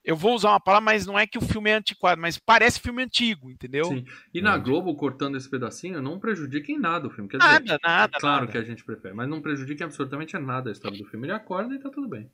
eu 0.06 0.16
vou 0.16 0.34
usar 0.34 0.50
uma 0.50 0.60
palavra, 0.60 0.84
mas 0.84 1.04
não 1.04 1.18
é 1.18 1.26
que 1.26 1.36
o 1.36 1.40
filme 1.42 1.68
é 1.68 1.74
antiquado, 1.74 2.20
mas 2.20 2.38
parece 2.38 2.80
filme 2.80 3.02
antigo, 3.02 3.50
entendeu? 3.50 3.84
Sim. 3.86 4.04
E 4.32 4.40
na? 4.40 4.56
Globo, 4.56 4.94
cortando 4.94 5.36
esse 5.36 5.50
pedacinho, 5.50 6.00
não 6.00 6.18
prejudica 6.18 6.70
em 6.72 6.78
nada 6.78 7.08
o 7.08 7.10
filme. 7.10 7.28
Quer 7.28 7.38
dizer, 7.38 7.50
Nada, 7.50 7.78
nada, 7.82 8.16
é 8.16 8.20
claro 8.20 8.40
nada. 8.42 8.52
que 8.52 8.56
a 8.58 8.62
gente 8.62 8.84
prefere, 8.84 9.12
mas 9.14 9.28
não 9.28 9.42
prejudica 9.42 9.82
em 9.82 9.86
absolutamente 9.86 10.38
nada 10.38 10.70
a 10.70 10.72
história 10.72 10.96
do 10.96 11.04
filme. 11.04 11.26
Ele 11.26 11.32
acorda 11.34 11.74
e 11.74 11.78
tá 11.78 11.90
tudo 11.90 12.08
bem. 12.08 12.30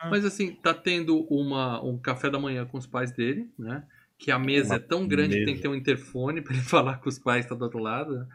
Ah. 0.00 0.10
Mas 0.10 0.24
assim, 0.24 0.52
tá 0.56 0.74
tendo 0.74 1.20
uma, 1.30 1.80
um 1.82 1.96
café 1.96 2.28
da 2.28 2.38
manhã 2.40 2.66
com 2.66 2.76
os 2.76 2.86
pais 2.86 3.12
dele, 3.12 3.48
né? 3.58 3.84
Que 4.18 4.30
a 4.30 4.38
mesa 4.38 4.74
Uma 4.74 4.76
é 4.76 4.78
tão 4.80 5.06
grande 5.06 5.30
que 5.38 5.44
tem 5.44 5.46
mesa. 5.46 5.56
que 5.56 5.62
ter 5.62 5.68
um 5.68 5.74
interfone 5.74 6.40
pra 6.42 6.52
ele 6.54 6.62
falar 6.62 6.98
com 6.98 7.08
os 7.08 7.18
pais 7.18 7.44
que 7.44 7.48
tá 7.50 7.54
do 7.54 7.62
outro 7.64 7.78
lado. 7.78 8.18
né? 8.18 8.26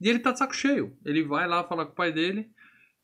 E 0.00 0.08
ele 0.08 0.18
tá 0.18 0.32
de 0.32 0.38
saco 0.38 0.54
cheio. 0.56 0.96
Ele 1.04 1.22
vai 1.22 1.46
lá 1.46 1.62
falar 1.62 1.84
com 1.84 1.92
o 1.92 1.94
pai 1.94 2.10
dele 2.10 2.48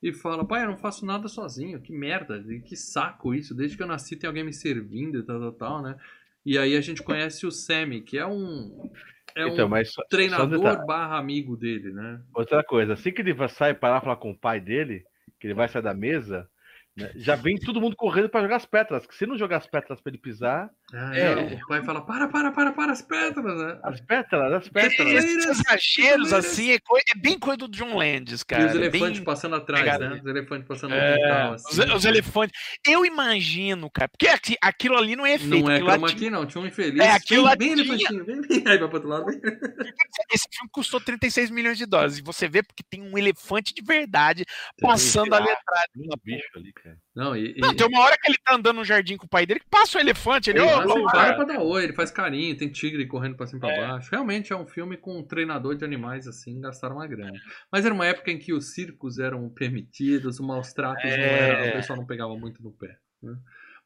e 0.03 0.13
fala: 0.13 0.47
Pai, 0.47 0.65
eu 0.65 0.69
não 0.69 0.77
faço 0.77 1.05
nada 1.05 1.29
sozinho. 1.29 1.81
Que 1.81 1.93
merda, 1.93 2.43
que 2.65 2.77
saco 2.77 3.35
isso. 3.35 3.55
Desde 3.55 3.77
que 3.77 3.83
eu 3.83 3.87
nasci 3.87 4.17
tem 4.17 4.29
alguém 4.29 4.45
me 4.45 4.53
servindo 4.53 5.19
e 5.19 5.23
tal, 5.23 5.41
tal, 5.41 5.53
tal, 5.53 5.83
né? 5.83 5.97
E 6.45 6.57
aí 6.59 6.77
a 6.77 6.81
gente 6.81 7.03
conhece 7.03 7.47
o 7.47 7.51
Sammy, 7.51 8.03
que 8.03 8.19
é 8.19 8.27
um. 8.27 8.91
É 9.35 9.47
então, 9.49 9.69
um 9.69 9.85
só, 9.85 10.03
só 10.03 10.03
treinador 10.09 10.59
detalhe. 10.59 10.87
barra 10.87 11.19
amigo 11.19 11.57
dele, 11.57 11.93
né? 11.93 12.21
Outra 12.33 12.63
coisa, 12.63 12.93
assim 12.93 13.13
que 13.13 13.21
ele 13.21 13.35
vai 13.35 13.49
sair 13.49 13.75
para 13.75 13.95
lá 13.95 14.01
falar 14.01 14.17
com 14.17 14.31
o 14.31 14.39
pai 14.39 14.61
dele, 14.61 15.05
que 15.41 15.47
ele 15.47 15.55
vai 15.55 15.69
sair 15.69 15.83
da 15.83 15.93
mesa, 15.93 16.49
né, 16.97 17.13
já 17.17 17.35
vem 17.35 17.57
todo 17.59 17.81
mundo 17.81 17.95
correndo 17.97 18.29
para 18.29 18.43
jogar 18.43 18.57
as 18.57 18.65
pétalas. 18.65 19.07
Que 19.07 19.15
se 19.15 19.27
não 19.27 19.37
jogar 19.37 19.59
as 19.59 19.67
pétalas 19.67 20.01
para 20.01 20.11
ele 20.11 20.19
pisar, 20.19 20.71
Ah, 20.95 21.17
É. 21.17 21.21
é, 21.55 21.59
O 21.65 21.67
pai 21.67 21.83
fala: 21.85 22.01
Para, 22.01 22.29
para, 22.29 22.53
para, 22.53 22.73
para 22.73 22.93
as 22.93 23.03
pétalas, 23.03 23.59
né? 23.61 23.79
as 23.83 24.01
pétalas, 24.01 24.53
as 24.53 24.63
Esses 24.63 24.71
pétalas. 24.71 25.25
exageros 25.59 26.33
assim 26.33 26.71
é, 26.71 26.79
coi- 26.79 27.01
é 27.13 27.19
bem 27.19 27.37
coisa 27.39 27.57
do 27.59 27.69
John 27.69 27.97
Landis, 27.97 28.45
cara. 28.45 28.63
e 28.63 28.67
os 28.67 28.73
é 28.73 28.77
elefantes 28.77 29.19
bem- 29.19 29.25
passando 29.25 29.57
atrás, 29.57 29.85
né? 29.99 30.21
Os 30.23 30.25
elefantes 30.27 30.69
passando 30.69 30.95
É, 30.95 31.17
quintal, 31.17 31.55
os, 31.55 31.67
assim. 31.81 31.93
os 31.93 32.05
elefantes. 32.05 32.61
Eu 32.87 33.05
imagino, 33.05 33.91
cara, 33.91 34.09
porque 34.09 34.29
aqui- 34.29 34.57
aquilo 34.63 34.97
ali 34.97 35.17
não 35.17 35.27
é 35.27 35.35
efeito. 35.35 35.65
Não 35.65 35.71
é 35.73 35.81
chroma 35.81 36.09
tinha- 36.15 36.31
não. 36.31 36.47
Tinha 36.47 36.63
um 36.63 36.67
infeliz. 36.69 37.01
É, 37.01 37.11
aquilo 37.11 37.43
lá 37.43 37.57
vem, 37.57 37.75
vem, 37.75 37.85
tinha. 37.85 38.21
elefantinho. 38.21 38.69
Aí 38.69 38.79
vai 38.79 38.89
pro 38.89 38.95
outro 38.99 39.09
lado. 39.09 39.27
Esse 40.33 40.47
filme 40.53 40.71
custou 40.71 41.01
36 41.01 41.51
milhões 41.51 41.79
de 41.79 41.87
dólares. 41.87 42.19
E 42.19 42.23
você 42.23 42.49
vê 42.49 42.63
porque 42.63 42.85
tem 42.89 43.03
um 43.03 43.19
elefante 43.19 43.75
de 43.75 43.83
verdade 43.83 44.45
passando 44.81 45.35
ali 45.35 45.51
atrás. 45.51 45.87
Um 45.97 46.09
bicho 46.23 46.49
ali, 46.57 46.73
cara. 46.73 46.97
Não, 47.15 47.35
e, 47.37 47.53
e- 47.57 47.61
Não, 47.61 47.75
tem 47.75 47.87
uma 47.87 48.01
hora 48.03 48.17
que 48.21 48.29
ele 48.31 48.39
tá 48.45 48.55
andando 48.55 48.77
no 48.77 48.85
jardim 48.85 49.17
com 49.17 49.27
o 49.27 49.29
pai 49.29 49.47
dele 49.47 49.61
que 49.61 49.67
passa 49.71 49.99
o 49.99 50.01
elefante. 50.01 50.51
Ele, 50.51 50.61
ele 50.83 51.11
para 51.11 51.35
pra 51.35 51.45
dar 51.45 51.61
oi, 51.63 51.85
ele 51.85 51.93
faz 51.95 52.11
carinho, 52.11 52.57
tem 52.57 52.71
tigre 52.71 53.07
correndo 53.07 53.37
pra 53.37 53.47
cima 53.47 53.59
e 53.59 53.61
pra 53.61 53.71
É. 53.71 53.73
baixo. 53.73 54.11
Realmente 54.11 54.53
é 54.53 54.57
um 54.57 54.67
filme 54.67 54.97
com 54.97 55.19
um 55.19 55.23
treinador 55.27 55.77
de 55.77 55.85
animais, 55.85 56.27
assim, 56.27 56.61
gastaram 56.61 56.97
uma 56.97 57.07
grana. 57.07 57.41
Mas 57.73 57.85
era 57.85 57.95
uma 57.95 58.07
época 58.07 58.31
em 58.31 58.39
que 58.39 58.53
os 58.53 58.75
circos 58.75 59.19
eram 59.19 59.49
permitidos, 59.51 60.39
os 60.41 60.47
maus 60.47 60.73
tratos 60.73 61.17
não 61.17 61.37
É. 61.37 61.39
eram, 61.39 61.67
o 61.67 61.73
pessoal 61.73 61.99
não 61.99 62.07
pegava 62.07 62.37
muito 62.37 62.63
no 62.63 62.73
pé. 62.73 62.99
né? 63.23 63.37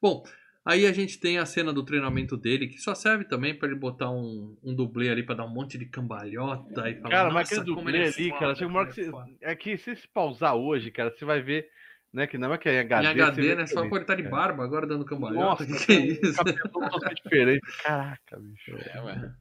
Bom, 0.03 0.23
aí 0.65 0.87
a 0.87 0.93
gente 0.93 1.19
tem 1.21 1.39
a 1.39 1.47
cena 1.47 1.73
do 1.73 1.85
treinamento 1.85 2.37
dele, 2.37 2.69
que 2.69 2.79
só 2.79 2.95
serve 2.95 3.25
também 3.25 3.57
pra 3.59 3.69
ele 3.69 3.79
botar 3.79 4.11
um, 4.11 4.57
um 4.63 4.75
dublê 4.75 5.09
ali 5.11 5.23
pra 5.25 5.35
dar 5.35 5.45
um 5.47 5.53
monte 5.55 5.79
de 5.79 5.87
cambalhota 5.87 6.89
e 6.91 6.95
falar. 7.01 7.11
Cara, 7.11 7.31
mas 7.31 7.49
"Nossa, 7.49 7.61
aquele 7.61 7.75
como 7.75 7.87
dublê 7.87 7.99
é 8.01 8.07
ali, 8.07 8.29
foda, 8.29 8.39
cara, 8.39 8.55
chega 8.55 8.71
uma 8.71 8.79
hora 8.81 8.89
como 8.89 8.95
que 8.95 8.95
você. 8.95 9.09
é 9.09 9.11
foda." 9.11 9.31
É 9.43 9.57
que 9.57 9.77
se 9.79 9.97
se 9.97 10.09
pausar 10.09 10.55
hoje, 10.57 10.91
cara, 10.91 11.11
você 11.11 11.25
vai 11.25 11.41
ver, 11.43 11.69
né? 12.13 12.27
Que 12.27 12.39
não 12.39 12.53
é 12.53 12.59
que 12.59 12.69
é 12.69 12.81
HD. 12.81 13.05
Em 13.05 13.09
HD, 13.09 13.55
né? 13.55 13.67
Só 13.67 13.85
ele 13.85 14.05
tá 14.05 14.15
de 14.15 14.23
barba 14.23 14.65
agora 14.65 14.87
dando 14.87 15.05
cambalhota. 15.05 15.65
Nossa, 15.65 15.67
que, 15.87 15.87
que 15.87 15.93
é 15.93 16.07
isso? 16.07 16.35
cabelo 16.35 16.59
totalmente 16.59 17.23
diferente. 17.23 17.61
Caraca, 17.83 18.39
bicho. 18.39 18.77
É, 18.93 19.01
ué. 19.03 19.35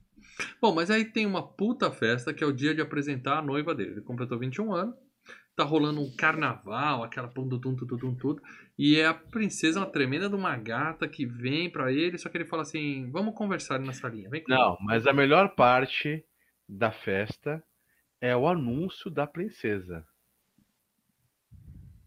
Bom, 0.61 0.73
mas 0.73 0.89
aí 0.89 1.03
tem 1.03 1.25
uma 1.25 1.45
puta 1.45 1.91
festa 1.91 2.33
que 2.33 2.43
é 2.43 2.47
o 2.47 2.53
dia 2.53 2.73
de 2.73 2.81
apresentar 2.81 3.39
a 3.39 3.41
noiva 3.41 3.75
dele. 3.75 3.91
Ele 3.91 4.01
completou 4.01 4.39
21 4.39 4.73
anos, 4.73 4.95
tá 5.55 5.63
rolando 5.63 6.01
um 6.01 6.15
carnaval, 6.15 7.03
aquela 7.03 7.27
pum, 7.27 7.49
tum, 7.49 7.75
tum, 7.75 7.85
tum, 7.85 8.15
tudo. 8.15 8.41
E 8.77 8.97
é 8.97 9.07
a 9.07 9.13
princesa, 9.13 9.79
uma 9.79 9.85
tremenda 9.85 10.29
de 10.29 10.35
uma 10.35 10.55
gata 10.55 11.07
que 11.07 11.25
vem 11.25 11.69
pra 11.69 11.91
ele, 11.91 12.17
só 12.17 12.29
que 12.29 12.37
ele 12.37 12.45
fala 12.45 12.61
assim: 12.61 13.09
vamos 13.11 13.35
conversar 13.35 13.75
ali 13.75 13.85
na 13.85 13.93
salinha. 13.93 14.29
Vem 14.29 14.43
comigo." 14.43 14.61
Não, 14.61 14.77
mas 14.81 15.05
a 15.05 15.11
melhor 15.11 15.55
parte 15.55 16.23
da 16.67 16.91
festa 16.91 17.61
é 18.21 18.35
o 18.35 18.47
anúncio 18.47 19.09
da 19.09 19.27
princesa. 19.27 20.05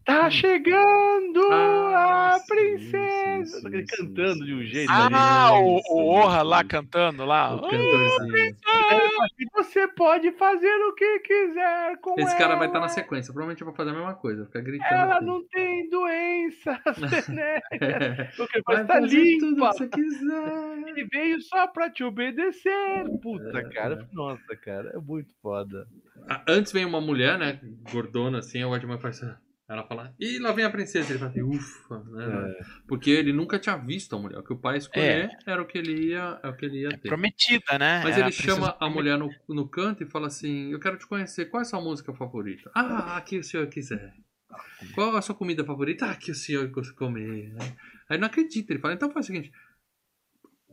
Tá 0.05 0.29
chegando 0.29 1.39
Hum. 1.39 1.93
Ah, 1.95 2.35
a 2.35 2.39
sim, 2.39 2.47
princesa! 2.47 3.59
sim, 3.61 3.67
Ele 3.67 3.81
sim, 3.81 3.97
cantando 3.97 4.33
sim, 4.39 4.45
de 4.45 4.53
um 4.53 4.59
sim. 4.59 4.67
jeito. 4.67 4.91
Ah, 4.91 5.51
o, 5.59 5.79
o 5.89 6.05
Orra 6.07 6.41
lá 6.41 6.61
sim. 6.61 6.67
cantando 6.67 7.25
lá. 7.25 7.55
O 7.55 7.65
assim, 7.65 9.45
Você 9.55 9.87
pode 9.89 10.31
fazer 10.33 10.75
o 10.85 10.93
que 10.95 11.19
quiser 11.19 11.97
com 12.01 12.19
Esse 12.19 12.29
ela. 12.29 12.37
cara 12.37 12.55
vai 12.55 12.67
estar 12.67 12.79
na 12.79 12.89
sequência. 12.89 13.31
Provavelmente 13.33 13.61
eu 13.61 13.65
vou 13.67 13.75
fazer 13.75 13.91
a 13.91 13.93
mesma 13.93 14.13
coisa, 14.15 14.45
ficar 14.45 14.61
gritando. 14.61 14.93
Ela 14.93 15.15
aqui. 15.15 15.25
não 15.25 15.47
tem 15.47 15.89
doenças, 15.89 16.77
né? 17.29 17.61
Porque 18.35 18.61
Vai 18.65 18.75
vai 18.75 18.81
estar 18.83 18.99
tudo 18.99 19.07
limpa. 19.07 19.71
que 19.71 19.77
você 19.77 19.87
quiser. 19.87 20.77
Ele 20.87 21.07
veio 21.11 21.41
só 21.41 21.67
pra 21.67 21.89
te 21.89 22.03
obedecer. 22.03 23.05
Puta, 23.21 23.59
É, 23.59 23.69
cara. 23.69 24.07
Nossa, 24.11 24.55
cara. 24.57 24.91
É 24.93 24.97
muito 24.97 25.29
foda. 25.41 25.87
Antes 26.47 26.71
vem 26.71 26.85
uma 26.85 27.01
mulher, 27.01 27.37
né? 27.39 27.59
Gordona, 27.91 28.39
assim, 28.39 28.63
o 28.63 28.75
Edmar 28.75 28.99
faz. 28.99 29.21
Ela 29.69 29.87
fala, 29.87 30.13
e 30.19 30.39
lá 30.39 30.51
vem 30.51 30.65
a 30.65 30.69
princesa. 30.69 31.09
Ele 31.09 31.19
fala 31.19 31.31
assim, 31.31 31.41
ufa, 31.41 31.99
né? 32.11 32.53
Porque 32.85 33.09
ele 33.09 33.31
nunca 33.31 33.57
tinha 33.57 33.77
visto 33.77 34.13
a 34.15 34.19
mulher. 34.19 34.37
O 34.39 34.43
que 34.43 34.51
o 34.51 34.57
pai 34.57 34.77
escolher 34.77 35.29
era 35.45 35.61
o 35.61 35.65
que 35.65 35.77
ele 35.77 36.09
ia, 36.09 36.37
é 36.43 36.47
o 36.49 36.55
que 36.55 36.65
ele 36.65 36.81
ia 36.81 36.89
ter. 36.89 37.07
Prometida, 37.07 37.79
né? 37.79 38.01
Mas 38.03 38.17
É 38.17 38.19
ele 38.19 38.27
a 38.27 38.31
chama 38.31 38.75
a 38.79 38.89
mulher 38.89 39.17
no, 39.17 39.29
no 39.47 39.67
canto 39.67 40.03
e 40.03 40.05
fala 40.05 40.27
assim: 40.27 40.71
Eu 40.71 40.79
quero 40.79 40.97
te 40.97 41.07
conhecer, 41.07 41.45
qual 41.45 41.61
é 41.61 41.63
a 41.63 41.65
sua 41.65 41.79
música 41.81 42.13
favorita? 42.13 42.69
Ah, 42.75 43.15
a 43.17 43.21
que 43.21 43.37
o 43.39 43.43
senhor 43.43 43.65
quiser. 43.67 44.13
Qual 44.93 45.15
a 45.15 45.21
sua 45.21 45.33
comida 45.33 45.63
favorita? 45.63 46.05
Ah, 46.07 46.15
que 46.15 46.31
o 46.31 46.35
senhor 46.35 46.67
gosta 46.67 46.91
de 46.91 46.97
comer. 46.97 47.53
né? 47.53 47.75
Aí 48.09 48.17
não 48.17 48.27
acredita, 48.27 48.73
ele 48.73 48.81
fala: 48.81 48.93
Então 48.93 49.09
faz 49.11 49.25
o 49.25 49.27
seguinte. 49.27 49.51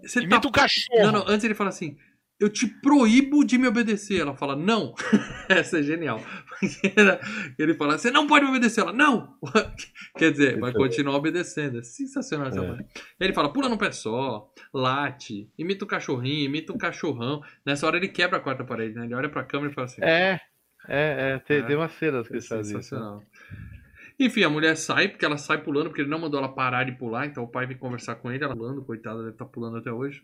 Você 0.02 0.20
tá... 0.20 0.26
Imita 0.26 0.48
o 0.48 0.52
cachorro. 0.52 1.02
Não, 1.04 1.12
não, 1.12 1.28
antes 1.28 1.44
ele 1.44 1.54
fala 1.54 1.70
assim: 1.70 1.96
Eu 2.40 2.48
te 2.48 2.66
proíbo 2.66 3.44
de 3.44 3.58
me 3.58 3.68
obedecer. 3.68 4.20
Ela 4.20 4.34
fala: 4.34 4.56
Não. 4.56 4.94
Essa 5.48 5.78
é 5.80 5.82
genial. 5.82 6.20
Ele 7.58 7.74
fala: 7.74 7.98
Você 7.98 8.10
não 8.10 8.26
pode 8.26 8.44
me 8.44 8.50
obedecer. 8.50 8.80
Ela: 8.80 8.92
Não. 8.92 9.36
Quer 10.16 10.30
dizer, 10.32 10.58
vai 10.58 10.72
continuar 10.72 11.16
obedecendo. 11.16 11.78
É 11.78 11.82
sensacional 11.82 12.48
essa 12.48 12.60
É. 12.60 12.66
parte. 12.66 12.84
Ele 13.20 13.32
fala: 13.32 13.52
Pula 13.52 13.68
num 13.68 13.76
pé 13.76 13.92
só, 13.92 14.50
late, 14.72 15.50
imita 15.58 15.84
o 15.84 15.88
cachorrinho, 15.88 16.46
imita 16.46 16.72
o 16.72 16.78
cachorrão. 16.78 17.42
Nessa 17.64 17.86
hora 17.86 17.96
ele 17.96 18.08
quebra 18.08 18.38
a 18.38 18.40
quarta 18.40 18.64
parede, 18.64 18.94
né? 18.94 19.04
Ele 19.04 19.14
olha 19.14 19.28
pra 19.28 19.44
câmera 19.44 19.70
e 19.70 19.74
fala 19.74 19.84
assim: 19.86 20.02
É, 20.02 20.40
é, 20.88 21.32
é. 21.34 21.38
Tem, 21.40 21.58
É. 21.58 21.62
tem 21.62 21.76
umas 21.76 21.92
cenas 21.92 22.26
que 22.26 22.34
é 22.34 22.38
isso. 22.38 22.48
sensacional. 22.48 23.22
Enfim, 24.18 24.44
a 24.44 24.50
mulher 24.50 24.76
sai, 24.76 25.08
porque 25.08 25.24
ela 25.24 25.38
sai 25.38 25.62
pulando, 25.62 25.86
porque 25.88 26.02
ele 26.02 26.10
não 26.10 26.18
mandou 26.18 26.38
ela 26.38 26.48
parar 26.54 26.84
de 26.84 26.92
pular, 26.92 27.24
então 27.26 27.42
o 27.42 27.48
pai 27.48 27.66
vem 27.66 27.78
conversar 27.78 28.16
com 28.16 28.30
ele, 28.30 28.44
ela 28.44 28.54
pulando, 28.54 28.84
coitada, 28.84 29.18
deve 29.20 29.30
estar 29.30 29.46
pulando 29.46 29.78
até 29.78 29.90
hoje. 29.90 30.22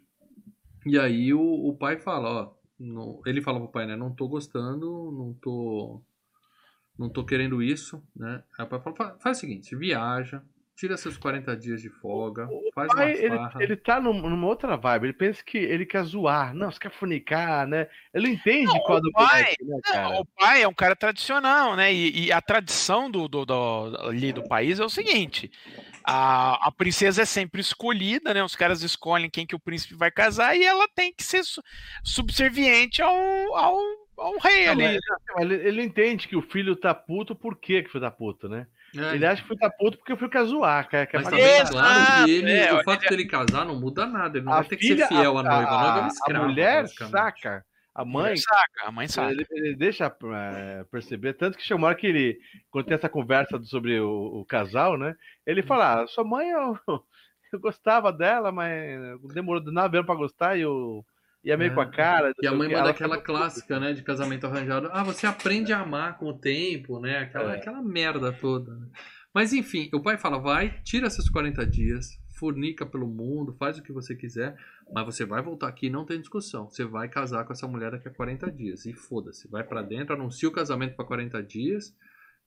E 0.86 0.98
aí 0.98 1.34
o, 1.34 1.40
o 1.40 1.76
pai 1.76 1.98
fala, 1.98 2.28
ó, 2.30 2.52
não- 2.78 3.20
ele 3.26 3.42
fala 3.42 3.58
pro 3.58 3.68
pai, 3.72 3.86
né, 3.86 3.96
não 3.96 4.14
tô 4.14 4.28
gostando, 4.28 4.86
não 5.12 5.34
tô 5.34 6.02
não 6.98 7.10
tô 7.10 7.24
querendo 7.26 7.62
isso, 7.62 8.02
né? 8.16 8.42
Aí 8.58 8.64
o 8.64 8.68
pai 8.68 8.80
fala, 8.80 8.96
"Fa- 8.96 9.16
faz 9.20 9.36
o 9.36 9.40
seguinte, 9.40 9.76
viaja, 9.76 10.42
tira 10.74 10.96
seus 10.96 11.18
40 11.18 11.54
dias 11.54 11.82
de 11.82 11.90
folga, 11.90 12.48
faz 12.74 12.88
uma 12.90 13.02
Pai, 13.02 13.12
ele, 13.12 13.36
farra. 13.36 13.62
ele 13.62 13.76
tá 13.76 14.00
num- 14.00 14.28
numa 14.30 14.46
outra 14.46 14.76
vibe. 14.76 15.04
Ele 15.04 15.12
pensa 15.12 15.42
que 15.44 15.58
ele 15.58 15.84
quer 15.84 16.02
zoar. 16.04 16.54
Não, 16.54 16.70
você 16.70 16.78
quer 16.78 16.90
fornicar, 16.90 17.66
né? 17.66 17.86
Ele 18.14 18.28
entende 18.30 18.66
Não, 18.66 18.80
qual 18.80 18.96
é 18.98 19.00
do 19.02 19.08
o 19.08 19.12
pai- 19.12 19.26
moleque, 19.42 19.64
né, 19.64 19.78
Não, 19.94 20.20
o 20.20 20.24
pai 20.24 20.62
é 20.62 20.68
um 20.68 20.74
cara 20.74 20.94
tradicional, 20.96 21.76
né? 21.76 21.92
E, 21.92 22.26
e 22.26 22.32
a 22.32 22.40
tradição 22.40 23.10
do, 23.10 23.26
do, 23.28 23.44
do- 23.44 23.96
ali 24.02 24.32
do 24.32 24.46
país 24.48 24.78
é 24.80 24.84
o 24.84 24.88
seguinte: 24.90 25.50
a, 26.06 26.68
a 26.68 26.70
princesa 26.72 27.22
é 27.22 27.24
sempre 27.24 27.60
escolhida, 27.60 28.32
né? 28.32 28.44
Os 28.44 28.54
caras 28.54 28.82
escolhem 28.82 29.28
quem 29.28 29.44
que 29.46 29.56
o 29.56 29.60
príncipe 29.60 29.94
vai 29.94 30.10
casar 30.10 30.56
e 30.56 30.64
ela 30.64 30.86
tem 30.94 31.12
que 31.12 31.24
ser 31.24 31.42
su- 31.44 31.62
subserviente 32.04 33.02
ao, 33.02 33.12
ao, 33.56 33.78
ao 34.16 34.38
rei 34.38 34.66
Não, 34.66 34.72
ali. 34.72 34.84
mas- 34.84 34.98
não, 35.28 35.40
ele, 35.42 35.54
ele 35.68 35.82
entende 35.82 36.28
que 36.28 36.36
o 36.36 36.42
filho 36.42 36.76
tá 36.76 36.94
puto, 36.94 37.34
por 37.34 37.56
quê 37.58 37.82
que 37.82 37.88
o 37.88 37.92
filho 37.92 38.04
tá 38.04 38.10
puto, 38.10 38.48
né? 38.48 38.66
É, 38.96 39.14
Ele 39.14 39.26
acha 39.26 39.42
que 39.42 39.48
filho 39.48 39.60
tá 39.60 39.68
puto 39.68 39.98
porque 39.98 40.12
o 40.12 40.16
filho 40.16 40.30
quer 40.30 40.44
zoar, 40.44 40.88
quer, 40.88 41.06
quer 41.06 41.18
Mas 41.18 41.24
fazer- 41.28 41.36
também, 41.42 41.54
Exato, 41.60 41.72
claro, 41.72 42.24
que 42.24 42.30
ele, 42.30 42.52
é, 42.52 42.72
o 42.72 42.76
ele- 42.76 42.84
fato 42.84 43.08
dele 43.08 43.26
casar 43.26 43.64
não 43.66 43.78
muda 43.78 44.06
nada. 44.06 44.38
Ele 44.38 44.46
não 44.46 44.52
a 44.52 44.56
vai 44.60 44.64
ter 44.64 44.76
que 44.76 44.86
ser 44.96 45.08
fiel 45.08 45.36
à 45.38 45.42
noiva. 45.42 45.68
A 45.68 45.82
noiva 45.82 45.86
é 45.98 46.00
uma 46.00 46.04
a, 46.04 46.08
escrava. 46.08 46.46
mulher 46.46 46.88
saca, 46.88 47.64
a 48.02 48.04
mãe 48.04 48.36
saca, 48.36 48.86
a 48.86 48.90
mãe 48.92 49.08
saca. 49.08 49.32
Ele, 49.32 49.46
ele 49.50 49.74
deixa 49.76 50.14
é, 50.34 50.84
perceber, 50.90 51.34
tanto 51.34 51.56
que 51.56 51.64
chegou 51.64 51.78
uma 51.78 51.88
hora 51.88 51.96
que 51.96 52.06
ele, 52.06 52.38
quando 52.70 52.86
tem 52.86 52.94
essa 52.94 53.08
conversa 53.08 53.58
sobre 53.64 53.98
o, 54.00 54.40
o 54.40 54.44
casal, 54.44 54.96
né? 54.98 55.14
Ele 55.46 55.62
fala: 55.62 56.02
ah, 56.02 56.06
sua 56.06 56.24
mãe, 56.24 56.48
eu, 56.50 56.78
eu 57.52 57.58
gostava 57.60 58.12
dela, 58.12 58.52
mas 58.52 59.20
demorou 59.34 59.62
anos 59.66 60.06
pra 60.06 60.14
gostar 60.14 60.58
e 60.58 60.66
o, 60.66 61.04
Ia 61.44 61.56
meio 61.56 61.70
É. 61.70 61.74
com 61.74 61.80
a 61.80 61.86
cara. 61.86 62.32
E 62.42 62.46
a 62.46 62.50
mãe 62.50 62.66
manda 62.68 62.80
Ela 62.80 62.90
aquela 62.90 63.14
fica- 63.16 63.26
clássica, 63.26 63.78
né, 63.78 63.92
de 63.92 64.02
casamento 64.02 64.46
arranjado. 64.46 64.90
Ah, 64.92 65.04
você 65.04 65.26
aprende 65.28 65.72
a 65.72 65.78
amar 65.80 66.18
com 66.18 66.26
o 66.26 66.36
tempo, 66.36 66.98
né? 66.98 67.18
Aquela, 67.18 67.54
É. 67.54 67.56
aquela 67.58 67.80
merda 67.80 68.32
toda. 68.32 68.74
né? 68.74 68.88
Mas 69.32 69.52
enfim, 69.52 69.88
o 69.94 70.02
pai 70.02 70.18
fala: 70.18 70.38
vai, 70.38 70.80
tira 70.82 71.06
esses 71.06 71.30
40 71.30 71.64
dias, 71.64 72.08
fornica 72.36 72.84
pelo 72.84 73.06
mundo, 73.06 73.54
faz 73.60 73.78
o 73.78 73.82
que 73.82 73.92
você 73.92 74.16
quiser, 74.16 74.56
mas 74.92 75.04
você 75.04 75.24
vai 75.24 75.42
voltar 75.42 75.68
aqui 75.68 75.86
e 75.86 75.90
não 75.90 76.04
tem 76.04 76.20
discussão. 76.20 76.68
Você 76.70 76.84
vai 76.84 77.08
casar 77.08 77.44
com 77.44 77.52
essa 77.52 77.66
mulher 77.66 77.90
daqui 77.92 78.08
a 78.08 78.14
40 78.14 78.50
dias. 78.50 78.86
E 78.86 78.92
foda-se, 78.92 79.48
vai 79.48 79.64
pra 79.64 79.82
dentro, 79.82 80.14
anuncia 80.14 80.48
o 80.48 80.52
casamento 80.52 80.94
pra 80.96 81.04
40 81.04 81.42
dias, 81.42 81.94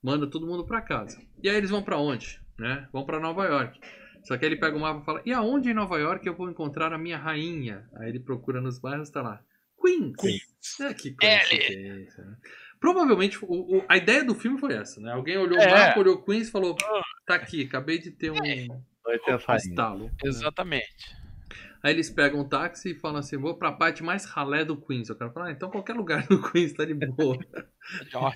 manda 0.01 0.25
todo 0.29 0.47
mundo 0.47 0.65
pra 0.65 0.81
casa. 0.81 1.21
E 1.43 1.49
aí 1.49 1.55
eles 1.57 1.69
vão 1.69 1.83
pra 1.83 1.97
onde? 1.97 2.39
Né? 2.57 2.87
Vão 2.91 3.05
pra 3.05 3.19
Nova 3.19 3.45
York. 3.45 3.79
Só 4.25 4.37
que 4.37 4.45
aí 4.45 4.51
ele 4.51 4.59
pega 4.59 4.75
o 4.75 4.79
mapa 4.81 5.01
e 5.01 5.05
fala: 5.05 5.21
E 5.25 5.31
aonde 5.33 5.69
em 5.69 5.73
Nova 5.73 5.97
York 5.97 6.25
eu 6.27 6.35
vou 6.35 6.49
encontrar 6.49 6.91
a 6.91 6.97
minha 6.97 7.17
rainha? 7.17 7.87
Aí 7.95 8.09
ele 8.09 8.19
procura 8.19 8.59
nos 8.59 8.77
bairros, 8.79 9.09
tá 9.09 9.21
lá. 9.21 9.41
Queens. 9.81 10.13
Queens. 10.17 10.79
É, 10.81 10.93
que 10.93 11.15
coincidência, 11.15 12.23
né? 12.25 12.35
Provavelmente 12.81 13.37
o- 13.43 13.77
o- 13.77 13.85
a 13.87 13.95
ideia 13.97 14.23
do 14.23 14.35
filme 14.35 14.59
foi 14.59 14.73
essa, 14.73 14.99
né? 14.99 15.11
Alguém 15.13 15.37
olhou 15.37 15.57
o 15.57 15.61
É. 15.61 15.69
mapa, 15.71 15.99
olhou 15.99 16.21
Queens 16.21 16.49
e 16.49 16.51
falou: 16.51 16.75
Tá 17.25 17.35
aqui, 17.35 17.63
acabei 17.63 17.97
de 17.99 18.11
ter 18.11 18.29
um, 18.31 18.35
Vai 18.35 19.17
ter 19.19 19.31
essa 19.31 19.43
um 19.43 19.47
rainha. 19.47 19.69
estalo. 19.69 20.11
Exatamente. 20.23 21.15
Aí 21.82 21.93
eles 21.93 22.09
pegam 22.09 22.41
um 22.41 22.47
táxi 22.47 22.91
e 22.91 22.95
falam 22.95 23.19
assim: 23.19 23.38
Vou 23.38 23.55
pra 23.57 23.71
parte 23.71 24.03
mais 24.03 24.25
ralé 24.25 24.65
do 24.65 24.75
Queens. 24.75 25.09
Eu 25.09 25.15
quero 25.15 25.32
falar: 25.32 25.47
ah, 25.47 25.51
Então 25.51 25.69
qualquer 25.69 25.93
lugar 25.93 26.27
do 26.27 26.41
Queens 26.41 26.73
tá 26.73 26.86
de 26.86 26.93
boa. 26.93 27.38
Ó, 28.13 28.32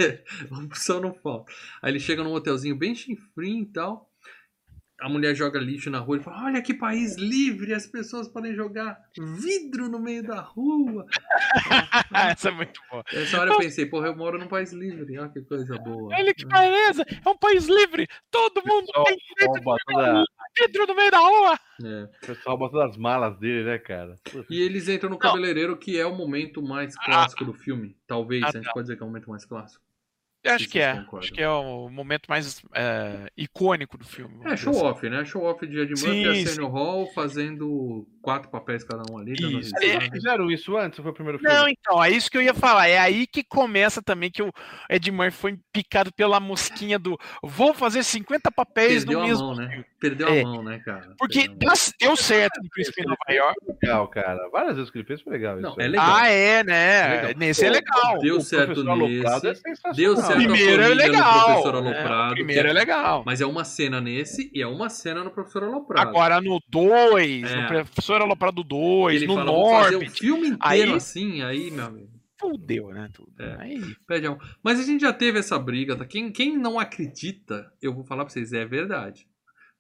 opção 0.63 1.01
não 1.01 1.13
falta. 1.13 1.51
Aí 1.81 1.91
ele 1.91 1.99
chega 1.99 2.23
num 2.23 2.33
hotelzinho 2.33 2.75
bem 2.75 2.95
chinfrim 2.95 3.61
e 3.61 3.65
tal. 3.65 4.12
A 5.03 5.09
mulher 5.09 5.35
joga 5.35 5.59
lixo 5.59 5.89
na 5.89 5.99
rua 5.99 6.15
e 6.15 6.19
fala: 6.21 6.45
Olha 6.45 6.61
que 6.61 6.73
país 6.73 7.17
livre, 7.17 7.73
as 7.73 7.85
pessoas 7.85 8.25
podem 8.29 8.55
jogar 8.55 8.97
vidro 9.17 9.89
no 9.89 9.99
meio 9.99 10.23
da 10.23 10.39
rua. 10.39 11.05
Essa 12.31 12.47
é 12.47 12.51
muito 12.53 12.79
boa. 12.89 13.03
Nessa 13.11 13.41
hora 13.41 13.51
eu 13.51 13.57
pensei: 13.57 13.85
Porra, 13.85 14.07
eu 14.07 14.15
moro 14.15 14.39
num 14.39 14.47
país 14.47 14.71
livre. 14.71 15.17
Olha 15.19 15.27
que 15.29 15.41
coisa 15.41 15.77
boa. 15.77 16.15
Olha 16.15 16.33
que 16.33 16.45
beleza! 16.45 17.03
É 17.25 17.29
um 17.29 17.37
país 17.37 17.65
livre! 17.67 18.07
Todo 18.31 18.61
mundo 18.65 18.85
Pessoal, 18.85 19.05
tem 19.05 19.17
pessoal 19.35 19.61
bota 19.61 19.93
da- 19.93 20.23
vidro 20.65 20.87
no 20.87 20.95
meio 20.95 21.11
da 21.11 21.19
rua! 21.19 21.59
É. 21.83 22.03
O 22.03 22.25
pessoal 22.27 22.57
bota 22.57 22.85
as 22.85 22.95
malas 22.95 23.37
dele, 23.39 23.65
né, 23.65 23.77
cara? 23.79 24.15
E 24.49 24.61
eles 24.61 24.87
entram 24.87 25.09
no 25.09 25.17
cabeleireiro, 25.17 25.75
que 25.77 25.99
é 25.99 26.05
o 26.05 26.15
momento 26.15 26.61
mais 26.61 26.95
clássico 26.95 27.43
do 27.43 27.53
filme. 27.53 27.97
Talvez, 28.07 28.41
Ah, 28.43 28.47
a 28.47 28.51
gente 28.51 28.71
pode 28.71 28.83
dizer 28.85 28.95
que 28.95 29.03
é 29.03 29.05
o 29.05 29.09
momento 29.09 29.29
mais 29.29 29.43
clássico. 29.45 29.83
Acho 30.45 30.67
que 30.69 30.79
é. 30.79 30.93
concordam. 30.95 31.19
Acho 31.19 31.31
que 31.33 31.41
é 31.41 31.49
o 31.49 31.89
momento 31.89 32.27
mais 32.27 32.61
é, 32.73 33.31
icônico 33.37 33.97
do 33.97 34.05
filme. 34.05 34.35
É, 34.41 34.43
dizer 34.55 34.57
show 34.57 34.73
assim. 34.73 34.83
off, 34.85 35.09
né? 35.09 35.25
Show 35.25 35.43
off 35.43 35.65
de 35.65 35.79
Ed 35.79 35.89
Murphy 35.91 36.21
e. 36.23 36.27
Arsenio 36.27 36.67
Hall 36.69 37.07
fazendo 37.13 38.07
quatro 38.21 38.49
papéis 38.49 38.83
cada 38.83 39.03
um 39.11 39.17
ali, 39.17 39.33
Isso. 39.33 39.71
Eles 39.81 40.07
fizeram 40.09 40.49
isso 40.49 40.77
antes 40.77 40.99
foi 40.99 41.11
o 41.11 41.13
primeiro 41.13 41.39
filme? 41.39 41.53
Não, 41.53 41.67
então, 41.67 42.01
é 42.03 42.09
isso 42.09 42.31
que 42.31 42.37
eu 42.37 42.41
ia 42.41 42.53
falar. 42.53 42.87
É 42.87 42.97
aí 42.97 43.27
que 43.27 43.43
começa 43.43 44.01
também 44.01 44.31
que 44.31 44.41
o 44.41 44.51
Ed 44.89 45.11
Murphy 45.11 45.37
foi 45.37 45.59
picado 45.73 46.11
pela 46.13 46.39
mosquinha 46.39 46.97
do 46.97 47.17
vou 47.41 47.73
fazer 47.73 48.01
50 48.03 48.49
papéis 48.51 49.03
Perdeu 49.03 49.19
no 49.19 49.25
a 49.25 49.27
mesmo. 49.27 49.47
mão, 49.47 49.55
né? 49.55 49.85
Perdeu 49.99 50.27
É. 50.29 50.41
a 50.41 50.43
mão, 50.45 50.63
né, 50.63 50.79
cara? 50.79 51.13
Porque 51.17 51.47
mão. 51.47 51.57
deu- 51.57 52.15
certo 52.15 52.61
no 52.61 52.69
Príncipe 52.69 53.01
em 53.01 53.05
Nova 53.05 53.17
York. 53.29 53.55
legal, 53.81 54.07
cara. 54.07 54.49
Várias 54.51 54.75
vezes 54.77 54.91
que 54.91 54.97
ele 54.99 55.05
fez 55.07 55.21
foi 55.21 55.33
legal 55.33 55.59
Não, 55.59 55.71
isso. 55.71 55.81
é 55.81 55.87
legal. 55.87 56.15
Ah, 56.15 56.27
é, 56.29 56.63
né? 56.63 57.07
Legal. 57.15 57.31
Nesse 57.37 57.65
é 57.65 57.69
legal. 57.69 58.19
Deu 58.19 58.37
O 58.37 58.41
certo. 58.41 58.71
É 58.71 58.75
sensacional. 58.75 59.93
Deu 59.95 60.15
certo 60.17 60.32
Primeiro 60.35 60.81
é 60.83 60.87
legal. 60.89 61.59
O 61.59 62.29
primeiro 62.31 62.61
que- 62.63 62.67
é 62.69 62.73
legal. 62.73 63.23
Mas 63.25 63.41
é 63.41 63.45
uma 63.45 63.63
cena 63.63 63.99
nesse 64.01 64.49
e 64.53 64.61
é 64.61 64.67
uma 64.67 64.89
cena 64.89 65.23
no 65.23 65.31
Professor 65.31 65.63
Aloprado. 65.63 66.07
Agora 66.09 66.39
no 66.41 66.59
2, 66.69 67.43
É. 67.51 67.61
no 67.61 67.67
Professor 67.67 68.21
Aloprado 68.21 68.63
2, 68.63 69.15
ele 69.17 69.27
no 69.27 69.35
fala, 69.35 69.51
vou 69.51 69.69
fazer 69.71 69.95
o 69.95 69.99
Norbit, 69.99 70.19
filme 70.19 70.47
inteiro 70.47 70.91
Aí- 70.91 70.93
assim, 70.93 71.41
aí, 71.41 71.71
meu 71.71 71.85
amigo. 71.85 72.09
fudeu, 72.39 72.89
né? 72.89 73.09
Tudo. 73.13 73.31
É. 73.39 73.55
Aí, 73.61 73.81
Pede 74.05 74.27
a 74.27 74.31
mão. 74.31 74.39
Mas 74.61 74.79
a 74.79 74.83
gente 74.83 75.01
já 75.01 75.13
teve 75.13 75.39
essa 75.39 75.57
briga, 75.57 75.95
tá? 75.95 76.05
Quem, 76.05 76.29
quem 76.31 76.57
não 76.57 76.77
acredita, 76.79 77.71
eu 77.81 77.93
vou 77.93 78.03
falar 78.03 78.25
pra 78.25 78.33
vocês, 78.33 78.51
é 78.51 78.65
verdade. 78.65 79.25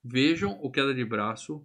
Vejam 0.03 0.57
o 0.61 0.71
Queda 0.71 0.93
de 0.93 1.03
Braço, 1.05 1.61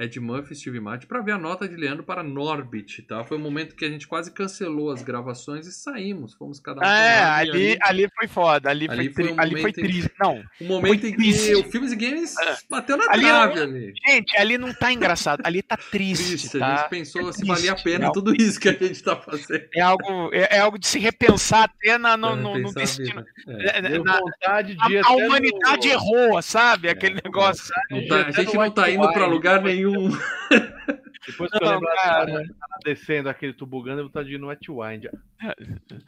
Ed 0.00 0.18
Murphy 0.18 0.52
e 0.54 0.56
Steve 0.56 0.80
Martin, 0.80 1.06
pra 1.06 1.20
ver 1.20 1.32
a 1.32 1.38
nota 1.38 1.68
de 1.68 1.76
Leandro 1.76 2.02
para 2.02 2.22
Norbit, 2.22 3.02
tá? 3.02 3.22
Foi 3.22 3.36
um 3.36 3.40
momento 3.40 3.74
que 3.76 3.84
a 3.84 3.88
gente 3.88 4.08
quase 4.08 4.32
cancelou 4.32 4.90
as 4.90 5.02
gravações 5.02 5.66
e 5.66 5.72
saímos. 5.72 6.34
Fomos 6.34 6.58
cada 6.58 6.80
um 6.80 6.84
um 6.84 6.86
é, 6.86 7.22
ali, 7.22 7.78
ali 7.82 8.08
foi 8.18 8.26
foda, 8.26 8.70
ali, 8.70 8.88
Ali 8.90 9.12
foi, 9.12 9.24
tri- 9.24 9.32
um 9.34 9.40
ali 9.40 9.60
foi 9.60 9.70
em- 9.70 9.72
triste. 9.74 10.10
Não, 10.18 10.42
O 10.60 10.64
momento 10.64 11.06
em 11.06 11.10
que 11.10 11.16
triste. 11.16 11.54
o 11.54 11.64
Filmes 11.70 11.92
e 11.92 11.96
Games 11.96 12.34
É. 12.38 12.56
bateu 12.68 12.96
na 12.96 13.04
Ali 13.10 13.24
trave 13.24 13.60
ali. 13.60 13.92
gente, 14.08 14.36
ali 14.36 14.56
não 14.58 14.72
tá 14.72 14.92
engraçado, 14.92 15.42
ali 15.44 15.60
tá 15.62 15.76
triste, 15.76 16.28
Triste, 16.48 16.56
a 16.56 16.60
tá? 16.60 16.76
gente 16.76 16.88
pensou 16.88 17.28
É 17.28 17.32
se 17.32 17.44
valia 17.46 17.72
a 17.72 17.74
triste, 17.74 17.84
pena 17.84 18.06
é 18.06 18.12
tudo 18.12 18.34
isso 18.34 18.58
que 18.58 18.68
a 18.68 18.72
gente 18.72 19.02
tá 19.02 19.16
fazendo. 19.16 19.64
É 19.74 19.80
algo, 19.82 20.30
é, 20.32 20.56
é 20.56 20.60
algo 20.60 20.78
de 20.78 20.86
se 20.86 20.98
repensar 20.98 21.64
até 21.64 21.98
na, 21.98 22.16
no, 22.16 22.34
no- 22.36 22.58
no 22.58 22.68
a 22.70 22.72
destino. 22.72 23.24
É. 23.46 23.78
É, 23.78 23.98
na- 23.98 24.18
vontade 24.18 24.76
a, 24.80 24.86
de 24.88 24.96
a 24.98 25.00
até 25.02 25.12
humanidade 25.12 25.88
no- 25.88 25.92
errou, 25.94 26.40
sabe? 26.42 26.88
Aquele 26.88 27.20
negócio. 27.22 27.72
Não 27.90 28.06
tá- 28.06 28.26
a 28.26 28.30
gente 28.30 28.54
não 28.54 28.70
tá 28.70 28.90
indo 28.90 29.12
pra 29.12 29.26
lugar 29.26 29.60
nenhum. 29.62 29.89
Depois 31.26 31.50
que 31.50 31.62
eu 31.62 31.68
lembro 31.70 31.86
cara. 32.02 32.30
ela 32.32 32.44
descendo 32.84 33.28
aquele 33.28 33.52
tubugando, 33.52 34.00
eu 34.00 34.04
vontade 34.06 34.28
de 34.28 34.34
ir 34.36 34.38
no 34.38 34.48
Wet 34.48 34.66
Wind. 34.70 35.04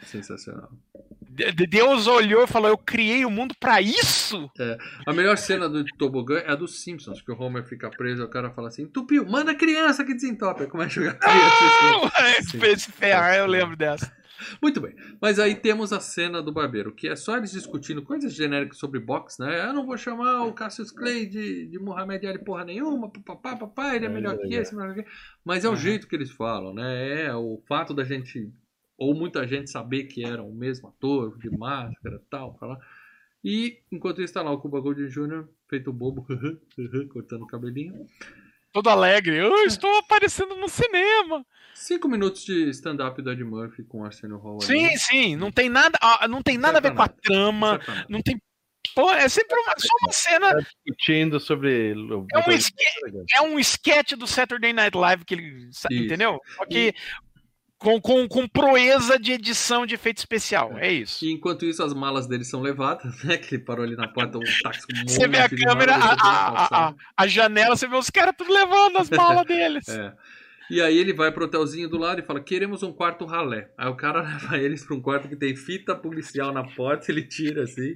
Sensacional. 0.07 0.71
De- 1.29 1.53
de- 1.53 1.67
Deus 1.67 2.07
olhou 2.07 2.45
e 2.45 2.47
falou: 2.47 2.69
Eu 2.71 2.79
criei 2.79 3.25
o 3.25 3.31
mundo 3.31 3.55
pra 3.59 3.81
isso? 3.81 4.51
A 5.07 5.13
melhor 5.13 5.37
cena 5.39 5.69
do 5.69 5.85
tobogã 5.99 6.39
é 6.39 6.51
a 6.51 6.55
dos 6.55 6.83
Simpsons, 6.83 7.21
que 7.23 7.31
o 7.31 7.39
Homer 7.41 7.65
fica 7.65 7.91
preso 7.91 8.23
e 8.23 8.25
o 8.25 8.29
cara 8.29 8.51
fala 8.51 8.69
assim: 8.69 8.87
Tupiu, 8.87 9.25
manda 9.27 9.53
a 9.53 9.55
criança 9.55 10.05
que 10.05 10.15
desentope. 10.15 10.63
Aí 10.63 10.69
começa 10.69 10.91
a 11.01 11.05
jogar 11.05 11.15
criança. 11.15 11.65
assim. 11.65 11.91
Não, 11.91 12.67
esse 12.73 12.93
ferrar, 12.93 13.37
eu 13.37 13.47
lembro 13.47 13.77
dessa. 13.77 14.11
Muito 14.61 14.81
bem. 14.81 14.95
Mas 15.21 15.39
aí 15.39 15.55
temos 15.55 15.93
a 15.93 16.01
cena 16.01 16.43
do 16.43 16.53
barbeiro, 16.53 16.95
que 16.95 17.09
é 17.09 17.17
só 17.17 17.37
eles 17.37 17.53
discutindo 17.53 18.03
coisas 18.03 18.35
genéricas 18.35 18.79
sobre 18.79 19.01
boxe, 19.01 19.41
né? 19.41 19.69
Eu 19.69 19.73
não 19.73 19.87
vou 19.87 19.97
chamar 19.97 20.45
o 20.45 20.53
Cassius 20.53 20.91
Clay 20.91 21.27
de, 21.27 21.67
de 21.67 21.79
Mohamed 21.79 22.27
Ali 22.27 22.39
porra 22.39 22.65
nenhuma, 22.65 23.11
papapá, 23.11 23.57
papá, 23.57 23.97
ele 23.97 24.07
é 24.07 24.09
melhor 24.09 24.35
é 24.35 24.39
que 24.39 24.55
esse, 24.55 24.75
melhor 24.75 24.95
que 24.95 25.01
esse. 25.01 25.11
Mas 25.45 25.65
é 25.65 25.69
o 25.69 25.77
jeito 25.77 26.07
que 26.07 26.17
eles 26.17 26.31
falam, 26.31 26.75
né? 26.75 27.27
É 27.27 27.35
o 27.35 27.63
fato 27.69 27.95
da 27.95 28.05
gente, 28.05 28.53
ou 28.97 29.15
muita 29.15 29.47
gente 29.47 29.71
saber 29.71 30.05
que 30.05 30.25
eram 30.25 30.49
o 30.49 30.55
mesmo 30.55 30.89
ator, 30.89 31.39
de 31.39 31.51
máscara 31.51 32.17
e 32.17 32.31
tal, 32.31 32.57
falar. 32.59 32.79
E 33.45 33.81
enquanto 33.91 34.23
isso 34.23 34.35
tá 34.35 34.43
lá 34.43 34.53
o 34.53 34.59
Cuba 34.59 34.81
Golding 34.81 35.09
Jr., 35.09 35.49
feito 35.69 35.93
bobo, 35.93 36.25
cortando 37.11 37.43
o 37.43 37.47
cabelinho. 37.47 38.07
Todo 38.73 38.89
alegre. 38.89 39.37
Eu 39.37 39.55
estou 39.65 39.99
aparecendo 39.99 40.55
no 40.57 40.69
cinema. 40.69 41.45
Cinco 41.75 42.09
minutos 42.09 42.45
de 42.45 42.71
stand-up 42.71 43.21
do 43.21 43.31
Ed 43.31 43.43
Murphy 43.45 43.83
com 43.83 44.05
Arsenio 44.05 44.39
Hall 44.39 44.59
ali. 44.63 44.67
Sim, 44.67 44.97
sim. 44.97 45.37
Não 45.37 45.51
tem 45.51 45.69
nada, 45.69 45.99
ah, 46.01 46.27
não 46.29 46.43
tem 46.43 46.57
nada 46.57 46.79
a 46.79 46.81
ver 46.81 46.95
com 46.95 47.03
a 47.03 47.09
trama. 47.09 47.81
Não 48.09 48.23
tem. 48.23 48.41
Pô, 48.95 49.11
é 49.13 49.29
sempre 49.29 49.57
uma, 49.59 49.75
só 49.79 49.95
uma 50.03 50.13
cena. 50.13 50.55
Discutindo 50.85 51.39
sobre. 51.41 51.93
o- 51.95 52.27
É 52.33 52.39
um 52.39 52.53
esque- 52.53 52.85
É 53.37 53.41
um 53.43 53.59
sketch 53.59 54.13
do 54.13 54.27
Saturday 54.27 54.73
Night 54.73 54.97
Live 54.97 55.25
que 55.25 55.35
ele. 55.35 55.69
Isso. 55.71 55.87
Entendeu? 55.91 56.39
Só 56.57 56.67
que 56.67 56.95
com, 57.83 58.01
com, 58.01 58.29
com 58.29 58.49
proeza 58.49 59.19
de 59.19 59.33
edição 59.33 59.85
de 59.85 59.95
efeito 59.95 60.19
especial. 60.19 60.79
É 60.79 60.91
isso. 60.91 61.25
E 61.25 61.33
enquanto 61.33 61.65
isso, 61.65 61.83
as 61.83 61.93
malas 61.93 62.27
dele 62.27 62.45
são 62.45 62.61
levadas, 62.61 63.23
né? 63.25 63.37
Que 63.37 63.57
ele 63.57 63.65
parou 63.65 63.85
ali 63.85 63.97
na 63.97 64.09
porta, 64.09 64.39
um 64.39 64.43
táxi 64.63 64.87
com 64.87 64.97
um 64.97 65.09
Você 65.09 65.27
vê 65.27 65.39
a 65.39 65.49
câmera, 65.49 65.97
a, 65.97 66.13
a, 66.13 66.89
a, 66.89 66.95
a 67.17 67.27
janela, 67.27 67.77
você 67.77 67.89
vê 67.89 67.97
os 67.97 68.09
caras 68.09 68.35
tudo 68.39 68.53
levando 68.53 68.99
as 68.99 69.11
malas 69.11 69.45
deles. 69.47 69.89
É. 69.89 70.13
E 70.73 70.81
aí 70.81 70.97
ele 70.97 71.13
vai 71.13 71.31
pro 71.31 71.45
hotelzinho 71.45 71.87
do 71.87 71.99
lado 71.99 72.21
e 72.21 72.25
fala, 72.25 72.41
queremos 72.41 72.83
um 72.83 72.91
quarto 72.91 73.27
ralé. 73.27 73.69
Aí 73.77 73.89
o 73.89 73.95
cara 73.95 74.23
leva 74.25 74.57
eles 74.57 74.83
pra 74.83 74.97
um 74.97 75.03
quarto 75.03 75.29
que 75.29 75.37
tem 75.37 75.55
fita 75.55 75.95
policial 75.95 76.51
na 76.51 76.65
porta, 76.65 77.13
ele 77.13 77.23
tira 77.23 77.65
assim, 77.65 77.95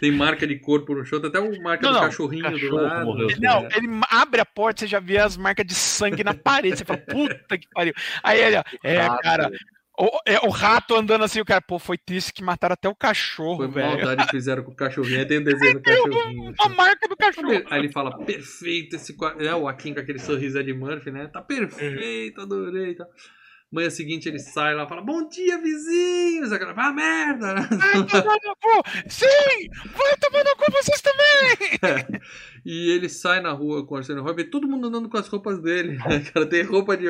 tem 0.00 0.10
marca 0.10 0.46
de 0.46 0.58
corpo 0.58 0.94
no 0.94 1.04
chão, 1.04 1.20
tem 1.20 1.28
até 1.28 1.38
uma 1.38 1.54
marca 1.60 1.84
Não, 1.84 1.92
do 1.92 1.98
não, 1.98 2.06
cachorrinho 2.06 2.44
do 2.44 2.52
cachorro 2.52 2.76
lado. 2.76 3.04
morreu. 3.04 3.28
Não, 3.38 3.64
ele 3.66 3.88
abre 4.08 4.40
a 4.40 4.46
porta, 4.46 4.80
você 4.80 4.86
já 4.86 5.00
vê 5.00 5.18
as 5.18 5.36
marcas 5.36 5.66
de 5.66 5.74
sangue 5.74 6.24
na 6.24 6.32
parede. 6.32 6.78
Você 6.78 6.84
fala, 6.86 6.98
puta 6.98 7.58
que 7.58 7.68
pariu. 7.74 7.92
Aí 8.22 8.40
ele, 8.40 8.56
ó, 8.56 8.62
é, 8.82 9.06
cara, 9.22 9.50
o, 9.98 10.20
é, 10.24 10.38
o 10.46 10.50
rato 10.50 10.94
andando 10.94 11.24
assim, 11.24 11.40
o 11.40 11.44
cara, 11.44 11.60
pô, 11.60 11.78
foi 11.78 11.98
triste 11.98 12.32
que 12.32 12.42
mataram 12.42 12.74
até 12.74 12.88
o 12.88 12.94
cachorro, 12.94 13.56
Foi 13.58 13.68
velho. 13.68 13.88
maldade 13.88 14.24
que 14.26 14.30
fizeram 14.30 14.62
com 14.62 14.70
o 14.70 14.76
cachorrinho. 14.76 15.18
Aí 15.18 15.26
tem 15.26 15.38
o 15.38 15.44
desenho 15.44 15.74
do 15.74 15.80
cachorrinho. 15.82 16.54
A 16.60 16.68
marca 16.68 17.08
do 17.08 17.16
cachorro. 17.16 17.64
Aí 17.70 17.80
ele 17.80 17.92
fala, 17.92 18.16
perfeito 18.24 18.96
esse 18.96 19.16
quarto. 19.16 19.42
É, 19.42 19.54
o 19.54 19.66
Akin 19.66 19.94
com 19.94 20.00
aquele 20.00 20.18
sorriso 20.18 20.62
de 20.62 20.72
Murphy, 20.72 21.10
né? 21.10 21.26
Tá 21.26 21.42
perfeito, 21.42 22.40
adorei. 22.40 22.94
Tá. 22.94 23.06
Manhã 23.70 23.90
seguinte 23.90 24.26
ele 24.26 24.38
sai 24.38 24.74
lá 24.74 24.84
e 24.84 24.88
fala, 24.88 25.02
bom 25.02 25.28
dia, 25.28 25.60
vizinhos. 25.60 26.50
O 26.50 26.58
cara, 26.58 26.72
ah, 26.74 26.92
merda. 26.92 27.54
Vai 27.54 28.02
tomar 28.06 28.38
no 28.42 28.56
cu! 28.56 28.82
Sim! 29.08 29.68
Vai 29.94 30.16
tomar 30.16 30.42
no 30.42 30.56
cu 30.56 30.72
vocês 30.72 31.02
também! 31.02 32.18
E 32.70 32.90
ele 32.90 33.08
sai 33.08 33.40
na 33.40 33.50
rua 33.50 33.86
com 33.86 33.94
o 33.94 33.96
Arsênio 33.96 34.22
Roy, 34.22 34.34
vê 34.34 34.44
todo 34.44 34.68
mundo 34.68 34.88
andando 34.88 35.08
com 35.08 35.16
as 35.16 35.26
roupas 35.26 35.58
dele. 35.62 35.92
né, 35.96 36.20
Cara, 36.34 36.44
tem 36.46 36.62
roupa 36.62 36.96
de, 36.98 37.04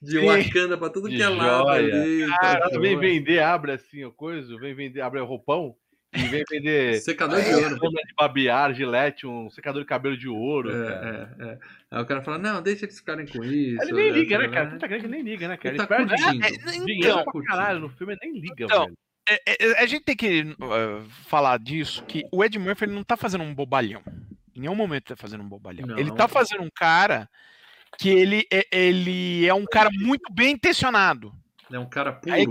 de 0.00 0.20
Sim. 0.20 0.24
Wakanda 0.26 0.78
pra 0.78 0.88
tudo 0.88 1.08
De 1.08 1.16
que 1.16 1.22
é 1.22 1.28
lado 1.28 1.66
joia. 1.66 2.02
ali. 2.02 2.26
Tá 2.28 2.60
Ela 2.62 2.80
vem 2.80 2.92
joia. 2.94 2.98
vender, 3.00 3.38
abre 3.40 3.72
assim, 3.72 4.04
o 4.04 4.12
coisa, 4.12 4.56
vem 4.58 4.72
vender, 4.72 5.00
abre 5.00 5.18
o 5.20 5.24
roupão 5.24 5.74
E 6.14 6.22
vem 6.28 6.44
vender 6.48 7.00
Secador 7.02 7.42
de 7.42 7.52
ouro. 7.52 7.76
lâmina 7.82 8.02
de 8.06 8.14
babear, 8.16 8.72
gilete, 8.72 9.26
um 9.26 9.50
secador 9.50 9.82
de 9.82 9.88
cabelo 9.88 10.16
de 10.16 10.28
ouro. 10.28 10.70
cara. 10.70 11.36
É, 11.40 11.44
é, 11.44 11.48
é. 11.54 11.58
Aí 11.90 12.02
o 12.02 12.06
cara 12.06 12.22
fala, 12.22 12.38
não, 12.38 12.62
deixa 12.62 12.84
eles 12.84 12.96
ficarem 12.98 13.26
com 13.26 13.42
isso. 13.42 13.82
Ele 13.82 13.92
nem 13.92 14.10
liga, 14.12 14.38
né, 14.38 14.46
né? 14.46 14.54
cara? 14.54 14.70
Muita 14.70 14.88
gente 14.88 15.08
nem 15.08 15.22
liga, 15.22 15.48
né, 15.48 15.56
cara? 15.56 15.74
Ele 15.74 15.78
Ele 15.80 15.88
tá 15.88 15.96
perde 15.96 16.14
curtindo. 16.14 16.44
É, 16.46 16.50
dinheiro 16.86 17.18
então, 17.20 17.24
pra 17.24 17.42
caralho 17.42 17.80
no 17.80 17.88
filme, 17.88 18.12
ele 18.12 18.30
nem 18.32 18.40
liga, 18.40 18.64
Então, 18.64 18.84
velho. 18.84 18.96
é, 19.28 19.40
é, 19.58 19.82
a 19.82 19.86
gente 19.86 20.04
tem 20.04 20.16
que 20.16 20.42
uh, 20.42 21.04
falar 21.26 21.58
disso, 21.58 22.04
que 22.06 22.22
o 22.32 22.44
Ed 22.44 22.56
Murphy 22.60 22.84
ele 22.84 22.92
não 22.94 23.02
tá 23.02 23.16
fazendo 23.16 23.42
um 23.42 23.52
bobalhão. 23.52 24.02
Em 24.60 24.64
nenhum 24.64 24.74
momento 24.74 25.04
tá 25.04 25.16
fazendo 25.16 25.42
um 25.42 25.48
bobalhão. 25.48 25.86
Não. 25.86 25.98
Ele 25.98 26.12
tá 26.12 26.28
fazendo 26.28 26.62
um 26.62 26.68
cara 26.74 27.26
que 27.98 28.10
ele 28.10 28.46
é, 28.52 28.66
ele 28.70 29.46
é 29.46 29.54
um 29.54 29.64
cara 29.64 29.88
muito 29.90 30.30
bem 30.30 30.52
intencionado. 30.52 31.32
É 31.72 31.78
um 31.78 31.88
cara 31.88 32.12
puro. 32.12 32.34
Aí 32.34 32.46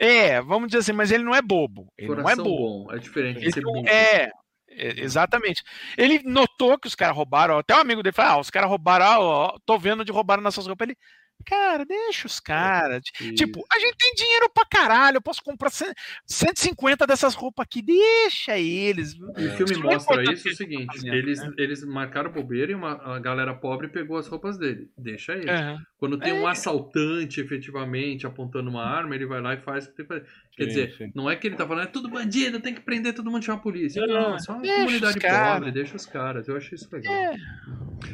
É, 0.00 0.40
vamos 0.40 0.66
dizer 0.66 0.78
assim, 0.78 0.92
mas 0.92 1.12
ele 1.12 1.22
não 1.22 1.32
é 1.32 1.40
bobo. 1.40 1.86
Ele 1.96 2.08
não 2.08 2.14
é 2.18 2.22
coração 2.22 2.44
bobo. 2.44 2.86
bom. 2.86 2.92
É 2.92 2.98
diferente 2.98 3.38
de 3.38 3.44
Ele 3.44 3.52
ser 3.52 3.60
burro. 3.60 3.86
é, 3.86 4.24
é, 4.68 5.00
exatamente. 5.00 5.62
Ele 5.96 6.20
notou 6.24 6.76
que 6.76 6.88
os 6.88 6.96
caras 6.96 7.16
roubaram, 7.16 7.56
até 7.56 7.72
um 7.76 7.80
amigo 7.80 8.02
dele 8.02 8.12
falou: 8.16 8.32
ah, 8.32 8.40
os 8.40 8.50
caras 8.50 8.68
roubaram, 8.68 9.20
ó, 9.20 9.58
tô 9.64 9.78
vendo 9.78 10.04
de 10.04 10.10
roubaram 10.10 10.42
nossas 10.42 10.66
roupas. 10.66 10.88
Ele, 10.88 10.98
cara, 11.44 11.84
deixa 11.84 12.26
os 12.26 12.38
caras. 12.40 13.02
Isso. 13.20 13.34
Tipo, 13.34 13.64
a 13.72 13.78
gente 13.78 13.96
tem 13.96 14.14
dinheiro 14.14 14.50
pra 14.52 14.64
caralho, 14.64 15.16
eu 15.16 15.22
posso 15.22 15.42
comprar 15.42 15.70
cem- 15.70 15.92
150 16.26 17.06
dessas 17.06 17.34
roupas 17.34 17.64
aqui, 17.64 17.82
deixa 17.82 18.58
eles. 18.58 19.14
E 19.14 19.46
o 19.46 19.50
filme 19.56 19.72
Isso 19.72 19.80
é 19.80 19.82
mostra 19.82 20.14
importante 20.22 20.38
isso 20.38 20.48
o 20.48 20.56
seguinte: 20.56 20.86
fazendo, 20.86 21.14
eles, 21.14 21.40
né? 21.40 21.52
eles 21.58 21.84
marcaram 21.84 22.30
bobeira 22.32 22.72
e 22.72 22.74
uma, 22.74 22.92
a 23.16 23.18
galera 23.18 23.54
pobre 23.54 23.88
pegou 23.88 24.16
as 24.16 24.26
roupas 24.28 24.58
dele. 24.58 24.90
Deixa 24.96 25.32
ele. 25.32 25.50
É. 25.98 26.00
Quando 26.00 26.16
tem 26.18 26.32
um 26.32 26.48
É. 26.48 26.52
assaltante 26.52 27.40
efetivamente 27.40 28.24
apontando 28.26 28.70
uma 28.70 28.84
arma, 28.84 29.14
ele 29.16 29.26
vai 29.26 29.40
lá 29.40 29.54
e 29.54 29.58
faz 29.60 29.86
o 29.86 29.90
que 29.90 29.96
tem 29.96 30.06
que 30.06 30.14
fazer. 30.14 30.26
Quer 30.56 30.62
Sim, 30.64 30.68
dizer, 30.68 30.92
sim. 30.96 31.12
não 31.14 31.28
é 31.28 31.34
que 31.36 31.46
ele 31.48 31.56
tá 31.56 31.66
falando, 31.66 31.84
é 31.84 31.90
tudo 31.90 32.08
bandido, 32.08 32.60
tem 32.60 32.72
que 32.74 32.80
prender 32.80 33.12
todo 33.14 33.30
mundo 33.30 33.42
e 33.42 33.46
chamar 33.46 33.58
a 33.58 33.62
polícia. 33.62 34.06
Não, 34.06 34.14
Não, 34.14 34.34
é 34.36 34.38
só 34.38 34.52
uma 34.52 34.62
deixa 34.62 34.76
comunidade 34.84 35.20
pobre, 35.20 35.72
deixa 35.72 35.96
os 35.96 36.06
caras. 36.06 36.46
Eu 36.48 36.56
acho 36.56 36.74
isso 36.74 36.88
legal. 36.92 37.12
É. 37.12 37.34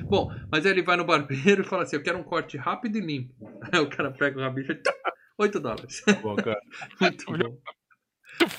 Bom, 0.04 0.34
mas 0.50 0.64
aí 0.64 0.72
ele 0.72 0.82
vai 0.82 0.96
no 0.96 1.04
barbeiro 1.04 1.62
e 1.62 1.64
fala 1.64 1.82
assim: 1.82 1.96
Eu 1.96 2.02
quero 2.02 2.18
um 2.18 2.22
corte 2.22 2.56
rápido 2.56 2.96
e 2.96 3.00
limpo. 3.00 3.34
Aí 3.72 3.78
o 3.80 3.88
cara 3.88 4.10
pega 4.10 4.38
uma 4.38 4.50
bicha 4.50 4.72
e. 4.72 4.80
8 5.36 5.58
dólares. 5.60 6.02
Bom, 6.22 6.36
cara. 6.36 6.60
Muito 7.00 7.24
Olha- 7.30 7.48
bom. 7.48 7.58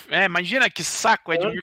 É, 0.10 0.26
imagina 0.26 0.70
que 0.70 0.84
saco 0.84 1.32
ter 1.32 1.40
que... 1.52 1.60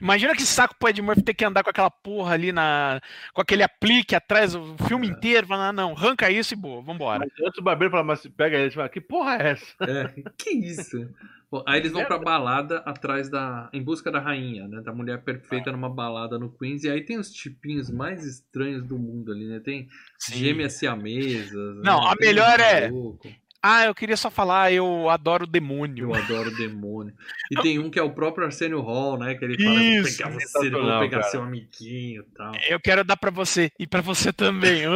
Imagina 0.00 0.34
que 0.34 0.42
saco 0.42 0.74
pro 0.78 0.88
Ed 0.88 1.02
Murphy 1.02 1.22
ter 1.22 1.34
que 1.34 1.44
andar 1.44 1.62
com 1.64 1.70
aquela 1.70 1.90
porra 1.90 2.34
ali 2.34 2.52
na. 2.52 3.00
com 3.34 3.40
aquele 3.40 3.62
aplique 3.62 4.14
atrás 4.14 4.54
o 4.54 4.76
filme 4.86 5.06
É. 5.08 5.10
inteiro. 5.10 5.46
Falar, 5.46 5.68
ah, 5.68 5.72
não, 5.72 5.92
arranca 5.92 6.30
isso 6.30 6.54
e 6.54 6.56
boa, 6.56 6.80
vambora. 6.82 7.18
Mas 7.20 7.46
antes 7.46 7.58
o 7.58 7.62
barbeiro 7.62 7.90
fala, 7.90 8.04
mas 8.04 8.26
pega 8.36 8.56
ele 8.56 8.68
e 8.68 8.74
fala, 8.74 8.88
que 8.88 9.00
porra 9.00 9.36
é 9.36 9.50
essa? 9.50 9.66
É, 9.82 10.30
que 10.38 10.50
isso? 10.50 11.08
Bom, 11.50 11.64
aí 11.66 11.80
eles 11.80 11.90
vão 11.90 12.04
pra 12.04 12.16
balada 12.16 12.78
atrás 12.86 13.28
da. 13.28 13.68
em 13.72 13.82
busca 13.82 14.08
da 14.10 14.20
rainha, 14.20 14.68
né? 14.68 14.80
Da 14.82 14.92
mulher 14.94 15.22
perfeita 15.24 15.72
numa 15.72 15.90
balada 15.90 16.38
no 16.38 16.48
Queens. 16.48 16.84
E 16.84 16.88
aí 16.90 17.04
tem 17.04 17.18
os 17.18 17.32
tipinhos 17.32 17.90
mais 17.90 18.24
estranhos 18.24 18.86
do 18.86 18.96
mundo 18.96 19.32
ali, 19.32 19.46
né? 19.48 19.58
Tem 19.58 19.88
gêmeas 20.32 20.74
siamesas. 20.74 21.76
Não, 21.82 22.00
né? 22.02 22.06
a 22.08 22.16
Tem 22.16 22.28
melhor 22.28 22.60
é- 22.60 22.88
maluco. 22.88 23.28
Ah, 23.62 23.84
eu 23.84 23.94
queria 23.94 24.16
só 24.16 24.30
falar, 24.30 24.72
eu 24.72 25.10
adoro 25.10 25.44
o 25.44 25.46
demônio. 25.46 26.06
Eu 26.06 26.14
adoro 26.14 26.48
o 26.50 26.56
demônio. 26.56 27.14
E 27.50 27.60
tem 27.60 27.78
um 27.78 27.90
que 27.90 27.98
é 27.98 28.02
o 28.02 28.10
próprio 28.12 28.46
Arsenio 28.46 28.80
Hall, 28.80 29.18
né? 29.18 29.34
Que 29.34 29.44
ele 29.44 29.62
fala: 29.62 29.74
vou 29.78 29.82
Isso, 29.84 30.16
pegar 30.16 30.30
você, 30.30 30.70
vou 30.70 30.80
pegar 31.00 31.18
cara. 31.18 31.22
seu 31.24 31.42
amiguinho 31.42 32.22
e 32.22 32.34
tal. 32.34 32.52
Eu 32.68 32.80
quero 32.80 33.04
dar 33.04 33.16
pra 33.18 33.30
você 33.30 33.70
e 33.78 33.86
pra 33.86 34.00
você 34.00 34.32
também. 34.32 34.82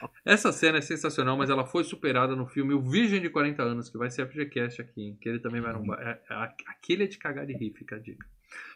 Ah! 0.00 0.08
Essa 0.24 0.52
cena 0.52 0.78
é 0.78 0.80
sensacional, 0.80 1.36
mas 1.36 1.48
ela 1.48 1.64
foi 1.64 1.84
superada 1.84 2.34
no 2.34 2.44
filme 2.46 2.74
O 2.74 2.80
Virgem 2.82 3.20
de 3.20 3.30
40 3.30 3.62
Anos, 3.62 3.88
que 3.88 3.96
vai 3.96 4.10
ser 4.10 4.26
FGCast 4.26 4.82
aqui, 4.82 5.00
hein, 5.02 5.18
que 5.20 5.28
ele 5.28 5.38
também 5.38 5.60
vai 5.60 5.72
num 5.72 5.86
bar. 5.86 5.98
É- 6.00 6.20
é- 6.34 6.54
Aquele 6.66 7.04
é 7.04 7.06
de 7.06 7.16
cagar 7.18 7.46
de 7.46 7.52
rir, 7.52 7.72
fica 7.76 7.96
a 7.96 7.98
dica. 7.98 8.26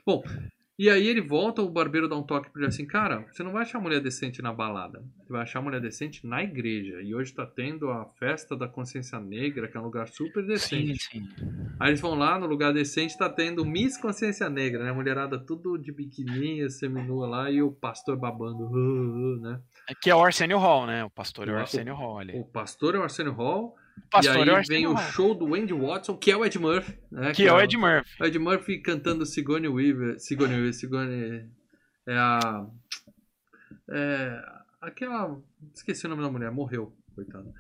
Bom, 0.06 0.22
e 0.76 0.90
aí 0.90 1.06
ele 1.06 1.20
volta, 1.20 1.62
o 1.62 1.70
barbeiro 1.70 2.08
dá 2.08 2.16
um 2.16 2.22
toque 2.22 2.50
pra 2.50 2.60
ele 2.60 2.68
assim, 2.68 2.84
cara, 2.84 3.24
você 3.30 3.44
não 3.44 3.52
vai 3.52 3.62
achar 3.62 3.80
mulher 3.80 4.00
decente 4.00 4.42
na 4.42 4.52
balada, 4.52 5.04
você 5.22 5.32
vai 5.32 5.42
achar 5.42 5.60
mulher 5.60 5.80
decente 5.80 6.26
na 6.26 6.42
igreja. 6.42 7.00
E 7.00 7.14
hoje 7.14 7.32
tá 7.32 7.46
tendo 7.46 7.90
a 7.90 8.04
festa 8.18 8.56
da 8.56 8.66
consciência 8.66 9.20
negra, 9.20 9.68
que 9.68 9.76
é 9.76 9.80
um 9.80 9.84
lugar 9.84 10.08
super 10.08 10.42
sim, 10.42 10.48
decente. 10.48 11.04
sim. 11.04 11.28
Aí 11.78 11.90
eles 11.90 12.00
vão 12.00 12.14
lá, 12.14 12.38
no 12.40 12.46
lugar 12.46 12.72
decente, 12.72 13.16
tá 13.16 13.28
tendo 13.28 13.64
Miss 13.64 13.96
Consciência 13.96 14.48
Negra, 14.48 14.82
né? 14.82 14.92
Mulherada 14.92 15.38
tudo 15.38 15.78
de 15.78 15.92
biquininha, 15.92 16.68
seminua 16.68 17.28
lá, 17.28 17.50
e 17.50 17.62
o 17.62 17.70
pastor 17.70 18.16
babando, 18.16 18.64
uh, 18.64 19.36
uh, 19.38 19.40
né? 19.40 19.60
Que 20.00 20.10
é 20.10 20.14
o 20.14 20.24
Arsenio 20.24 20.58
Hall, 20.58 20.86
né? 20.86 21.04
O 21.04 21.10
pastor 21.10 21.48
é 21.48 21.52
o 21.52 21.56
Arsenio 21.56 21.94
Hall 21.94 22.18
ali. 22.18 22.36
O 22.36 22.44
pastor 22.44 22.96
é 22.96 22.98
o 22.98 23.02
Arsenio 23.02 23.32
Hall, 23.32 23.76
pastor 24.10 24.46
e 24.46 24.50
é 24.50 24.56
aí 24.56 24.64
vem 24.66 24.86
o 24.86 24.92
Hall. 24.92 25.12
show 25.12 25.34
do 25.34 25.54
Andy 25.54 25.72
Watson, 25.72 26.16
que 26.16 26.30
é 26.30 26.36
o 26.36 26.44
Ed 26.44 26.58
Murphy, 26.58 26.98
né? 27.10 27.32
Que 27.32 27.46
é 27.46 27.52
o 27.52 27.60
Ed 27.60 27.76
Murphy. 27.76 28.22
o 28.22 28.24
Ed 28.24 28.38
Murphy 28.38 28.78
cantando 28.80 29.26
Sigourney 29.26 29.68
Weaver. 29.68 30.18
Sigourney 30.20 30.56
Weaver, 30.56 30.74
Sigourney. 30.74 31.48
É 32.06 32.16
a. 32.16 32.66
É. 33.90 34.42
Aquela. 34.80 35.40
Esqueci 35.74 36.06
o 36.06 36.08
nome 36.08 36.22
da 36.22 36.30
mulher, 36.30 36.50
morreu, 36.50 36.94
coitada. 37.14 37.52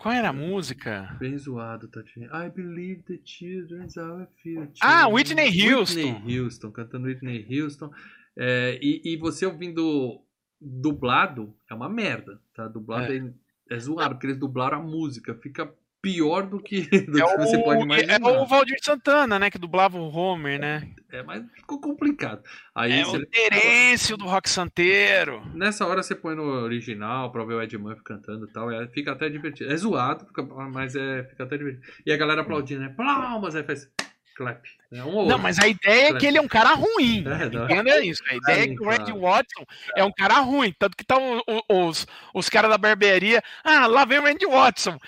Qual 0.00 0.14
era 0.14 0.30
a 0.30 0.32
música? 0.32 1.14
Bem 1.20 1.36
zoado, 1.36 1.86
Tati. 1.86 2.20
I 2.20 2.48
believe 2.48 3.02
the 3.02 3.20
children's 3.22 3.98
our 3.98 4.26
future. 4.42 4.72
Ah, 4.80 5.06
Whitney 5.06 5.50
Houston. 5.50 6.14
Whitney 6.14 6.40
Houston, 6.40 6.70
cantando 6.70 7.06
Whitney 7.06 7.46
Houston. 7.50 7.90
É, 8.34 8.78
e, 8.80 9.02
e 9.04 9.16
você 9.18 9.44
ouvindo 9.44 10.22
dublado, 10.58 11.54
é 11.70 11.74
uma 11.74 11.90
merda, 11.90 12.40
tá? 12.54 12.66
Dublado 12.66 13.12
é, 13.12 13.30
é 13.68 13.78
zoado, 13.78 14.14
porque 14.14 14.26
eles 14.26 14.38
dublaram 14.38 14.78
a 14.78 14.82
música. 14.82 15.34
Fica 15.34 15.70
pior 16.02 16.46
do 16.46 16.60
que, 16.62 16.82
do 17.06 17.18
É 17.20 17.24
que 17.26 17.36
você 17.38 17.58
pode 17.62 17.80
o, 17.80 17.84
imaginar. 17.84 18.20
é 18.20 18.24
o 18.40 18.46
Valdir 18.46 18.78
Santana, 18.82 19.38
né? 19.38 19.50
Que 19.50 19.58
dublava 19.58 19.98
o 19.98 20.08
Homer, 20.08 20.58
né? 20.58 20.88
É, 21.12 21.22
mas 21.22 21.42
ficou 21.54 21.80
complicado. 21.80 22.42
Aí 22.74 22.92
É 23.00 23.04
você- 23.04 23.16
o 23.18 23.26
Terêncio 23.26 24.16
do 24.16 24.26
Rock 24.26 24.48
Santeiro. 24.48 25.42
Nessa 25.54 25.86
hora 25.86 26.02
você 26.02 26.14
põe 26.14 26.34
no 26.34 26.42
original 26.44 27.30
pra 27.32 27.44
ver 27.44 27.54
o 27.54 27.62
Ed 27.62 27.76
Murphy 27.76 28.02
cantando 28.04 28.46
e 28.46 28.52
tal. 28.52 28.70
é- 28.70 28.86
fica 28.88 29.12
até 29.12 29.28
divertido. 29.28 29.72
É 29.72 29.76
zoado, 29.76 30.24
fica- 30.26 30.42
mas 30.42 30.94
é, 30.94 31.24
fica 31.24 31.44
até 31.44 31.56
divertido. 31.58 31.84
E 32.06 32.12
a 32.12 32.16
galera 32.16 32.42
aplaudindo, 32.42 32.80
né? 32.80 32.94
Palmas, 32.96 33.54
aí 33.56 33.62
faz 33.64 33.88
clap. 34.36 34.64
É 34.92 35.04
um 35.04 35.26
Não, 35.26 35.38
mas 35.38 35.58
a 35.58 35.68
ideia 35.68 36.08
é 36.10 36.14
que 36.14 36.26
ele 36.26 36.38
é 36.38 36.40
um 36.40 36.48
cara 36.48 36.72
ruim. 36.74 37.24
É. 37.26 37.46
Entenda 37.64 38.00
isso. 38.04 38.22
A 38.30 38.34
ideia 38.36 38.64
é 38.64 38.68
que 38.68 38.80
o 38.82 38.88
Randy. 38.88 39.12
Watson 39.12 39.66
é 39.96 40.02
um 40.04 40.10
cara 40.12 40.40
ruim. 40.40 40.74
Tanto 40.78 40.96
que 40.96 41.02
estão 41.02 41.42
os, 41.68 42.06
os 42.32 42.48
caras 42.48 42.70
da 42.70 42.78
barbearia. 42.78 43.42
Ah, 43.62 43.86
lá 43.86 44.04
vem 44.06 44.18
o 44.18 44.22
Randy 44.22 44.46
Watson. 44.46 44.98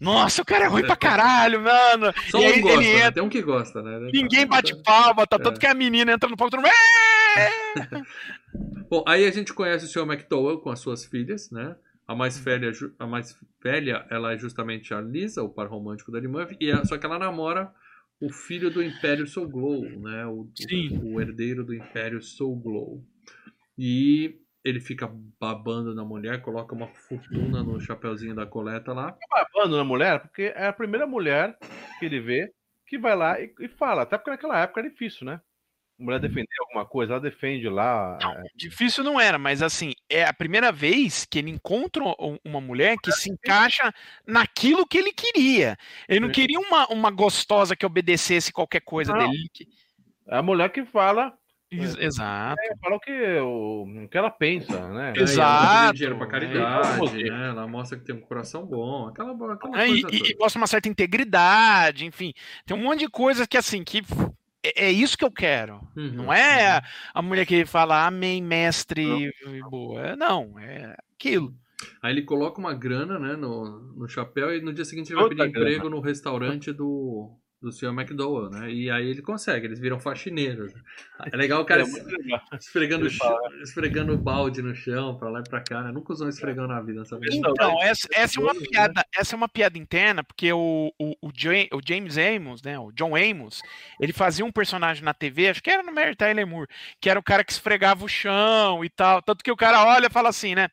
Nossa, 0.00 0.42
o 0.42 0.44
cara 0.44 0.64
é 0.64 0.68
ruim 0.68 0.82
pra 0.84 0.96
caralho, 0.96 1.60
mano. 1.62 2.12
Só 2.30 2.38
e 2.38 2.44
um 2.44 2.48
aí 2.48 2.60
gosta, 2.60 2.78
ele 2.82 2.92
né? 2.92 2.98
entra, 2.98 3.12
Tem 3.12 3.22
um 3.22 3.28
que 3.28 3.42
gosta, 3.42 3.82
né? 3.82 4.10
ninguém 4.12 4.46
bate 4.46 4.74
palma, 4.82 5.26
tá? 5.26 5.38
Tanto 5.38 5.56
É. 5.56 5.60
que 5.60 5.66
a 5.66 5.74
menina 5.74 6.12
entra 6.12 6.28
no 6.28 6.36
palco 6.36 6.50
todo 6.56 6.62
mundo. 6.62 6.72
"É!" 7.36 7.48
Bom, 8.90 9.04
aí 9.06 9.24
a 9.24 9.30
gente 9.30 9.52
conhece 9.54 9.86
o 9.86 9.88
Sr. 9.88 10.06
McDowell 10.12 10.58
com 10.58 10.70
as 10.70 10.80
suas 10.80 11.04
filhas, 11.04 11.50
né? 11.50 11.74
A 12.06 12.14
mais 12.14 12.38
velha, 12.38 12.70
a 12.98 13.06
mais 13.06 13.36
velha, 13.62 14.06
ela 14.10 14.34
é 14.34 14.38
justamente 14.38 14.92
a 14.92 15.00
Lisa, 15.00 15.42
o 15.42 15.48
par 15.48 15.66
romântico 15.68 16.12
da 16.12 16.20
Murphy, 16.20 16.56
e 16.60 16.70
a- 16.70 16.84
só 16.84 16.98
que 16.98 17.06
ela 17.06 17.18
namora 17.18 17.72
o 18.20 18.30
filho 18.32 18.70
do 18.70 18.82
Império 18.82 19.26
Soul 19.26 19.48
Glow, 19.48 19.82
né? 20.00 20.26
O, 20.26 20.46
Sim. 20.54 20.98
o, 20.98 21.14
o 21.14 21.20
herdeiro 21.20 21.64
do 21.64 21.74
Império 21.74 22.20
Soul 22.22 22.56
Glow. 22.56 23.02
E 23.78 24.36
ele 24.64 24.80
fica 24.80 25.08
babando 25.38 25.94
na 25.94 26.04
mulher, 26.04 26.40
coloca 26.40 26.74
uma 26.74 26.88
fortuna 26.88 27.62
no 27.62 27.78
chapeuzinho 27.78 28.34
da 28.34 28.46
coleta 28.46 28.92
lá. 28.94 29.16
babando 29.30 29.76
na 29.76 29.84
mulher, 29.84 30.20
porque 30.20 30.52
é 30.56 30.66
a 30.66 30.72
primeira 30.72 31.06
mulher 31.06 31.56
que 31.98 32.06
ele 32.06 32.18
vê 32.20 32.50
que 32.86 32.98
vai 32.98 33.14
lá 33.14 33.38
e, 33.40 33.52
e 33.60 33.68
fala. 33.68 34.02
Até 34.02 34.16
porque 34.16 34.30
naquela 34.30 34.58
época 34.60 34.80
era 34.80 34.88
difícil, 34.90 35.26
né? 35.26 35.40
A 36.00 36.02
mulher 36.02 36.18
defender 36.18 36.48
alguma 36.60 36.84
coisa, 36.84 37.12
ela 37.12 37.20
defende 37.20 37.68
lá. 37.68 38.18
Não, 38.20 38.32
é, 38.32 38.42
difícil 38.56 39.04
não 39.04 39.20
era, 39.20 39.38
mas 39.38 39.62
assim, 39.62 39.92
é 40.08 40.24
a 40.24 40.32
primeira 40.32 40.72
vez 40.72 41.24
que 41.24 41.38
ele 41.38 41.50
encontra 41.50 42.02
um- 42.02 42.38
uma 42.44 42.60
mulher 42.60 42.96
que 43.00 43.12
se 43.12 43.30
encaixa 43.30 43.92
naquilo 44.26 44.86
que 44.86 44.98
ele 44.98 45.12
queria. 45.12 45.76
Ele 46.08 46.20
não 46.20 46.28
Sim. 46.28 46.32
queria 46.34 46.58
uma, 46.58 46.86
uma 46.88 47.10
gostosa 47.10 47.76
que 47.76 47.86
obedecesse 47.86 48.52
qualquer 48.52 48.80
coisa 48.80 49.12
Não. 49.12 49.18
dele. 49.30 49.48
É 50.26 50.36
a 50.38 50.42
mulher 50.42 50.70
que 50.72 50.84
fala, 50.86 51.36
Exato. 51.82 52.60
é, 52.60 52.76
fala 52.76 52.96
o, 52.96 53.00
que, 53.00 53.10
o, 53.40 54.04
o 54.04 54.08
que 54.08 54.16
ela 54.18 54.30
pensa, 54.30 54.88
né? 54.88 55.12
Exato. 55.16 55.74
Ela 55.76 55.92
dinheiro 55.92 56.16
pra 56.16 56.26
É, 56.26 56.30
caridade, 56.30 57.04
isso. 57.04 57.16
né? 57.32 57.48
Ela 57.48 57.66
mostra 57.66 57.98
que 57.98 58.04
tem 58.04 58.14
um 58.14 58.20
coração 58.20 58.64
bom, 58.66 59.08
aquela, 59.08 59.32
aquela 59.54 59.78
É, 59.80 59.88
e, 59.88 60.02
coisa 60.02 60.16
e- 60.16 60.32
e 60.32 60.36
mostra 60.38 60.60
uma 60.60 60.66
certa 60.66 60.88
integridade, 60.88 62.04
enfim. 62.04 62.32
Tem 62.66 62.76
um 62.76 62.80
monte 62.82 63.00
de 63.00 63.08
coisa 63.08 63.46
que, 63.46 63.56
assim, 63.56 63.82
que 63.84 64.02
é, 64.62 64.86
é 64.86 64.90
isso 64.90 65.16
que 65.18 65.24
eu 65.24 65.30
quero. 65.30 65.80
Uhum, 65.96 66.12
Não 66.12 66.32
é 66.32 66.76
uhum. 66.76 66.80
a 67.14 67.22
mulher 67.22 67.46
que 67.46 67.64
fala 67.66 68.06
amém, 68.06 68.42
mestre, 68.42 69.02
e 69.46 69.60
boa. 69.70 70.16
Não, 70.16 70.58
é 70.58 70.96
aquilo. 71.14 71.54
Aí 72.00 72.12
ele 72.12 72.22
coloca 72.22 72.58
uma 72.60 72.72
grana, 72.72 73.18
né, 73.18 73.36
no, 73.36 73.92
no 73.94 74.08
chapéu 74.08 74.54
e 74.54 74.60
no 74.62 74.72
dia 74.72 74.84
seguinte 74.84 75.08
ele 75.08 75.16
vai 75.16 75.24
Outra 75.24 75.36
pedir 75.38 75.52
grana. 75.52 75.70
emprego 75.70 75.90
no 75.90 76.00
restaurante 76.00 76.72
do, 76.72 77.36
do 77.64 77.72
Sr. 77.72 77.88
McDowell, 77.92 78.50
né? 78.50 78.70
E 78.70 78.90
aí 78.90 79.08
ele 79.08 79.22
consegue, 79.22 79.66
eles 79.66 79.80
viram 79.80 79.98
faxineiros. 79.98 80.72
É 81.32 81.36
legal 81.36 81.62
o 81.62 81.64
cara 81.66 81.82
É 81.82 82.56
esfregando, 82.56 83.08
chão- 83.10 83.38
esfregando 83.62 84.12
o 84.14 84.18
balde 84.18 84.62
no 84.62 84.74
chão, 84.74 85.16
pra 85.18 85.28
lá 85.30 85.40
e 85.40 85.48
pra 85.48 85.60
cá, 85.60 85.82
né? 85.82 85.90
Nunca 85.92 86.12
usou 86.12 86.28
esfregando 86.28 86.68
na 86.68 86.80
vida, 86.80 87.04
sabe? 87.04 87.26
Então, 87.32 87.82
essa, 87.82 88.06
essa 88.14 88.38
é 88.38 88.42
uma 88.42 88.54
Né? 88.54 88.60
piada, 88.70 89.04
essa 89.14 89.34
é 89.34 89.36
uma 89.36 89.48
piada 89.48 89.78
interna, 89.78 90.22
porque 90.22 90.52
o, 90.52 90.92
o, 90.98 91.14
o, 91.22 91.30
Ja- 91.34 91.68
o 91.72 91.80
James 91.86 92.16
Amos, 92.16 92.62
né, 92.62 92.78
o 92.78 92.92
John 92.92 93.16
Amos, 93.16 93.62
ele 94.00 94.12
fazia 94.12 94.44
um 94.44 94.52
personagem 94.52 95.02
na 95.02 95.14
TV, 95.14 95.48
acho 95.48 95.62
que 95.62 95.70
era 95.70 95.82
no 95.82 95.92
Mary 95.92 96.14
Tyler 96.14 96.46
Moore, 96.46 96.68
que 97.00 97.08
era 97.10 97.18
o 97.18 97.22
cara 97.22 97.42
que 97.42 97.52
esfregava 97.52 98.04
o 98.04 98.08
chão 98.08 98.84
e 98.84 98.90
tal, 98.90 99.22
tanto 99.22 99.42
que 99.42 99.50
o 99.50 99.56
cara 99.56 99.84
olha 99.86 100.06
e 100.06 100.10
fala 100.10 100.28
assim, 100.28 100.54
né, 100.54 100.68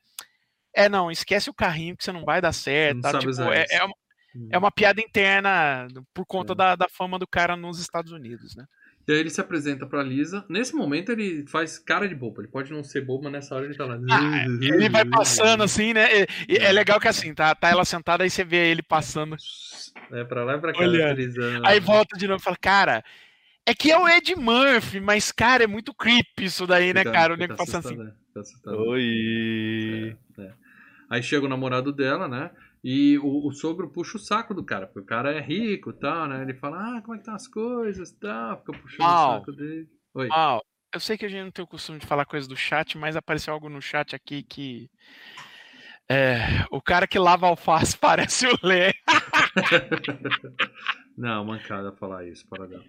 é, 0.75 0.87
não, 0.87 1.11
esquece 1.11 1.49
o 1.49 1.53
carrinho 1.53 1.97
que 1.97 2.03
você 2.03 2.11
não 2.11 2.23
vai 2.23 2.39
dar 2.41 2.53
certo, 2.53 2.95
Não 2.95 3.01
tá? 3.01 3.09
sabe 3.11 3.19
Tipo, 3.19 3.31
usar 3.31 3.53
é, 3.55 3.63
isso. 3.63 3.73
é 3.73 3.83
uma, 3.83 3.93
Hum. 4.35 4.47
é 4.51 4.57
uma 4.57 4.71
piada 4.71 5.01
interna 5.01 5.87
por 6.13 6.25
conta 6.25 6.53
É. 6.53 6.55
da, 6.55 6.75
da 6.75 6.87
fama 6.89 7.19
do 7.19 7.27
cara 7.27 7.55
nos 7.55 7.79
Estados 7.79 8.11
Unidos, 8.11 8.55
né? 8.55 8.65
E 9.07 9.11
aí 9.13 9.19
ele 9.19 9.29
se 9.31 9.41
apresenta 9.41 9.85
pra 9.87 10.03
Lisa. 10.03 10.45
Nesse 10.47 10.73
momento 10.75 11.11
ele 11.11 11.43
faz 11.47 11.79
cara 11.79 12.07
de 12.07 12.13
bobo. 12.15 12.39
Ele 12.39 12.47
pode 12.47 12.71
não 12.71 12.83
ser 12.83 13.01
bobo, 13.01 13.23
mas 13.23 13.33
nessa 13.33 13.55
hora 13.55 13.65
ele 13.65 13.73
tá 13.75 13.83
lá. 13.85 13.99
Ah, 14.09 14.45
Ele 14.45 14.87
vai 14.89 15.03
passando 15.03 15.63
assim, 15.63 15.91
né? 15.91 16.07
E, 16.21 16.27
e 16.49 16.57
é 16.57 16.71
legal 16.71 16.99
que 16.99 17.07
assim, 17.07 17.33
tá, 17.33 17.53
tá 17.55 17.69
ela 17.69 17.83
sentada, 17.83 18.23
aí 18.23 18.29
você 18.29 18.43
vê 18.43 18.69
ele 18.69 18.83
passando 18.83 19.35
É, 20.11 20.23
pra 20.23 20.43
lá 20.45 20.55
e 20.55 20.59
pra 20.61 20.71
cá. 20.71 20.79
Aí 21.65 21.79
volta 21.79 22.15
de 22.17 22.27
novo 22.27 22.39
e 22.39 22.43
fala, 22.43 22.55
cara, 22.61 23.03
é 23.65 23.73
que 23.73 23.91
é 23.91 23.97
o 23.97 24.07
Ed 24.07 24.35
Murphy, 24.35 24.99
mas, 24.99 25.31
cara, 25.31 25.63
é 25.63 25.67
muito 25.67 25.93
creepy 25.95 26.45
isso 26.45 26.65
daí, 26.67 26.93
né, 26.93 27.01
Fica- 27.01 27.11
cara? 27.11 27.33
O 27.33 27.37
nego 27.37 27.55
passando 27.57 27.85
assim. 27.85 27.95
fica 27.97 28.39
assustador. 28.39 28.87
Oi. 28.89 30.15
É, 30.37 30.41
é. 30.43 30.51
Aí 31.09 31.23
chega 31.23 31.45
o 31.45 31.49
namorado 31.49 31.91
dela, 31.91 32.27
né? 32.27 32.51
E 32.83 33.17
o, 33.19 33.47
o 33.47 33.51
sogro 33.51 33.89
puxa 33.89 34.17
o 34.17 34.19
saco 34.19 34.53
do 34.53 34.63
cara, 34.63 34.87
porque 34.87 35.01
o 35.01 35.05
cara 35.05 35.31
é 35.31 35.39
rico 35.39 35.91
e 35.91 35.99
tal, 35.99 36.27
né? 36.27 36.41
Ele 36.41 36.55
fala, 36.55 36.97
ah, 36.97 37.01
como 37.01 37.13
é 37.13 37.17
que 37.17 37.21
estão 37.21 37.35
as 37.35 37.47
coisas 37.47 38.09
e 38.09 38.19
tal, 38.19 38.57
fica 38.57 38.73
puxando 38.73 39.07
Mal. 39.07 39.29
o 39.29 39.39
saco 39.39 39.51
dele. 39.51 39.87
Oi. 40.15 40.27
Ó, 40.31 40.61
eu 40.93 40.99
sei 40.99 41.17
que 41.17 41.25
a 41.25 41.29
gente 41.29 41.43
não 41.43 41.51
tem 41.51 41.63
o 41.63 41.67
costume 41.67 41.99
de 41.99 42.07
falar 42.07 42.25
coisa 42.25 42.47
do 42.47 42.55
chat, 42.55 42.97
mas 42.97 43.15
apareceu 43.15 43.53
algo 43.53 43.69
no 43.69 43.81
chat 43.81 44.15
aqui 44.15 44.43
que. 44.43 44.89
É, 46.09 46.65
o 46.69 46.81
cara 46.81 47.07
que 47.07 47.17
lava 47.17 47.47
alface 47.47 47.95
parece 47.97 48.47
o 48.47 48.57
Lê. 48.63 48.91
Não, 51.17 51.45
mancada 51.45 51.91
falar 51.93 52.27
isso, 52.27 52.45
para 52.49 52.67
dar. 52.67 52.81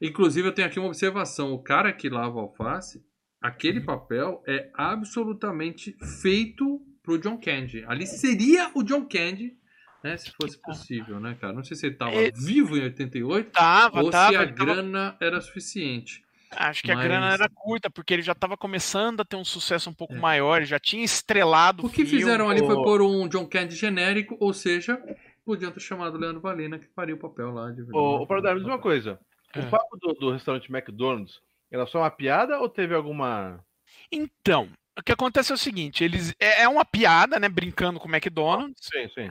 Inclusive, 0.00 0.48
eu 0.48 0.54
tenho 0.54 0.68
aqui 0.68 0.78
uma 0.78 0.88
observação. 0.88 1.52
O 1.52 1.62
cara 1.62 1.92
que 1.92 2.08
lava 2.08 2.40
alface, 2.40 3.04
aquele 3.42 3.80
papel 3.80 4.42
é 4.46 4.70
absolutamente 4.74 5.96
feito 6.22 6.80
pro 7.10 7.18
John 7.18 7.38
Candy. 7.38 7.84
Ali 7.88 8.06
seria 8.06 8.70
o 8.74 8.82
John 8.82 9.02
Candy, 9.08 9.56
né? 10.04 10.16
Se 10.16 10.30
fosse 10.30 10.56
possível, 10.60 11.18
né, 11.18 11.36
cara? 11.40 11.52
Não 11.52 11.64
sei 11.64 11.76
se 11.76 11.86
ele 11.86 11.96
tava 11.96 12.12
É- 12.12 12.30
vivo 12.30 12.76
em 12.76 12.82
88 12.82 13.50
Tava, 13.50 14.02
ou 14.02 14.10
tava. 14.10 14.30
se 14.32 14.36
a 14.36 14.42
ele 14.42 14.52
tava- 14.52 14.74
grana 14.74 15.16
era 15.20 15.40
suficiente. 15.40 16.22
Acho 16.52 16.82
que 16.82 16.90
a 16.90 16.96
mas- 16.96 17.04
grana 17.04 17.32
era 17.32 17.48
curta, 17.48 17.88
porque 17.88 18.12
ele 18.12 18.22
já 18.22 18.34
tava 18.34 18.56
começando 18.56 19.20
a 19.20 19.24
ter 19.24 19.36
um 19.36 19.44
sucesso 19.44 19.88
um 19.88 19.92
pouco 19.94 20.14
É. 20.14 20.18
maior, 20.18 20.56
ele 20.58 20.66
já 20.66 20.80
tinha 20.80 21.04
estrelado 21.04 21.86
O 21.86 21.88
que 21.88 22.04
filme. 22.04 22.10
fizeram 22.10 22.48
ali 22.50 22.58
foi 22.60 22.74
o- 22.74 22.82
pôr 22.82 23.02
um 23.02 23.28
John 23.28 23.46
Candy 23.46 23.74
genérico, 23.76 24.36
ou 24.40 24.52
seja, 24.52 25.00
podiam 25.44 25.70
ter 25.70 25.80
chamado 25.80 26.16
o 26.16 26.18
Leandro 26.18 26.40
Valina, 26.40 26.76
que 26.78 26.86
faria 26.94 27.14
o 27.14 27.18
papel 27.18 27.50
lá 27.52 27.70
de 27.70 27.82
Ô, 27.92 28.22
ô 28.22 28.26
Paradar, 28.26 28.54
me 28.54 28.60
diz 28.60 28.68
uma 28.68 28.78
coisa. 28.80 29.18
É. 29.54 29.60
O 29.60 29.70
papo 29.70 29.96
do, 29.96 30.12
do 30.14 30.32
restaurante 30.32 30.68
McDonald's 30.72 31.40
era 31.70 31.86
só 31.86 32.00
uma 32.00 32.10
piada 32.10 32.58
ou 32.58 32.68
teve 32.68 32.94
alguma. 32.96 33.64
Então, 34.10 34.68
o 35.00 35.04
que 35.04 35.12
acontece 35.12 35.50
é 35.50 35.54
o 35.54 35.58
seguinte, 35.58 36.02
eles 36.04 36.34
é 36.38 36.62
é 36.62 36.68
uma 36.68 36.84
piada, 36.84 37.38
né, 37.40 37.48
brincando 37.48 37.98
com 38.00 38.08
o 38.08 38.10
McDonald's. 38.10 38.80
Sim, 38.92 39.08
sim. 39.14 39.30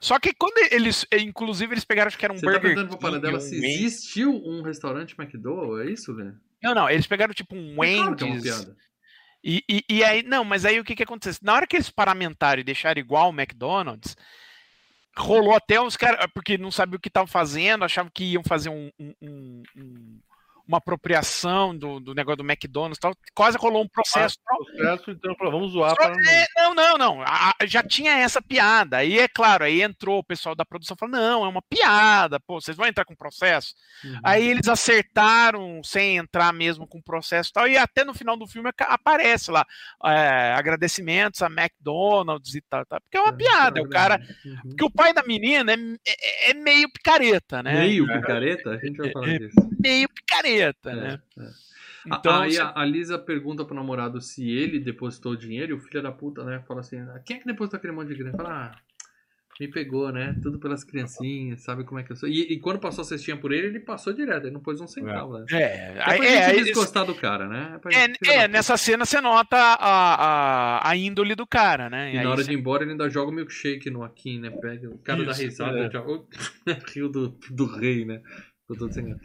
Só 0.00 0.18
que 0.18 0.32
quando 0.32 0.56
eles, 0.72 1.04
eh, 1.10 1.18
inclusive, 1.18 1.74
eles 1.74 1.84
pegaram, 1.84 2.08
acho 2.08 2.16
que 2.16 2.24
era 2.24 2.32
um 2.32 2.36
Você 2.38 2.46
tá 2.46 2.52
Burger 2.52 2.62
perguntando 2.74 2.88
pra 2.88 3.10
King, 3.10 3.20
Paradela 3.20 3.36
um 3.38 3.40
se 3.40 3.54
Wendy's. 3.60 3.80
existiu 3.84 4.30
um 4.32 4.62
restaurante 4.62 5.14
McDowell, 5.18 5.82
é 5.82 5.90
isso, 5.90 6.12
Lê? 6.12 6.32
Não, 6.62 6.74
não, 6.74 6.88
eles 6.88 7.06
pegaram 7.06 7.34
tipo 7.34 7.54
um 7.54 7.84
É 7.84 7.94
claro 7.96 8.16
é 8.18 8.24
Wendy's. 8.24 8.66
e, 9.44 9.62
e, 9.68 9.84
e 9.90 10.02
aí, 10.04 10.22
não, 10.22 10.42
mas 10.44 10.64
aí 10.64 10.80
o 10.80 10.84
que 10.84 10.96
que 10.96 11.02
acontece? 11.02 11.38
Na 11.42 11.52
hora 11.54 11.66
que 11.66 11.76
eles 11.76 11.90
paramentaram 11.90 12.60
e 12.60 12.64
deixaram 12.64 12.98
igual 12.98 13.28
o 13.28 13.32
McDonald's, 13.38 14.16
rolou 15.16 15.54
até 15.54 15.78
uns 15.80 15.96
caras, 15.98 16.26
porque 16.32 16.56
não 16.56 16.70
sabiam 16.70 16.96
o 16.96 17.00
que 17.00 17.08
estavam 17.08 17.26
fazendo, 17.26 17.84
achavam 17.84 18.10
que 18.14 18.24
iam 18.24 18.42
fazer 18.42 18.70
um- 18.70 18.90
um- 18.98 19.14
um- 19.76 20.20
uma 20.70 20.78
apropriação 20.78 21.76
do, 21.76 21.98
do 22.00 22.14
negócio 22.14 22.38
do 22.38 22.44
McDonald's 22.50 22.96
e 22.96 23.00
tal. 23.00 23.12
Quase 23.34 23.58
rolou 23.58 23.82
um 23.82 23.88
processo. 23.88 24.36
tal. 24.44 24.58
Processo, 24.64 25.10
então, 25.10 25.34
falou, 25.36 25.52
vamos 25.52 25.72
zoar 25.72 25.90
Só- 25.90 25.96
para. 25.96 26.12
é, 26.12 26.46
não, 26.56 26.74
não, 26.74 26.96
não. 26.98 27.22
A- 27.22 27.52
já 27.64 27.82
tinha 27.82 28.12
essa 28.18 28.40
piada. 28.40 28.98
Aí 28.98 29.18
é 29.18 29.26
claro, 29.28 29.64
aí 29.64 29.82
entrou 29.82 30.18
o 30.18 30.24
pessoal 30.24 30.54
da 30.54 30.64
produção 30.64 30.96
falou: 30.98 31.12
não, 31.16 31.44
é 31.44 31.48
uma 31.48 31.62
piada, 31.62 32.38
pô, 32.40 32.60
vocês 32.60 32.76
vão 32.76 32.86
entrar 32.86 33.04
com 33.04 33.14
processo. 33.16 33.74
Uhum. 34.04 34.20
Aí 34.24 34.48
eles 34.48 34.68
acertaram 34.68 35.80
sem 35.82 36.16
entrar 36.16 36.52
mesmo 36.52 36.86
com 36.86 37.00
processo 37.02 37.50
e 37.50 37.52
tal. 37.52 37.68
E 37.68 37.76
até 37.76 38.04
no 38.04 38.14
final 38.14 38.36
do 38.36 38.46
filme 38.46 38.70
aparece 38.78 39.50
lá 39.50 39.66
é, 40.04 40.54
agradecimentos 40.56 41.42
a 41.42 41.46
McDonald's 41.46 42.54
e 42.54 42.60
tal, 42.62 42.84
tal. 42.86 43.00
Porque 43.00 43.16
é 43.16 43.20
uma 43.20 43.32
piada. 43.32 43.82
O 43.82 43.88
cara. 43.88 44.20
Uhum. 44.44 44.56
Porque 44.68 44.84
o 44.84 44.90
pai 44.90 45.12
da 45.12 45.22
menina 45.22 45.72
é, 45.72 45.76
é- 46.06 46.50
é 46.50 46.54
meio 46.54 46.88
picareta, 46.92 47.62
né? 47.62 47.72
Meio 47.80 48.06
picareta? 48.06 48.70
A 48.70 48.76
gente 48.78 48.96
vai 48.96 49.10
falar 49.10 49.28
É, 49.30 49.38
disso. 49.38 49.56
Meio 49.78 50.08
picareta, 50.08 50.59
É, 50.62 50.94
né? 50.94 51.20
é. 51.38 51.48
Então, 52.06 52.40
Aí 52.40 52.56
a, 52.58 52.72
a 52.74 52.84
Lisa 52.84 53.18
pergunta 53.18 53.64
pro 53.64 53.74
namorado 53.74 54.20
se 54.22 54.48
ele 54.50 54.78
depositou 54.80 55.32
o 55.32 55.36
dinheiro 55.36 55.72
e 55.72 55.74
o 55.74 55.80
filho 55.80 56.02
da 56.02 56.10
puta, 56.10 56.42
né, 56.44 56.62
fala 56.66 56.80
assim: 56.80 56.98
"Ah, 56.98 57.20
quem 57.24 57.36
é 57.36 57.40
que 57.40 57.46
depositou 57.46 57.76
aquele 57.78 57.92
monte 57.92 58.08
de 58.08 58.14
grana? 58.14 58.36
Fala, 58.38 58.72
ah, 58.74 58.78
me 59.60 59.68
pegou, 59.68 60.10
né? 60.10 60.34
Tudo 60.42 60.58
pelas 60.58 60.82
criancinhas, 60.82 61.60
sabe 61.60 61.84
como 61.84 62.00
é 62.00 62.02
que 62.02 62.10
eu 62.10 62.16
sou. 62.16 62.26
E, 62.26 62.50
e 62.54 62.58
quando 62.58 62.78
passou 62.80 63.02
a 63.02 63.04
cestinha 63.04 63.36
por 63.36 63.52
ele, 63.52 63.66
ele 63.66 63.80
passou 63.80 64.10
direto, 64.14 64.44
ele 64.44 64.54
não 64.54 64.60
pôs 64.62 64.80
um 64.80 64.86
centavo. 64.86 65.38
né? 65.40 65.44
é, 65.52 65.92
É 65.98 66.02
pra 66.02 66.14
é, 66.14 66.18
gente 66.18 66.58
aí- 66.60 66.64
desgostar 66.64 67.04
do 67.04 67.14
cara, 67.14 67.46
né? 67.46 67.78
É, 67.92 68.08
da 68.08 68.14
é, 68.14 68.36
puta. 68.38 68.48
nessa 68.48 68.78
cena 68.78 69.04
você 69.04 69.20
nota 69.20 69.58
a, 69.58 70.14
a, 70.78 70.88
a 70.90 70.96
índole 70.96 71.34
do 71.34 71.46
cara, 71.46 71.90
né? 71.90 72.14
E 72.14 72.16
aí 72.16 72.24
na 72.24 72.30
hora 72.30 72.42
você- 72.42 72.48
de 72.48 72.56
ir 72.56 72.58
embora 72.58 72.82
ele 72.84 72.92
ainda 72.92 73.10
joga 73.10 73.30
o 73.30 73.34
milkshake 73.34 73.90
no 73.90 74.02
Akin, 74.02 74.40
né? 74.40 74.48
Pega, 74.50 74.88
o 74.88 74.96
cara 74.96 75.20
Isso, 75.24 75.42
risada, 75.42 75.78
é. 75.78 76.70
riu 76.94 77.10
do, 77.10 77.28
do 77.50 77.66
rei, 77.66 78.06
né? 78.06 78.22
Todo 78.66 78.90
sem 78.90 79.04
graça. 79.04 79.20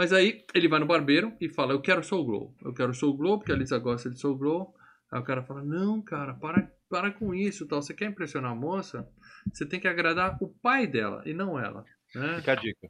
Mas 0.00 0.14
aí 0.14 0.46
ele 0.54 0.66
vai 0.66 0.80
no 0.80 0.86
barbeiro 0.86 1.36
e 1.38 1.46
fala, 1.46 1.74
eu 1.74 1.80
quero 1.82 2.02
Soul 2.02 2.24
Glow. 2.24 2.56
Eu 2.64 2.72
quero 2.72 2.94
Soul 2.94 3.18
Glow, 3.18 3.36
porque 3.36 3.52
a 3.52 3.54
Lisa 3.54 3.78
gosta 3.78 4.08
de 4.08 4.18
Soul 4.18 4.38
Glow. 4.38 4.74
Aí 5.12 5.20
o 5.20 5.22
cara 5.22 5.42
fala, 5.42 5.62
não, 5.62 6.00
cara, 6.00 6.32
para, 6.32 6.72
para 6.88 7.10
com 7.10 7.34
isso 7.34 7.68
tal. 7.68 7.82
Você 7.82 7.92
quer 7.92 8.06
impressionar 8.06 8.52
a 8.52 8.54
moça? 8.54 9.06
Você 9.52 9.66
tem 9.66 9.78
que 9.78 9.86
agradar 9.86 10.38
o 10.40 10.48
pai 10.48 10.86
dela 10.86 11.22
e 11.26 11.34
não 11.34 11.60
ela. 11.60 11.84
Né? 12.14 12.36
Fica 12.38 12.52
a 12.52 12.54
dica. 12.54 12.88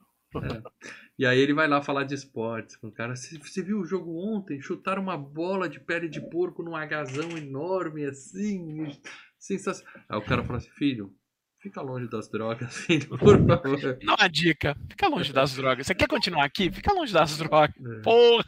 E 1.19 1.27
aí 1.27 1.41
ele 1.41 1.53
vai 1.53 1.67
lá 1.67 1.83
falar 1.83 2.05
de 2.05 2.15
esportes 2.15 2.77
com 2.77 2.87
o 2.87 2.93
cara. 2.93 3.17
Você 3.17 3.37
você 3.41 3.61
viu 3.61 3.81
o 3.81 3.85
jogo 3.85 4.17
ontem? 4.17 4.61
Chutaram 4.61 5.03
uma 5.03 5.19
bola 5.19 5.69
de 5.69 5.81
pele 5.81 6.09
de 6.09 6.21
porco 6.21 6.63
num 6.63 6.77
agazão 6.77 7.37
enorme, 7.37 8.05
assim. 8.05 8.87
Sensacional. 9.37 10.05
Aí 10.09 10.17
o 10.17 10.23
cara 10.23 10.45
fala 10.45 10.59
assim, 10.59 10.71
filho, 10.71 11.13
fica 11.61 11.81
longe 11.83 12.09
das 12.09 12.29
drogas, 12.29 12.75
filho, 12.87 13.09
por 13.09 13.19
favor. 13.19 13.99
Dá 14.05 14.15
uma 14.15 14.29
dica. 14.29 14.77
Fica 14.89 15.09
longe 15.09 15.33
das 15.33 15.55
drogas. 15.55 15.87
Você 15.87 15.95
quer 15.95 16.09
continuar 16.09 16.45
aqui? 16.45 16.71
Fica 16.71 16.93
longe 16.93 17.13
das 17.13 17.37
drogas. 17.39 17.75
É. 17.77 18.01
Porra. 18.03 18.45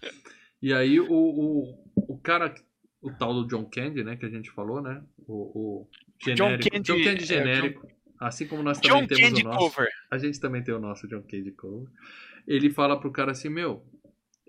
E 0.61 0.73
aí 0.73 0.99
o, 1.01 1.13
o, 1.13 1.85
o 1.97 2.19
cara, 2.19 2.55
o 3.01 3.11
tal 3.13 3.35
do 3.35 3.47
John 3.47 3.69
Candy, 3.69 4.03
né, 4.05 4.17
que 4.17 4.27
a 4.27 4.31
gente 4.31 4.51
falou, 4.51 4.81
né? 4.81 5.03
O, 5.27 5.83
o 5.83 5.89
genérico. 6.25 6.71
Candy, 6.71 6.83
John 6.83 7.05
Candy 7.05 7.23
é, 7.23 7.27
genérico. 7.27 7.89
Assim 8.19 8.47
como 8.47 8.63
nós 8.63 8.79
também 8.79 9.01
John 9.01 9.07
temos 9.07 9.23
Candy 9.23 9.43
o 9.43 9.45
nosso. 9.45 9.59
Cover. 9.59 9.89
A 10.11 10.19
gente 10.19 10.41
também 10.41 10.63
tem 10.63 10.75
o 10.75 10.81
nosso 10.81 11.09
John 11.09 11.23
Candy 11.23 11.51
Cover. 11.53 11.89
Ele 12.47 12.71
fala 12.71 12.99
pro 12.99 13.11
cara 13.11 13.33
assim, 13.33 13.49
meu, 13.49 13.85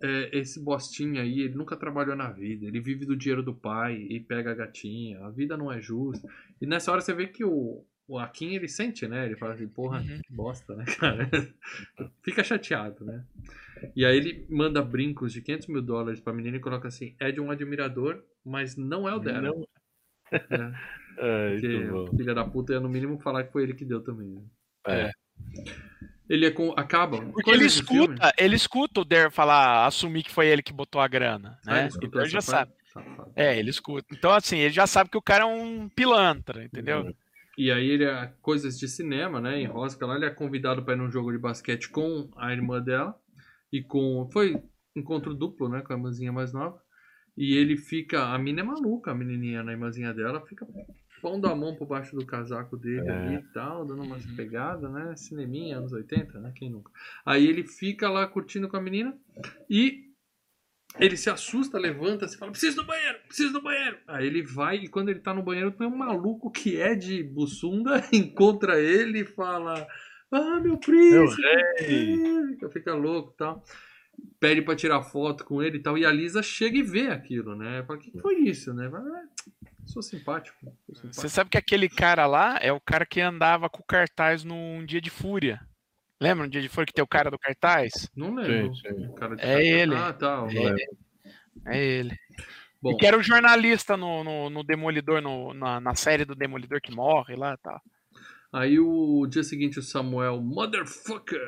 é, 0.01 0.29
esse 0.37 0.63
bostinho 0.63 1.19
aí, 1.19 1.41
ele 1.41 1.55
nunca 1.55 1.75
trabalhou 1.75 2.15
na 2.15 2.29
vida. 2.31 2.67
Ele 2.67 2.79
vive 2.79 3.05
do 3.05 3.17
dinheiro 3.17 3.41
do 3.41 3.53
pai 3.53 3.95
e 3.95 4.19
pega 4.19 4.51
a 4.51 4.55
gatinha. 4.55 5.25
A 5.25 5.31
vida 5.31 5.57
não 5.57 5.71
é 5.71 5.81
justa. 5.81 6.27
E 6.61 6.67
nessa 6.67 6.91
hora 6.91 7.01
você 7.01 7.13
vê 7.13 7.27
que 7.27 7.43
o, 7.43 7.83
o 8.15 8.19
Akin, 8.19 8.53
ele 8.55 8.67
sente, 8.67 9.07
né? 9.07 9.25
Ele 9.25 9.35
fala 9.35 9.53
assim, 9.53 9.67
porra, 9.67 9.99
Uhum. 9.99 10.19
que 10.21 10.33
bosta, 10.33 10.75
né, 10.75 10.85
cara? 10.85 11.29
Fica 12.23 12.43
chateado, 12.43 13.03
né? 13.05 13.23
E 13.95 14.05
aí 14.05 14.15
ele 14.15 14.45
manda 14.49 14.81
brincos 14.81 15.33
de 15.33 15.41
500 15.41 15.67
mil 15.67 15.81
dólares 15.81 16.19
pra 16.19 16.31
menina 16.33 16.57
e 16.57 16.59
coloca 16.59 16.87
assim, 16.87 17.15
é 17.19 17.31
de 17.31 17.41
um 17.41 17.51
admirador, 17.51 18.23
mas 18.45 18.75
não 18.75 19.07
é 19.09 19.15
o 19.15 19.19
dela. 19.19 19.41
Não- 19.41 19.67
né? 20.49 20.79
É, 21.17 21.53
Porque 21.59 22.17
filho 22.17 22.35
da 22.35 22.45
puta 22.45 22.73
ia 22.73 22.79
no 22.79 22.89
mínimo 22.89 23.19
falar 23.19 23.43
que 23.43 23.51
foi 23.51 23.63
ele 23.63 23.73
que 23.73 23.85
deu 23.85 24.01
também. 24.01 24.27
Né? 24.29 24.41
É. 24.87 25.11
Ele 26.29 26.45
é 26.45 26.51
com. 26.51 26.71
Acaba. 26.77 27.21
Porque 27.31 27.51
ele 27.51 27.67
de 27.67 27.83
filme. 27.83 28.13
escuta, 28.15 28.33
ele 28.37 28.55
escuta 28.55 29.01
o 29.01 29.05
Der 29.05 29.29
falar, 29.31 29.85
assumir 29.85 30.23
que 30.23 30.31
foi 30.31 30.47
ele 30.47 30.63
que 30.63 30.71
botou 30.73 31.01
a 31.01 31.07
grana, 31.07 31.59
Ah, 31.67 31.73
né? 31.73 31.79
ele 31.81 31.87
escutou 31.89 32.07
então 32.09 32.21
ele 32.21 32.29
já 32.29 32.41
sabe. 32.41 32.71
parte? 32.71 32.83
Safado. 32.93 33.31
É, 33.35 33.57
ele 33.59 33.69
escuta. 33.69 34.07
Então, 34.15 34.31
assim, 34.31 34.57
ele 34.59 34.73
já 34.73 34.85
sabe 34.87 35.09
que 35.09 35.17
o 35.17 35.21
cara 35.21 35.43
é 35.43 35.47
um 35.47 35.89
pilantra, 35.89 36.63
entendeu? 36.63 37.13
E 37.57 37.71
aí 37.71 37.87
ele 37.87 38.03
é 38.05 38.33
coisas 38.41 38.77
de 38.79 38.87
cinema, 38.87 39.39
né? 39.39 39.59
Em 39.59 39.65
Rosca 39.67 40.05
lá, 40.05 40.15
ele 40.15 40.25
é 40.25 40.29
convidado 40.29 40.83
para 40.83 40.93
ir 40.95 40.97
num 40.97 41.11
jogo 41.11 41.31
de 41.31 41.37
basquete 41.37 41.89
com 41.89 42.29
a 42.35 42.51
irmã 42.51 42.81
dela. 42.81 43.15
E 43.71 43.81
com. 43.81 44.27
Foi 44.31 44.61
encontro 44.95 45.33
duplo, 45.33 45.69
né? 45.69 45.81
Com 45.81 45.93
a 45.93 45.95
irmãzinha 45.95 46.31
mais 46.31 46.51
nova. 46.53 46.81
E 47.37 47.55
ele 47.55 47.77
fica. 47.77 48.25
A 48.33 48.37
mina 48.37 48.61
é 48.61 48.63
maluca, 48.63 49.11
a 49.11 49.15
menininha, 49.15 49.63
né, 49.63 49.71
a 49.71 49.75
irmãzinha 49.75 50.13
dela, 50.13 50.45
fica 50.45 50.67
pondo 51.21 51.47
a 51.47 51.55
mão 51.55 51.75
por 51.75 51.87
baixo 51.87 52.15
do 52.15 52.25
casaco 52.25 52.75
dele 52.75 53.07
É. 53.09 53.11
ali 53.11 53.35
e 53.35 53.43
tal, 53.53 53.85
dando 53.85 54.03
umas 54.03 54.25
Uhum. 54.25 54.35
pegadas, 54.35 54.91
né? 54.91 55.15
Cineminha, 55.15 55.77
anos 55.77 55.93
80, 55.93 56.39
né? 56.39 56.51
Quem 56.55 56.69
nunca? 56.69 56.91
Aí 57.25 57.47
ele 57.47 57.63
fica 57.63 58.09
lá 58.09 58.27
curtindo 58.27 58.67
com 58.67 58.77
a 58.77 58.81
menina 58.81 59.17
e 59.69 60.12
ele 60.99 61.17
se 61.17 61.29
assusta, 61.29 61.77
levanta, 61.79 62.27
se 62.27 62.37
fala, 62.37 62.51
preciso 62.51 62.77
do 62.77 62.85
banheiro, 62.85 63.17
preciso 63.27 63.53
do 63.53 63.61
banheiro. 63.61 63.97
Aí 64.07 64.25
ele 64.27 64.43
vai 64.43 64.77
e 64.77 64.87
quando 64.87 65.09
ele 65.09 65.19
tá 65.19 65.33
no 65.33 65.43
banheiro, 65.43 65.71
tem 65.71 65.87
um 65.87 65.95
maluco 65.95 66.51
que 66.51 66.79
é 66.79 66.93
de 66.95 67.23
bussunda, 67.23 68.03
encontra 68.13 68.79
ele 68.79 69.21
e 69.21 69.25
fala, 69.25 69.87
ah, 70.31 70.59
meu 70.59 70.77
príncipe, 70.77 71.41
fica, 71.79 72.69
fica 72.69 72.93
louco 72.93 73.31
e 73.33 73.37
tal. 73.37 73.63
Pede 74.39 74.61
pra 74.61 74.75
tirar 74.75 75.01
foto 75.01 75.43
com 75.43 75.61
ele 75.61 75.77
e 75.77 75.81
tal. 75.81 75.97
E 75.97 76.05
a 76.05 76.11
Lisa 76.11 76.43
chega 76.43 76.77
e 76.77 76.83
vê 76.83 77.07
aquilo, 77.07 77.55
né? 77.55 77.83
Fala, 77.87 77.97
o 77.97 78.01
que 78.01 78.11
foi 78.21 78.35
isso, 78.41 78.71
né? 78.73 78.87
Fala, 78.89 79.03
"Ah, 79.09 79.67
sou 79.87 80.03
simpático. 80.03 80.55
Sou 80.61 80.95
simpático. 80.95 81.21
Você 81.21 81.29
sabe 81.29 81.49
que 81.49 81.57
aquele 81.57 81.89
cara 81.89 82.27
lá 82.27 82.59
é 82.61 82.71
o 82.71 82.79
cara 82.79 83.05
que 83.07 83.19
andava 83.19 83.67
com 83.69 83.81
cartaz 83.81 84.43
num 84.43 84.85
dia 84.85 85.01
de 85.01 85.09
fúria. 85.09 85.59
Lembra 86.23 86.45
um 86.45 86.49
dia 86.49 86.61
de 86.61 86.69
fúria 86.69 86.85
que 86.85 86.93
tem 86.93 87.03
o 87.03 87.07
cara 87.07 87.29
do 87.29 87.37
cartaz? 87.37 88.09
Não 88.15 88.33
lembro. 88.33 88.73
Sim, 88.75 88.95
sim. 88.95 89.07
O 89.07 89.13
cara 89.13 89.35
de 89.35 89.43
É 89.43 89.61
ele. 89.61 89.93
Ah, 89.93 90.13
tá. 90.13 90.47
É, 91.65 91.75
é 91.75 91.85
ele. 91.85 92.17
Bom, 92.81 92.91
E 92.91 92.95
que 92.97 93.05
era 93.05 93.17
o 93.17 93.21
jornalista 93.21 93.97
no, 93.97 94.23
no, 94.23 94.49
no 94.49 94.63
Demolidor, 94.63 95.21
no- 95.21 95.53
na, 95.53 95.81
na 95.81 95.95
série 95.95 96.23
do 96.23 96.33
Demolidor 96.33 96.79
que 96.81 96.95
morre 96.95 97.35
lá 97.35 97.55
e 97.55 97.57
tal. 97.57 97.81
aí 98.53 98.79
o 98.79 99.27
dia 99.27 99.43
seguinte 99.43 99.79
o 99.79 99.83
Samuel, 99.83 100.41
motherfucker, 100.41 101.41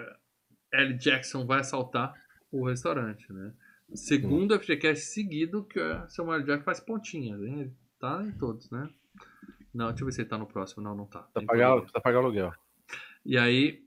L. 0.74 0.94
Jackson 0.98 1.46
vai 1.46 1.60
assaltar 1.62 2.14
o 2.52 2.68
restaurante, 2.68 3.32
né? 3.32 3.54
Segundo 3.94 4.60
FGCast 4.60 5.06
seguido 5.06 5.64
que 5.64 5.80
o 5.80 6.10
Samuel 6.10 6.44
Jackson 6.44 6.64
faz 6.66 6.80
pontinhas, 6.82 7.42
hein? 7.44 7.60
Ele 7.62 7.74
tá 7.98 8.22
em 8.24 8.32
todos, 8.34 8.70
né? 8.72 8.90
Não, 9.74 9.88
deixa 9.88 10.02
eu 10.04 10.06
ver 10.08 10.12
se 10.12 10.22
ele 10.22 10.30
tá 10.30 10.38
no 10.38 10.48
próximo. 10.48 10.84
Não, 10.84 10.94
não 10.96 11.06
tá. 11.06 11.20
Precisa 11.20 11.40
Tem 11.40 11.46
pagar, 11.46 11.66
problema. 11.68 11.82
precisa 11.84 12.02
pagar 12.02 12.18
o 12.18 12.24
aluguel. 12.24 12.54
E 13.26 13.38
aí 13.38 13.85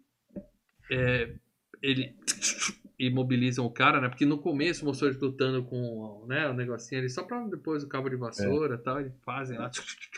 é, 0.90 1.35
ele 1.82 2.15
imobilizam 2.98 3.65
o 3.65 3.70
cara, 3.70 4.01
né? 4.01 4.09
Porque 4.09 4.27
no 4.27 4.39
começo 4.39 4.85
mostrou 4.85 5.10
ele 5.10 5.19
lutando 5.20 5.62
com 5.65 6.24
né, 6.27 6.48
o 6.48 6.55
negocinho 6.55 7.01
ali, 7.01 7.09
só 7.09 7.23
pra 7.23 7.47
depois 7.47 7.85
o 7.85 7.89
cabo 7.89 8.09
de 8.09 8.16
vassoura 8.16 8.74
e 8.74 8.78
tal. 8.78 9.01
Eles 9.01 9.12
fazem 9.24 9.59
lá, 9.59 9.70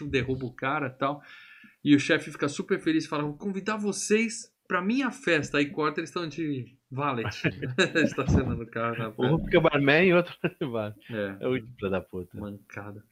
derruba 0.09 0.47
o 0.47 0.53
cara 0.53 0.87
e 0.87 0.99
tal. 0.99 1.23
E 1.85 1.95
o 1.95 2.01
chefe 2.01 2.31
fica 2.31 2.49
super 2.49 2.81
feliz 2.81 3.05
e 3.05 3.09
fala: 3.09 3.23
Vou 3.23 3.37
convidar 3.37 3.77
vocês 3.77 4.53
pra 4.67 4.81
minha 4.81 5.11
festa. 5.11 5.59
Aí 5.59 5.67
corta, 5.67 6.01
eles 6.01 6.11
estão 6.11 6.29
de 6.29 6.77
valet. 6.91 7.27
Estacionando 8.05 8.63
o 8.63 8.67
carro 8.67 8.97
na 8.97 9.09
Um 9.19 9.39
fica 9.45 9.61
barman 9.61 10.09
e 10.09 10.15
outro. 10.15 10.35
É. 11.11 11.37
É 11.41 11.49
o 11.49 11.55
filho 11.55 11.91
da 11.91 12.01
puta. 12.01 12.39
Mancada. 12.39 13.03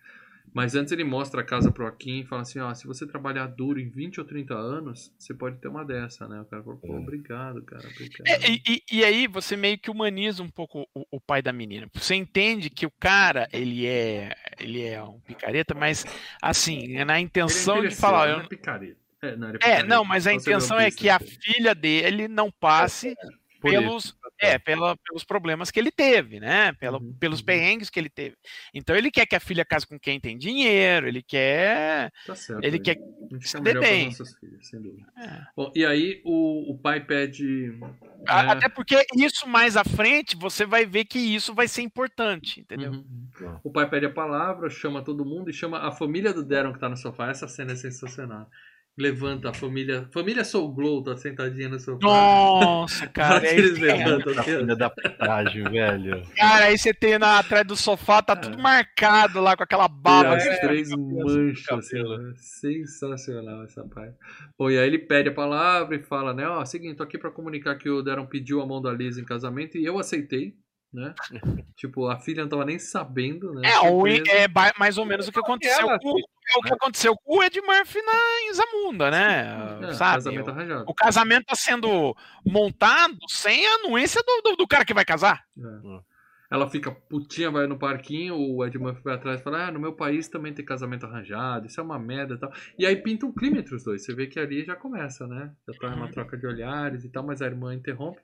Mas 0.55 0.75
antes 0.75 0.93
ele 0.93 1.05
mostra 1.05 1.41
a 1.41 1.45
casa 1.45 1.71
pro 1.71 1.87
Akin 1.87 2.21
e 2.21 2.27
fala 2.27 2.43
assim, 2.43 2.59
ó, 2.61 2.73
se 2.75 2.87
você 2.87 3.07
trabalhar 3.07 3.47
duro 3.47 3.79
em 3.81 3.89
20 3.89 4.19
ou 4.21 4.27
30 4.27 4.55
anos, 4.55 5.13
você 5.19 5.35
pode 5.35 5.59
ter 5.59 5.69
uma 5.69 5.85
dessa, 5.85 6.27
né? 6.29 6.41
O 6.41 6.45
cara 6.45 6.63
falou, 6.63 6.79
pô, 6.79 6.95
É. 6.95 6.99
obrigado, 6.99 7.63
cara, 7.63 7.89
obrigado. 7.89 8.27
É, 8.27 8.51
e, 8.51 8.83
e- 8.91 9.05
aí 9.05 9.27
você 9.27 9.57
meio 9.57 9.79
que 9.79 9.91
humaniza 9.91 10.43
um 10.43 10.49
pouco 10.49 10.89
o, 10.95 11.05
o 11.13 11.21
pai 11.21 11.43
da 11.43 11.53
menina. 11.53 11.89
Você 11.95 12.15
entende 12.15 12.71
que 12.71 12.87
o 12.87 12.91
cara, 12.99 13.49
ele 13.53 13.87
é, 13.87 14.35
ele 14.59 14.83
é 14.85 15.03
um 15.03 15.21
picareta, 15.21 15.75
mas 15.75 16.05
assim, 16.43 16.97
é 16.97 17.05
na 17.05 17.15
Ele 17.15 17.23
é 17.23 17.25
intenção 17.25 17.83
de 17.83 17.95
falar. 17.95 18.25
ele 18.25 18.33
eu- 18.33 18.39
não 18.39 18.45
é 18.45 18.49
picareta. 18.49 18.97
É, 19.21 19.37
não, 19.37 19.49
ele 19.49 19.57
É, 19.57 19.59
picareta. 19.61 19.87
não, 19.89 20.05
mas 20.05 20.27
a 20.27 20.31
vê 20.31 20.37
intenção 20.37 20.79
é 20.79 20.91
que 20.91 21.09
a 21.11 21.19
filha 21.19 21.75
dele 21.75 22.29
não 22.29 22.51
passe 22.51 23.15
pelos, 23.61 24.17
é, 24.41 24.59
pela, 24.59 24.97
pelos 24.97 25.25
problemas 25.25 25.71
que 25.71 25.79
ele 25.79 25.91
teve, 25.91 26.39
né? 26.41 26.73
Pela, 26.75 26.99
Uhum, 26.99 27.13
pelos 27.19 27.41
uhum. 27.41 27.47
perrengues 27.47 27.91
que 27.91 27.99
ele 27.99 28.09
teve. 28.11 28.37
Então 28.73 28.95
ele 28.97 29.11
quer 29.11 29.27
que 29.27 29.37
a 29.37 29.41
filha 29.41 29.65
case 29.65 29.87
com 29.87 29.99
quem 29.99 30.21
tem 30.21 30.39
dinheiro, 30.39 31.09
ele 31.09 31.23
quer. 31.23 32.11
Tá 32.27 32.35
certo. 32.35 32.65
Ele 32.65 32.79
quer. 32.79 32.97
Gente 33.31 33.49
se 33.49 33.61
dê 33.61 33.75
bem. 33.79 34.07
nossas 34.07 34.35
filhas, 34.37 34.67
sem 34.67 34.81
dúvida. 34.81 35.07
É. 35.19 35.43
Bom, 35.55 35.71
e 35.75 35.85
aí 35.85 36.23
o, 36.25 36.73
o 36.73 36.79
pai 36.79 37.05
pede. 37.05 37.79
A- 38.27 38.43
né, 38.43 38.53
Até 38.53 38.69
porque 38.69 39.05
isso 39.17 39.47
mais 39.47 39.77
à 39.77 39.85
frente 39.85 40.37
você 40.37 40.65
vai 40.65 40.87
ver 40.87 41.05
que 41.05 41.19
isso 41.19 41.55
vai 41.55 41.69
ser 41.69 41.83
importante, 41.83 42.61
entendeu? 42.61 42.93
uhum. 42.93 43.61
O 43.63 43.71
pai 43.71 43.89
pede 43.89 44.07
a 44.07 44.11
palavra, 44.11 44.71
chama 44.71 45.03
todo 45.03 45.25
mundo 45.25 45.51
e 45.51 45.53
chama 45.53 45.87
a 45.87 45.93
família 45.93 46.33
do 46.33 46.45
Darren 46.45 46.73
que 46.73 46.79
tá 46.79 46.89
no 46.89 46.97
sofá. 46.97 47.29
Essa 47.31 47.47
cena 47.47 47.73
é 47.73 47.77
sensacional. 47.77 48.49
Levanta 48.99 49.51
a 49.51 49.55
família. 49.55 50.09
Família 50.13 50.43
Soul 50.45 50.73
Glow 50.75 51.05
tá 51.05 51.17
sentadinha 51.17 51.69
no 51.69 51.79
sofá. 51.79 51.99
Nossa, 52.03 53.07
cara. 53.15 53.39
aí, 53.49 53.57
eles 53.57 53.79
é, 53.79 53.81
levantam 53.95 54.33
ó. 54.37 54.43
filha 54.43 54.75
da 54.77 54.91
putagem, 54.91 55.63
velho. 55.65 56.23
cara, 56.37 56.65
aí 56.65 56.77
você 56.77 56.93
tem 56.93 57.17
na, 57.17 57.39
atrás 57.39 57.65
do 57.65 57.77
sofá, 57.77 58.21
tá 58.21 58.35
tudo 58.35 58.59
É. 58.59 58.63
marcado 58.63 59.41
lá 59.41 59.57
com 59.57 59.63
aquela 59.63 59.87
baba. 59.87 60.35
as 60.37 60.59
três 60.59 60.91
manchas, 60.91 61.69
assim, 61.79 62.03
né? 62.03 62.33
sensacional 62.37 63.63
essa 63.65 63.85
parte. 63.85 64.17
Bom, 64.59 64.69
e 64.71 64.79
aí 64.79 64.87
ele 64.87 64.99
pede 64.99 65.29
a 65.29 65.33
palavra 65.33 65.95
e 65.95 66.03
fala, 66.03 66.35
né, 66.35 66.49
ó, 66.49 66.65
seguinte, 66.65 66.97
tô 66.97 67.03
aqui 67.05 67.17
pra 67.17 67.31
comunicar 67.31 67.77
que 67.77 67.89
o 67.89 68.03
Darren 68.03 68.27
pediu 68.27 68.61
a 68.61 68.67
mão 68.67 68.83
da 68.83 68.91
Liz 68.93 69.17
em 69.17 69.25
casamento 69.25 69.79
e 69.79 69.85
eu 69.85 69.99
aceitei, 69.99 70.55
né? 70.93 71.15
tipo, 71.77 72.07
a 72.09 72.19
filha 72.19 72.43
não 72.43 72.49
tava 72.49 72.65
nem 72.65 72.79
sabendo, 72.79 73.53
né? 73.55 73.69
É, 73.71 73.79
o- 73.81 74.01
Surpresa. 74.07 74.31
é 74.33 74.49
mais 74.79 74.97
ou 74.99 75.05
menos 75.05 75.29
o 75.29 75.33
que 75.33 75.39
aconteceu 75.39 75.89
Ela- 75.89 75.99
com, 75.99 76.19
é 76.19 76.59
o 76.59 76.63
que 76.63 76.73
aconteceu 76.73 77.15
com 77.17 77.39
o 77.39 77.43
Ed 77.43 77.61
Murphy 77.61 78.01
na, 78.03 78.13
em 78.49 78.53
Zamunda, 78.55 79.11
né? 79.11 79.79
É, 79.89 79.93
Sabe? 79.95 80.15
casamento 80.15 80.51
arranjado. 80.51 80.85
O 80.89 80.95
casamento 80.95 81.45
tá 81.47 81.55
sendo 81.55 82.17
montado 82.45 83.17
sem 83.29 83.67
a 83.67 83.75
anuência 83.85 84.23
do, 84.27 84.43
do, 84.51 84.57
do 84.57 84.67
cara 84.67 84.85
que 84.85 84.95
vai 84.95 85.05
casar. 85.05 85.45
É. 85.59 86.01
Ela 86.51 86.67
fica 86.71 86.91
putinha, 86.91 87.51
vai 87.51 87.67
no 87.67 87.79
parquinho, 87.79 88.35
o 88.35 88.65
Ed 88.65 88.79
Murphy 88.79 89.03
vai 89.05 89.17
atrás 89.17 89.39
e 89.39 89.45
fala, 89.45 89.67
ah, 89.67 89.71
no 89.71 89.79
meu 89.79 89.93
país 89.93 90.29
também 90.29 90.55
tem 90.55 90.65
casamento 90.65 91.05
arranjado, 91.05 91.67
isso 91.67 91.79
é 91.79 91.83
uma 91.85 91.99
merda 91.99 92.37
e 92.37 92.39
tal. 92.39 92.51
E 92.79 92.87
aí 92.87 92.97
pinta 92.97 93.27
um 93.27 93.33
clima 93.35 93.59
entre 93.59 93.75
os 93.75 93.85
dois. 93.85 94.03
Você 94.03 94.15
vê 94.15 94.27
que 94.27 94.41
ali 94.41 94.65
já 94.65 94.75
começa, 94.75 95.27
né? 95.27 95.53
Já 95.69 95.75
tá 95.79 95.95
uma 95.95 96.07
Uhum. 96.07 96.11
troca 96.13 96.39
de 96.39 96.47
olhares 96.47 97.05
e 97.05 97.11
tal, 97.11 97.23
mas 97.23 97.43
a 97.43 97.47
irmã 97.47 97.75
interrompe. 97.75 98.19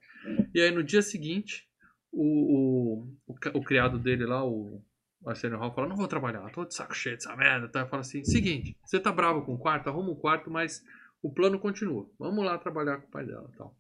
E 0.55 0.61
aí 0.63 0.71
no 0.71 0.83
dia 0.83 1.03
seguinte, 1.03 1.69
o, 2.15 3.07
o, 3.27 3.35
o, 3.35 3.59
o 3.59 3.65
criado 3.65 3.99
dele 3.99 4.25
lá, 4.25 4.45
o 4.45 4.81
Arsenio 5.27 5.59
Hall, 5.59 5.73
fala, 5.75 5.89
não 5.89 5.97
vou 5.97 6.09
trabalhar, 6.09 6.49
tô 6.51 6.65
de 6.65 6.75
saco 6.75 6.95
cheio 6.95 7.17
dessa 7.17 7.35
merda. 7.37 7.69
Tá? 7.69 7.87
Fala 7.87 8.01
assim, 8.01 8.25
seguinte, 8.25 8.77
você 8.85 9.01
tá 9.01 9.11
bravo 9.11 9.43
com 9.43 9.55
o 9.55 9.59
quarto, 9.59 9.89
arruma 9.89 10.11
um 10.11 10.17
quarto, 10.17 10.51
mas 10.51 10.83
o 11.23 11.33
plano 11.33 11.59
continua. 11.59 12.09
Vamos 12.19 12.45
lá 12.45 12.59
trabalhar 12.59 12.99
com 12.99 13.09
o 13.09 13.11
pai 13.11 13.27
dela 13.27 13.51
e 13.53 13.57
tal. 13.57 13.75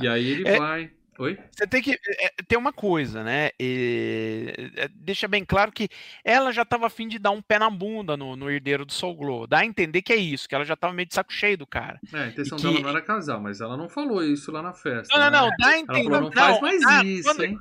E 0.00 0.08
aí 0.08 0.26
ele 0.26 0.48
É- 0.48 0.58
vai... 0.58 0.92
Oi? 1.18 1.38
Você 1.52 1.66
tem 1.66 1.82
que 1.82 1.92
é, 1.92 2.30
ter 2.48 2.56
uma 2.56 2.72
coisa, 2.72 3.22
né? 3.22 3.50
E, 3.60 4.70
é, 4.76 4.88
deixa 4.94 5.28
bem 5.28 5.44
claro 5.44 5.70
que 5.70 5.88
ela 6.24 6.50
já 6.52 6.62
estava 6.62 6.86
afim 6.86 7.06
de 7.06 7.18
dar 7.18 7.30
um 7.32 7.42
pé 7.42 7.58
na 7.58 7.68
bunda 7.68 8.16
no, 8.16 8.34
no 8.34 8.50
herdeiro 8.50 8.86
do 8.86 8.92
Soul 8.92 9.14
Glow. 9.14 9.46
Dá 9.46 9.58
a 9.58 9.66
entender 9.66 10.00
que 10.00 10.12
é 10.12 10.16
isso, 10.16 10.48
que 10.48 10.54
ela 10.54 10.64
já 10.64 10.74
estava 10.74 10.92
meio 10.94 11.06
de 11.06 11.14
saco 11.14 11.32
cheio 11.32 11.58
do 11.58 11.66
cara. 11.66 12.00
É, 12.12 12.18
a 12.18 12.26
intenção 12.28 12.58
E 12.58 12.62
dela 12.62 12.76
que- 12.76 12.82
não 12.82 12.90
era 12.90 13.02
casar, 13.02 13.38
mas 13.38 13.60
ela 13.60 13.76
não 13.76 13.88
falou 13.90 14.24
isso 14.24 14.50
lá 14.50 14.62
na 14.62 14.72
festa. 14.72 15.16
Não, 15.16 15.24
não, 15.24 15.30
né? 15.30 15.38
não, 15.38 15.48
dá 15.58 15.66
a 15.66 15.70
Ela 15.72 15.78
entender. 15.80 16.04
falou, 16.04 16.20
não 16.22 16.32
faz 16.32 16.60
mais 16.60 16.82
ah, 16.86 17.04
isso, 17.04 17.28
quando- 17.28 17.44
hein? 17.44 17.58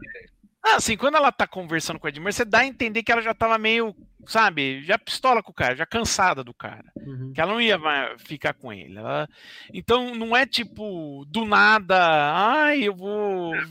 Ah, 0.64 0.76
assim, 0.76 0.96
quando 0.96 1.16
ela 1.16 1.32
tá 1.32 1.48
conversando 1.48 2.00
com 2.00 2.06
o 2.06 2.10
Edmur, 2.10 2.32
você 2.32 2.46
dá 2.46 2.60
a 2.60 2.66
entender 2.66 3.02
que 3.02 3.12
ela 3.12 3.22
já 3.22 3.34
tava 3.34 3.58
meio, 3.58 3.96
sabe, 4.28 4.84
já 4.84 4.98
pistola 4.98 5.42
com 5.42 5.52
o 5.52 5.56
cara, 5.56 5.76
já 5.76 5.86
cansada 5.88 6.44
do 6.44 6.54
cara. 6.54 6.86
Uhum. 6.98 7.32
Que 7.34 7.42
ela 7.42 7.54
não 7.54 7.62
ia 7.62 7.78
mais 7.80 8.22
ficar 8.22 8.54
com 8.54 8.72
ele. 8.72 8.98
Ela- 8.98 9.28
Então 9.74 10.14
não 10.14 10.36
é 10.38 10.46
tipo, 10.46 11.26
do 11.28 11.46
nada, 11.46 11.98
ai, 12.34 12.84
eu 12.84 12.96
vou. 12.96 13.50
Hora 13.50 13.66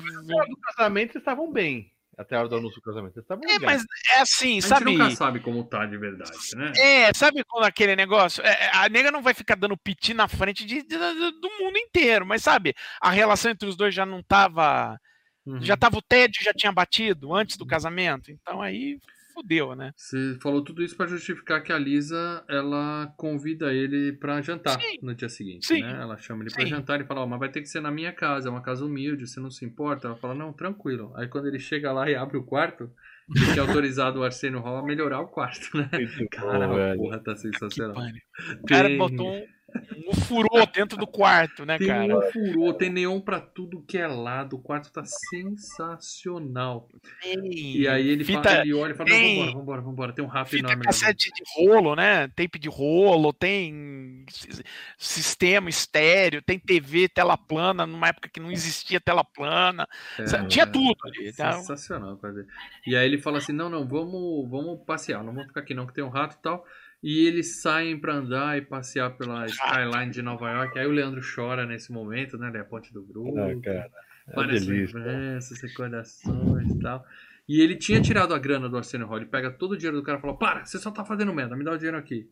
do 0.49 0.57
casamento, 0.63 1.11
eles 1.13 1.17
estavam 1.23 1.53
bem. 1.53 1.93
Até 2.19 2.35
a 2.37 2.41
hora 2.41 2.49
do 2.49 2.57
anúncio 2.57 2.81
do 2.81 2.85
casamento, 2.85 3.13
eles 3.17 3.25
estavam 3.25 3.45
É, 3.45 3.59
bem. 3.59 3.67
mas 3.67 3.83
é 4.13 4.21
assim, 4.21 4.49
A 4.59 4.61
gente 4.61 4.67
sabe? 4.67 4.85
nunca 4.93 5.11
sabe 5.13 5.41
como 5.41 5.65
tá 5.65 5.87
de 5.87 5.97
verdade, 5.97 6.33
né? 6.55 6.73
É, 6.77 7.15
sabe 7.15 7.43
quando 7.45 7.65
aquele 7.65 7.97
negócio? 7.97 8.43
É, 8.45 8.69
a 8.75 8.89
nega 8.91 9.11
não 9.13 9.23
vai 9.23 9.33
ficar 9.33 9.55
dando 9.55 9.77
piti 9.77 10.13
na 10.13 10.29
frente 10.29 10.67
de, 10.67 10.83
de- 10.83 10.99
do 10.99 11.49
mundo 11.61 11.79
inteiro, 11.79 12.27
mas 12.27 12.43
sabe, 12.43 12.75
a 13.01 13.11
relação 13.11 13.51
entre 13.53 13.67
os 13.69 13.77
dois 13.77 13.95
já 13.95 14.05
não 14.05 14.23
tava. 14.23 15.01
Uhum. 15.47 15.63
Já 15.63 15.77
tava 15.77 15.99
o 15.99 16.03
tédio 16.03 16.43
já 16.43 16.53
tinha 16.53 16.73
batido 16.73 17.35
antes 17.35 17.57
do 17.57 17.67
casamento. 17.67 18.31
Então 18.31 18.61
aí 18.61 18.99
fudeu, 19.33 19.75
né? 19.75 19.93
Você 19.97 20.37
falou 20.43 20.63
tudo 20.63 20.83
isso 20.83 20.97
pra 20.97 21.07
justificar 21.07 21.63
que 21.63 21.73
a 21.73 21.79
Lisa, 21.79 22.45
ela 22.49 23.13
convida 23.17 23.73
ele 23.73 24.13
pra 24.13 24.41
jantar 24.43 24.81
Sim. 24.81 24.99
no 25.03 25.15
dia 25.15 25.29
seguinte, 25.29 25.67
Sim. 25.67 25.81
né? 25.81 25.99
Ela 26.01 26.17
chama 26.19 26.43
ele 26.43 26.53
pra 26.53 26.63
Sim. 26.63 26.69
jantar 26.69 27.01
e 27.01 27.05
fala, 27.05 27.23
ó, 27.23 27.27
mas 27.27 27.39
vai 27.39 27.51
ter 27.51 27.61
que 27.61 27.69
ser 27.69 27.81
na 27.81 27.91
minha 27.91 28.13
casa, 28.13 28.49
é 28.49 28.51
uma 28.51 28.63
casa 28.63 28.85
humilde, 28.85 29.27
você 29.27 29.41
não 29.41 29.51
se 29.51 29.65
importa? 29.65 30.09
Ela 30.09 30.17
fala, 30.17 30.35
não, 30.35 30.53
tranquilo. 30.53 31.13
Aí 31.17 31.29
quando 31.29 31.47
ele 31.47 31.59
chega 31.59 31.93
lá 31.93 32.11
e 32.11 32.15
abre 32.15 32.37
o 32.37 32.45
quarto, 32.45 32.91
ele 33.35 33.53
tinha 33.53 33.63
autorizado 33.63 34.21
o 34.21 34.25
Arsenio 34.25 34.61
Hall 34.61 34.79
a 34.79 34.85
melhorar 34.85 35.21
o 35.21 35.29
quarto, 35.29 35.77
né? 35.77 35.89
Cara, 36.31 36.97
porra 36.97 37.19
tá 37.19 37.37
sensacional. 37.37 37.97
O 38.63 38.67
cara 38.67 38.89
botou 38.97 39.33
um, 39.33 39.47
um 40.09 40.15
furô 40.15 40.67
dentro 40.73 40.97
do 40.97 41.07
quarto, 41.07 41.65
né, 41.65 41.79
Tem 41.79 41.87
cara? 41.89 42.19
um 42.19 42.23
furor, 42.33 42.75
tem 42.75 42.91
neon 42.91 43.21
pra 43.21 43.41
tudo 43.41 43.83
que 43.83 43.97
é 43.99 44.07
lado. 44.07 44.57
O 44.57 44.59
quarto 44.59 44.91
tá 44.93 45.03
sensacional. 45.05 46.89
E 47.25 47.87
aí 47.89 48.09
ele, 48.09 48.25
fita, 48.25 48.43
fala, 48.43 48.61
ele 48.63 48.75
olha 48.75 48.93
e 48.93 48.95
fala: 48.95 49.09
tem- 49.11 49.37
Não, 49.39 49.47
vambora, 49.47 49.59
vambora, 49.59 49.81
vambora. 49.83 50.13
Tem 50.13 50.25
um 50.25 50.29
rato 50.29 50.51
fita 50.51 50.61
enorme. 50.67 50.79
lá 50.81 50.85
cassete 50.87 51.31
de 51.31 51.43
rolo, 51.57 51.95
né? 51.95 52.29
Tape 52.29 52.59
de 52.59 52.69
rolo, 52.69 53.33
tem 53.33 54.25
si- 54.29 54.63
sistema 54.99 55.69
estéreo, 55.69 56.43
tem 56.43 56.59
TV, 56.59 57.09
tela 57.09 57.37
plana, 57.37 57.87
numa 57.87 58.09
época 58.09 58.29
que 58.29 58.41
não 58.41 58.51
existia 58.51 59.01
tela 59.01 59.25
plana. 59.25 59.87
É, 60.19 60.25
Tinha 60.47 60.67
tudo 60.67 60.97
ali. 61.05 61.33
tá? 61.33 61.53
Sensacional, 61.55 62.17
quase. 62.17 62.45
E 62.87 62.97
aí 62.97 63.07
ele 63.07 63.19
fala 63.19 63.39
assim: 63.39 63.53
Não, 63.53 63.69
não, 63.69 63.87
vamos, 63.87 64.49
vamos 64.51 64.81
passear, 64.85 65.23
não 65.23 65.33
vamos 65.33 65.49
ficar 65.49 65.61
aqui 65.61 65.75
não, 65.75 65.87
que 65.87 65.95
tem 65.95 66.05
um 66.05 66.09
rato 66.09 66.37
e 66.39 66.43
tal. 66.43 66.65
E 67.03 67.27
eles 67.27 67.63
saem 67.63 67.99
pra 67.99 68.15
andar 68.15 68.59
e 68.59 68.63
passear 68.63 69.17
pela 69.17 69.47
skyline 69.47 70.11
de 70.11 70.21
Nova 70.21 70.51
York. 70.51 70.79
Aí 70.79 70.87
o 70.87 70.93
Leandro 70.93 71.21
chora 71.23 71.65
nesse 71.65 71.91
momento, 71.91 72.37
né? 72.37 72.49
Ele 72.49 72.59
é 72.59 72.61
a 72.61 72.65
ponte 72.65 72.93
do 72.93 73.03
grupo. 73.03 73.39
Ah, 73.39 73.61
cara. 73.63 73.91
É 74.29 74.35
várias 74.35 74.67
delícia. 74.67 74.99
lembranças, 74.99 75.61
recordações 75.63 76.71
e 76.71 76.79
tal. 76.79 77.05
E 77.49 77.61
ele 77.61 77.77
tinha 77.77 78.01
tirado 78.01 78.35
a 78.35 78.39
grana 78.39 78.69
do 78.69 78.77
Arsenio 78.77 79.07
Hall. 79.07 79.17
Ele 79.17 79.27
pega 79.27 79.51
todo 79.51 79.73
o 79.73 79.77
dinheiro 79.77 79.97
do 79.97 80.03
cara 80.03 80.19
e 80.19 80.21
fala: 80.21 80.37
Para, 80.37 80.65
você 80.65 80.79
só 80.79 80.91
tá 80.91 81.05
fazendo 81.05 81.33
merda, 81.33 81.57
me 81.57 81.65
dá 81.65 81.73
o 81.73 81.77
dinheiro 81.77 81.97
aqui. 81.97 82.31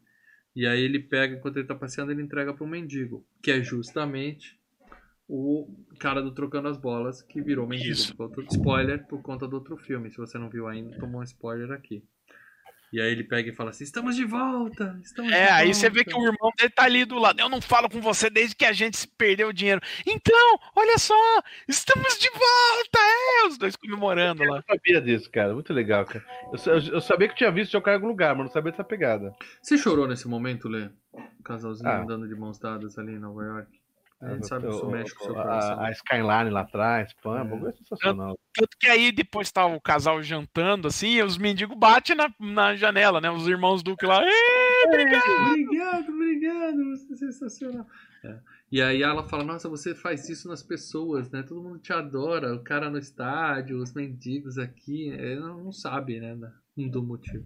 E 0.55 0.67
aí 0.67 0.81
ele 0.81 0.99
pega, 0.99 1.37
enquanto 1.37 1.57
ele 1.57 1.67
tá 1.67 1.75
passeando, 1.75 2.13
ele 2.13 2.23
entrega 2.23 2.53
pro 2.53 2.67
mendigo, 2.67 3.25
que 3.43 3.51
é 3.51 3.63
justamente 3.63 4.59
o 5.29 5.69
cara 5.99 6.23
do 6.23 6.33
Trocando 6.33 6.69
as 6.69 6.77
Bolas, 6.77 7.23
que 7.23 7.41
virou 7.41 7.67
mendigo. 7.67 7.93
Isso. 7.93 8.15
Spoiler 8.51 9.07
por 9.07 9.23
conta 9.23 9.47
do 9.47 9.55
outro 9.55 9.77
filme. 9.77 10.11
Se 10.11 10.17
você 10.17 10.39
não 10.39 10.49
viu 10.49 10.67
ainda, 10.67 10.99
tomou 10.99 11.21
um 11.21 11.25
spoiler 11.25 11.71
aqui. 11.71 12.03
E 12.93 13.01
aí 13.01 13.11
ele 13.13 13.25
pega 13.25 13.51
e 13.51 13.55
fala 13.55 13.71
assim: 13.71 13.85
Estamos 13.85 14.17
de 14.17 14.25
volta! 14.25 14.99
Estamos 15.03 15.31
de 15.31 15.37
É, 15.37 15.51
aí 15.51 15.75
você 15.75 15.91
vê 15.91 16.03
volta." 16.05 16.11
que 16.11 16.17
o 16.17 16.23
irmão 16.25 16.51
dele 16.57 16.71
tá 16.71 16.85
ali 16.85 17.05
do 17.05 17.19
lado. 17.19 17.39
Eu 17.41 17.49
não 17.49 17.61
falo 17.61 17.89
com 17.91 18.01
você 18.01 18.31
desde 18.31 18.57
que 18.57 18.65
a 18.65 18.73
gente 18.73 18.97
se 18.97 19.07
perdeu 19.07 19.49
o 19.49 19.53
dinheiro. 19.53 19.81
Então, 20.07 20.59
olha 20.75 20.97
só, 20.99 21.15
estamos 21.69 22.19
de 22.19 22.31
volta! 22.31 22.99
É, 22.99 23.47
os 23.47 23.59
dois 23.59 23.77
comemorando 23.77 24.43
lá. 24.45 24.57
Eu 24.59 24.63
sabia 24.77 25.01
disso, 25.03 25.31
cara. 25.31 25.53
Muito 25.55 25.73
legal, 25.73 26.05
cara. 26.07 26.25
Eu, 26.53 26.59
sa- 26.59 26.71
eu 26.73 27.01
sabia 27.01 27.29
que 27.29 27.35
tinha 27.37 27.51
visto 27.51 27.79
cara 27.81 27.97
em 27.97 27.99
algum 27.99 28.09
lugar, 28.09 28.35
mas 28.35 28.47
não 28.47 28.53
sabia 28.53 28.71
dessa 28.73 28.85
pegada. 28.85 29.35
Você 29.63 29.77
chorou 29.77 30.09
nesse 30.09 30.27
momento, 30.27 30.69
Lê? 30.69 30.89
O 31.13 31.43
casalzinho 31.43 31.89
Ah. 31.91 32.03
andando 32.03 32.27
de 32.29 32.35
mãos 32.35 32.59
dadas 32.59 32.99
ali 32.99 33.13
em 33.13 33.19
Nova 33.19 33.43
York. 33.45 33.78
A 34.21 34.31
gente 34.35 34.43
O- 34.45 34.47
sabe 34.49 34.67
que 34.67 34.75
isso 34.75 34.91
mexe 34.91 35.15
com 35.15 35.21
o 35.23 35.27
seu 35.27 35.35
coração. 35.35 35.81
A, 35.81 35.87
a 35.87 35.91
Skyline 35.93 36.51
lá 36.51 36.61
atrás, 36.63 37.13
pã, 37.23 37.39
É. 37.39 37.41
é. 37.41 37.45
bagulho 37.45 37.69
é 37.69 37.73
sensacional. 37.73 38.39
Tanto 38.53 38.77
que 38.81 38.89
aí 38.89 39.13
depois 39.13 39.53
tá 39.53 39.65
o 39.67 39.81
casal 39.81 40.21
jantando, 40.23 40.89
assim, 40.89 41.11
e 41.17 41.23
os 41.23 41.39
mendigos 41.39 41.79
batem 41.79 42.17
na, 42.17 42.29
na 42.41 42.75
janela, 42.75 43.21
né? 43.21 43.31
Os 43.31 43.47
irmãos 43.47 43.83
Duque 43.83 44.05
lá. 44.07 44.21
"Ê!" 44.25 44.89
Obrigado, 44.89 46.09
obrigado, 46.13 46.77
você 46.97 47.13
é 47.13 47.17
sensacional. 47.17 47.87
É. 48.25 48.39
E 48.71 48.83
aí 48.83 49.03
ela 49.03 49.23
fala, 49.29 49.45
nossa, 49.45 49.69
você 49.69 49.95
faz 49.95 50.29
isso 50.29 50.49
nas 50.49 50.63
pessoas, 50.63 51.31
né? 51.31 51.43
Todo 51.43 51.63
mundo 51.63 51.79
te 51.79 51.93
adora, 51.93 52.55
o 52.55 52.63
cara 52.63 52.91
no 52.91 52.99
estádio, 52.99 53.79
os 53.81 53.95
mendigos 53.95 54.59
aqui, 54.59 55.11
é, 55.13 55.37
não, 55.37 55.65
não 55.65 55.73
sabe, 55.73 56.19
né, 56.21 56.35
da- 56.35 56.53
do 56.77 57.03
motivo. 57.03 57.45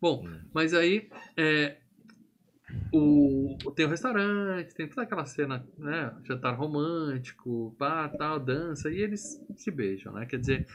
Bom, 0.00 0.26
mas 0.54 0.72
aí 0.74 1.08
é, 1.36 1.76
o, 2.92 3.56
tem 3.74 3.86
o 3.86 3.88
restaurante, 3.88 4.74
tem 4.74 4.88
toda 4.88 5.02
aquela 5.02 5.24
cena, 5.24 5.66
né? 5.78 6.14
Jantar 6.24 6.54
romântico, 6.54 7.74
pá, 7.78 8.08
tal, 8.08 8.38
dança, 8.38 8.90
e 8.90 8.98
eles 8.98 9.40
se 9.56 9.70
beijam, 9.70 10.12
né? 10.12 10.26
Quer 10.26 10.38
dizer, 10.38 10.66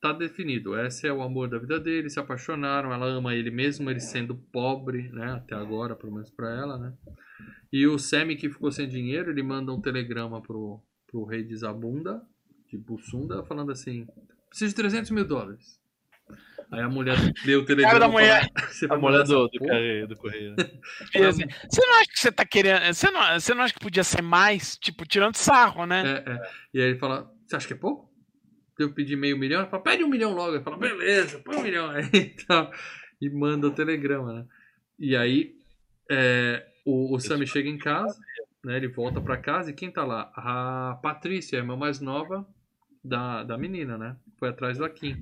tá 0.00 0.12
definido, 0.12 0.78
esse 0.78 1.06
é 1.06 1.12
o 1.12 1.22
amor 1.22 1.48
da 1.48 1.58
vida 1.58 1.78
deles, 1.78 2.14
se 2.14 2.20
apaixonaram, 2.20 2.92
ela 2.92 3.06
ama 3.06 3.34
ele 3.34 3.50
mesmo, 3.50 3.90
ele 3.90 4.00
sendo 4.00 4.34
pobre, 4.34 5.10
né? 5.10 5.32
Até 5.32 5.54
agora, 5.54 5.94
pelo 5.94 6.12
menos 6.12 6.30
pra 6.30 6.50
ela, 6.50 6.78
né? 6.78 6.92
E 7.72 7.86
o 7.86 7.98
Sammy 7.98 8.36
que 8.36 8.50
ficou 8.50 8.72
sem 8.72 8.88
dinheiro, 8.88 9.30
ele 9.30 9.42
manda 9.42 9.72
um 9.72 9.80
telegrama 9.80 10.42
pro, 10.42 10.82
pro 11.06 11.24
rei 11.24 11.44
de 11.44 11.56
Zabunda, 11.56 12.20
de 12.68 12.76
Bussunda, 12.76 13.44
falando 13.44 13.70
assim, 13.70 14.06
preciso 14.48 14.70
de 14.70 14.76
300 14.76 15.10
mil 15.10 15.24
dólares. 15.24 15.79
Aí 16.72 16.80
a 16.80 16.88
mulher 16.88 17.16
deu 17.44 17.60
o 17.60 17.64
telegrama. 17.64 17.98
da 17.98 18.06
e 18.06 18.10
mulher. 18.10 18.50
"Você 18.68 18.86
A 18.88 18.96
mulher 18.96 19.24
do, 19.24 19.48
do, 19.48 19.58
porra?" 19.58 19.70
correio, 19.70 20.08
do 20.08 20.16
correio. 20.16 20.50
né? 20.56 20.56
Assim, 21.28 21.44
Você 21.68 21.86
não 21.86 21.94
acha 21.96 22.10
que 22.12 22.18
você 22.20 22.32
tá 22.32 22.44
querendo. 22.44 22.94
Você 22.94 23.10
não, 23.10 23.40
você 23.40 23.54
não 23.54 23.62
acha 23.64 23.74
que 23.74 23.80
podia 23.80 24.04
ser 24.04 24.22
mais? 24.22 24.76
Tipo, 24.78 25.04
tirando 25.06 25.36
sarro, 25.36 25.84
né? 25.86 26.22
É, 26.26 26.30
é. 26.32 26.40
E 26.74 26.80
aí 26.80 26.90
ele 26.90 26.98
fala, 26.98 27.28
você 27.46 27.56
acha 27.56 27.66
que 27.66 27.72
é 27.72 27.76
pouco? 27.76 28.08
Eu 28.78 28.94
pedi 28.94 29.14
meio 29.16 29.36
milhão, 29.36 29.60
ele 29.60 29.68
fala, 29.70 29.82
pede 29.82 30.04
um 30.04 30.08
milhão 30.08 30.32
logo. 30.32 30.54
Ele 30.54 30.62
fala, 30.64 30.78
beleza, 30.78 31.40
põe 31.40 31.56
um 31.56 31.62
milhão 31.62 31.90
aí 31.90 32.08
e 32.14 32.44
tal. 32.46 32.70
E 33.20 33.28
manda 33.28 33.66
o 33.66 33.72
telegrama, 33.72 34.32
né? 34.32 34.44
E 34.98 35.16
aí 35.16 35.54
é, 36.10 36.64
o, 36.86 37.14
o 37.14 37.18
Sammy 37.20 37.46
chega 37.46 37.68
em 37.68 37.78
casa, 37.78 38.16
né? 38.64 38.76
Ele 38.76 38.88
volta 38.88 39.20
pra 39.20 39.36
casa 39.36 39.70
e 39.70 39.74
quem 39.74 39.90
tá 39.90 40.04
lá? 40.04 40.30
A 40.36 40.98
Patrícia, 41.02 41.58
a 41.58 41.62
irmã 41.62 41.76
mais 41.76 42.00
nova 42.00 42.46
da, 43.04 43.42
da 43.42 43.58
menina, 43.58 43.98
né? 43.98 44.16
Foi 44.38 44.48
atrás 44.48 44.78
do 44.78 44.84
Akin. 44.84 45.16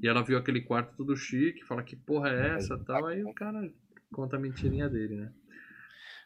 E 0.00 0.06
ela 0.08 0.22
viu 0.22 0.36
aquele 0.36 0.60
quarto 0.60 0.94
todo 0.96 1.16
chique, 1.16 1.64
fala 1.64 1.82
que 1.82 1.96
porra 1.96 2.28
é 2.30 2.48
essa 2.56 2.76
tal. 2.78 3.06
Aí 3.06 3.24
o 3.24 3.32
cara 3.32 3.70
conta 4.12 4.36
a 4.36 4.38
mentirinha 4.40 4.88
dele, 4.88 5.16
né? 5.16 5.32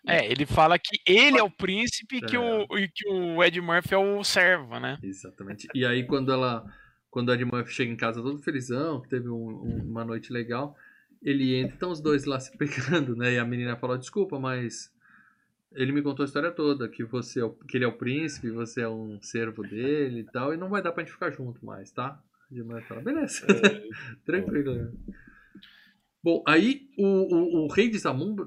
É, 0.07 0.31
ele 0.31 0.47
fala 0.47 0.79
que 0.79 0.99
ele 1.07 1.39
é 1.39 1.43
o 1.43 1.51
príncipe 1.51 2.17
e 2.17 2.21
que, 2.23 2.35
É. 2.35 2.39
o, 2.39 2.79
e 2.79 2.89
que 2.89 3.07
o 3.09 3.45
Ed 3.45 3.61
Murphy 3.61 3.95
é 3.95 3.99
o 3.99 4.25
servo, 4.25 4.79
né? 4.81 4.99
Exatamente. 5.03 5.69
E 5.75 5.85
aí 5.85 6.05
quando 6.07 6.33
ela, 6.33 6.65
quando 7.11 7.31
a 7.31 7.35
Ed 7.35 7.45
Murphy 7.45 7.73
chega 7.73 7.93
em 7.93 7.97
casa 7.97 8.23
todo 8.23 8.43
felizão, 8.43 9.01
que 9.03 9.09
teve 9.09 9.29
um- 9.29 9.35
um- 9.63 9.83
uma 9.91 10.05
noite 10.05 10.33
legal, 10.33 10.75
ele 11.23 11.55
entra, 11.55 11.75
estão 11.75 11.91
os 11.91 12.01
dois 12.01 12.25
lá 12.25 12.41
se 12.41 12.57
pegando, 12.57 13.15
né? 13.15 13.35
E 13.35 13.39
a 13.39 13.45
menina 13.45 13.77
fala, 13.77 13.99
desculpa, 13.99 14.39
mas 14.41 14.91
ele 15.73 15.93
me 15.93 16.03
contou 16.03 16.25
a 16.25 16.27
história 16.27 16.51
toda, 16.51 16.89
que 16.89 17.05
você 17.05 17.41
é 17.41 17.45
o, 17.45 17.51
que 17.51 17.77
ele 17.77 17.85
é 17.85 17.89
o 17.89 17.93
príncipe, 17.97 18.51
você 18.51 18.81
é 18.81 18.89
um 18.89 19.21
servo 19.21 19.63
dele 19.63 20.21
e 20.21 20.25
tal, 20.25 20.53
e 20.55 20.57
não 20.57 20.71
vai 20.71 20.83
dar 20.83 20.93
pra 20.93 21.05
gente 21.05 21.13
ficar 21.13 21.31
junto 21.31 21.65
mais, 21.65 21.91
tá? 21.93 22.19
Ed 22.51 22.63
Murphy 22.63 22.89
fala, 22.89 23.01
beleza, 23.03 23.47
tranquilo. 24.25 24.75
né? 24.75 24.93
Bom, 26.23 26.43
aí 26.47 26.89
o, 26.99 27.07
o, 27.07 27.65
o 27.65 27.69
rei 27.69 27.89
de 27.89 27.99
Zamumba, 27.99 28.47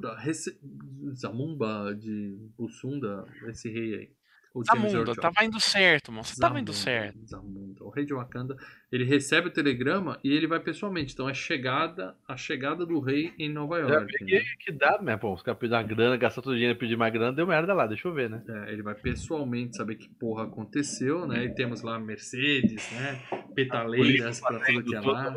Zamumba 1.15 1.95
de 1.95 2.37
Bussunda, 2.57 3.25
esse 3.47 3.69
rei 3.69 3.95
aí. 3.95 4.09
O 4.53 4.63
James 4.63 4.91
Zamunda, 4.91 5.05
Jones. 5.05 5.19
tava 5.19 5.45
indo 5.45 5.59
certo, 5.59 6.11
mano. 6.11 6.23
Você 6.23 6.39
tava 6.39 6.59
indo 6.59 6.71
certo. 6.71 7.17
Zamunda. 7.25 7.83
O 7.83 7.89
rei 7.89 8.05
de 8.05 8.13
Wakanda, 8.13 8.55
ele 8.91 9.03
recebe 9.03 9.47
o 9.47 9.51
telegrama 9.51 10.19
e 10.23 10.31
ele 10.31 10.45
vai 10.45 10.59
pessoalmente. 10.59 11.13
Então 11.13 11.27
é 11.27 11.33
chegada, 11.33 12.15
a 12.27 12.37
chegada 12.37 12.85
do 12.85 12.99
rei 12.99 13.33
em 13.39 13.49
Nova 13.49 13.81
Já 13.81 13.87
York. 13.95 14.17
peguei 14.19 14.39
né? 14.39 14.45
que 14.59 14.71
dá, 14.71 15.01
né? 15.01 15.17
Pô, 15.17 15.33
os 15.33 15.41
caras 15.41 15.59
pediram 15.59 15.79
uma 15.79 15.87
grana, 15.87 16.17
gastar 16.17 16.43
todo 16.43 16.53
o 16.53 16.55
dinheiro, 16.55 16.77
pedir 16.77 16.95
mais 16.95 17.11
grana, 17.11 17.33
deu 17.33 17.47
merda 17.47 17.73
lá, 17.73 17.87
deixa 17.87 18.07
eu 18.07 18.13
ver, 18.13 18.29
né? 18.29 18.43
É, 18.47 18.71
ele 18.71 18.83
vai 18.83 18.93
pessoalmente 18.93 19.75
saber 19.75 19.95
que 19.95 20.07
porra 20.07 20.43
aconteceu, 20.43 21.27
né? 21.27 21.45
E 21.45 21.55
temos 21.55 21.81
lá 21.81 21.99
Mercedes, 21.99 22.91
né? 22.91 23.21
Petaleiras 23.55 24.39
pra 24.39 24.59
tudo 24.59 24.83
que 24.83 24.95
é 24.95 24.99
lá. 25.01 25.33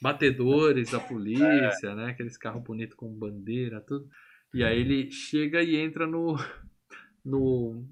Batedores 0.00 0.92
da 0.92 1.00
polícia, 1.00 1.94
né? 1.94 2.06
Aqueles 2.06 2.38
carros 2.38 2.62
bonitos 2.62 2.96
com 2.96 3.12
bandeira, 3.12 3.82
tudo. 3.82 4.08
E 4.54 4.64
aí 4.64 4.80
ele 4.80 5.10
chega 5.10 5.62
e 5.62 5.76
entra 5.76 6.06
no. 6.06 6.36
no 7.22 7.84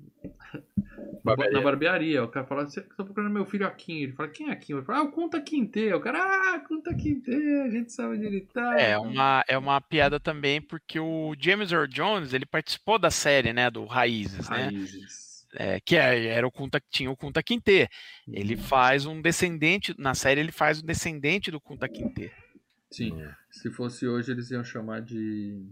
Barbearia. 1.24 1.52
na 1.58 1.60
barbearia. 1.64 2.24
O 2.24 2.28
cara 2.28 2.46
fala, 2.46 2.64
você 2.66 2.82
tá 2.82 3.02
procurando 3.02 3.32
meu 3.32 3.46
filho 3.46 3.66
Akin. 3.66 4.02
Ele 4.02 4.12
fala, 4.12 4.28
quem 4.28 4.48
é 4.48 4.52
Akin? 4.52 4.74
Ele 4.74 4.82
fala, 4.84 4.98
ah, 4.98 5.02
o 5.04 5.10
Conta 5.12 5.40
Quinte. 5.40 5.92
O 5.92 6.00
cara, 6.00 6.18
ah, 6.54 6.60
Conta 6.60 6.94
Quinte, 6.94 7.30
a 7.32 7.70
gente 7.70 7.92
sabe 7.92 8.16
onde 8.16 8.26
ele 8.26 8.42
tá. 8.42 8.78
É 8.78 8.98
uma, 8.98 9.42
é 9.48 9.56
uma 9.56 9.80
piada 9.80 10.20
também, 10.20 10.60
porque 10.60 11.00
o 11.00 11.34
James 11.38 11.72
Earl 11.72 11.86
Jones, 11.86 12.34
ele 12.34 12.44
participou 12.46 12.98
da 12.98 13.10
série, 13.10 13.52
né, 13.52 13.70
do 13.70 13.84
Raízes, 13.86 14.48
né? 14.50 14.64
Raízes. 14.64 15.46
É, 15.56 15.80
que 15.80 15.96
é- 15.96 16.26
era 16.26 16.46
o 16.46 16.50
Kunta, 16.50 16.82
tinha 16.90 17.10
o 17.10 17.16
Kunta 17.16 17.42
Kinte. 17.42 17.88
Ele 18.28 18.56
faz 18.56 19.06
um 19.06 19.22
descendente, 19.22 19.94
na 19.96 20.14
série 20.14 20.40
ele 20.40 20.52
faz 20.52 20.82
um 20.82 20.86
descendente 20.86 21.50
do 21.50 21.60
Kunta 21.60 21.88
Kinte. 21.88 22.30
Sim. 22.90 23.16
Se 23.50 23.70
fosse 23.70 24.06
hoje, 24.06 24.30
eles 24.30 24.50
iam 24.50 24.62
chamar 24.64 25.00
de. 25.00 25.64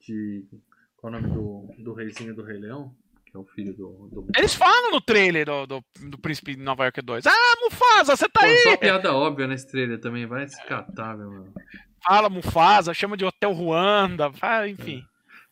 de. 0.00 0.44
Qual 0.96 1.12
é 1.12 1.16
o 1.16 1.20
nome 1.20 1.34
do, 1.34 1.82
do 1.82 1.92
reizinho 1.94 2.34
do 2.34 2.42
Rei 2.42 2.58
Leão? 2.58 2.94
Que 3.32 3.38
é 3.38 3.40
o 3.40 3.44
filho 3.46 3.72
do. 3.74 4.08
do... 4.12 4.26
Eles 4.36 4.54
falam 4.54 4.90
no 4.90 5.00
trailer 5.00 5.46
do, 5.46 5.66
do, 5.66 5.84
do 6.10 6.18
Príncipe 6.18 6.54
de 6.54 6.62
Nova 6.62 6.84
York 6.84 7.00
2. 7.00 7.26
Ah, 7.26 7.54
Mufasa, 7.62 8.14
você 8.14 8.28
tá 8.28 8.40
Pô, 8.40 8.46
aí! 8.46 8.58
só 8.58 8.76
piada 8.76 9.14
óbvia 9.14 9.46
nesse 9.46 9.66
trailer 9.70 9.98
também. 9.98 10.26
Vai 10.26 10.46
se 10.46 10.62
catar, 10.66 11.16
meu 11.16 11.30
mano. 11.30 11.52
Fala 12.04 12.28
Mufasa, 12.28 12.92
chama 12.92 13.16
de 13.16 13.24
Hotel 13.24 13.52
Ruanda, 13.52 14.30
fala, 14.32 14.68
enfim. 14.68 15.02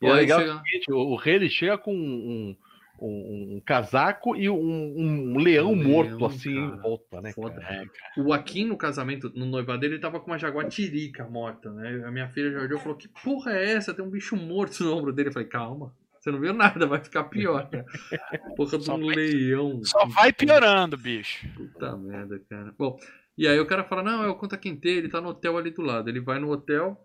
E 0.03 0.07
é 0.07 0.13
legal 0.13 0.41
chega- 0.41 0.55
o 0.55 0.59
seguinte, 0.63 0.93
o, 0.93 0.97
o 0.99 1.17
rei 1.17 1.35
ele 1.37 1.49
chega 1.49 1.79
com 1.79 1.95
um, 1.95 2.57
um, 3.01 3.57
um 3.57 3.63
casaco 3.65 4.35
e 4.37 4.51
um, 4.51 4.57
um 4.59 5.39
leão 5.39 5.73
Um 5.73 5.77
morto 5.83 6.17
leão, 6.17 6.27
assim 6.27 6.55
cara. 6.55 6.67
em 6.77 6.81
volta, 6.81 7.21
né? 7.23 7.33
Foda. 7.33 7.61
cara? 7.61 7.89
O 8.19 8.33
Akin, 8.33 8.65
no 8.67 8.77
casamento, 8.77 9.31
no 9.35 9.47
noivado 9.47 9.81
dele, 9.81 9.95
ele 9.95 10.03
tava 10.03 10.21
com 10.21 10.31
uma 10.31 10.39
jaguatirica 10.39 11.25
morta, 11.29 11.71
né? 11.71 12.03
A 12.07 12.11
minha 12.11 12.29
filha 12.29 12.51
já 12.53 12.61
olhou 12.61 12.79
e 12.79 12.83
falou: 12.83 12.97
Que 12.99 13.09
porra 13.09 13.53
é 13.53 13.73
essa? 13.73 13.95
Tem 13.95 14.05
um 14.05 14.11
bicho 14.11 14.37
morto 14.37 14.83
no 14.85 14.97
ombro 14.97 15.13
dele. 15.13 15.29
Eu 15.29 15.33
falei: 15.33 15.49
Calma, 15.49 15.95
você 16.21 16.31
não 16.31 16.39
viu 16.41 16.53
nada, 16.53 16.87
vai 16.87 17.01
ficar 17.03 17.25
pior, 17.25 17.69
cara. 17.71 17.85
Porra 18.57 18.79
de 18.79 18.85
Só 18.85 18.95
um 18.97 19.07
vai- 19.07 19.15
leão. 19.17 19.81
Só 19.85 20.05
vai 20.07 20.33
piorando, 20.33 20.97
bicho. 20.97 21.49
Puta 21.57 21.97
merda, 21.97 22.39
cara. 22.49 22.75
Bom, 22.79 22.99
e 23.39 23.49
aí 23.49 23.59
o 23.59 23.67
cara 23.67 23.85
fala: 23.85 24.03
Não, 24.03 24.23
é 24.23 24.29
o 24.29 24.35
Conta 24.37 24.57
Quinte, 24.59 24.87
ele 24.89 25.09
tá 25.09 25.21
no 25.21 25.31
hotel 25.31 25.57
ali 25.57 25.71
do 25.71 25.83
lado. 25.83 26.09
Ele 26.11 26.21
vai 26.21 26.39
no 26.39 26.51
hotel, 26.51 26.97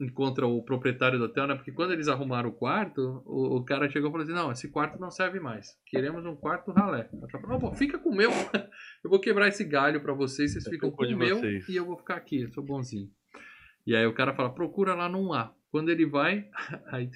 encontra 0.00 0.46
o 0.46 0.62
proprietário 0.62 1.18
do 1.18 1.24
hotel, 1.24 1.46
né? 1.46 1.54
Porque 1.54 1.72
quando 1.72 1.92
eles 1.92 2.08
arrumaram 2.08 2.50
o 2.50 2.52
quarto, 2.52 3.22
o, 3.24 3.56
o 3.56 3.64
cara 3.64 3.88
chegou 3.88 4.10
e 4.10 4.12
falou 4.12 4.24
assim: 4.24 4.34
Não, 4.34 4.52
esse 4.52 4.68
quarto 4.68 5.00
não 5.00 5.10
serve 5.10 5.40
mais. 5.40 5.68
Queremos 5.86 6.26
um 6.26 6.36
quarto 6.36 6.70
ralé. 6.70 7.08
O 7.12 7.26
cara 7.26 7.42
falou: 7.42 7.58
Não, 7.58 7.70
pô, 7.70 7.74
fica 7.74 7.98
com 7.98 8.10
o 8.10 8.14
meu. 8.14 8.30
Eu 9.02 9.08
vou 9.10 9.18
quebrar 9.20 9.48
esse 9.48 9.64
galho 9.64 10.00
pra 10.02 10.12
vocês, 10.12 10.52
vocês 10.52 10.66
Eu 10.66 10.72
ficam 10.72 10.90
com 10.90 11.04
o 11.04 11.16
meu 11.16 11.38
vocês. 11.38 11.68
e 11.68 11.76
eu 11.76 11.86
vou 11.86 11.96
ficar 11.96 12.16
aqui, 12.16 12.42
eu 12.42 12.52
sou 12.52 12.62
bonzinho. 12.62 13.08
E 13.86 13.96
aí 13.96 14.04
o 14.06 14.12
cara 14.12 14.34
fala: 14.34 14.50
Procura 14.52 14.94
lá 14.94 15.08
no 15.08 15.32
A. 15.32 15.54
Quando 15.70 15.90
ele 15.90 16.06
vai, 16.06 16.48
aí 16.90 17.10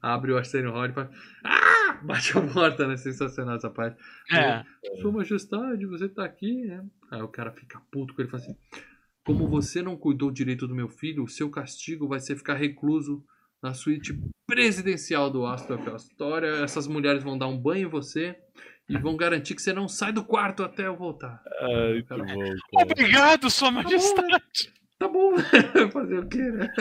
abre 0.00 0.32
o 0.32 0.36
Arsenio 0.36 0.72
Hall 0.72 0.86
e 0.86 0.92
fala: 0.92 1.10
Ah! 1.44 1.78
Bate 2.02 2.36
a 2.36 2.40
porta, 2.40 2.86
né? 2.86 2.96
Sensacional 2.96 3.56
essa 3.56 3.70
parte. 3.70 4.00
É. 4.32 4.64
Sua 5.00 5.12
Majestade, 5.12 5.86
você 5.86 6.08
tá 6.08 6.24
aqui, 6.24 6.66
né? 6.66 6.84
Aí 7.10 7.22
o 7.22 7.28
cara 7.28 7.50
fica 7.52 7.80
puto 7.90 8.14
com 8.14 8.22
ele 8.22 8.28
e 8.28 8.30
fala 8.30 8.42
assim: 8.42 8.56
Como 9.24 9.48
você 9.48 9.82
não 9.82 9.96
cuidou 9.96 10.30
direito 10.30 10.66
do 10.66 10.74
meu 10.74 10.88
filho, 10.88 11.24
o 11.24 11.28
seu 11.28 11.50
castigo 11.50 12.08
vai 12.08 12.20
ser 12.20 12.36
ficar 12.36 12.54
recluso 12.54 13.24
na 13.62 13.74
suíte 13.74 14.18
presidencial 14.46 15.30
do 15.30 15.44
Astro 15.44 15.76
daquela 15.76 15.96
história. 15.96 16.48
Essas 16.62 16.86
mulheres 16.86 17.22
vão 17.22 17.36
dar 17.36 17.48
um 17.48 17.58
banho 17.58 17.88
em 17.88 17.90
você 17.90 18.36
e 18.88 18.96
vão 18.96 19.16
garantir 19.16 19.54
que 19.54 19.62
você 19.62 19.72
não 19.72 19.88
sai 19.88 20.12
do 20.12 20.24
quarto 20.24 20.62
até 20.62 20.86
eu 20.86 20.96
voltar. 20.96 21.42
Ai, 21.60 22.02
Cara, 22.04 22.24
bom. 22.24 22.54
Obrigado, 22.80 23.50
Sua 23.50 23.70
Majestade. 23.70 24.72
Tá 24.98 25.08
bom, 25.08 25.34
fazer 25.92 26.18
o 26.18 26.28
quê, 26.28 26.50
né? 26.50 26.72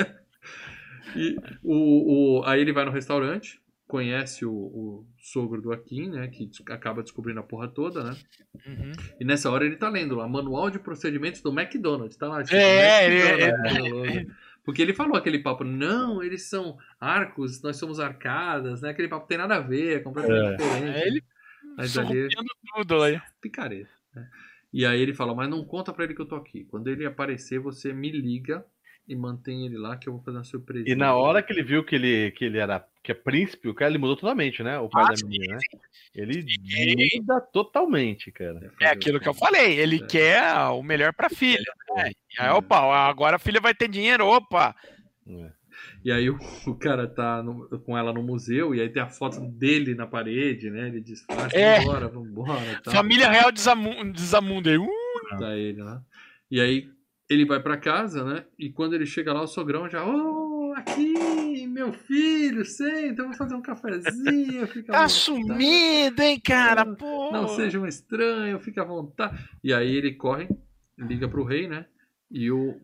E 1.16 1.38
o, 1.64 2.40
o, 2.40 2.44
aí 2.46 2.62
ele 2.62 2.74
vai 2.74 2.86
no 2.86 2.92
restaurante, 2.92 3.62
conhece 3.88 4.46
o, 4.46 4.52
o 4.52 5.08
sogro 5.18 5.62
do 5.62 5.72
Akin, 5.72 6.10
né? 6.10 6.28
Que 6.28 6.50
acaba 6.70 7.02
descobrindo 7.02 7.40
a 7.40 7.44
porra 7.44 7.68
toda, 7.68 8.04
né? 8.04 8.18
Uhum. 8.66 8.92
E 9.20 9.26
nessa 9.26 9.50
hora 9.50 9.66
ele 9.66 9.78
tá 9.78 9.90
lendo 9.90 10.16
lá, 10.16 10.28
Manual 10.28 10.70
de 10.70 10.80
Procedimentos 10.80 11.42
do 11.42 11.58
McDonald's. 11.58 12.18
Tá 12.18 12.28
lá, 12.28 12.42
escrito 12.42 12.62
É, 12.62 13.48
McDonald's, 13.48 14.16
né? 14.16 14.36
Porque 14.68 14.82
ele 14.82 14.94
falou 14.94 15.16
aquele 15.16 15.40
papo, 15.40 15.64
não, 15.64 16.22
eles 16.22 16.50
são 16.50 16.78
arcos, 17.00 17.62
nós 17.62 17.78
somos 17.78 18.02
arcadas, 18.02 18.82
né? 18.82 18.90
Aquele 18.90 19.08
papo 19.08 19.26
tem 19.26 19.38
nada 19.38 19.56
a 19.56 19.62
ver, 19.62 19.96
é 19.96 20.00
completamente 20.02 20.58
diferente. 20.58 20.98
É, 20.98 21.08
ele 21.08 21.24
Mas 21.78 21.98
ali 21.98 22.28
tudo 22.76 22.98
lá. 22.98 23.08
picareta. 23.42 23.90
Né? 24.14 24.30
E 24.74 24.86
aí 24.86 25.00
ele 25.02 25.14
fala, 25.14 25.34
mas 25.34 25.50
não 25.50 25.64
conta 25.64 25.94
pra 25.94 26.04
ele 26.04 26.14
que 26.14 26.22
eu 26.22 26.26
tô 26.26 26.36
aqui. 26.36 26.66
Quando 26.66 26.90
ele 26.90 27.06
aparecer, 27.06 27.60
você 27.60 27.94
me 27.94 28.12
liga 28.12 28.66
e 29.08 29.16
mantém 29.16 29.66
ele 29.66 29.78
lá 29.78 29.96
que 29.98 30.10
eu 30.10 30.14
vou 30.14 30.22
fazer 30.22 30.38
uma 30.38 30.44
surpresa. 30.44 30.90
E 30.90 30.96
na 30.96 31.14
hora 31.16 31.42
que 31.42 31.54
ele 31.54 31.64
viu 31.64 31.84
que 31.84 31.96
ele, 31.96 32.32
que 32.32 32.46
ele 32.46 32.58
era 32.58 32.86
que 33.02 33.12
é 33.12 33.16
príncipe, 33.16 33.70
o 33.70 33.74
cara 33.74 33.90
ele 33.90 33.98
mudou 33.98 34.18
totalmente, 34.18 34.62
né? 34.62 34.78
O 34.80 34.90
pai 34.90 35.06
Ah, 35.06 35.08
da 35.10 35.16
sim, 35.16 35.28
menina, 35.28 35.56
né? 35.56 35.62
Ele 36.14 36.42
Sim. 36.50 37.20
muda 37.22 37.40
totalmente, 37.40 38.32
cara. 38.32 38.72
É 38.82 38.88
aquilo 38.88 39.20
que 39.20 39.30
eu 39.30 39.34
falei, 39.34 39.80
ele 39.80 39.98
É. 40.04 40.08
quer 40.08 40.44
o 40.72 40.84
melhor 40.84 41.14
pra 41.14 41.30
filha. 41.30 41.64
né? 41.96 42.12
E 42.38 42.42
aí, 42.42 42.48
É. 42.50 42.52
opa, 42.52 42.78
agora 43.08 43.38
a 43.38 43.40
filha 43.40 43.62
vai 43.62 43.74
ter 43.74 43.88
dinheiro, 43.88 44.26
opa. 44.28 44.76
É. 45.26 45.52
E 46.04 46.12
aí 46.12 46.30
o, 46.30 46.38
o 46.66 46.76
cara 46.76 47.08
tá 47.08 47.42
no- 47.42 47.68
com 47.80 47.98
ela 47.98 48.12
no 48.12 48.22
museu 48.24 48.74
e 48.76 48.82
aí 48.82 48.90
tem 48.90 49.02
a 49.02 49.08
foto 49.10 49.40
dele 49.40 49.96
na 49.96 50.06
parede, 50.08 50.70
né? 50.70 50.88
Ele 50.88 51.00
diz, 51.00 51.24
ah, 51.30 51.48
É. 51.54 51.80
vambora, 51.80 52.08
vambora. 52.10 52.82
Tá, 52.84 52.92
Família 52.92 53.30
Real 53.30 53.52
Desamu- 53.52 54.12
Desamunda. 54.12 54.70
aí, 54.72 54.78
Uh, 54.78 54.90
tá 55.40 55.56
ele 55.56 55.82
lá. 55.82 56.02
E 56.52 56.60
aí 56.60 56.90
ele 57.30 57.46
vai 57.46 57.62
pra 57.62 57.78
casa, 57.78 58.24
né? 58.24 58.46
E 58.58 58.70
quando 58.70 58.94
ele 58.94 59.06
chega 59.06 59.34
lá, 59.34 59.42
o 59.42 59.48
sogrão 59.48 59.90
já, 59.90 60.06
ô, 60.06 60.74
aqui, 60.78 61.68
meu 61.68 61.92
filho, 61.94 62.64
senta, 62.66 63.22
eu 63.22 63.28
vou 63.28 63.38
fazer 63.38 63.56
um 63.56 63.62
cafezinho, 63.62 64.68
fica 64.68 64.92
à 64.92 64.96
tá 64.96 65.02
vontade." 65.08 65.12
sumido, 65.14 66.22
hein, 66.22 66.40
cara? 66.40 66.86
Pô. 66.86 67.32
Não 67.32 67.48
seja 67.50 67.80
um 67.80 67.88
estranho, 67.88 68.60
fica 68.60 68.82
à 68.82 68.86
vontade. 68.86 69.38
E 69.64 69.74
aí 69.74 69.96
ele 69.96 70.14
corre, 70.14 70.48
liga 70.98 71.28
pro 71.28 71.44
rei, 71.44 71.68
né? 71.68 71.86
E 72.32 72.50
o, 72.52 72.80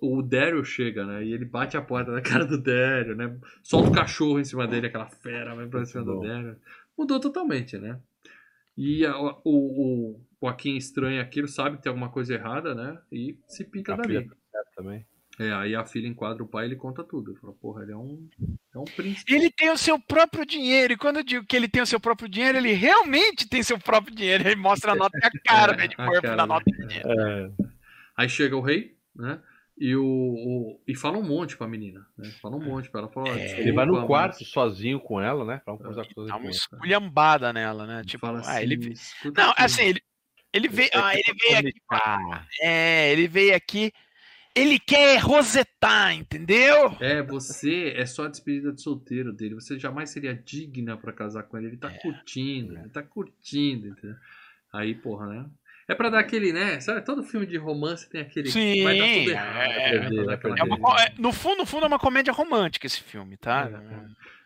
o 0.00 0.22
Daryl 0.22 0.64
chega, 0.64 1.04
né? 1.06 1.24
E 1.24 1.32
ele 1.32 1.44
bate 1.44 1.76
a 1.76 1.82
porta 1.82 2.10
na 2.12 2.20
cara 2.22 2.44
do 2.44 2.60
Daryl, 2.60 3.16
né? 3.16 3.38
Solta 3.62 3.90
o 3.90 3.94
cachorro 3.94 4.40
em 4.40 4.44
cima 4.44 4.66
dele, 4.66 4.86
aquela 4.88 5.06
fera 5.08 5.54
vai 5.54 5.66
pra 5.66 5.84
cima 5.84 6.04
do 6.04 6.16
Bom. 6.16 6.26
Daryl. 6.26 6.56
Mudou 6.96 7.20
totalmente, 7.20 7.78
né? 7.78 7.98
E 8.76 9.04
a- 9.06 9.18
o, 9.18 9.40
o 9.44 10.20
Joaquim 10.42 10.76
estranha 10.76 11.20
aquilo, 11.20 11.48
sabe 11.48 11.76
que 11.76 11.82
tem 11.82 11.90
alguma 11.90 12.10
coisa 12.10 12.34
errada, 12.34 12.74
né? 12.74 12.98
E 13.10 13.38
se 13.46 13.64
pica 13.64 13.94
A 13.94 14.04
filha 14.04 14.24
tá 14.52 14.60
também. 14.76 15.06
É, 15.40 15.52
aí 15.52 15.74
a 15.76 15.84
filha 15.84 16.08
enquadra 16.08 16.42
o 16.42 16.48
pai 16.48 16.64
e 16.64 16.68
ele 16.68 16.76
conta 16.76 17.04
tudo. 17.04 17.30
Ele 17.30 17.38
fala, 17.38 17.52
porra, 17.54 17.84
ele 17.84 17.92
é 17.92 17.96
um, 17.96 18.28
é 18.74 18.78
um 18.78 18.84
príncipe. 18.84 19.32
Ele 19.32 19.50
tem 19.50 19.70
o 19.70 19.78
seu 19.78 19.96
próprio 19.98 20.44
dinheiro. 20.44 20.92
E 20.92 20.96
quando 20.96 21.18
eu 21.18 21.22
digo 21.24 21.46
que 21.46 21.54
ele 21.54 21.68
tem 21.68 21.80
o 21.80 21.86
seu 21.86 22.00
próprio 22.00 22.28
dinheiro, 22.28 22.58
ele 22.58 22.72
realmente 22.72 23.48
tem 23.48 23.62
seu 23.62 23.78
próprio 23.78 24.14
dinheiro. 24.14 24.48
Ele 24.48 24.56
mostra 24.56 24.92
a 24.92 24.96
nota 24.96 25.16
e 25.16 25.24
a 25.26 25.30
cara 25.46 25.72
É, 25.74 25.76
né, 25.76 25.86
de 25.86 25.94
a 25.96 26.04
Murphy 26.06 26.22
cara, 26.22 26.36
na 26.36 26.46
nota 26.46 26.64
de 26.66 26.86
dinheiro. 26.86 27.08
É, 27.08 27.50
Aí 28.16 28.28
chega 28.28 28.56
o 28.56 28.60
rei, 28.60 28.96
né? 29.14 29.40
E, 29.80 29.94
o, 29.94 30.04
o- 30.04 30.80
e 30.88 30.96
fala 30.96 31.16
um 31.18 31.22
monte 31.22 31.56
pra 31.56 31.68
menina, 31.68 32.04
né? 32.16 32.28
Fala 32.42 32.56
um 32.56 32.60
monte 32.60 32.90
pra 32.90 33.02
ela. 33.02 33.08
Fala, 33.08 33.28
"Ó, 33.30 33.36
É, 33.36 33.60
ele 33.60 33.70
vai 33.70 33.86
no 33.86 34.04
quarto 34.08 34.40
mas-" 34.40 34.48
sozinho 34.48 34.98
com 34.98 35.20
ela, 35.20 35.44
né? 35.44 35.62
Pra 35.64 35.76
conversar 35.76 36.12
com 36.12 36.26
Dá 36.26 36.36
uma 36.36 36.50
esculhambada 36.50 37.52
nela, 37.52 37.86
né? 37.86 38.02
Tipo, 38.04 38.26
fala 38.26 38.38
ah, 38.38 38.40
assim, 38.40 38.62
ele. 38.64 38.92
"Escuta 38.92 39.40
Não, 39.40 39.50
aqui." 39.52 39.62
assim, 39.62 39.82
ele. 39.84 40.02
Ele 40.52 40.68
veio, 40.68 40.90
ah, 40.94 41.12
ele 41.14 41.36
veio 41.40 41.58
aqui. 41.58 41.80
É, 42.62 43.12
ele 43.12 43.28
veio 43.28 43.54
aqui. 43.54 43.92
Ele 44.54 44.78
quer 44.78 45.18
rosetar, 45.20 46.12
entendeu? 46.14 46.96
É, 47.00 47.22
você 47.22 47.92
é 47.94 48.04
só 48.06 48.24
a 48.24 48.28
despedida 48.28 48.72
de 48.72 48.82
solteiro 48.82 49.32
dele. 49.32 49.54
Você 49.54 49.78
jamais 49.78 50.10
seria 50.10 50.34
digna 50.34 50.96
pra 50.96 51.12
casar 51.12 51.44
com 51.44 51.56
ele. 51.58 51.68
Ele 51.68 51.76
tá 51.76 51.90
curtindo, 51.90 52.76
ele 52.76 52.88
tá 52.88 53.02
curtindo, 53.02 53.88
entendeu? 53.88 54.16
Aí, 54.72 54.94
porra, 54.94 55.26
né? 55.26 55.46
É 55.86 55.94
pra 55.94 56.10
dar 56.10 56.18
aquele, 56.18 56.52
né? 56.52 56.80
Sabe, 56.80 57.02
todo 57.02 57.22
filme 57.22 57.46
de 57.46 57.56
romance 57.56 58.08
tem 58.10 58.20
aquele. 58.20 58.50
Sim, 58.50 58.82
vai 58.82 58.98
dar 58.98 59.06
tudo 59.06 59.30
errado. 59.30 59.70
é, 59.70 60.10
né? 60.10 60.24
É 60.28 60.34
aquela 60.34 60.58
É 60.58 60.62
uma 60.64 61.02
é, 61.02 61.14
no, 61.18 61.32
fundo, 61.32 61.58
no 61.58 61.66
fundo, 61.66 61.84
é 61.84 61.88
uma 61.88 61.98
comédia 61.98 62.32
romântica 62.32 62.86
esse 62.86 63.00
filme, 63.02 63.36
tá? 63.36 63.70
É, 63.70 63.94
é. 63.94 64.00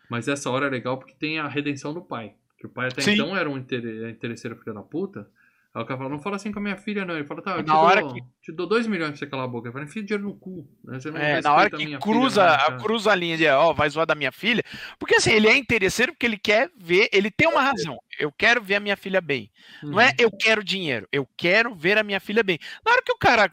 Mas 0.09 0.27
essa 0.27 0.49
hora 0.49 0.67
é 0.67 0.69
legal 0.69 0.97
porque 0.97 1.15
tem 1.15 1.39
a 1.39 1.47
redenção 1.47 1.93
do 1.93 2.01
pai. 2.01 2.35
Que 2.57 2.67
o 2.67 2.69
pai 2.69 2.87
até 2.87 3.01
Sim. 3.01 3.13
então 3.13 3.35
era 3.35 3.49
um 3.49 3.57
inter- 3.57 4.09
interesseiro 4.09 4.55
filho 4.57 4.73
da 4.75 4.81
puta. 4.83 5.27
Aí 5.73 5.81
o 5.81 5.85
cara 5.85 5.97
fala, 5.97 6.09
não 6.09 6.19
fala 6.19 6.35
assim 6.35 6.51
com 6.51 6.59
a 6.59 6.61
minha 6.61 6.77
filha, 6.77 7.03
não. 7.03 7.15
Ele 7.15 7.25
fala, 7.25 7.41
tá, 7.41 7.57
eu 7.57 7.63
Na 7.63 7.79
hora 7.79 8.01
dou, 8.01 8.15
te 8.43 8.51
dou 8.51 8.67
dois 8.67 8.85
milhões 8.85 9.11
pra 9.11 9.17
você 9.19 9.25
calar 9.25 9.45
a 9.45 9.47
boca. 9.47 9.71
Fala, 9.71 9.85
enfia 9.85 10.03
dinheiro 10.03 10.27
no 10.27 10.35
cu. 10.35 10.67
Né? 10.83 10.99
É, 11.15 11.41
na 11.41 11.53
hora 11.53 11.69
que 11.69 11.97
cruza, 11.97 12.43
filha, 12.43 12.57
cara. 12.57 12.77
cruza 12.77 13.11
a 13.13 13.15
linha 13.15 13.37
de, 13.37 13.47
ó, 13.47 13.71
vai 13.71 13.89
zoar 13.89 14.05
da 14.05 14.13
minha 14.15 14.33
filha. 14.33 14.61
Porque 14.99 15.15
assim, 15.15 15.31
ele 15.31 15.47
é 15.47 15.55
interesseiro 15.55 16.11
porque 16.11 16.25
ele 16.25 16.37
quer 16.37 16.69
ver, 16.77 17.07
ele 17.13 17.31
tem 17.31 17.47
uma 17.47 17.61
razão. 17.61 17.97
Eu 18.19 18.33
quero 18.33 18.61
ver 18.61 18.75
a 18.75 18.79
minha 18.81 18.97
filha 18.97 19.21
bem. 19.21 19.49
Não 19.81 19.99
é 19.99 20.07
Uhum. 20.07 20.15
eu 20.19 20.29
quero 20.29 20.61
dinheiro, 20.61 21.07
eu 21.09 21.25
quero 21.37 21.73
ver 21.73 21.97
a 21.97 22.03
minha 22.03 22.19
filha 22.19 22.43
bem. 22.43 22.59
Na 22.85 22.91
hora 22.91 23.01
que 23.01 23.13
o 23.13 23.17
cara 23.17 23.49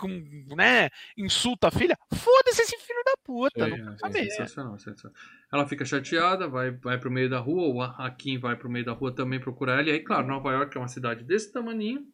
né, 0.57 0.91
insulta 1.17 1.69
a 1.69 1.71
filha, 1.71 1.97
foda-se 2.13 2.61
esse 2.61 2.77
filho 2.79 3.03
da 3.07 3.15
puta, 3.23 3.65
Sim, 3.67 3.77
não 3.77 3.93
É, 4.13 4.21
é 4.23 4.25
sensacional, 4.25 4.77
sensacional. 4.77 5.17
Ela 5.53 5.69
fica 5.69 5.85
chateada, 5.85 6.49
vai, 6.49 6.73
vai 6.73 6.99
pro 6.99 7.13
meio 7.13 7.31
da 7.31 7.39
rua, 7.39 7.69
o 7.69 7.81
Hakim 7.81 8.41
vai 8.41 8.57
pro 8.57 8.69
meio 8.69 8.85
da 8.85 8.93
rua 8.93 9.15
também 9.15 9.39
procurar 9.39 9.75
ela. 9.75 9.89
E 9.89 9.93
aí, 9.93 10.01
claro, 10.01 10.27
Nova 10.27 10.51
York 10.51 10.77
é 10.77 10.81
uma 10.81 10.89
cidade 10.89 11.23
desse 11.23 11.53
tamaninho. 11.53 12.05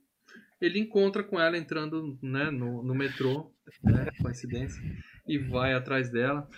Ele 0.60 0.78
encontra 0.78 1.22
com 1.22 1.38
ela 1.40 1.56
entrando 1.58 2.18
né, 2.22 2.50
no, 2.50 2.82
no 2.82 2.94
metrô, 2.94 3.52
né, 3.82 4.06
coincidência, 4.22 4.82
e 5.28 5.38
vai 5.38 5.74
atrás 5.74 6.10
dela. 6.10 6.48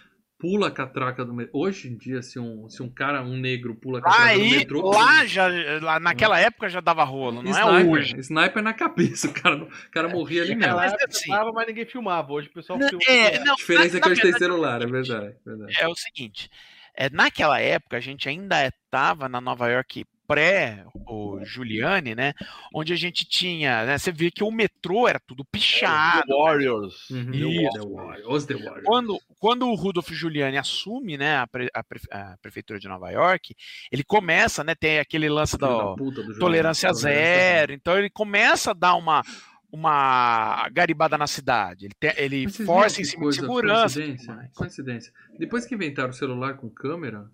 Pula 0.41 0.69
a 0.69 0.71
catraca 0.71 1.25
do 1.25 1.35
metrô. 1.35 1.59
Hoje 1.59 1.89
em 1.89 1.97
dia, 1.97 2.23
se 2.23 2.39
um, 2.39 2.69
se 2.71 2.81
um 2.81 2.89
cara, 2.89 3.25
um 3.25 3.37
negro, 3.37 3.75
pula 3.75 3.99
a 3.99 4.03
catraca 4.03 4.35
do 4.35 4.41
Aí, 4.41 4.51
metrô. 4.51 4.89
lá 4.89 5.27
já, 5.27 5.49
lá 5.83 5.99
naquela 5.99 6.39
época 6.39 6.69
já 6.69 6.81
dava 6.81 7.03
rolo, 7.03 7.43
não 7.43 7.51
é 7.51 7.61
sniper, 7.61 7.91
hoje. 7.91 8.17
sniper 8.21 8.63
na 8.63 8.73
cabeça, 8.73 9.27
o 9.31 9.35
cara, 9.35 9.65
o 9.65 9.91
cara 9.91 10.09
morria 10.09 10.43
ali 10.43 10.55
mesmo. 10.55 10.61
Naquela 10.77 10.83
mas 10.83 10.93
época 10.93 11.07
assim- 11.11 11.53
mas 11.53 11.67
ninguém 11.67 11.87
filmava. 11.87 12.33
Hoje 12.33 12.47
o 12.49 12.53
pessoal 12.53 12.79
Não, 12.79 12.89
filma. 12.89 13.03
é, 13.09 13.41
não, 13.41 13.55
A 13.55 13.57
diferença 13.57 13.95
na- 13.95 13.99
é 13.99 14.01
que 14.01 14.09
hoje 14.11 14.21
tem 14.23 14.33
celular, 14.35 14.81
é 14.81 14.87
verdade. 14.87 15.27
é 15.27 15.51
verdade. 15.51 15.77
é 15.81 15.89
o 15.89 15.95
seguinte, 15.97 16.49
é, 16.95 17.11
naquela 17.11 17.59
época 17.61 17.97
a 17.97 18.01
gente 18.01 18.29
ainda 18.29 18.65
estava 18.65 19.29
na 19.29 19.41
Nova 19.41 19.69
York 19.69 20.05
pré 20.29 20.85
o 20.95 21.43
Giuliani, 21.45 22.15
né? 22.15 22.35
Onde 22.73 22.93
a 22.93 22.97
gente 22.97 23.25
tinha, 23.27 23.85
né, 23.87 23.99
você 23.99 24.13
vê 24.13 24.31
que 24.31 24.45
o 24.45 24.51
metrô 24.51 25.09
era 25.09 25.19
tudo 25.19 25.45
pichado. 25.51 26.27
The 26.27 26.35
Warriors. 26.35 27.11
Uhum. 27.11 27.33
Isso. 27.33 27.73
The 27.81 27.89
Warriors, 27.89 28.27
Os 28.29 28.45
The 28.45 28.55
Warriors. 28.55 28.85
Quando, 28.85 29.19
quando 29.41 29.67
o 29.69 29.75
Rudolf 29.75 30.11
Giuliani 30.11 30.59
assume, 30.59 31.17
né, 31.17 31.39
a, 31.39 31.47
pre- 31.47 31.71
a 31.73 31.83
pre- 31.83 32.01
a 32.13 32.37
prefeitura 32.43 32.79
de 32.79 32.87
Nova 32.87 33.11
York, 33.11 33.55
ele 33.91 34.05
começa, 34.05 34.63
né, 34.63 34.75
tem 34.75 34.99
aquele 34.99 35.29
lance 35.31 35.57
da 35.57 35.69
da 35.69 35.95
puta 35.95 36.23
do 36.23 36.39
tolerância 36.39 36.93
zero, 36.93 37.73
então 37.73 37.97
ele 37.99 38.11
começa 38.11 38.71
a 38.73 38.75
dar 38.75 38.95
uma 38.95 39.23
uma 39.71 40.69
garibada 40.71 41.19
na 41.19 41.27
cidade. 41.27 41.87
Ele, 41.87 41.95
tem- 41.99 42.15
ele 42.17 42.49
força 42.49 43.01
em 43.01 43.05
cima 43.05 43.29
de 43.29 43.37
segurança. 43.37 44.01
Coincidência, 44.01 44.51
coincidência. 44.55 45.13
Depois 45.39 45.67
que 45.67 45.75
inventaram 45.75 46.11
o 46.11 46.15
celular 46.15 46.55
com 46.57 46.69
câmera, 46.71 47.27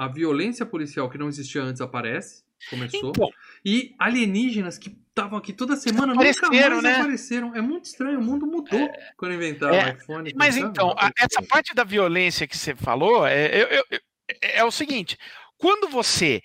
a 0.00 0.08
violência 0.08 0.64
policial 0.64 1.10
que 1.10 1.18
não 1.18 1.28
existia 1.28 1.62
antes 1.62 1.82
aparece, 1.82 2.42
começou. 2.70 3.10
Então, 3.10 3.28
E 3.62 3.94
alienígenas 3.98 4.78
que 4.78 4.96
estavam 5.08 5.36
aqui 5.38 5.52
toda 5.52 5.76
semana 5.76 6.14
nunca 6.14 6.30
Apareceram, 6.30 6.70
mais 6.76 6.82
né? 6.82 6.94
apareceram. 6.96 7.54
É 7.54 7.60
muito 7.60 7.84
estranho, 7.84 8.18
o 8.18 8.22
mundo 8.22 8.46
mudou 8.46 8.90
quando 9.18 9.34
inventaram 9.34 9.74
É, 9.74 9.84
o 9.84 9.96
iPhone. 9.96 10.32
Mas 10.34 10.56
então, 10.56 10.94
a- 10.96 11.10
essa 11.18 11.42
parte 11.42 11.74
da 11.74 11.84
violência 11.84 12.46
que 12.46 12.56
você 12.56 12.74
falou 12.74 13.26
é, 13.26 13.48
eu- 13.62 13.68
eu- 13.68 13.84
eu- 13.90 14.00
é- 14.42 14.58
é 14.60 14.64
o 14.64 14.70
seguinte: 14.70 15.18
quando 15.58 15.86
você 15.90 16.40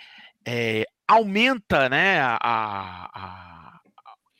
é, 0.45 0.85
aumenta 1.07 1.87
né, 1.87 2.19
a, 2.19 2.37
a, 2.43 3.54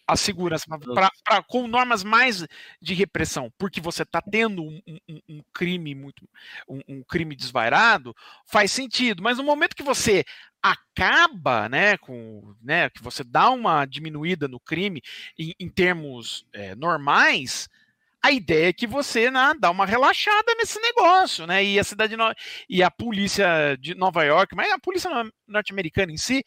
a 0.07 0.15
segurança 0.15 0.65
pra, 0.93 1.09
pra- 1.23 1.43
com 1.43 1.67
normas 1.67 2.03
mais 2.03 2.45
de 2.81 2.93
repressão, 2.93 3.51
porque 3.57 3.81
você 3.81 4.03
está 4.03 4.21
tendo 4.21 4.63
um, 4.63 4.81
um- 5.09 5.19
um 5.29 5.41
crime 5.53 5.95
muito 5.95 6.27
um, 6.69 6.79
um 6.87 7.03
crime 7.03 7.35
desvairado, 7.35 8.15
faz 8.45 8.71
sentido. 8.71 9.23
Mas 9.23 9.37
no 9.37 9.43
momento 9.43 9.75
que 9.75 9.83
você 9.83 10.23
acaba, 10.61 11.69
né, 11.69 11.97
com, 11.97 12.55
né, 12.61 12.89
que 12.89 13.01
você 13.01 13.23
dá 13.23 13.49
uma 13.49 13.85
diminuída 13.85 14.47
no 14.47 14.59
crime 14.59 15.01
em, 15.37 15.53
em 15.59 15.69
termos 15.69 16.45
é, 16.53 16.75
normais, 16.75 17.67
a 18.23 18.31
ideia 18.31 18.69
é 18.69 18.73
que 18.73 18.87
você 18.87 19.29
né, 19.29 19.53
dá 19.59 19.69
uma 19.69 19.85
relaxada 19.85 20.55
nesse 20.57 20.79
negócio, 20.79 21.45
né? 21.45 21.63
E 21.63 21.77
a 21.79 21.83
cidade 21.83 22.17
no... 22.17 22.33
e 22.67 22.81
a 22.81 22.89
polícia 22.89 23.77
de 23.79 23.93
Nova 23.93 24.23
York, 24.23 24.55
mas 24.55 24.71
a 24.71 24.79
polícia 24.79 25.09
no- 25.11 25.31
norte-americana 25.47 26.11
em 26.11 26.17
si 26.17 26.43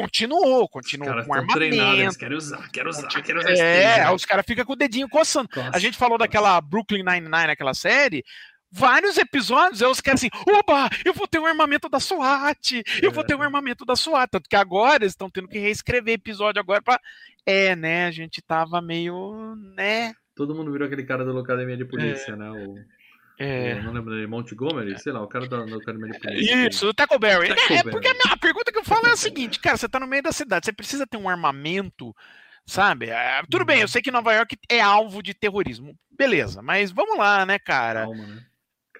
continuou, 0.00 0.68
continuou 0.68 1.24
com 1.24 1.34
tão 1.34 1.46
treinados, 1.46 1.58
eles 1.70 1.80
armamento. 1.80 2.18
querem 2.18 2.36
usar, 2.36 2.70
querem 2.70 2.88
usar, 2.90 3.08
querem 3.22 3.40
usar 3.40 3.52
esse 3.52 3.62
É, 3.62 3.96
né? 3.98 4.10
os 4.10 4.24
caras 4.24 4.44
ficam 4.46 4.64
com 4.64 4.72
o 4.72 4.76
dedinho 4.76 5.08
coçando. 5.08 5.48
Nossa. 5.54 5.70
A 5.74 5.78
gente 5.78 5.96
falou 5.96 6.18
daquela 6.18 6.60
Brooklyn 6.60 7.02
Nine-Nine, 7.04 7.50
aquela 7.52 7.74
série. 7.74 8.24
vários 8.74 9.18
episódios, 9.18 9.82
é 9.82 9.86
os 9.86 10.00
caras 10.00 10.20
assim, 10.20 10.30
oba, 10.48 10.88
eu 11.04 11.12
vou 11.12 11.28
ter 11.28 11.38
um 11.38 11.44
armamento 11.44 11.90
da 11.90 12.00
SWAT, 12.00 12.82
eu 13.02 13.12
vou 13.12 13.22
ter 13.22 13.34
um 13.34 13.42
É. 13.42 13.44
armamento 13.44 13.84
da 13.84 13.94
SWAT, 13.94 14.30
tanto 14.30 14.48
que 14.48 14.56
agora 14.56 15.04
eles 15.04 15.12
estão 15.12 15.28
tendo 15.28 15.46
que 15.46 15.58
reescrever 15.58 16.14
episódio 16.14 16.58
agora 16.58 16.80
pra... 16.80 16.98
É, 17.44 17.76
né, 17.76 18.06
a 18.06 18.10
gente 18.10 18.40
tava 18.40 18.80
meio, 18.80 19.54
né, 19.76 20.14
Todo 20.34 20.54
mundo 20.54 20.72
virou 20.72 20.86
aquele 20.86 21.04
cara 21.04 21.22
da 21.22 21.38
Academia 21.38 21.76
de 21.76 21.84
Polícia, 21.84 22.34
né? 22.34 22.50
O, 22.50 22.76
é... 23.38 23.74
o- 23.74 23.82
não 23.84 23.92
lembro 23.92 24.14
dele, 24.14 24.26
Montgomery, 24.26 24.98
sei 24.98 25.12
lá, 25.12 25.22
o 25.22 25.28
cara 25.28 25.48
da, 25.48 25.58
Academia 25.58 26.12
de 26.12 26.18
Polícia. 26.18 26.68
Isso, 26.68 26.88
o 26.88 26.94
Taco. 26.94 27.14
É, 27.14 27.18
Taco 27.18 27.72
é 27.72 27.82
Bell. 27.82 27.92
porque 27.92 28.08
a, 28.08 28.36
pergunta 28.36 28.72
que 28.72 28.78
eu 28.78 28.84
falo 28.84 29.06
é 29.06 29.12
a 29.12 29.16
seguinte, 29.16 29.58
cara, 29.60 29.76
você 29.76 29.88
tá 29.88 29.98
no 29.98 30.06
meio 30.06 30.22
da 30.22 30.32
cidade, 30.32 30.66
você 30.66 30.72
precisa 30.72 31.06
ter 31.06 31.16
um 31.16 31.28
armamento, 31.28 32.14
sabe? 32.66 33.10
É, 33.10 33.42
tudo 33.50 33.64
bem, 33.64 33.80
eu 33.80 33.88
sei 33.88 34.02
que 34.02 34.10
Nova 34.10 34.32
York 34.32 34.56
é 34.68 34.80
alvo 34.80 35.22
de 35.22 35.34
terrorismo. 35.34 35.96
Beleza, 36.10 36.62
mas 36.62 36.90
vamos 36.90 37.18
lá, 37.18 37.44
né, 37.46 37.58
cara? 37.58 38.02
Calma, 38.02 38.26
né? 38.26 38.42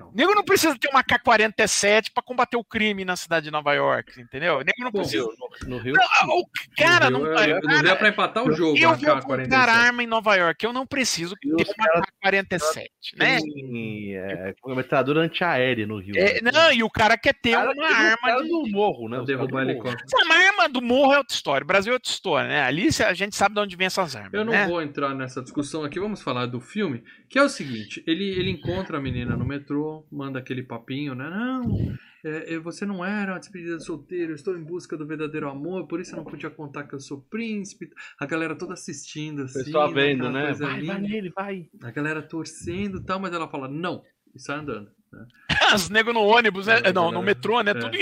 Calma. 0.02 0.12
Nego 0.14 0.34
não 0.34 0.44
precisa 0.44 0.76
ter 0.78 0.88
uma 0.88 1.02
K-47 1.02 2.10
pra 2.12 2.22
combater 2.22 2.56
o 2.56 2.64
crime 2.64 3.04
na 3.04 3.16
cidade 3.16 3.44
de 3.44 3.50
Nova 3.50 3.72
York, 3.72 4.20
entendeu? 4.20 4.58
Nego 4.58 4.72
não 4.80 4.92
precisa. 4.92 5.24
No, 5.62 5.76
no 5.76 5.78
Rio. 5.78 5.94
Não, 5.94 6.38
o 6.38 6.46
cara 6.76 7.10
no 7.10 7.18
não. 7.20 7.30
Rio, 7.30 7.38
é- 7.38 7.60
no 7.60 7.68
Rio 7.68 7.90
é 7.90 7.94
pra 7.94 8.08
empatar 8.08 8.44
o 8.44 8.52
jogo, 8.52 8.76
eu 8.78 8.90
a 8.90 8.94
vou 8.94 9.06
comprar 9.20 9.46
K-47. 9.46 9.68
arma 9.68 10.02
em 10.02 10.06
Nova 10.06 10.34
York, 10.34 10.64
eu 10.64 10.72
não 10.72 10.86
preciso 10.86 11.34
E 11.42 11.56
ter 11.56 11.74
uma 11.78 12.02
K-47, 12.22 12.88
né? 13.16 13.38
Tem 13.40 14.16
é, 14.16 14.54
metralhadora 14.66 15.20
antiaérea 15.20 15.86
no 15.86 15.98
Rio. 15.98 16.16
É, 16.16 16.40
né? 16.40 16.50
não, 16.52 16.72
e 16.72 16.82
o 16.82 16.90
cara 16.90 17.16
quer 17.16 17.34
ter 17.34 17.52
Cara, 17.52 17.72
uma 17.72 17.82
o 17.82 17.94
arma 17.94 18.42
de. 18.42 18.48
do 18.48 18.70
morro, 18.70 19.08
né? 19.08 19.16
Não 19.16 19.22
Os 19.22 19.26
derrubar 19.26 19.62
helicóptero. 19.62 20.04
Essa 20.04 20.34
arma 20.34 20.68
do 20.68 20.82
morro 20.82 21.12
é 21.12 21.18
outra 21.18 21.34
história. 21.34 21.64
O 21.64 21.66
Brasil 21.66 21.92
é 21.92 21.94
outra 21.94 22.10
história, 22.10 22.48
né? 22.48 22.62
Ali 22.62 22.88
a 23.04 23.14
gente 23.14 23.36
sabe 23.36 23.54
de 23.54 23.60
onde 23.60 23.76
vem 23.76 23.86
essas 23.86 24.14
armas. 24.16 24.32
Eu 24.34 24.44
não 24.44 24.52
né? 24.52 24.66
vou 24.66 24.80
entrar 24.82 25.14
nessa 25.14 25.42
discussão 25.42 25.84
aqui, 25.84 25.98
vamos 25.98 26.22
falar 26.22 26.46
do 26.46 26.60
filme, 26.60 27.02
que 27.28 27.38
é 27.38 27.42
o 27.42 27.48
seguinte, 27.48 28.02
ele, 28.06 28.24
ele 28.24 28.50
encontra 28.50 28.98
a 28.98 29.00
menina 29.00 29.36
no 29.36 29.44
metrô, 29.44 29.91
manda 30.10 30.38
aquele 30.38 30.62
papinho, 30.62 31.14
né? 31.14 31.28
Não, 31.28 31.94
é, 32.24 32.54
é, 32.54 32.58
você 32.58 32.86
não 32.86 33.04
era 33.04 33.32
uma 33.32 33.38
despedida 33.40 33.76
de 33.76 33.84
solteiro, 33.84 34.32
eu 34.32 34.36
estou 34.36 34.56
em 34.56 34.62
busca 34.62 34.96
do 34.96 35.06
verdadeiro 35.06 35.48
amor, 35.48 35.86
por 35.86 36.00
isso 36.00 36.12
eu 36.12 36.18
não 36.18 36.24
podia 36.24 36.50
contar 36.50 36.84
que 36.84 36.94
eu 36.94 37.00
sou 37.00 37.20
príncipe. 37.28 37.90
A 38.18 38.26
galera 38.26 38.54
toda 38.54 38.74
assistindo, 38.74 39.42
assim, 39.42 39.64
pessoal 39.64 39.92
vendo, 39.92 40.26
aquela 40.26 40.32
né? 40.32 40.52
Vai, 40.52 40.82
vai 40.82 41.00
nele, 41.00 41.30
vai. 41.30 41.68
A 41.82 41.90
galera 41.90 42.22
torcendo 42.22 42.98
e 42.98 43.04
tal, 43.04 43.18
mas 43.18 43.32
ela 43.32 43.48
fala, 43.48 43.68
não, 43.68 44.02
e 44.34 44.40
sai 44.40 44.58
andando. 44.58 44.90
né? 45.12 45.26
Os 45.74 45.88
negros 45.88 46.14
no 46.14 46.22
ônibus, 46.22 46.66
né? 46.66 46.80
É, 46.84 46.92
Não, 46.92 47.08
é, 47.08 47.12
no 47.12 47.22
metrô, 47.22 47.60
né? 47.62 47.72
é, 47.72 47.74
tudo, 47.74 47.98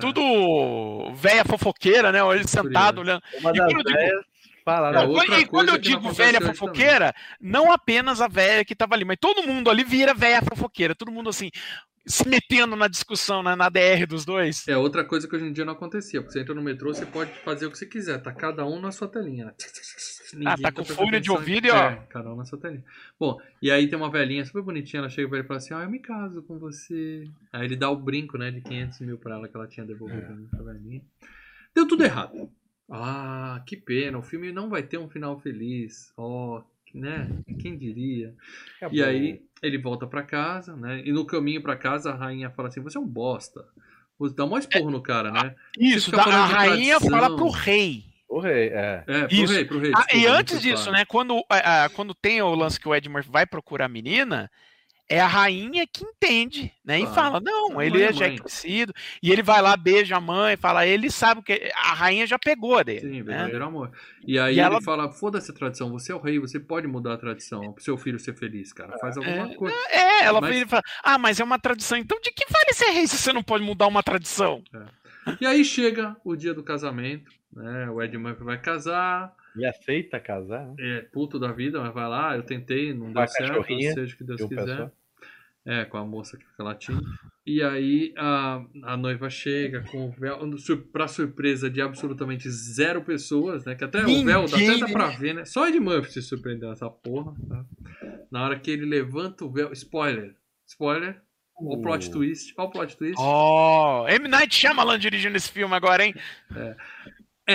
tudo 0.00 1.14
véia 1.14 1.44
fofoqueira, 1.44 2.12
né? 2.12 2.20
Ele 2.34 2.46
sentado 2.46 3.00
olhando. 3.00 3.22
Uma 3.40 3.50
E 3.50 3.54
das 3.54 3.72
quando 3.72 3.88
É, 4.90 4.92
não, 4.92 5.10
outra 5.10 5.40
e 5.40 5.46
quando 5.46 5.68
eu 5.68 5.78
digo 5.78 6.10
velha 6.12 6.38
hoje 6.38 6.48
fofoqueira, 6.48 7.14
não 7.40 7.70
apenas 7.70 8.20
a 8.20 8.28
velha 8.28 8.64
que 8.64 8.74
tava 8.74 8.94
ali, 8.94 9.04
mas 9.04 9.18
todo 9.20 9.46
mundo 9.46 9.68
ali 9.70 9.84
vira 9.84 10.14
velha 10.14 10.40
fofoqueira. 10.42 10.94
Todo 10.94 11.12
mundo 11.12 11.28
assim, 11.28 11.50
se 12.06 12.28
metendo 12.28 12.74
na 12.76 12.86
discussão, 12.88 13.42
na, 13.42 13.54
na 13.56 13.68
DR 13.68 14.06
dos 14.06 14.24
dois. 14.24 14.66
É 14.68 14.76
outra 14.76 15.04
coisa 15.04 15.28
que 15.28 15.34
hoje 15.36 15.46
em 15.46 15.52
dia 15.52 15.64
não 15.64 15.72
acontecia, 15.74 16.20
porque 16.20 16.32
você 16.32 16.40
entra 16.40 16.54
no 16.54 16.62
metrô, 16.62 16.92
você 16.92 17.06
pode 17.06 17.30
fazer 17.40 17.66
o 17.66 17.70
que 17.70 17.78
você 17.78 17.86
quiser, 17.86 18.22
tá 18.22 18.32
cada 18.32 18.64
um 18.66 18.80
na 18.80 18.90
sua 18.92 19.08
telinha. 19.08 19.46
né? 19.46 19.52
Ninguém 20.34 20.48
Ah, 20.52 20.56
tá 20.56 20.72
com 20.72 20.76
prestando 20.82 20.98
fone 20.98 21.20
de 21.20 21.30
ouvido 21.30 21.66
e, 21.66 21.70
ó. 21.70 21.76
É, 21.90 21.96
cada 22.10 22.32
um 22.32 22.36
na 22.36 22.44
sua 22.44 22.58
telinha. 22.58 22.84
Bom, 23.20 23.38
e 23.62 23.70
aí 23.70 23.88
tem 23.88 23.96
uma 23.98 24.10
velhinha 24.10 24.44
super 24.44 24.62
bonitinha, 24.62 25.00
ela 25.00 25.08
chega 25.08 25.28
pra 25.28 25.38
ele 25.38 25.44
e 25.44 25.48
fala 25.48 25.58
assim, 25.58 25.74
ah, 25.74 25.82
eu 25.82 25.90
me 25.90 26.00
caso 26.00 26.42
com 26.42 26.58
você. 26.58 27.28
Aí 27.52 27.64
ele 27.64 27.76
dá 27.76 27.88
o 27.88 27.96
brinco, 27.96 28.36
né, 28.36 28.50
de 28.50 28.60
500 28.60 29.00
mil 29.00 29.16
pra 29.18 29.36
ela 29.36 29.48
que 29.48 29.56
ela 29.56 29.68
tinha 29.68 29.86
devolvido 29.86 30.20
É. 30.52 30.56
pra 30.56 30.64
velhinha. 30.72 31.02
Deu 31.74 31.86
tudo 31.86 32.04
errado. 32.04 32.50
Ah, 32.90 33.62
que 33.66 33.76
pena, 33.76 34.18
o 34.18 34.22
filme 34.22 34.52
não 34.52 34.68
vai 34.68 34.82
ter 34.82 34.98
um 34.98 35.08
final 35.08 35.38
feliz. 35.40 36.12
Ó, 36.16 36.62
né, 36.94 37.28
quem 37.60 37.76
diria. 37.76 38.34
acabou. 38.76 38.96
E 38.96 39.02
aí 39.02 39.42
ele 39.62 39.78
volta 39.78 40.06
pra 40.06 40.22
casa, 40.22 40.76
né? 40.76 41.02
E 41.04 41.12
no 41.12 41.26
caminho 41.26 41.62
pra 41.62 41.76
casa 41.76 42.10
a 42.10 42.16
rainha 42.16 42.50
fala 42.50 42.68
assim: 42.68 42.82
"Você 42.82 42.98
é 42.98 43.00
um 43.00 43.06
bosta". 43.06 43.64
Você 44.18 44.34
dá 44.34 44.44
um 44.44 44.56
esporro 44.56 44.90
no 44.90 45.02
cara, 45.02 45.30
né? 45.30 45.54
Isso, 45.78 46.10
falando 46.10 46.34
a 46.34 46.46
rainha 46.46 46.98
tradição. 46.98 47.10
fala 47.10 47.36
pro 47.36 47.50
rei. 47.50 48.04
O 48.28 48.40
rei, 48.40 48.68
é. 48.68 49.04
É, 49.06 49.26
pro 49.26 49.36
Isso. 49.36 49.52
rei, 49.52 49.64
pro 49.64 49.78
rei. 49.78 49.92
Ah, 49.94 50.06
e 50.16 50.26
antes 50.26 50.60
disso, 50.60 50.90
né? 50.90 51.04
Quando, 51.04 51.44
ah, 51.50 51.84
ah, 51.84 51.88
quando 51.88 52.14
tem 52.14 52.40
o 52.40 52.54
lance 52.54 52.80
que 52.80 52.88
o 52.88 52.94
Ed 52.94 53.08
Murphy 53.08 53.30
vai 53.30 53.46
procurar 53.46 53.86
a 53.86 53.88
menina, 53.88 54.50
é 55.08 55.20
a 55.20 55.26
rainha 55.26 55.86
que 55.86 56.02
entende, 56.04 56.72
né? 56.84 57.00
E 57.00 57.06
fala, 57.08 57.38
não, 57.40 57.80
ele 57.82 57.98
mãe 57.98 58.02
é 58.06 58.08
é 58.08 58.12
já 58.12 58.26
mãe. 58.26 58.36
crescido. 58.38 58.92
E 59.22 59.30
ele 59.30 59.42
vai 59.42 59.60
lá, 59.60 59.76
beija 59.76 60.16
a 60.16 60.20
mãe, 60.20 60.56
fala, 60.56 60.86
ele 60.86 61.10
sabe 61.10 61.42
que 61.42 61.70
a 61.76 61.92
rainha 61.92 62.26
já 62.26 62.38
pegou 62.38 62.82
dele. 62.82 63.00
Sim, 63.00 63.16
né? 63.18 63.22
verdadeiro 63.22 63.64
amor. 63.64 63.90
E 64.26 64.38
aí 64.38 64.54
E 64.54 64.58
ele 64.58 64.60
ela- 64.60 64.80
fala: 64.80 65.12
"Foda-se 65.12 65.50
a 65.50 65.54
tradição, 65.54 65.90
você 65.90 66.10
é 66.10 66.14
o 66.14 66.20
rei, 66.20 66.38
você 66.38 66.58
pode 66.58 66.86
mudar 66.86 67.14
a 67.14 67.18
tradição 67.18 67.72
pro 67.72 67.84
seu 67.84 67.98
filho 67.98 68.18
ser 68.18 68.34
feliz, 68.34 68.72
cara. 68.72 68.96
Faz 68.98 69.16
alguma 69.18 69.54
coisa". 69.54 69.76
É, 69.90 70.24
ela 70.24 70.40
Mas- 70.40 70.62
fala, 70.70 70.82
ah, 71.02 71.18
mas 71.18 71.38
é 71.38 71.44
uma 71.44 71.58
tradição. 71.58 71.98
Então 71.98 72.18
de 72.20 72.30
que 72.32 72.44
vale 72.50 72.72
ser 72.72 72.90
rei 72.90 73.06
se 73.06 73.18
você 73.18 73.32
não 73.32 73.42
pode 73.42 73.62
mudar 73.62 73.86
uma 73.86 74.02
tradição? 74.02 74.62
E 75.40 75.46
aí 75.46 75.64
chega 75.64 76.16
o 76.24 76.34
dia 76.36 76.52
do 76.54 76.62
casamento, 76.62 77.30
né? 77.52 77.88
O 77.90 78.02
Ed 78.02 78.16
Murphy 78.16 78.44
vai 78.44 78.58
casar, 78.60 79.32
E 79.56 79.64
aceita 79.66 80.18
casar, 80.20 80.66
né? 80.68 80.74
é 80.78 81.00
puto 81.02 81.38
da 81.38 81.52
vida, 81.52 81.80
mas 81.80 81.94
vai 81.94 82.08
lá, 82.08 82.36
eu 82.36 82.42
tentei, 82.42 82.92
não 82.92 83.06
Com 83.06 83.12
deu 83.12 83.22
a 83.22 83.26
certo, 83.26 83.64
seja 83.66 84.14
o 84.14 84.16
que 84.18 84.24
Deus 84.24 84.40
Eu 84.40 84.48
quiser. 84.48 84.90
É, 85.66 85.84
com 85.86 85.96
a 85.96 86.04
moça 86.04 86.36
que 86.36 86.44
fica 86.44 86.62
latindo. 86.62 87.02
E 87.46 87.62
aí 87.62 88.12
a, 88.18 88.62
a 88.82 88.96
noiva 88.98 89.30
chega 89.30 89.82
com 89.90 90.08
o 90.08 90.10
véu, 90.10 90.58
sur- 90.58 90.82
pra 90.92 91.08
surpresa 91.08 91.70
de 91.70 91.80
absolutamente 91.80 92.50
zero 92.50 93.02
pessoas, 93.02 93.64
né? 93.64 93.74
Que 93.74 93.84
até 93.84 94.02
o 94.04 94.24
véu 94.24 94.42
dá, 94.42 94.46
até 94.46 94.56
Ninguém, 94.58 94.80
dá 94.80 94.88
pra 94.88 95.06
ver, 95.08 95.34
né? 95.34 95.44
Só 95.46 95.66
Ed 95.66 95.80
Murphy 95.80 96.12
se 96.12 96.20
surpreendeu 96.22 96.68
nessa 96.68 96.90
porra. 96.90 97.34
tá? 97.48 97.64
Na 98.30 98.44
hora 98.44 98.58
que 98.58 98.70
ele 98.70 98.84
levanta 98.84 99.44
o 99.44 99.50
véu. 99.50 99.72
Spoiler! 99.72 100.34
Spoiler! 100.66 101.22
Olha 101.56 101.78
o 101.78 101.80
plot 101.80 102.08
Uh. 102.08 102.12
twist. 102.12 102.52
Olha 102.58 102.68
o 102.68 102.70
plot 102.70 102.96
twist. 102.98 103.16
Oh, 103.18 104.04
M. 104.08 104.28
Night 104.28 104.54
Shyamalan 104.54 104.98
dirigindo 104.98 105.36
esse 105.36 105.50
filme 105.50 105.74
agora, 105.74 106.04
hein? 106.04 106.14
É 106.54 106.76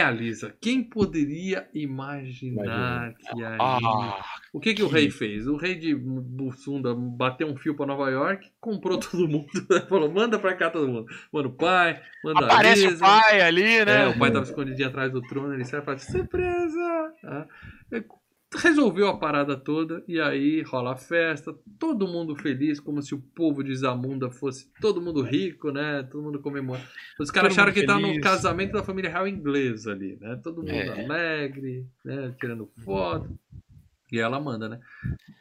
a 0.04 0.12
Lisa. 0.12 0.56
Quem 0.62 0.84
poderia 0.84 1.68
imaginar 1.74 3.14
que 3.16 3.44
aí. 3.44 3.58
Ah, 3.60 4.22
O 4.54 4.60
que, 4.60 4.74
que 4.74 4.84
o 4.84 4.88
rei 4.88 5.10
fez? 5.10 5.48
O 5.48 5.56
rei 5.58 5.76
de 5.76 5.96
Bussunda 5.96 6.94
bateu 6.94 7.48
um 7.48 7.56
fio 7.58 7.76
pra 7.76 7.86
Nova 7.88 8.10
York, 8.10 8.52
comprou 8.60 9.00
todo 9.00 9.28
mundo, 9.28 9.48
falou: 9.90 10.12
manda 10.12 10.38
pra 10.38 10.56
cá 10.56 10.70
todo 10.70 10.88
mundo. 10.88 11.08
Manda 11.34 11.48
o 11.48 11.54
pai, 11.54 12.00
manda 12.24 12.46
aparece 12.46 12.86
a 12.86 12.88
o 12.88 12.92
Lisa. 12.92 13.06
pai 13.06 13.42
ali, 13.42 13.86
né? 13.86 14.04
É, 14.04 14.08
o 14.08 14.18
pai 14.20 14.32
tava 14.32 14.46
escondidinho 14.46 14.88
atrás 14.88 15.12
do 15.12 15.22
trono, 15.24 15.54
ele 15.54 15.66
sai 15.66 15.80
e 15.80 15.84
fala: 15.84 15.98
surpresa! 15.98 17.14
Ah, 17.24 17.48
é, 17.92 18.04
Resolveu 18.56 19.08
a 19.08 19.18
parada 19.18 19.56
toda 19.56 20.04
e 20.08 20.20
aí 20.20 20.64
rola 20.64 20.94
a 20.94 20.96
festa, 20.96 21.56
todo 21.78 22.08
mundo 22.08 22.36
feliz, 22.36 22.80
como 22.80 23.00
se 23.00 23.14
o 23.14 23.22
povo 23.22 23.64
de 23.64 23.76
Zamunda 23.76 24.32
fosse 24.32 24.72
todo 24.82 25.00
mundo 25.00 25.22
rico, 25.22 25.72
né? 25.72 26.02
Todo 26.10 26.24
mundo 26.24 26.40
comemorando. 26.40 26.88
Os 27.20 27.30
caras 27.30 27.54
acharam 27.54 27.72
que 27.72 27.86
tá 27.86 28.00
no 28.00 28.20
casamento 28.20 28.72
da 28.74 28.84
família 28.84 29.12
real 29.12 29.28
inglesa 29.28 29.92
ali, 29.92 30.18
né? 30.20 30.36
Todo 30.44 30.64
mundo 30.64 30.72
É. 30.72 31.04
alegre, 31.06 31.86
né? 32.04 32.34
Tirando 32.40 32.66
foto. 32.84 33.38
E 34.12 34.20
ela 34.20 34.40
manda, 34.40 34.68
né? 34.68 34.80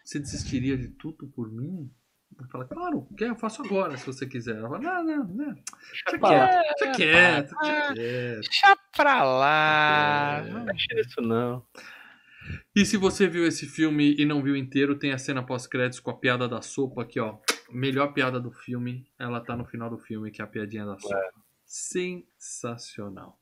Você 0.05 0.19
desistiria 0.19 0.77
de 0.77 0.89
tudo 0.89 1.27
por 1.29 1.51
mim? 1.51 1.91
Ele 2.39 2.49
fala, 2.51 2.67
claro, 2.67 3.09
quer, 3.17 3.31
eu 3.31 3.37
faço 3.37 3.63
agora, 3.63 3.97
se 3.97 4.07
você 4.07 4.27
quiser. 4.27 4.57
Ela 4.57 4.69
fala, 4.69 4.81
não, 4.83 5.03
não, 5.05 5.25
não. 5.25 5.55
Deixa 5.55 6.19
pra 6.21 6.31
lá. 6.31 6.49
quieto, 6.49 6.75
deixa 6.79 6.93
quieto, 6.95 7.55
Ah, 7.59 7.93
deixa. 7.95 8.41
Deixa 8.51 8.77
pra 8.95 9.25
lá. 9.25 10.45
Não 10.47 10.65
mexe 10.67 10.87
nisso, 10.95 11.23
não. 11.23 11.65
E 12.77 12.85
se 12.85 12.97
você 12.97 13.27
viu 13.27 13.47
esse 13.47 13.67
filme 13.67 14.15
e 14.19 14.25
não 14.25 14.43
viu 14.43 14.55
inteiro, 14.57 14.97
tem 14.99 15.13
a 15.13 15.19
cena 15.19 15.43
pós-créditos 15.43 16.01
com 16.01 16.11
a 16.11 16.17
piada 16.17 16.49
da 16.49 16.63
sopa 16.63 17.03
aqui, 17.03 17.19
ó. 17.19 17.39
Melhor 17.71 18.13
piada 18.13 18.39
do 18.41 18.51
filme, 18.51 19.07
ela 19.19 19.41
tá 19.41 19.57
no 19.57 19.65
final 19.65 19.91
do 19.91 19.99
filme, 19.99 20.31
que 20.31 20.41
é 20.41 20.45
a 20.45 20.49
piadinha 20.49 20.87
da 20.87 20.99
sopa. 20.99 21.17
Sensacional. 21.67 23.39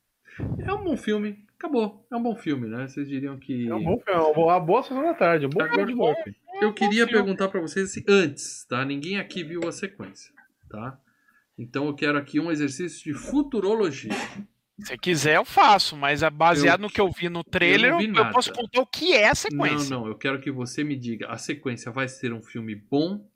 É 0.59 0.73
um 0.73 0.83
bom 0.85 0.97
filme, 0.97 1.45
acabou. 1.59 2.07
É 2.11 2.17
um 2.17 2.23
bom 2.23 2.37
filme, 2.37 2.67
né? 2.69 2.87
Vocês 2.89 3.09
diriam 3.09 3.39
que. 3.39 3.69
É 3.69 3.75
um 3.75 3.83
bom 3.83 3.99
filme, 4.01 4.21
é 4.21 4.23
uma 4.23 4.61
boa- 4.61 4.83
sessão 4.83 5.03
da 5.03 5.15
tarde, 5.15 5.47
um 5.47 5.51
bom 5.51 5.61
Tá 5.61 5.69
filme 5.71 5.87
de 5.87 5.95
bom. 5.95 6.09
Murphy. 6.13 6.37
Eu 6.61 6.73
queria 6.75 7.07
filme. 7.07 7.13
perguntar 7.13 7.49
pra 7.49 7.61
vocês 7.61 7.91
assim, 7.91 8.05
antes, 8.09 8.65
tá? 8.65 8.85
Ninguém 8.85 9.19
aqui 9.19 9.43
viu 9.45 9.67
a 9.67 9.73
sequência, 9.73 10.33
tá? 10.69 10.99
Então 11.59 11.87
eu 11.87 11.95
quero 11.95 12.19
aqui 12.19 12.39
um 12.41 12.51
exercício 12.51 13.03
de 13.05 13.15
futurologia. 13.19 14.11
Se 14.79 14.97
quiser, 14.99 15.37
eu 15.37 15.45
faço, 15.45 15.97
mas 15.97 16.23
é 16.23 16.29
baseado 16.29 16.81
Eu- 16.81 16.83
no 16.83 16.91
que 16.91 17.01
eu 17.01 17.11
vi 17.11 17.29
no 17.29 17.43
trailer, 17.43 17.93
eu 17.93 18.01
eu, 18.01 18.09
não 18.09 18.31
posso 18.31 18.53
contar 18.53 18.81
o 18.81 18.87
que 18.87 19.15
é 19.15 19.29
a 19.29 19.35
sequência. 19.35 19.91
Não, 19.91 20.03
não, 20.03 20.09
eu 20.09 20.15
quero 20.17 20.39
que 20.41 20.51
você 20.51 20.85
me 20.85 20.95
diga, 20.97 21.29
a 21.29 21.39
sequência 21.39 21.91
vai 21.91 22.09
ser 22.09 22.33
um 22.33 22.43
filme 22.43 22.75
bom 22.75 23.27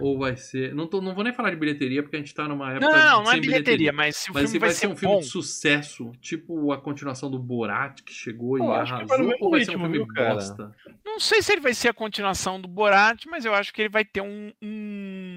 ou 0.00 0.18
vai 0.18 0.36
ser... 0.36 0.74
Não, 0.74 0.86
tô, 0.88 1.00
não 1.00 1.14
vou 1.14 1.22
nem 1.22 1.32
falar 1.32 1.50
de 1.50 1.56
bilheteria, 1.56 2.02
porque 2.02 2.16
a 2.16 2.18
gente 2.18 2.34
tá 2.34 2.48
numa 2.48 2.72
época 2.72 2.86
Não, 2.90 3.22
não 3.22 3.30
é 3.30 3.34
sem 3.34 3.40
bilheteria, 3.42 3.92
mas 3.92 4.16
se 4.16 4.30
o 4.30 4.34
Mas 4.34 4.42
filme 4.44 4.52
se 4.52 4.58
vai, 4.58 4.68
vai 4.70 4.74
ser 4.76 4.86
um 4.88 4.96
filme 4.96 5.14
bom, 5.14 5.20
de 5.20 5.26
sucesso, 5.26 6.10
tipo 6.20 6.72
a 6.72 6.80
continuação 6.80 7.30
do 7.30 7.38
Borat, 7.38 8.02
que 8.02 8.12
chegou 8.12 8.58
Eu 8.58 8.64
e 8.64 8.74
arrasou, 8.74 9.34
ou 9.38 9.50
vai 9.50 9.64
ser 9.64 9.76
um 9.76 9.80
filme 9.80 9.98
viu, 9.98 10.06
bosta? 10.06 10.74
não 11.04 11.20
sei 11.20 11.42
se 11.42 11.52
ele 11.52 11.60
vai 11.60 11.74
ser 11.74 11.88
a 11.90 11.94
continuação 11.94 12.60
do 12.60 12.66
Borat, 12.66 13.24
mas 13.26 13.44
eu 13.44 13.54
acho 13.54 13.72
que 13.72 13.82
ele 13.82 13.88
vai 13.90 14.04
ter 14.04 14.22
um 14.22 14.50
um, 14.60 15.31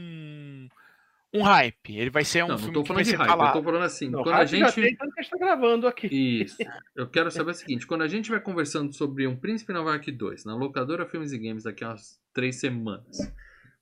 um 1.35 1.41
hype. 1.43 1.97
Ele 1.97 2.09
vai 2.09 2.23
ser 2.23 2.43
um 2.43 2.47
não, 2.47 2.55
não 2.55 2.59
filme 2.59 2.73
tô 2.73 2.81
que 2.81 2.87
falando 2.87 3.05
vai 3.05 3.13
de 3.13 3.17
hype, 3.17 3.47
eu 3.47 3.53
tô 3.53 3.63
falando 3.63 3.83
assim, 3.83 4.09
Não, 4.09 4.23
quando 4.23 4.35
a 4.35 4.37
hype 4.37 4.59
já 4.59 4.69
gente... 4.69 4.81
tem, 4.81 4.95
tanto 4.95 5.13
que 5.13 5.19
a 5.19 5.23
gente 5.23 5.31
tá 5.31 5.37
gravando 5.37 5.87
aqui. 5.87 6.07
Isso. 6.07 6.57
Eu 6.95 7.09
quero 7.09 7.29
saber 7.29 7.51
o 7.51 7.53
seguinte: 7.53 7.85
quando 7.85 8.01
a 8.03 8.07
gente 8.07 8.29
vai 8.29 8.39
conversando 8.39 8.93
sobre 8.93 9.27
um 9.27 9.35
Príncipe 9.35 9.73
Nova 9.73 9.91
York 9.91 10.11
2 10.11 10.45
na 10.45 10.55
locadora 10.55 11.05
Filmes 11.05 11.33
e 11.33 11.37
Games 11.37 11.63
daqui 11.63 11.83
a 11.83 11.89
umas 11.89 12.21
três 12.33 12.59
semanas, 12.59 13.17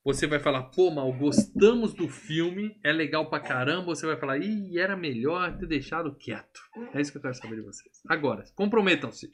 Você 0.04 0.28
vai 0.28 0.38
falar, 0.40 0.64
pô, 0.64 0.92
mal, 0.92 1.12
gostamos 1.14 1.94
do 1.94 2.10
filme, 2.10 2.78
é 2.84 2.92
legal 2.92 3.30
pra 3.30 3.40
caramba. 3.40 3.86
Você 3.86 4.06
vai 4.06 4.18
falar, 4.18 4.38
ih, 4.38 4.78
era 4.78 4.98
melhor 4.98 5.58
ter 5.58 5.66
deixado 5.66 6.14
quieto. 6.16 6.60
É 6.94 7.00
isso 7.00 7.12
que 7.12 7.18
eu 7.18 7.22
quero 7.22 7.34
saber 7.34 7.56
de 7.56 7.62
vocês. 7.62 8.02
Agora, 8.10 8.44
comprometam-se. 8.54 9.34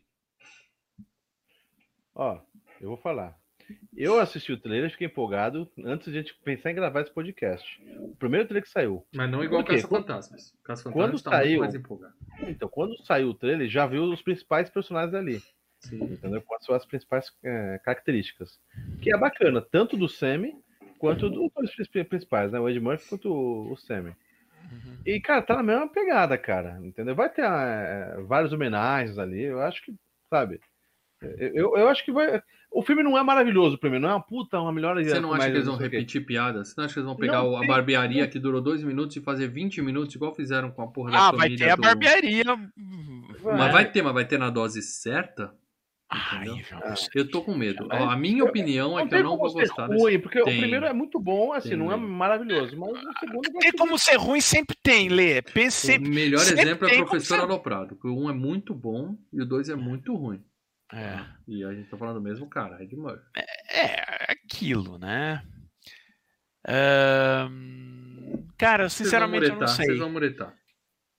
Ó, 2.14 2.40
eu 2.80 2.90
vou 2.90 2.98
falar. 2.98 3.36
Eu 3.96 4.20
assisti 4.20 4.52
o 4.54 4.58
trailer, 4.60 4.90
fiquei 4.92 5.08
empolgado 5.08 5.70
antes 5.84 6.12
de 6.12 6.18
a 6.18 6.22
gente 6.22 6.34
pensar 6.44 6.72
em 6.72 6.76
gravar 6.76 7.02
esse 7.02 7.12
podcast. 7.12 7.66
O 8.00 8.16
primeiro 8.16 8.46
trailer 8.48 8.64
que 8.64 8.70
saiu. 8.70 9.06
Mas 9.14 9.30
não 9.30 9.44
igual? 9.44 9.64
Caça 9.64 9.88
Fantasmas. 9.88 10.54
Caça 10.64 10.84
Quando 10.92 10.94
Fantasmas 11.18 11.22
tá 11.24 11.30
muito 11.32 11.44
saiu- 11.48 11.60
mais 11.60 11.76
empolgado. 11.76 12.14
Então, 12.48 12.70
quando 12.70 12.98
saiu 13.06 13.30
o 13.30 13.34
trailer, 13.34 13.68
já 13.70 13.86
viu 13.86 14.04
os 14.04 14.22
principais 14.22 14.70
personagens 14.70 15.14
ali. 15.14 15.42
Sim. 15.82 16.04
Entendeu? 16.04 16.42
Quais 16.42 16.64
são 16.66 16.76
as 16.76 16.86
principais 16.86 17.32
é, 17.44 17.80
características. 17.84 18.60
Que 19.02 19.14
é 19.14 19.18
bacana, 19.18 19.62
tanto 19.62 19.96
do 19.98 20.10
Sammy 20.10 20.54
quanto 20.98 21.30
dos 21.30 21.52
dois 21.54 21.74
princi- 21.76 22.04
principais, 22.04 22.52
né? 22.52 22.60
O 22.60 22.68
Ed 22.70 22.80
Murphy 22.80 23.08
quanto 23.10 23.32
o, 23.32 23.72
o 23.74 23.78
Sammy. 23.78 24.14
E, 25.06 25.20
cara, 25.20 25.42
tá 25.42 25.56
na 25.56 25.64
mesma 25.64 25.88
pegada, 25.88 26.38
cara. 26.38 26.80
Entendeu? 26.84 27.16
Vai 27.16 27.30
ter 27.30 27.44
é, 27.44 28.18
várias 28.28 28.52
homenagens 28.54 29.18
ali. 29.18 29.42
Eu 29.42 29.62
acho 29.62 29.82
que, 29.84 29.94
sabe? 30.30 30.60
Eu, 31.22 31.76
eu 31.78 31.88
acho 31.90 32.04
que 32.06 32.12
vai. 32.12 32.42
O 32.72 32.84
filme 32.84 33.02
não 33.04 33.18
é 33.18 33.24
maravilhoso, 33.24 33.78
primeiro. 33.78 34.04
Não 34.04 34.12
é 34.12 34.16
uma 34.16 34.22
puta, 34.22 34.60
uma 34.60 34.72
melhor 34.72 34.96
Você 35.04 35.20
não 35.20 35.34
acha 35.34 35.46
que 35.50 35.56
eles 35.56 35.66
vão 35.66 35.76
repetir 35.76 36.26
piadas? 36.26 36.70
Você 36.70 36.76
não 36.78 36.86
acha 36.86 36.94
que 36.94 37.00
eles 37.00 37.08
vão 37.08 37.16
pegar 37.16 37.40
Não 37.40 37.52
o- 37.52 37.58
a 37.58 37.66
barbearia 37.66 38.28
que 38.28 38.38
durou 38.40 38.62
dois 38.62 38.84
minutos 38.84 39.16
e 39.16 39.22
fazer 39.22 39.48
20 39.48 39.82
minutos, 39.82 40.14
igual 40.16 40.36
fizeram 40.36 40.70
com 40.70 40.82
a 40.84 40.88
porra 40.88 41.12
da 41.12 41.28
Ah, 41.28 41.32
vai 41.32 41.50
ter 41.56 41.70
a 41.72 41.76
do- 41.76 41.82
barbearia. 41.82 42.44
Mas 43.44 43.70
É. 43.70 43.72
vai 43.72 43.92
ter, 43.92 44.02
mas 44.04 44.14
vai 44.14 44.26
ter 44.26 44.38
na 44.38 44.50
dose 44.52 44.82
certa? 44.84 45.52
Ai. 46.12 46.48
Eu 47.14 47.30
tô 47.30 47.42
com 47.44 47.54
medo. 47.56 47.88
A 47.92 48.16
minha 48.16 48.44
opinião 48.44 49.00
é 49.00 49.06
que 49.08 49.14
eu 49.14 49.24
não 49.24 49.38
vou 49.38 49.52
gostar 49.54 49.88
desse. 49.88 50.02
ruim, 50.02 50.20
porque 50.20 50.42
Tem. 50.44 50.56
o 50.58 50.60
primeiro 50.60 50.86
é 50.88 50.94
muito 50.94 51.20
bom, 51.20 51.54
assim, 51.54 51.70
Tem. 51.70 51.78
não 51.78 51.92
é 51.92 51.96
maravilhoso, 51.96 52.76
mas 52.78 52.90
o 52.90 53.20
segundo 53.20 53.52
vai 53.52 53.62
Tem 53.62 53.72
como 53.74 53.98
ser 53.98 54.16
ruim, 54.16 54.42
sempre 54.42 54.76
tem, 54.82 55.08
Lê. 55.10 55.42
Pense 55.44 55.86
O 55.86 55.92
sempre. 55.94 56.10
melhor 56.10 56.40
sempre 56.40 56.62
exemplo 56.64 56.88
é 56.88 56.94
o 57.02 57.06
Professor 57.06 57.36
ser- 57.38 57.44
Aloprado. 57.44 57.96
que 57.96 58.08
O 58.08 58.24
um 58.24 58.28
é 58.30 58.34
muito 58.34 58.74
bom 58.74 59.16
e 59.32 59.40
o 59.42 59.46
dois 59.46 59.70
é 59.70 59.76
muito 59.76 60.16
ruim. 60.16 60.42
É, 60.92 61.24
E 61.48 61.64
a 61.64 61.74
gente 61.74 61.90
tá 61.90 61.98
falando 61.98 62.16
do 62.16 62.22
mesmo 62.22 62.50
cara, 62.50 62.82
Ed 62.84 62.96
Murphy. 62.96 63.24
é 63.70 64.32
aquilo, 64.32 64.98
né? 64.98 65.44
Ahn, 66.68 68.48
cara, 68.58 68.90
sinceramente, 68.90 69.44
eu 69.46 69.50
não 69.50 69.56
muretar, 69.58 69.76
sei. 69.76 69.86
Vocês 69.86 70.00
vão 70.00 70.12
muretar. 70.12 70.54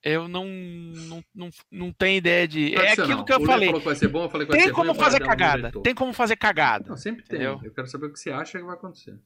Eu 0.03 0.29
não, 0.29 0.47
não, 0.47 1.25
não, 1.35 1.51
não 1.71 1.93
tenho 1.93 2.17
ideia 2.19 2.49
de. 2.49 2.75
É 2.75 2.93
aquilo 2.93 3.25
que 3.25 3.33
eu 3.33 3.39
o 3.39 3.45
falei. 3.47 3.69
falou 3.69 3.81
que 3.81 3.87
vai 3.87 3.97
ser 3.97 4.09
bom, 4.09 4.25
eu 4.25 4.31
falei 4.31 4.47
que 4.47 4.53
vai 4.53 4.59
Tem 4.61 4.69
ser 4.69 4.75
como 4.75 4.93
ruim, 4.93 5.01
fazer 5.01 5.21
cagada. 5.21 5.73
Tem 5.83 5.95
como 5.95 6.13
fazer 6.15 6.37
cagada. 6.37 6.89
Não, 6.89 6.97
sempre 6.97 7.23
tem. 7.25 7.37
Entendeu? 7.41 7.61
Eu 7.63 7.73
quero 7.75 7.87
saber 7.87 8.07
o 8.07 8.13
que 8.13 8.19
você 8.19 8.31
acha 8.31 8.59
que 8.59 8.65
vai 8.65 8.75
acontecer. 8.75 9.19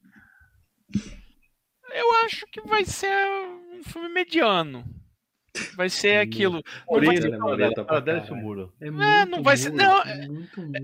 Eu 1.93 2.13
acho 2.25 2.45
que 2.49 2.61
vai 2.63 2.85
ser 2.85 3.15
um 3.73 3.85
filme 3.85 4.09
mediano. 4.09 4.85
Vai 5.77 5.89
ser 5.89 6.17
aquilo. 6.19 6.63
Não 6.91 7.01
vai, 7.05 7.17
ser, 7.17 7.31
né, 7.31 7.39
caralho. 7.39 8.37
muro. 8.37 8.73
É 8.81 8.91
não 9.27 9.43
vai 9.43 9.57
ser- 9.57 9.73
não, 9.73 10.03
é 10.03 10.29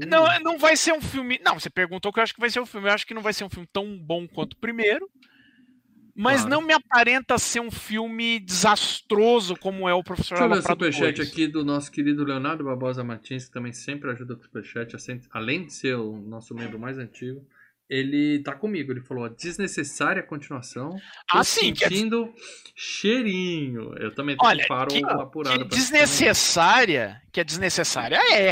não, 0.06 0.40
não 0.40 0.58
vai 0.58 0.76
ser 0.76 0.92
um 0.92 1.00
filme. 1.00 1.40
Não, 1.44 1.58
você 1.58 1.68
perguntou 1.70 2.10
o 2.10 2.12
que 2.12 2.20
eu 2.20 2.22
acho 2.22 2.34
que 2.34 2.40
vai 2.40 2.50
ser 2.50 2.60
um 2.60 2.66
filme. 2.66 2.88
Eu 2.88 2.92
acho 2.92 3.06
que 3.06 3.14
não 3.14 3.22
vai 3.22 3.32
ser 3.32 3.44
um 3.44 3.50
filme 3.50 3.68
tão 3.72 3.98
bom 3.98 4.26
quanto 4.28 4.52
o 4.54 4.56
primeiro. 4.58 5.08
Mas 6.14 6.40
Claro. 6.42 6.50
não 6.50 6.60
me 6.62 6.72
aparenta 6.74 7.38
ser 7.38 7.60
um 7.60 7.70
filme 7.70 8.40
desastroso 8.40 9.56
como 9.56 9.88
é 9.88 9.94
o 9.94 10.02
Professor 10.02 10.34
Deixa 10.36 10.44
eu 10.44 10.50
ler 10.50 10.58
o 10.58 10.62
superchat 10.62 11.16
2. 11.16 11.28
aqui 11.28 11.46
do 11.46 11.64
nosso 11.64 11.90
querido 11.90 12.24
Leonardo 12.24 12.64
Barbosa 12.64 13.02
Martins, 13.02 13.46
que 13.46 13.52
também 13.52 13.72
sempre 13.72 14.10
ajuda 14.10 14.34
com 14.34 14.40
o 14.40 14.44
superchat, 14.44 14.94
além 15.30 15.64
de 15.66 15.72
ser 15.72 15.94
o 15.94 16.16
nosso 16.16 16.54
membro 16.54 16.78
mais 16.78 16.98
antigo. 16.98 17.46
Ele 17.90 18.38
tá 18.44 18.54
comigo, 18.54 18.92
ele 18.92 19.00
falou, 19.00 19.24
a 19.24 19.28
desnecessária 19.28 20.22
continuação. 20.22 20.90
Tô 21.28 21.38
Ah, 21.38 21.42
sim, 21.42 21.72
que 21.74 21.84
é 21.84 21.88
sentindo 21.88 22.32
cheirinho. 22.76 23.92
Eu 23.98 24.14
também 24.14 24.36
tô 24.36 24.46
Olha, 24.46 24.64
faro 24.68 24.88
que- 24.88 25.04
apurado. 25.04 25.58
que 25.68 25.74
desnecessária, 25.74 27.20
que 27.32 27.40
é 27.40 27.44
desnecessária 27.44 28.16
é. 28.16 28.50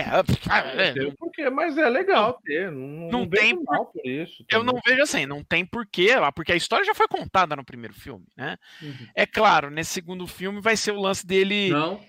é. 0.76 0.92
Tem 0.92 1.06
um 1.06 1.14
porquê, 1.14 1.48
mas 1.50 1.78
é 1.78 1.88
legal 1.88 2.40
ter. 2.44 2.70
Não, 2.72 2.80
Não 2.80 3.10
não 3.20 3.28
tem 3.28 3.54
mal 3.62 3.86
por 3.86 4.04
isso. 4.04 4.42
Eu 4.50 4.60
também. 4.60 4.74
não 4.74 4.80
vejo 4.84 5.02
assim, 5.02 5.24
não 5.26 5.44
tem 5.44 5.64
porquê, 5.64 6.16
lá, 6.16 6.32
porque 6.32 6.50
a 6.52 6.56
história 6.56 6.84
já 6.84 6.94
foi 6.94 7.06
contada 7.06 7.54
no 7.54 7.64
primeiro 7.64 7.94
filme, 7.94 8.26
né? 8.36 8.56
Uhum. 8.82 9.06
É 9.14 9.24
claro, 9.24 9.70
nesse 9.70 9.92
segundo 9.92 10.26
filme 10.26 10.60
vai 10.60 10.76
ser 10.76 10.92
o 10.92 11.00
lance 11.00 11.26
dele. 11.26 11.70
Não, 11.70 12.00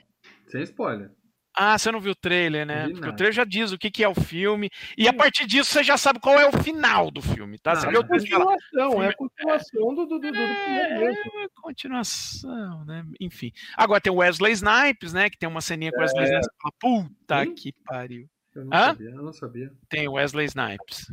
sem 0.48 0.64
spoiler. 0.64 1.12
Ah, 1.56 1.78
você 1.78 1.92
não 1.92 2.00
viu 2.00 2.12
o 2.14 2.16
trailer, 2.16 2.66
né? 2.66 2.84
Porque 2.88 3.00
nada. 3.02 3.14
o 3.14 3.16
trailer 3.16 3.34
já 3.34 3.44
diz 3.44 3.72
o 3.72 3.78
que, 3.78 3.90
que 3.92 4.04
é 4.04 4.08
o 4.08 4.16
filme. 4.16 4.70
E 4.98 5.08
a 5.08 5.14
partir 5.14 5.46
disso 5.46 5.72
você 5.72 5.84
já 5.84 5.98
sabe 5.98 6.20
qual 6.20 6.40
é 6.40 6.48
o 6.48 6.64
final 6.64 7.12
do 7.12 7.22
filme, 7.22 7.58
tá? 7.60 7.76
Você 7.76 7.88
Ah, 7.88 7.92
É 7.92 7.98
a 7.98 8.04
continuação, 8.08 9.04
é 9.04 9.08
a 9.10 9.14
continuação 9.16 9.96
do, 9.96 10.06
do, 10.06 10.20
do, 10.20 10.20
do 10.20 10.32
primeiro 10.32 11.00
mesmo. 11.00 11.40
é 11.42 11.48
continuação, 11.62 12.86
né? 12.86 13.04
Enfim. 13.20 13.52
Agora 13.76 14.00
tem 14.02 14.12
o 14.12 14.18
Wesley 14.18 14.54
Snipes, 14.54 15.12
né? 15.14 15.30
Que 15.30 15.38
tem 15.38 15.50
uma 15.50 15.62
ceninha 15.62 15.92
com 15.92 15.98
o 15.98 16.02
Wesley 16.02 16.24
Snipes. 16.26 16.48
que 16.48 16.56
fala, 16.62 16.74
Puta 16.80 17.42
Hum? 17.42 17.56
que 17.56 17.74
pariu. 17.86 18.28
Eu 18.56 18.66
não 18.66 18.78
Hã? 18.78 18.86
sabia, 18.88 19.10
eu 19.10 19.24
não 19.24 19.34
sabia. 19.34 19.72
Tem 19.90 20.08
o 20.08 20.14
Wesley 20.14 20.46
Snipes. 20.46 21.06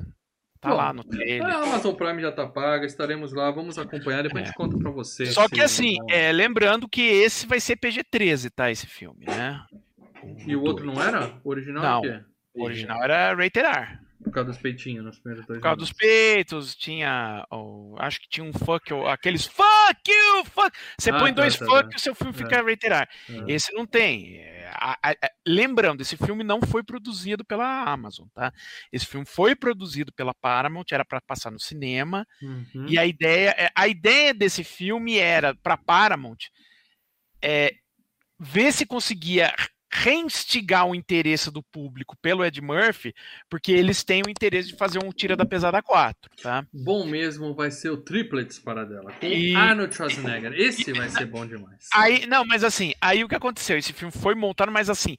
Tá 0.61 0.71
Bom, 0.71 0.77
lá 0.77 0.93
no 0.93 1.05
trailer. 1.05 1.47
A 1.47 1.63
Amazon 1.63 1.95
Prime 1.95 2.21
já 2.23 2.33
tá 2.33 2.47
paga, 2.47 2.87
estaremos 2.87 3.33
lá, 3.33 3.51
vamos 3.51 3.79
acompanhar, 3.79 4.23
depois 4.23 4.43
a 4.43 4.47
gente 4.47 4.57
conta 4.57 4.77
pra 4.79 4.91
vocês. 4.91 5.35
Só 5.35 5.49
que 5.49 5.57
se- 5.57 5.63
assim, 5.63 5.97
é, 6.09 6.33
lembrando 6.33 6.89
que 6.89 7.03
esse 7.03 7.47
vai 7.47 7.61
ser 7.61 7.77
PG-13, 7.77 8.51
tá? 8.51 8.71
Esse 8.71 8.87
filme, 8.87 9.27
né? 9.27 9.63
E 10.47 10.57
o 10.57 10.63
outro 10.63 10.85
não 10.85 11.01
era? 11.03 11.39
O 11.45 11.51
original 11.51 12.03
Não. 12.03 12.11
é 12.11 12.25
o 12.55 12.65
original 12.65 13.03
era 13.03 13.35
rated 13.35 13.67
R. 13.67 13.99
Por 14.25 14.33
causa 14.33 14.51
dos 14.51 14.59
peitinhos 14.59 15.05
nos 15.05 15.19
primeiros 15.21 15.47
dois 15.47 15.59
Por 15.59 15.63
causa 15.63 15.77
dos 15.77 15.93
peitos, 15.93 16.75
tinha. 16.75 17.47
o- 17.53 17.95
acho 17.99 18.19
que 18.19 18.29
tinha 18.29 18.45
um 18.45 18.53
fuck, 18.53 18.91
you- 18.91 19.07
aqueles 19.07 19.45
fuck 19.47 20.01
you, 20.11 20.45
fuck. 20.47 20.77
Você 20.99 21.11
Ah, 21.11 21.19
põe 21.19 21.33
tá, 21.35 21.43
dois 21.43 21.57
tá, 21.57 21.65
fuck 21.67 21.83
tá. 21.83 21.91
e 21.93 21.97
o 21.97 22.01
seu 22.01 22.15
filme 22.15 22.33
É. 22.33 22.37
fica 22.37 22.57
rated 22.63 22.87
R. 22.93 23.07
É. 23.29 23.53
Esse 23.53 23.73
não 23.75 23.87
tem. 23.87 24.39
É, 24.39 24.69
a- 24.75 24.99
a- 25.03 25.11
a- 25.11 25.31
lembrando, 25.47 26.01
esse 26.01 26.17
filme 26.17 26.43
não 26.43 26.61
foi 26.63 26.83
produzido 26.83 27.45
pela 27.45 27.85
Amazon, 27.85 28.27
tá? 28.35 28.53
Esse 28.91 29.05
filme 29.07 29.27
foi 29.27 29.55
produzido 29.55 30.11
pela 30.13 30.35
Paramount, 30.35 30.87
era 30.91 31.05
para 31.05 31.21
passar 31.21 31.51
no 31.53 31.61
cinema. 31.61 32.27
Uhum. 32.43 32.87
E 32.89 32.99
a 32.99 33.05
ideia, 33.07 33.51
é- 33.57 33.71
a 33.77 33.87
ideia 33.87 34.33
desse 34.33 34.65
filme 34.65 35.19
era 35.19 35.55
para 35.55 35.77
Paramount 35.77 36.39
é, 37.43 37.71
ver 38.41 38.73
se 38.73 38.87
conseguia 38.87 39.55
reinstigar 39.93 40.87
o 40.87 40.95
interesse 40.95 41.51
do 41.51 41.63
público 41.63 42.17
pelo 42.21 42.45
Ed 42.45 42.61
Murphy, 42.61 43.15
porque 43.49 43.73
eles 43.73 44.03
têm 44.03 44.23
o 44.27 44.31
interesse 44.31 44.69
de 44.69 44.77
fazer 44.77 45.03
um 45.03 45.11
Tira 45.11 45.37
da 45.37 45.47
Pesada 45.47 45.81
4, 45.83 46.31
tá? 46.43 46.67
Bom 46.73 47.07
mesmo 47.07 47.55
vai 47.55 47.71
ser 47.71 47.91
o 47.91 47.97
Triplets 47.97 48.59
para 48.59 48.85
dela. 48.85 49.13
Com 49.13 49.27
E- 49.27 49.55
Arnold 49.55 49.95
Schwarzenegger. 49.95 50.53
Esse 50.55 50.93
vai 50.93 51.09
ser 51.09 51.27
bom 51.27 51.47
demais. 51.47 51.89
Aí, 51.95 52.27
não, 52.27 52.45
mas 52.45 52.65
assim, 52.65 52.93
aí 53.01 53.23
o 53.23 53.29
que 53.29 53.35
aconteceu? 53.35 53.79
Esse 53.79 53.93
filme 53.93 54.13
foi 54.13 54.35
montado, 54.35 54.73
mas 54.73 54.91
assim, 54.91 55.17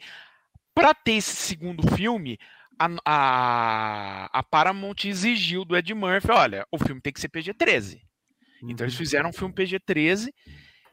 para 0.76 0.94
ter 0.94 1.14
esse 1.14 1.36
segundo 1.36 1.88
filme, 1.96 2.38
a, 2.78 2.90
a, 3.06 4.40
a 4.40 4.44
Paramount 4.44 5.06
exigiu 5.06 5.66
do 5.66 5.76
Ed 5.76 5.94
Murphy, 5.94 6.32
olha, 6.32 6.68
o 6.72 6.78
filme 6.78 7.02
tem 7.02 7.12
que 7.12 7.20
ser 7.20 7.30
PG-13. 7.30 8.00
Então 8.64 8.86
eles 8.86 8.96
fizeram 8.96 9.30
um 9.30 9.34
filme 9.34 9.54
PG-13 9.54 10.30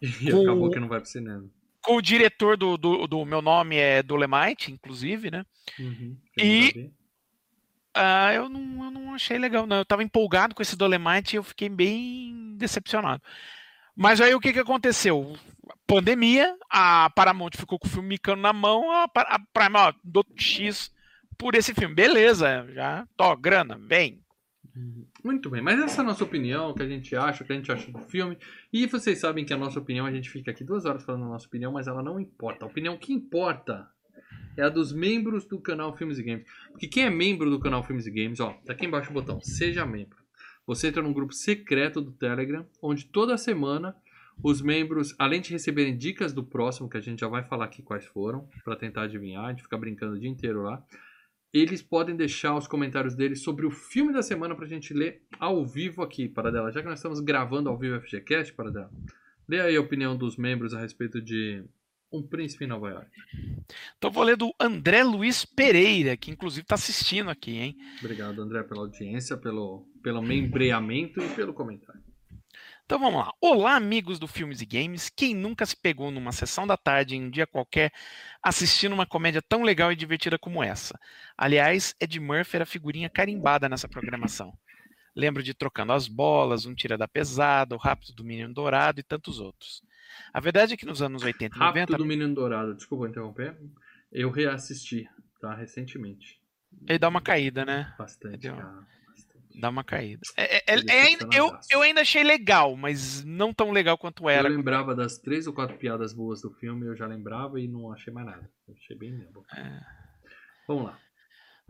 E 0.01 0.29
acabou 0.29 0.71
que 0.71 0.79
não 0.79 0.89
vai 0.89 1.01
pro 1.01 1.09
cinema. 1.09 1.49
Com 1.85 1.97
o 1.97 2.03
diretor 2.03 2.57
do, 2.57 2.77
do, 2.77 3.07
do 3.07 3.25
Meu 3.25 3.43
Nome 3.43 3.77
é 3.77 4.03
Dolemite, 4.03 4.73
inclusive, 4.73 5.31
né? 5.31 5.45
Uhum. 5.79 6.17
E- 6.39 6.73
Eu 6.77 6.83
não 6.83 6.91
Ah, 7.95 8.33
eu 8.35 8.49
não, 8.49 8.85
eu 8.85 8.91
não 8.91 9.15
achei 9.15 9.39
legal, 9.39 9.67
não. 9.67 9.77
Eu 9.79 9.85
tava 9.85 10.03
empolgado 10.03 10.55
com 10.55 10.63
esse 10.63 10.77
Dolemite 10.77 11.37
e 11.37 11.39
eu 11.39 11.43
fiquei 11.45 11.69
bem 11.69 12.55
decepcionado. 12.57 13.23
Mas 13.95 14.21
aí 14.21 14.35
o 14.35 14.41
que 14.41 14.53
que 14.53 14.59
aconteceu? 14.59 15.37
Pandemia, 15.87 16.57
a 16.69 17.09
Paramount 17.11 17.53
ficou 17.57 17.79
com 17.79 17.87
o 17.87 17.91
filme 17.91 18.09
micando 18.09 18.43
na 18.43 18.53
mão, 18.53 18.91
a, 18.91 19.05
a 19.05 19.39
Prime, 19.53 19.77
ó, 19.77 19.93
dou 20.03 20.25
X 20.37 20.91
por 21.39 21.55
esse 21.55 21.73
filme. 21.75 21.95
Beleza, 21.95 22.67
já, 22.75 23.07
tô, 23.17 23.37
grana, 23.37 23.79
vem. 23.79 24.24
Muito 25.23 25.49
bem, 25.51 25.63
mas 25.63 25.79
essa 25.81 26.01
é 26.01 26.05
a 26.05 26.07
nossa 26.07 26.25
opinião, 26.25 26.71
o 26.71 26.75
que 26.75 26.83
a 26.83 26.89
gente 26.89 27.15
acha, 27.15 27.45
o 27.45 27.47
que 27.47 27.53
a 27.53 27.57
gente 27.57 27.71
acha 27.71 27.91
do 27.93 28.01
filme. 28.01 28.37
E 28.73 28.87
vocês 28.87 29.19
sabem 29.19 29.45
que 29.45 29.55
a 29.55 29.57
nossa 29.57 29.79
opinião, 29.79 30.05
a 30.05 30.11
gente 30.11 30.29
fica 30.29 30.51
aqui 30.51 30.65
duas 30.65 30.85
horas 30.85 31.05
falando 31.05 31.25
a 31.25 31.29
nossa 31.29 31.47
opinião, 31.47 31.73
mas 31.73 31.87
ela 31.87 32.03
não 32.03 32.19
importa. 32.19 32.65
A 32.65 32.69
opinião 32.69 32.97
que 32.97 33.13
importa 33.13 33.89
é 34.57 34.63
a 34.63 34.69
dos 34.69 34.93
membros 34.93 35.45
do 35.45 35.61
canal 35.61 35.97
Filmes 35.97 36.19
e 36.19 36.25
Games. 36.25 36.45
Porque 36.73 36.89
quem 36.89 37.05
é 37.05 37.11
membro 37.11 37.51
do 37.51 37.61
canal 37.61 37.85
Filmes 37.85 38.07
e 38.07 38.11
Games, 38.11 38.41
ó, 38.41 38.53
tá 38.65 38.73
aqui 38.73 38.85
embaixo 38.85 39.11
o 39.11 39.15
botão, 39.15 39.41
seja 39.41 39.87
membro. 39.87 40.19
Você 40.67 40.89
entra 40.89 41.03
num 41.03 41.13
grupo 41.13 41.33
secreto 41.33 42.01
do 42.01 42.11
Telegram, 42.11 42.67
onde 42.83 43.05
toda 43.05 43.39
semana 43.39 43.95
os 44.43 44.61
membros, 44.61 45.15
além 45.19 45.41
de 45.41 45.53
receberem 45.53 45.97
dicas 45.97 46.33
do 46.33 46.43
próximo, 46.43 46.89
que 46.89 46.97
a 46.97 47.01
gente 47.01 47.21
já 47.21 47.29
vai 47.29 47.45
falar 47.45 47.67
aqui 47.67 47.81
quais 47.81 48.05
foram, 48.07 48.49
para 48.65 48.75
tentar 48.75 49.03
adivinhar, 49.03 49.45
a 49.45 49.51
gente 49.51 49.63
fica 49.63 49.79
brincando 49.79 50.15
o 50.15 50.19
dia 50.19 50.29
inteiro 50.29 50.63
lá 50.63 50.83
eles 51.55 51.81
podem 51.81 52.17
deixar 52.17 52.57
os 52.57 52.67
comentários 52.67 53.15
deles 53.15 53.45
sobre 53.45 53.65
o 53.65 53.71
filme 53.71 54.13
da 54.13 54.25
semana 54.25 54.57
pra 54.57 54.67
gente 54.67 54.93
ler 54.93 55.23
ao 55.39 55.65
vivo 55.65 56.03
aqui, 56.03 56.29
para 56.29 56.51
dela. 56.51 56.73
Já 56.73 56.83
que 56.83 56.89
nós 56.89 56.99
estamos 56.99 57.21
gravando 57.21 57.69
ao 57.69 57.79
vivo 57.79 57.97
o 57.97 58.01
FGCast, 58.01 58.53
para 58.55 58.73
dela. 58.73 58.91
Lê 59.49 59.61
aí 59.61 59.77
a 59.77 59.81
opinião 59.81 60.17
dos 60.17 60.37
membros 60.37 60.75
a 60.75 60.81
respeito 60.81 61.23
de 61.23 61.63
Um 62.13 62.27
Príncipe 62.27 62.65
em 62.65 62.69
Nova 62.69 62.91
York. 62.91 63.09
Então 63.97 64.11
vou 64.11 64.25
ler 64.25 64.37
do 64.37 64.53
André 64.59 65.05
Luiz 65.05 65.45
Pereira, 65.45 66.17
que 66.17 66.33
inclusive 66.33 66.63
está 66.63 66.75
assistindo 66.75 67.31
aqui, 67.31 67.57
hein? 67.57 67.77
Obrigado, 68.01 68.43
André, 68.43 68.65
pela 68.65 68.81
audiência, 68.81 69.37
pelo, 69.37 69.87
pelo 70.03 70.21
membreamento 70.23 71.21
e 71.21 71.29
pelo 71.37 71.55
comentário. 71.55 72.03
Então 72.85 72.99
vamos 72.99 73.15
lá. 73.21 73.33
Olá, 73.41 73.77
amigos 73.77 74.19
do 74.19 74.27
Filmes 74.29 74.61
e 74.61 74.67
Games. 74.67 75.09
Quem 75.09 75.35
nunca 75.35 75.65
se 75.65 75.75
pegou 75.75 76.11
numa 76.11 76.33
sessão 76.33 76.67
da 76.67 76.77
tarde 76.77 77.17
em 77.17 77.25
um 77.25 77.31
dia 77.31 77.47
qualquer 77.47 77.91
assistindo 78.43 78.93
uma 78.93 79.07
comédia 79.07 79.41
tão 79.41 79.63
legal 79.63 79.91
e 79.91 79.97
divertida 79.97 80.39
como 80.39 80.63
essa? 80.63 80.99
Aliás, 81.37 81.95
Ed 81.99 82.21
Murphy 82.21 82.57
era 82.57 82.67
figurinha 82.67 83.09
carimbada 83.09 83.71
nessa 83.71 83.89
programação. 83.89 84.53
Lembro 85.17 85.43
de 85.43 85.55
Trocando 85.55 85.95
as 85.95 86.09
Bolas, 86.09 86.67
Um 86.67 86.75
Tira 86.75 86.99
da 86.99 87.09
Pesada, 87.09 87.75
O 87.75 87.79
Rápido 87.79 88.13
do 88.13 88.23
Menino 88.25 88.53
Dourado 88.53 89.01
e 89.01 89.03
tantos 89.03 89.41
outros. 89.41 89.83
A 90.33 90.39
verdade 90.39 90.75
é 90.75 90.77
que 90.77 90.85
nos 90.85 91.01
anos 91.01 91.23
80 91.23 91.57
e 91.57 91.59
90. 91.59 91.81
Rápido 91.81 91.97
do 91.97 92.05
Menino 92.05 92.35
Dourado, 92.35 92.75
desculpa 92.75 93.09
interromper. 93.09 93.57
Eu 94.13 94.31
reassisti, 94.31 95.09
tá? 95.41 95.55
Recentemente. 95.55 96.39
Ele 96.87 96.99
dá 96.99 97.09
uma 97.09 97.23
caída, 97.23 97.65
né? 97.65 97.95
Bastante, 97.99 98.39
Deu- 98.39 98.57
cara. 98.57 98.87
Dá 99.55 99.69
uma 99.69 99.85
caída. 99.85 100.21
É- 100.37 100.57
é- 100.75 100.81
é 100.89 101.01
ainda- 101.03 101.29
eu, 101.33 101.51
eu 101.71 101.83
ainda 101.83 102.01
achei 102.01 102.25
legal, 102.25 102.77
mas 102.77 103.25
não 103.25 103.53
tão 103.55 103.71
legal 103.71 103.97
quanto 103.97 104.29
era. 104.29 104.49
Eu 104.49 104.57
lembrava 104.57 104.95
das 104.95 105.19
três 105.19 105.47
ou 105.47 105.53
quatro 105.53 105.77
piadas 105.79 106.13
boas 106.13 106.41
do 106.43 106.51
filme, 106.55 106.87
eu 106.87 106.97
já 106.97 107.07
lembrava 107.07 107.61
e 107.61 107.69
não 107.69 107.93
achei 107.93 108.13
mais 108.13 108.27
nada. 108.27 108.51
Eu 108.67 108.75
achei 108.75 108.97
bem 108.97 109.13
mesmo. 109.13 109.45
É. 109.57 109.81
Vamos 110.67 110.85
lá. 110.87 110.99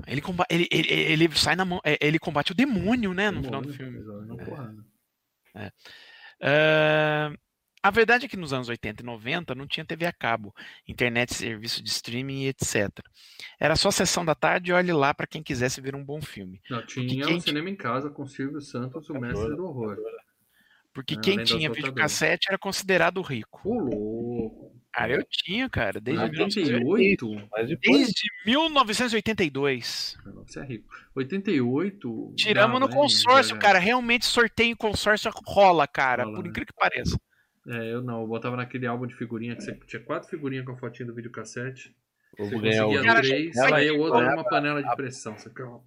Ele, 0.07 0.21
comba- 0.21 0.47
ele, 0.51 0.67
ele, 0.73 0.89
ele 0.93 1.37
sai 1.37 1.55
na 1.55 1.65
mão. 1.65 1.81
é, 1.85 1.97
Ele 2.01 2.19
combate 2.19 2.53
o 2.53 2.55
demônio, 2.55 3.13
né? 3.15 3.31
No 3.31 3.43
final 3.45 3.61
do 3.61 3.71
Demônio, 3.71 3.93
filme. 3.93 3.99
mas, 3.99 4.09
ó, 4.09 4.27
Não 4.27 4.37
porrada. 4.37 4.85
Ah, 6.41 7.33
a 7.85 7.91
verdade 7.91 8.25
é 8.25 8.29
que 8.29 8.37
nos 8.37 8.55
anos 8.55 8.69
80 8.71 9.03
e 9.03 9.05
90 9.05 9.55
não 9.55 9.67
tinha 9.67 9.85
TV 9.85 10.07
a 10.07 10.13
cabo, 10.13 10.55
internet, 10.89 11.35
serviço 11.35 11.83
de 11.83 11.91
streaming 11.91 12.45
e 12.45 12.49
etc. 12.49 12.89
Era 13.61 13.77
só 13.77 13.91
sessão 13.91 14.25
da 14.25 14.35
tarde 14.35 14.71
e 14.71 14.73
olhe 14.73 14.91
lá 14.91 15.13
para 15.13 15.27
quem 15.27 15.43
quisesse 15.43 15.83
ver 15.83 15.95
um 15.95 16.03
bom 16.03 16.23
filme. 16.23 16.63
Não, 16.71 16.85
tinha 16.87 17.27
quem 17.27 17.37
um 17.37 17.41
cinema 17.41 17.69
em 17.69 17.77
casa 17.77 18.09
com 18.09 18.27
Silvio 18.27 18.63
Santos, 18.63 19.11
o 19.11 19.15
mestre 19.21 19.55
do 19.55 19.67
horror. 19.67 19.99
Porque 20.95 21.13
É, 21.13 21.21
quem 21.21 21.45
tinha 21.45 21.71
videocassete 21.71 22.47
era 22.49 22.57
considerado 22.57 23.21
rico. 23.21 23.69
Louco. 23.69 24.73
Cara, 24.91 25.13
eu 25.13 25.25
tinha, 25.29 25.69
cara, 25.69 26.01
desde, 26.01 26.23
Ah, 26.23 26.27
88? 26.27 27.49
Mas 27.51 27.69
depois, 27.69 27.97
desde 27.99 28.23
1982. 28.47 30.17
Não, 30.25 30.47
Você 30.47 30.61
é 30.61 30.65
rico. 30.65 30.89
88. 31.17 32.35
Tiramos 32.37 32.81
no 32.81 32.87
hein, 32.87 32.93
consórcio, 32.93 33.57
VHS. 33.57 33.61
cara. 33.61 33.79
Realmente 33.79 34.25
sorteio 34.25 34.71
em 34.71 34.77
consórcio 34.77 35.31
rola, 35.47 35.87
cara. 35.89 36.23
Rola, 36.23 36.37
por 36.37 36.45
né? 36.45 36.51
incrível 36.51 36.73
que 36.73 36.81
pareça. 36.81 37.19
É, 37.67 37.93
eu 37.93 38.03
não. 38.03 38.21
Eu 38.23 38.27
botava 38.27 38.57
naquele 38.57 38.87
álbum 38.87 39.07
de 39.07 39.15
figurinha 39.15 39.57
que 39.57 39.63
você 39.63 39.75
tinha 39.87 40.03
quatro 40.03 40.29
figurinhas 40.29 40.65
com 40.65 40.73
a 40.73 40.77
fotinha 40.77 41.07
do 41.07 41.15
videocassete. 41.15 41.97
eu 42.39 42.47
Você 42.47 42.59
ganhar 42.59 42.85
conseguia 42.85 43.03
Cara, 43.05 43.21
três, 43.23 43.59
aí 43.59 43.91
o 43.91 44.01
outro 44.01 44.21
uma 44.21 44.45
panela 44.45 44.83
de 44.83 44.97
pressão. 44.97 45.35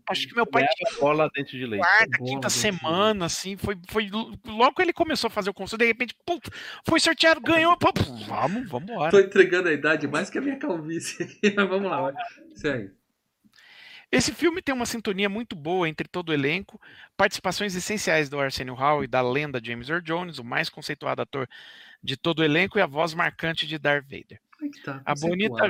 Acho 0.10 0.28
que 0.28 0.36
meu 0.36 0.46
pai 0.46 0.66
tinha 0.68 1.00
bola 1.00 1.30
dentro 1.34 1.52
de 1.52 1.66
leite. 1.66 1.84
quarta, 1.84 2.18
bola 2.18 2.32
quinta 2.32 2.50
semana, 2.50 3.26
assim. 3.26 3.56
Foi, 3.58 3.76
foi 3.90 4.10
logo 4.10 4.76
que 4.76 4.82
ele 4.82 4.94
começou 4.94 5.28
a 5.28 5.32
fazer 5.32 5.50
o 5.50 5.54
consórcio, 5.54 5.78
de 5.78 5.86
repente, 5.86 6.16
pum, 6.26 6.40
foi 6.88 7.00
sorteado, 7.00 7.42
ganhou. 7.42 7.78
Pum, 7.78 7.94
pum, 7.94 8.26
vamos, 8.26 8.70
vamos 8.70 8.90
embora. 8.90 9.12
Tô 9.12 9.20
entregando 9.20 9.70
a 9.70 9.74
idade 9.74 10.08
mais 10.08 10.30
que 10.30 10.38
a 10.38 10.42
minha 10.42 10.58
calvície 10.58 11.24
aqui, 11.24 11.54
mas 11.56 11.70
vamos 11.70 11.90
lá, 11.90 12.02
vai. 12.02 12.14
Segue. 12.56 12.92
Esse 14.12 14.34
filme 14.34 14.62
tem 14.62 14.74
uma 14.74 14.86
sintonia 14.86 15.28
muito 15.28 15.56
boa 15.56 15.88
entre 15.88 16.08
todo 16.08 16.30
o 16.30 16.34
elenco, 16.34 16.80
participações 17.18 17.76
essenciais 17.76 18.30
do 18.30 18.40
Arsenio 18.40 18.74
Hall 18.74 19.04
e 19.04 19.08
da 19.08 19.22
lenda 19.22 19.60
James 19.64 19.90
Earl 19.90 20.02
Jones, 20.02 20.40
o 20.40 20.44
mais 20.44 20.70
conceituado 20.70 21.22
ator 21.22 21.48
de 22.02 22.16
todo 22.16 22.40
o 22.40 22.44
elenco, 22.44 22.78
e 22.80 22.82
a 22.82 22.86
voz 22.88 23.14
marcante 23.14 23.68
de 23.68 23.78
Darth 23.78 24.06
Vader. 24.06 24.40
Tá, 24.84 25.02
A 25.06 25.14
bonita, 25.14 25.68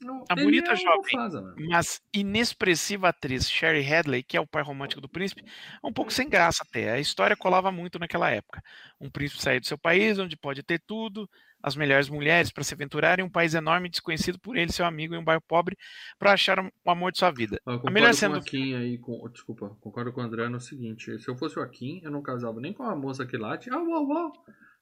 Não, 0.00 0.24
a 0.28 0.34
bonita 0.36 0.72
é 0.72 0.76
jovem. 0.76 1.16
Mufasa, 1.16 1.40
mano. 1.40 1.56
mas 1.70 2.00
inexpressiva 2.14 3.08
atriz 3.08 3.50
Sherry 3.50 3.84
Hadley, 3.92 4.22
que 4.22 4.36
é 4.36 4.40
o 4.40 4.46
pai 4.46 4.62
romântico 4.62 5.00
do 5.00 5.08
príncipe, 5.08 5.42
é 5.42 5.86
um 5.86 5.92
pouco 5.92 6.12
sem 6.12 6.28
graça 6.28 6.62
até. 6.68 6.92
A 6.92 7.00
história 7.00 7.36
colava 7.36 7.72
muito 7.72 7.98
naquela 7.98 8.30
época. 8.30 8.62
Um 9.00 9.10
príncipe 9.10 9.42
sair 9.42 9.58
do 9.60 9.66
seu 9.66 9.78
país, 9.78 10.18
onde 10.18 10.36
pode 10.36 10.62
ter 10.62 10.80
tudo, 10.86 11.28
as 11.62 11.76
melhores 11.76 12.08
mulheres 12.08 12.50
para 12.50 12.64
se 12.64 12.74
aventurar 12.74 13.18
em 13.18 13.22
um 13.22 13.30
país 13.30 13.54
enorme 13.54 13.88
desconhecido 13.88 14.38
por 14.38 14.56
ele, 14.56 14.72
seu 14.72 14.86
amigo, 14.86 15.14
em 15.14 15.18
um 15.18 15.24
bairro 15.24 15.42
pobre, 15.42 15.76
para 16.18 16.32
achar 16.32 16.58
o 16.58 16.90
amor 16.90 17.12
de 17.12 17.18
sua 17.18 17.30
vida. 17.30 17.60
Eu 17.66 17.74
concordo 17.74 17.92
melhor 17.92 18.14
cena 18.14 18.34
do 18.34 18.40
Akin 18.40 18.74
aí, 18.74 18.98
com, 18.98 19.28
desculpa, 19.28 19.76
concordo 19.80 20.12
com 20.12 20.20
o 20.20 20.24
André 20.24 20.48
no 20.48 20.60
seguinte, 20.60 21.18
se 21.18 21.28
eu 21.28 21.36
fosse 21.36 21.58
o 21.58 21.62
Akin, 21.62 22.00
eu 22.02 22.10
não 22.10 22.22
casava 22.22 22.60
nem 22.60 22.72
com 22.72 22.82
a 22.82 22.94
moça 22.94 23.26
que 23.26 23.36
late, 23.36 23.70
ah, 23.70 23.78
uau, 23.78 24.06
uau, 24.06 24.32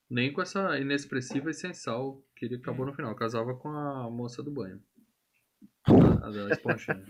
nem 0.08 0.32
com 0.32 0.42
essa 0.42 0.78
inexpressiva 0.78 1.50
e 1.50 1.54
sensal 1.54 2.22
que 2.34 2.44
ele 2.44 2.56
acabou 2.56 2.86
no 2.86 2.94
final, 2.94 3.10
eu 3.10 3.16
casava 3.16 3.54
com 3.54 3.68
a 3.68 4.10
moça 4.10 4.42
do 4.42 4.50
banho. 4.50 4.80
A, 5.84 6.26
a 6.26 6.30
da 6.30 6.50
esponjinha. 6.50 7.04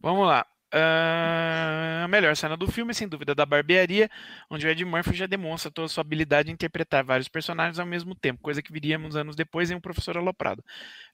Vamos 0.00 0.26
lá. 0.26 0.46
Ah, 0.72 2.02
a 2.04 2.08
melhor 2.08 2.36
cena 2.36 2.56
do 2.56 2.66
filme, 2.70 2.92
sem 2.92 3.08
dúvida, 3.08 3.34
da 3.34 3.46
barbearia, 3.46 4.10
onde 4.50 4.66
o 4.66 4.70
Ed 4.70 4.84
Murphy 4.84 5.14
já 5.14 5.26
demonstra 5.26 5.70
toda 5.70 5.86
a 5.86 5.88
sua 5.88 6.02
habilidade 6.02 6.50
em 6.50 6.54
interpretar 6.54 7.02
vários 7.04 7.28
personagens 7.28 7.78
ao 7.78 7.86
mesmo 7.86 8.14
tempo, 8.14 8.40
coisa 8.42 8.62
que 8.62 8.72
viríamos 8.72 9.16
anos 9.16 9.34
depois 9.34 9.70
em 9.70 9.74
Um 9.74 9.80
Professor 9.80 10.16
Aloprado. 10.16 10.62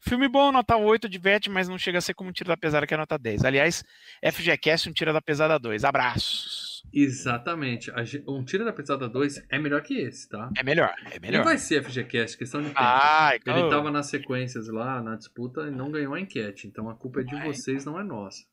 Filme 0.00 0.28
bom, 0.28 0.50
nota 0.50 0.76
8, 0.76 1.08
diverte, 1.08 1.48
mas 1.48 1.68
não 1.68 1.78
chega 1.78 1.98
a 1.98 2.00
ser 2.00 2.14
como 2.14 2.30
um 2.30 2.32
Tira 2.32 2.48
da 2.48 2.56
Pesada, 2.56 2.86
que 2.86 2.94
é 2.94 2.96
nota 2.96 3.16
10. 3.18 3.44
Aliás, 3.44 3.84
FGCast, 4.24 4.88
um 4.88 4.92
Tira 4.92 5.12
da 5.12 5.22
Pesada 5.22 5.58
2. 5.58 5.84
Abraços. 5.84 6.82
Exatamente. 6.92 7.90
Um 8.26 8.44
Tira 8.44 8.64
da 8.64 8.72
Pesada 8.72 9.08
2 9.08 9.44
é 9.48 9.58
melhor 9.58 9.82
que 9.82 9.94
esse, 9.98 10.28
tá? 10.28 10.50
É 10.56 10.62
melhor, 10.62 10.94
é 11.06 11.14
Não 11.14 11.20
melhor. 11.20 11.44
vai 11.44 11.58
ser 11.58 11.82
FGCast, 11.82 12.36
questão 12.36 12.60
de 12.60 12.68
tempo. 12.68 12.80
Ai, 12.80 13.38
Ele 13.46 13.62
oh, 13.62 13.68
tava 13.68 13.90
nas 13.90 14.06
sequências 14.06 14.68
lá, 14.68 15.02
na 15.02 15.16
disputa, 15.16 15.62
e 15.62 15.70
não 15.70 15.90
ganhou 15.90 16.14
a 16.14 16.20
enquete. 16.20 16.66
Então 16.66 16.88
a 16.88 16.94
culpa 16.94 17.20
é 17.20 17.24
de 17.24 17.34
Vai. 17.34 17.46
vocês, 17.46 17.84
não 17.84 17.98
é 17.98 18.04
nossa. 18.04 18.44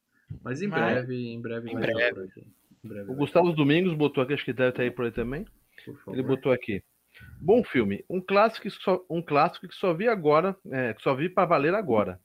Mas 0.44 0.62
em 0.62 0.68
Vai. 0.68 0.94
breve, 0.94 1.34
em 1.34 1.42
breve 1.42 1.70
Em 1.72 1.76
breve. 1.76 2.32
Em 2.84 2.88
breve 2.88 3.04
O 3.04 3.08
vai, 3.08 3.16
Gustavo 3.18 3.52
Domingos 3.54 3.94
botou 3.94 4.24
aqui, 4.24 4.34
acho 4.34 4.46
que 4.46 4.54
deve 4.54 4.70
estar 4.70 4.84
aí 4.84 4.92
por 4.92 5.06
aí 5.06 5.12
também. 5.12 5.46
por. 5.86 6.14
Ele 6.14 6.24
botou 6.24 6.52
aqui. 6.52 6.84
Bom 7.40 7.64
filme, 7.64 8.04
um 8.10 8.22
clássico 8.22 8.64
que 8.64 8.70
só, 8.70 9.04
um 9.10 9.22
clássico 9.22 9.68
que 9.68 9.76
só 9.76 9.94
vi 9.94 10.08
agora, 10.08 10.56
é, 10.72 10.94
que 10.94 11.02
só 11.02 11.14
vi 11.14 11.30
para 11.30 11.48
valer 11.48 11.74
agora. 11.74 12.20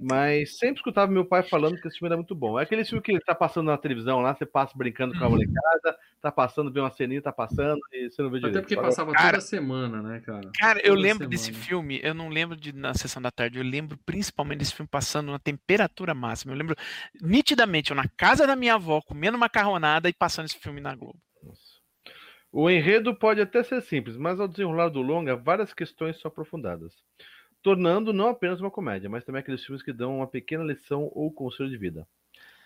Mas 0.00 0.58
sempre 0.58 0.76
escutava 0.76 1.10
meu 1.12 1.24
pai 1.24 1.42
falando 1.42 1.80
que 1.80 1.86
esse 1.86 1.98
filme 1.98 2.08
era 2.08 2.16
muito 2.16 2.34
bom. 2.34 2.58
É 2.58 2.62
aquele 2.62 2.84
filme 2.84 3.02
que 3.02 3.12
ele 3.12 3.20
tá 3.20 3.34
passando 3.34 3.66
na 3.66 3.76
televisão 3.78 4.20
lá, 4.20 4.34
você 4.34 4.44
passa 4.46 4.76
brincando 4.76 5.12
com 5.16 5.22
a 5.22 5.26
Uhum. 5.26 5.32
molecada, 5.32 5.96
tá 6.20 6.32
passando, 6.32 6.72
vê 6.72 6.80
uma 6.80 6.90
ceninha, 6.90 7.20
tá 7.22 7.32
passando 7.32 7.78
e 7.92 8.10
você 8.10 8.22
não 8.22 8.30
vê 8.30 8.38
direito. 8.38 8.56
Até 8.56 8.62
porque 8.62 8.76
passava 8.76 9.12
Cara- 9.12 9.32
toda 9.32 9.40
semana, 9.42 10.02
né, 10.02 10.20
cara? 10.20 10.50
Cara, 10.58 10.78
eu 10.80 10.94
Toda 10.94 11.00
lembro 11.00 11.28
desse 11.28 11.44
semana. 11.46 11.64
filme, 11.64 12.00
eu 12.02 12.14
não 12.14 12.28
lembro 12.28 12.56
de 12.56 12.72
na 12.72 12.94
sessão 12.94 13.20
da 13.22 13.30
tarde, 13.30 13.58
eu 13.58 13.64
lembro 13.64 13.98
principalmente 14.04 14.58
desse 14.60 14.74
filme 14.74 14.88
passando 14.90 15.30
na 15.30 15.38
temperatura 15.38 16.14
máxima. 16.14 16.52
Eu 16.52 16.58
lembro 16.58 16.74
nitidamente, 17.22 17.90
eu 17.90 17.96
na 17.96 18.08
casa 18.16 18.46
da 18.46 18.56
minha 18.56 18.74
avó, 18.74 19.00
comendo 19.06 19.38
macarronada 19.38 20.08
e 20.08 20.12
passando 20.14 20.46
esse 20.46 20.58
filme 20.58 20.80
na 20.80 20.94
Globo. 20.94 21.18
Nossa. 21.42 21.60
O 22.50 22.70
enredo 22.70 23.14
pode 23.14 23.40
até 23.40 23.62
ser 23.62 23.82
simples, 23.82 24.16
mas 24.16 24.38
ao 24.40 24.48
desenrolar 24.48 24.88
do 24.88 25.02
longa, 25.02 25.36
várias 25.36 25.74
questões 25.74 26.20
são 26.20 26.28
aprofundadas, 26.28 26.92
tornando 27.64 28.12
não 28.12 28.28
apenas 28.28 28.60
uma 28.60 28.70
comédia, 28.70 29.08
mas 29.08 29.24
também 29.24 29.40
aqueles 29.40 29.64
filmes 29.64 29.82
que 29.82 29.92
dão 29.92 30.18
uma 30.18 30.26
pequena 30.26 30.62
lição 30.62 31.10
ou 31.14 31.32
conselho 31.32 31.70
de 31.70 31.78
vida. 31.78 32.06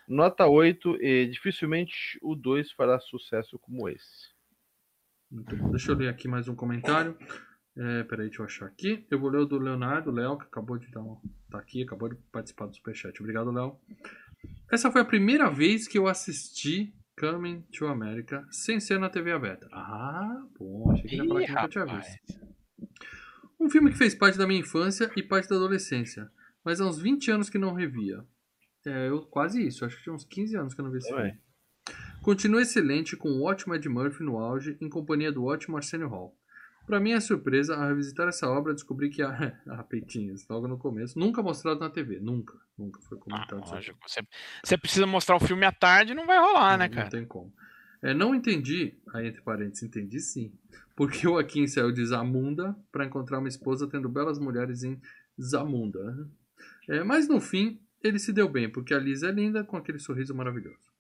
Nota 0.09 0.45
8 0.45 0.99
e 1.01 1.27
dificilmente 1.27 2.19
o 2.21 2.35
2 2.35 2.73
fará 2.73 2.99
sucesso 2.99 3.59
como 3.61 3.89
esse. 3.89 4.35
Muito 5.31 5.57
bom. 5.57 5.71
Deixa 5.71 5.93
eu 5.93 5.97
ler 5.97 6.09
aqui 6.09 6.27
mais 6.27 6.49
um 6.49 6.57
comentário. 6.57 7.17
É, 7.77 8.03
peraí, 8.03 8.27
deixa 8.27 8.43
eu 8.43 8.47
achar 8.47 8.67
aqui. 8.67 9.07
Eu 9.09 9.21
vou 9.21 9.31
ler 9.31 9.39
o 9.39 9.47
do 9.47 9.59
Leonardo, 9.59 10.11
Léo, 10.11 10.37
que 10.37 10.47
acabou 10.47 10.77
de 10.77 10.91
dar 10.91 11.01
um. 11.01 11.17
tá 11.49 11.59
aqui, 11.59 11.83
acabou 11.83 12.09
de 12.09 12.17
participar 12.33 12.67
do 12.67 12.75
Superchat. 12.75 13.21
Obrigado, 13.21 13.53
Léo. 13.53 13.79
Essa 14.73 14.91
foi 14.91 15.03
a 15.03 15.05
primeira 15.05 15.49
vez 15.49 15.87
que 15.87 15.97
eu 15.97 16.09
assisti 16.09 16.93
Coming 17.21 17.63
to 17.77 17.87
America 17.87 18.45
sem 18.51 18.81
ser 18.81 18.99
na 18.99 19.09
TV 19.09 19.31
aberta. 19.31 19.69
Ah, 19.73 20.45
bom, 20.59 20.91
achei 20.91 21.09
que 21.09 21.17
ia 21.17 21.25
falar 21.25 21.45
que 21.45 21.53
nunca 21.53 21.69
tinha 21.69 21.85
visto. 21.85 22.49
Um 23.61 23.69
filme 23.69 23.91
que 23.91 23.99
fez 23.99 24.15
parte 24.15 24.39
da 24.39 24.47
minha 24.47 24.61
infância 24.61 25.11
e 25.17 25.23
parte 25.23 25.49
da 25.49 25.57
adolescência, 25.57 26.31
mas 26.65 26.81
há 26.81 26.87
uns 26.87 26.99
20 26.99 27.31
anos 27.31 27.51
que 27.51 27.59
não 27.59 27.73
revia. 27.75 28.25
É, 28.87 29.09
eu 29.09 29.23
quase 29.23 29.67
isso, 29.67 29.85
acho 29.85 29.97
que 29.97 30.05
tinha 30.05 30.15
uns 30.15 30.25
15 30.25 30.57
anos 30.57 30.75
que 30.75 30.81
eu 30.81 30.85
não 30.85 30.93
vi 30.93 30.99
esse 30.99 31.09
filme. 31.09 31.39
Continua 32.23 32.63
excelente 32.63 33.17
com 33.17 33.29
o 33.29 33.43
ótimo 33.45 33.75
Ed 33.75 33.89
Murphy 33.89 34.23
no 34.23 34.39
auge, 34.39 34.77
em 34.81 34.89
companhia 34.89 35.33
do 35.33 35.45
ótimo 35.45 35.77
Arsenio 35.77 36.09
Hall. 36.09 36.37
Para 36.87 37.01
minha 37.01 37.21
surpresa, 37.21 37.77
ao 37.77 37.89
revisitar 37.89 38.29
essa 38.29 38.49
obra, 38.49 38.73
descobri 38.73 39.11
que 39.11 39.21
a, 39.23 39.31
a 39.69 39.83
peitinhas, 39.83 40.47
logo 40.49 40.67
no 40.67 40.79
começo, 40.79 41.19
nunca 41.19 41.43
mostrado 41.43 41.81
na 41.81 41.91
TV. 41.91 42.19
Nunca, 42.19 42.55
nunca 42.79 43.01
foi 43.03 43.19
Ah, 43.19 43.21
comentado. 43.21 43.59
aqui. 43.61 43.71
lógico, 43.73 43.99
você, 44.07 44.21
você 44.65 44.79
precisa 44.79 45.07
mostrar 45.07 45.37
o 45.37 45.41
filme 45.41 45.67
à 45.67 45.73
tarde, 45.73 46.15
não 46.15 46.27
vai 46.27 46.39
rolar, 46.39 46.79
né, 46.79 46.87
não, 46.89 46.95
cara? 46.95 47.05
não 47.05 47.11
tem 47.11 47.27
como. 47.27 47.53
É, 48.01 48.15
não 48.15 48.35
entendi, 48.35 48.97
aí 49.13 49.27
entre 49.27 49.43
parênteses, 49.43 49.83
entendi 49.83 50.21
sim, 50.21 50.53
porque 50.99 51.29
o 51.29 51.39
Akin 51.39 51.69
saiu 51.69 51.93
de 51.93 52.05
Zamunda 52.05 52.75
para 52.91 53.05
encontrar 53.05 53.39
uma 53.39 53.47
esposa 53.47 53.87
tendo 53.87 54.09
belas 54.09 54.37
mulheres 54.37 54.83
em 54.83 55.01
Zamunda. 55.41 56.29
É, 56.89 57.05
mas 57.05 57.29
no 57.29 57.41
fim, 57.41 57.81
ele 58.03 58.19
se 58.19 58.33
deu 58.33 58.49
bem, 58.49 58.69
porque 58.69 58.93
a 58.93 58.99
Liz 58.99 59.23
é 59.23 59.31
linda 59.31 59.63
com 59.63 59.77
aquele 59.77 60.01
sorriso 60.01 60.35
maravilhoso. 60.35 60.91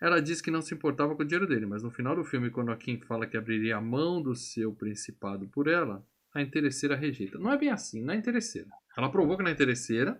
Ela 0.00 0.22
disse 0.22 0.42
que 0.42 0.50
não 0.50 0.62
se 0.62 0.72
importava 0.72 1.14
com 1.14 1.22
o 1.22 1.26
dinheiro 1.26 1.46
dele, 1.46 1.66
mas 1.66 1.82
no 1.82 1.90
final 1.90 2.16
do 2.16 2.24
filme, 2.24 2.48
quando 2.48 2.74
Kim 2.78 2.98
fala 3.00 3.26
que 3.26 3.36
abriria 3.36 3.76
a 3.76 3.82
mão 3.82 4.22
do 4.22 4.34
seu 4.34 4.72
principado 4.72 5.46
por 5.48 5.68
ela, 5.68 6.02
a 6.32 6.40
interesseira 6.40 6.96
rejeita. 6.96 7.38
Não 7.38 7.52
é 7.52 7.58
bem 7.58 7.68
assim, 7.68 8.02
não 8.02 8.14
é 8.14 8.16
interesseira. 8.16 8.68
Ela 8.96 9.10
provou 9.10 9.36
que 9.36 9.42
não 9.42 9.50
é 9.50 9.52
interesseira. 9.52 10.18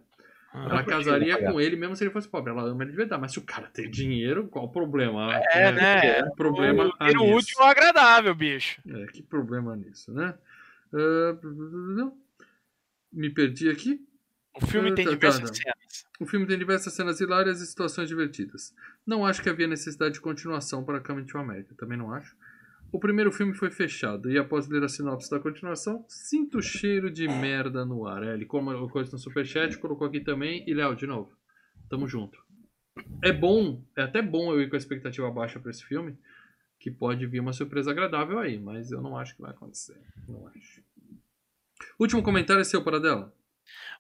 Ela 0.52 0.82
casaria 0.82 1.38
com 1.38 1.60
ele 1.60 1.76
mesmo 1.76 1.94
se 1.94 2.04
ele 2.04 2.10
fosse 2.10 2.28
pobre. 2.28 2.50
Ela 2.52 2.62
ama 2.62 2.82
ele 2.82 2.92
de 2.92 2.96
verdade. 2.96 3.20
Mas 3.20 3.32
se 3.32 3.38
o 3.38 3.42
cara 3.42 3.66
tem 3.68 3.90
dinheiro, 3.90 4.48
qual 4.48 4.64
o 4.64 4.68
problema? 4.72 5.34
É, 5.52 5.70
né? 5.72 6.22
Que 6.22 6.36
problema 6.36 6.86
o, 6.86 6.92
há 6.98 7.06
ter 7.06 7.18
o 7.18 7.22
nisso? 7.22 7.34
último 7.34 7.62
é 7.64 7.70
agradável, 7.70 8.34
bicho. 8.34 8.80
É, 8.88 9.06
que 9.06 9.22
problema 9.22 9.76
nisso, 9.76 10.12
né? 10.12 10.34
Ah, 10.92 11.36
me 13.12 13.30
perdi 13.30 13.68
aqui. 13.68 14.04
O 14.60 14.66
filme 14.66 14.90
Ah, 14.90 14.94
tem 14.94 15.04
tá, 15.04 15.10
diversas 15.12 15.42
tá, 15.42 15.48
tá. 15.48 15.54
cenas. 15.54 16.06
O 16.18 16.26
filme 16.26 16.46
tem 16.46 16.58
diversas 16.58 16.92
cenas 16.92 17.20
hilárias 17.20 17.60
e 17.60 17.66
situações 17.66 18.08
divertidas. 18.08 18.74
Não 19.06 19.24
acho 19.24 19.40
que 19.42 19.48
havia 19.48 19.68
necessidade 19.68 20.14
de 20.14 20.20
continuação 20.20 20.82
para 20.82 20.98
Coming 21.00 21.24
to 21.24 21.38
America. 21.38 21.74
Também 21.76 21.96
não 21.96 22.12
acho. 22.12 22.34
O 22.90 22.98
primeiro 22.98 23.30
filme 23.30 23.52
foi 23.52 23.70
fechado 23.70 24.30
e 24.30 24.38
após 24.38 24.66
ler 24.66 24.82
a 24.82 24.88
sinopse 24.88 25.30
da 25.30 25.38
continuação, 25.38 26.04
sinto 26.08 26.58
o 26.58 26.62
cheiro 26.62 27.10
de 27.10 27.28
merda 27.28 27.84
no 27.84 28.06
ar. 28.06 28.22
É, 28.22 28.32
ele 28.32 28.46
colocou 28.46 28.88
coisa 28.88 29.12
no 29.12 29.18
superchat, 29.18 29.76
colocou 29.78 30.06
aqui 30.06 30.20
também. 30.20 30.64
E 30.66 30.72
Léo, 30.72 30.96
de 30.96 31.06
novo, 31.06 31.30
tamo 31.90 32.08
junto. 32.08 32.42
É 33.22 33.32
bom, 33.32 33.82
é 33.94 34.02
até 34.02 34.22
bom 34.22 34.52
eu 34.52 34.62
ir 34.62 34.68
com 34.68 34.76
a 34.76 34.78
expectativa 34.78 35.30
baixa 35.30 35.60
para 35.60 35.70
esse 35.70 35.84
filme, 35.84 36.16
que 36.80 36.90
pode 36.90 37.26
vir 37.26 37.40
uma 37.40 37.52
surpresa 37.52 37.90
agradável 37.90 38.38
aí, 38.38 38.58
mas 38.58 38.90
eu 38.90 39.02
não 39.02 39.16
acho 39.16 39.36
que 39.36 39.42
vai 39.42 39.50
acontecer. 39.50 40.00
Não 40.26 40.48
acho. 40.48 40.82
Último 41.98 42.22
comentário 42.22 42.60
é 42.60 42.64
seu, 42.64 42.82
para 42.82 42.98
dela. 42.98 43.32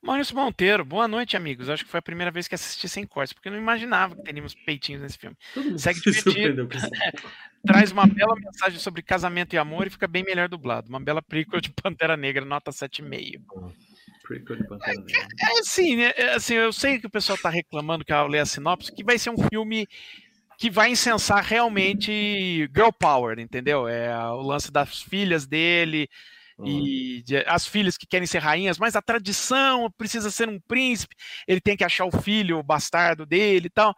Maurício 0.02 0.34
Monteiro, 0.34 0.84
boa 0.84 1.08
noite, 1.08 1.36
amigos. 1.36 1.68
Acho 1.68 1.84
que 1.84 1.90
foi 1.90 1.98
a 1.98 2.02
primeira 2.02 2.30
vez 2.30 2.46
que 2.46 2.54
assisti 2.54 2.88
sem 2.88 3.06
cortes, 3.06 3.32
porque 3.32 3.50
não 3.50 3.58
imaginava 3.58 4.14
que 4.14 4.22
teríamos 4.22 4.54
peitinhos 4.54 5.02
nesse 5.02 5.18
filme. 5.18 5.36
Todo 5.54 5.78
Segue 5.78 5.98
se 6.00 6.10
divertido. 6.10 6.68
Traz 7.66 7.90
uma 7.90 8.06
bela 8.06 8.36
mensagem 8.36 8.78
sobre 8.78 9.02
casamento 9.02 9.54
e 9.54 9.58
amor 9.58 9.86
e 9.86 9.90
fica 9.90 10.06
bem 10.06 10.22
melhor 10.22 10.48
dublado. 10.48 10.88
Uma 10.88 11.00
bela 11.00 11.20
prequel 11.20 11.60
de 11.60 11.70
Pantera 11.70 12.16
Negra, 12.16 12.44
nota 12.44 12.70
7,5. 12.70 13.72
Prequel 14.22 14.56
de 14.56 14.68
Pantera 14.68 14.94
Negra. 15.00 15.26
É 15.40 15.58
assim, 15.58 15.96
né? 15.96 16.12
É 16.16 16.34
assim, 16.34 16.54
eu 16.54 16.72
sei 16.72 16.98
que 17.00 17.06
o 17.06 17.10
pessoal 17.10 17.36
tá 17.36 17.50
reclamando 17.50 18.04
que 18.04 18.12
ao 18.12 18.28
ler 18.28 18.40
a 18.40 18.46
sinopse, 18.46 18.94
que 18.94 19.02
vai 19.02 19.18
ser 19.18 19.30
um 19.30 19.48
filme 19.48 19.88
que 20.56 20.68
vai 20.68 20.90
incensar 20.90 21.44
realmente 21.44 22.70
girl 22.74 22.90
power, 22.90 23.38
entendeu? 23.38 23.86
É 23.86 24.16
o 24.28 24.42
lance 24.42 24.72
das 24.72 25.00
filhas 25.00 25.46
dele 25.46 26.08
e 26.66 27.22
de- 27.22 27.44
as 27.46 27.66
filhas 27.66 27.96
que 27.96 28.06
querem 28.06 28.26
ser 28.26 28.38
rainhas, 28.38 28.78
mas 28.78 28.96
a 28.96 29.02
tradição 29.02 29.90
precisa 29.96 30.30
ser 30.30 30.48
um 30.48 30.58
príncipe, 30.60 31.14
ele 31.46 31.60
tem 31.60 31.76
que 31.76 31.84
achar 31.84 32.04
o 32.04 32.20
filho, 32.22 32.58
o 32.58 32.62
bastardo 32.62 33.24
dele 33.26 33.66
e 33.66 33.70
tal. 33.70 33.94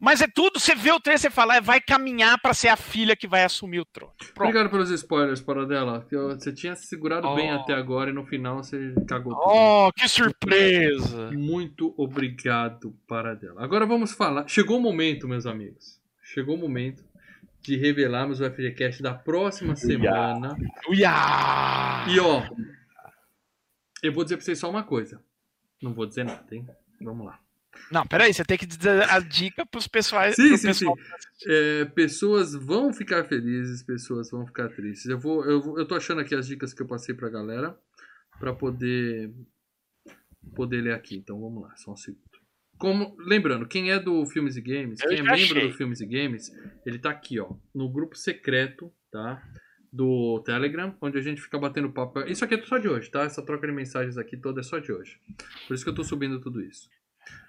Mas 0.00 0.20
é 0.20 0.28
tudo, 0.32 0.60
você 0.60 0.76
vê 0.76 0.92
o 0.92 1.00
trailer, 1.00 1.18
você 1.20 1.28
fala, 1.28 1.56
é, 1.56 1.60
vai 1.60 1.80
caminhar 1.80 2.40
para 2.40 2.54
ser 2.54 2.68
a 2.68 2.76
filha 2.76 3.16
que 3.16 3.26
vai 3.26 3.42
assumir 3.42 3.80
o 3.80 3.84
trono. 3.84 4.12
Pronto. 4.16 4.42
Obrigado 4.50 4.70
pelos 4.70 4.90
spoilers, 4.90 5.40
Paradela. 5.40 6.06
Você 6.08 6.52
tinha 6.52 6.76
se 6.76 6.86
segurado 6.86 7.34
bem 7.34 7.52
Oh. 7.52 7.56
até 7.56 7.72
agora 7.74 8.10
e 8.10 8.12
no 8.12 8.24
final 8.24 8.62
você 8.62 8.94
cagou 9.08 9.34
tudo. 9.34 9.44
Oh, 9.48 9.90
que 9.92 10.06
surpresa! 10.08 11.32
Muito 11.32 11.92
obrigado, 11.96 12.94
Paradela. 13.08 13.60
Agora 13.64 13.84
vamos 13.86 14.12
falar. 14.12 14.46
Chegou 14.46 14.78
o 14.78 14.80
momento, 14.80 15.26
meus 15.26 15.46
amigos. 15.46 15.98
Chegou 16.22 16.54
o 16.54 16.58
momento 16.58 17.02
de 17.68 17.76
revelarmos 17.76 18.40
o 18.40 18.50
FGCast 18.50 19.02
da 19.02 19.12
próxima 19.12 19.76
semana. 19.76 20.56
Uiá! 20.88 22.06
E 22.08 22.18
ó, 22.18 22.42
eu 24.02 24.10
vou 24.10 24.24
dizer 24.24 24.36
pra 24.36 24.44
vocês 24.44 24.58
só 24.58 24.70
uma 24.70 24.82
coisa. 24.82 25.22
Não 25.82 25.92
vou 25.92 26.06
dizer 26.06 26.24
nada, 26.24 26.46
hein? 26.50 26.66
Vamos 26.98 27.26
lá. 27.26 27.38
Não, 27.92 28.06
peraí, 28.06 28.32
você 28.32 28.42
tem 28.42 28.56
que 28.56 28.64
dizer 28.64 29.02
a 29.10 29.20
dica 29.20 29.66
pros 29.66 29.86
pessoais. 29.86 30.34
Sim, 30.34 30.56
sim, 30.56 30.68
pessoal. 30.68 30.96
É, 31.46 31.84
pessoas 31.84 32.54
vão 32.54 32.90
ficar 32.90 33.24
felizes, 33.24 33.82
pessoas 33.82 34.30
vão 34.30 34.46
ficar 34.46 34.70
tristes. 34.70 35.06
Eu 35.06 35.18
vou, 35.18 35.44
eu, 35.44 35.78
eu 35.78 35.86
tô 35.86 35.94
achando 35.94 36.22
aqui 36.22 36.34
as 36.34 36.46
dicas 36.46 36.72
que 36.72 36.80
eu 36.80 36.86
passei 36.86 37.14
pra 37.14 37.28
galera 37.28 37.78
pra 38.40 38.54
poder 38.54 39.30
poder 40.54 40.80
ler 40.80 40.94
aqui. 40.94 41.16
Então 41.16 41.38
vamos 41.38 41.62
lá, 41.62 41.76
só 41.76 41.92
um 41.92 41.96
segundo. 41.96 42.27
Como, 42.78 43.16
lembrando, 43.18 43.66
quem 43.66 43.90
é 43.90 43.98
do 43.98 44.24
Filmes 44.26 44.56
e 44.56 44.60
Games, 44.60 45.00
Eu 45.00 45.08
quem 45.08 45.18
é 45.18 45.22
membro 45.22 45.34
achei. 45.34 45.68
do 45.68 45.74
Filmes 45.74 46.00
e 46.00 46.06
Games, 46.06 46.50
ele 46.86 46.98
tá 46.98 47.10
aqui, 47.10 47.40
ó, 47.40 47.52
no 47.74 47.88
grupo 47.90 48.16
secreto, 48.16 48.92
tá? 49.10 49.42
Do 49.92 50.40
Telegram, 50.44 50.94
onde 51.00 51.18
a 51.18 51.20
gente 51.20 51.40
fica 51.40 51.58
batendo 51.58 51.90
papo. 51.90 52.20
Isso 52.20 52.44
aqui 52.44 52.54
é 52.54 52.62
só 52.62 52.78
de 52.78 52.88
hoje, 52.88 53.10
tá? 53.10 53.22
Essa 53.22 53.42
troca 53.42 53.66
de 53.66 53.72
mensagens 53.72 54.16
aqui 54.16 54.36
toda 54.36 54.60
é 54.60 54.62
só 54.62 54.78
de 54.78 54.92
hoje. 54.92 55.18
Por 55.66 55.74
isso 55.74 55.82
que 55.82 55.90
eu 55.90 55.94
tô 55.94 56.04
subindo 56.04 56.40
tudo 56.40 56.62
isso. 56.62 56.88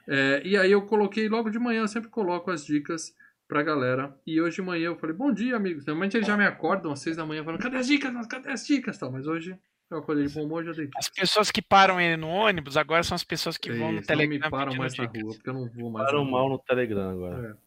É, 0.07 0.41
e 0.43 0.57
aí 0.57 0.71
eu 0.71 0.81
coloquei 0.83 1.29
logo 1.29 1.49
de 1.49 1.59
manhã, 1.59 1.81
eu 1.81 1.87
sempre 1.87 2.09
coloco 2.09 2.49
as 2.49 2.65
dicas 2.65 3.13
pra 3.47 3.61
galera. 3.61 4.15
E 4.25 4.39
hoje 4.41 4.55
de 4.57 4.61
manhã 4.61 4.85
eu 4.87 4.95
falei, 4.97 5.15
bom 5.15 5.31
dia, 5.33 5.55
amigos. 5.55 5.85
Normalmente 5.85 6.15
eles 6.17 6.27
já 6.27 6.37
me 6.37 6.45
acordam 6.45 6.91
às 6.91 6.99
seis 7.01 7.17
da 7.17 7.25
manhã 7.25 7.43
falando, 7.43 7.61
cadê 7.61 7.77
as 7.77 7.87
dicas? 7.87 8.27
Cadê 8.27 8.49
as 8.49 8.65
dicas? 8.65 8.97
Tal. 8.97 9.11
Mas 9.11 9.27
hoje 9.27 9.55
eu 9.91 9.97
acordei 9.97 10.25
de 10.25 10.33
bom 10.33 10.43
humor 10.45 10.63
já 10.63 10.71
dei. 10.71 10.89
As 10.95 11.09
pessoas 11.09 11.51
que 11.51 11.61
param 11.61 11.99
ele 11.99 12.17
no 12.17 12.27
ônibus 12.27 12.77
agora 12.77 13.03
são 13.03 13.15
as 13.15 13.23
pessoas 13.23 13.57
que 13.57 13.71
vão 13.71 13.91
no 13.91 13.99
Isso, 13.99 14.09
não 14.11 14.17
Telegram. 14.17 14.39
me 14.45 14.49
param 14.49 14.75
mais 14.75 14.95
na 14.97 15.05
dicas. 15.05 15.21
rua, 15.21 15.33
porque 15.33 15.49
eu 15.49 15.53
não 15.53 15.69
vou 15.69 15.91
mais. 15.91 16.05
Param 16.05 16.25
mal 16.25 16.49
no 16.49 16.59
Telegram 16.59 17.09
agora. 17.11 17.57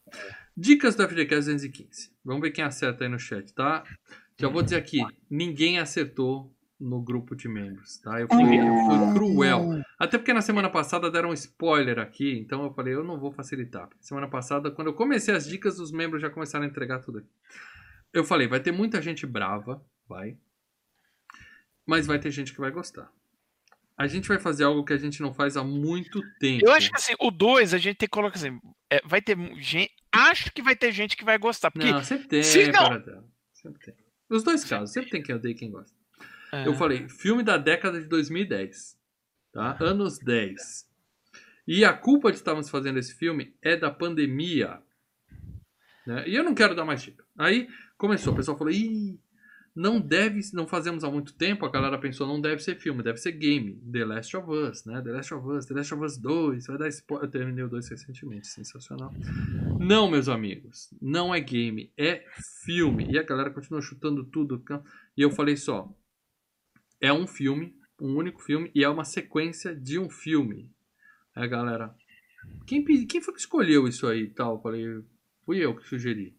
Dicas 0.56 0.94
do 0.94 1.08
FGCast 1.08 1.46
215. 1.46 2.10
Vamos 2.24 2.42
ver 2.42 2.50
quem 2.50 2.64
acerta 2.64 3.04
aí 3.04 3.10
no 3.10 3.18
chat, 3.18 3.52
tá? 3.54 3.84
Já 4.38 4.48
vou 4.48 4.62
dizer 4.62 4.76
aqui, 4.76 5.00
ninguém 5.30 5.78
acertou 5.78 6.52
no 6.78 7.00
grupo 7.00 7.36
de 7.36 7.48
membros, 7.48 7.98
tá? 7.98 8.20
Eu 8.20 8.26
fui, 8.26 8.42
eu 8.58 8.74
fui 8.86 9.14
cruel. 9.14 9.82
Até 9.98 10.18
porque 10.18 10.32
na 10.32 10.40
semana 10.40 10.68
passada 10.68 11.10
deram 11.10 11.30
um 11.30 11.32
spoiler 11.32 11.98
aqui, 12.00 12.38
então 12.38 12.64
eu 12.64 12.72
falei, 12.72 12.92
eu 12.94 13.04
não 13.04 13.20
vou 13.20 13.30
facilitar. 13.32 13.88
Semana 14.00 14.28
passada, 14.28 14.70
quando 14.70 14.88
eu 14.88 14.94
comecei 14.94 15.32
as 15.32 15.46
dicas, 15.46 15.78
os 15.78 15.92
membros 15.92 16.20
já 16.20 16.28
começaram 16.28 16.64
a 16.64 16.68
entregar 16.68 16.98
tudo 16.98 17.18
aqui. 17.18 17.28
Eu 18.12 18.24
falei, 18.24 18.48
vai 18.48 18.58
ter 18.58 18.72
muita 18.72 19.00
gente 19.00 19.24
brava, 19.26 19.80
vai. 20.08 20.36
Mas 21.86 22.06
vai 22.06 22.18
ter 22.18 22.30
gente 22.30 22.52
que 22.52 22.60
vai 22.60 22.70
gostar. 22.70 23.10
A 23.96 24.06
gente 24.06 24.26
vai 24.26 24.38
fazer 24.38 24.64
algo 24.64 24.84
que 24.84 24.92
a 24.92 24.96
gente 24.96 25.20
não 25.20 25.32
faz 25.34 25.56
há 25.56 25.62
muito 25.62 26.20
tempo. 26.38 26.66
Eu 26.66 26.72
acho 26.72 26.90
que 26.90 26.96
assim, 26.96 27.14
o 27.20 27.30
2 27.30 27.74
a 27.74 27.78
gente 27.78 27.96
tem 27.96 28.08
que 28.08 28.12
colocar 28.12 28.36
assim. 28.36 28.58
é, 28.90 29.00
vai 29.04 29.20
ter 29.20 29.36
gente. 29.60 29.92
Acho 30.10 30.52
que 30.52 30.62
vai 30.62 30.74
ter 30.74 30.92
gente 30.92 31.16
que 31.16 31.24
vai 31.24 31.38
gostar. 31.38 31.70
Porque 31.70 31.90
Não, 31.90 32.02
sempre 32.02 32.28
tem, 32.28 32.42
se 32.42 32.70
não-. 32.70 33.02
Sempre 33.52 33.84
tem. 33.84 33.94
Os 34.28 34.42
dois 34.42 34.64
casos, 34.64 34.92
sempre 34.92 35.10
tem 35.10 35.22
quem 35.22 35.34
odeia 35.34 35.52
e 35.52 35.54
quem 35.54 35.70
gosta. 35.70 35.94
É. 36.52 36.66
Eu 36.66 36.74
falei, 36.74 37.08
filme 37.08 37.42
da 37.42 37.56
década 37.56 38.00
de 38.00 38.08
2010. 38.08 38.98
Tá? 39.52 39.76
Anos 39.80 40.18
10. 40.18 40.86
E 41.66 41.84
a 41.84 41.92
culpa 41.92 42.30
de 42.30 42.38
estarmos 42.38 42.68
fazendo 42.68 42.98
esse 42.98 43.14
filme 43.14 43.54
é 43.62 43.76
da 43.76 43.90
pandemia. 43.90 44.82
Né? 46.06 46.28
E 46.28 46.34
eu 46.34 46.42
não 46.42 46.54
quero 46.54 46.74
dar 46.74 46.84
mais 46.84 47.02
dica. 47.02 47.24
Aí 47.38 47.68
começou, 47.96 48.32
o 48.32 48.36
pessoal 48.36 48.58
falou, 48.58 48.72
ih, 48.72 49.18
não 49.74 49.98
deve, 49.98 50.40
não 50.52 50.66
fazemos 50.66 51.02
há 51.02 51.10
muito 51.10 51.34
tempo, 51.34 51.64
a 51.64 51.70
galera 51.70 51.98
pensou, 51.98 52.26
não 52.26 52.40
deve 52.40 52.62
ser 52.62 52.76
filme, 52.76 53.02
deve 53.02 53.18
ser 53.18 53.32
game. 53.32 53.80
The 53.90 54.04
Last 54.04 54.36
of 54.36 54.50
Us, 54.50 54.84
né? 54.84 55.00
The 55.00 55.10
Last 55.10 55.34
of 55.34 55.48
Us, 55.48 55.66
The 55.66 55.74
Last 55.74 55.94
of 55.94 56.04
Us 56.04 56.18
2, 56.18 56.66
vai 56.66 56.78
dar 56.78 56.88
spoiler. 56.88 57.26
Eu 57.26 57.30
terminei 57.30 57.64
o 57.64 57.68
2 57.68 57.88
recentemente, 57.88 58.48
sensacional. 58.48 59.12
Não, 59.80 60.10
meus 60.10 60.28
amigos, 60.28 60.92
não 61.00 61.34
é 61.34 61.40
game, 61.40 61.90
é 61.96 62.22
filme. 62.64 63.10
E 63.10 63.18
a 63.18 63.22
galera 63.22 63.50
continua 63.50 63.80
chutando 63.80 64.24
tudo. 64.24 64.62
E 65.16 65.22
eu 65.22 65.30
falei 65.30 65.56
só, 65.56 65.90
é 67.00 67.12
um 67.12 67.26
filme, 67.26 67.74
um 67.98 68.14
único 68.14 68.42
filme, 68.42 68.70
e 68.74 68.84
é 68.84 68.88
uma 68.88 69.04
sequência 69.04 69.74
de 69.74 69.98
um 69.98 70.10
filme. 70.10 70.70
Aí 71.34 71.44
a 71.44 71.46
galera, 71.46 71.94
quem, 72.66 72.84
quem 73.06 73.22
foi 73.22 73.32
que 73.32 73.40
escolheu 73.40 73.88
isso 73.88 74.06
aí 74.06 74.24
e 74.24 74.30
tal? 74.30 74.56
Eu 74.56 74.60
falei, 74.60 74.84
fui 75.46 75.64
eu 75.64 75.74
que 75.74 75.88
sugeri. 75.88 76.36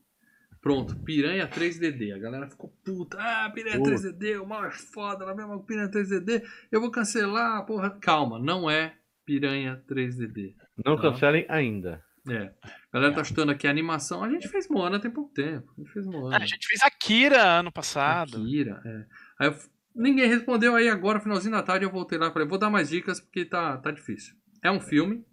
Pronto, 0.63 0.95
Piranha 0.95 1.45
3DD. 1.45 2.15
A 2.15 2.17
galera 2.17 2.49
ficou 2.49 2.73
puta. 2.85 3.17
Ah, 3.19 3.51
Piranha 3.53 3.77
Puta. 3.77 3.91
3DD, 3.91 4.41
o 4.41 4.47
maior 4.47 4.71
foda, 4.71 5.25
na 5.25 5.35
mesma 5.35 5.61
Piranha 5.61 5.89
3DD. 5.91 6.41
Eu 6.71 6.79
vou 6.79 6.89
cancelar, 6.89 7.65
porra. 7.65 7.89
Calma, 8.01 8.39
não 8.39 8.69
é 8.71 8.95
Piranha 9.25 9.83
3DD. 9.85 10.55
Não 10.85 10.95
Tá. 10.95 11.01
cancelem 11.01 11.45
ainda. 11.49 12.01
É. 12.29 12.53
A 12.63 12.93
galera 12.97 13.13
tá 13.13 13.23
chutando 13.25 13.51
aqui 13.51 13.67
a 13.67 13.69
animação. 13.69 14.23
A 14.23 14.29
gente 14.29 14.47
fez 14.47 14.69
Moana 14.69 15.01
tem 15.01 15.11
pouco 15.11 15.33
tempo. 15.33 15.69
A 15.77 15.81
gente 15.81 15.91
fez 15.91 16.05
Moana. 16.05 16.37
Ah, 16.37 16.43
a 16.43 16.45
gente 16.45 16.65
fez 16.65 16.81
Akira 16.81 17.43
ano 17.59 17.69
passado. 17.69 18.37
Akira, 18.37 18.81
é. 18.85 19.05
Aí 19.39 19.47
eu 19.49 19.55
ninguém 19.93 20.27
respondeu 20.27 20.75
aí 20.75 20.87
agora, 20.87 21.19
finalzinho 21.19 21.53
da 21.53 21.61
tarde, 21.61 21.85
eu 21.85 21.91
voltei 21.91 22.17
lá 22.17 22.29
e 22.29 22.31
falei, 22.33 22.47
vou 22.47 22.57
dar 22.57 22.69
mais 22.69 22.89
dicas 22.89 23.19
porque 23.19 23.43
tá, 23.45 23.77
tá 23.77 23.91
difícil. 23.91 24.33
É 24.63 24.71
um 24.71 24.79
filme. 24.79 25.25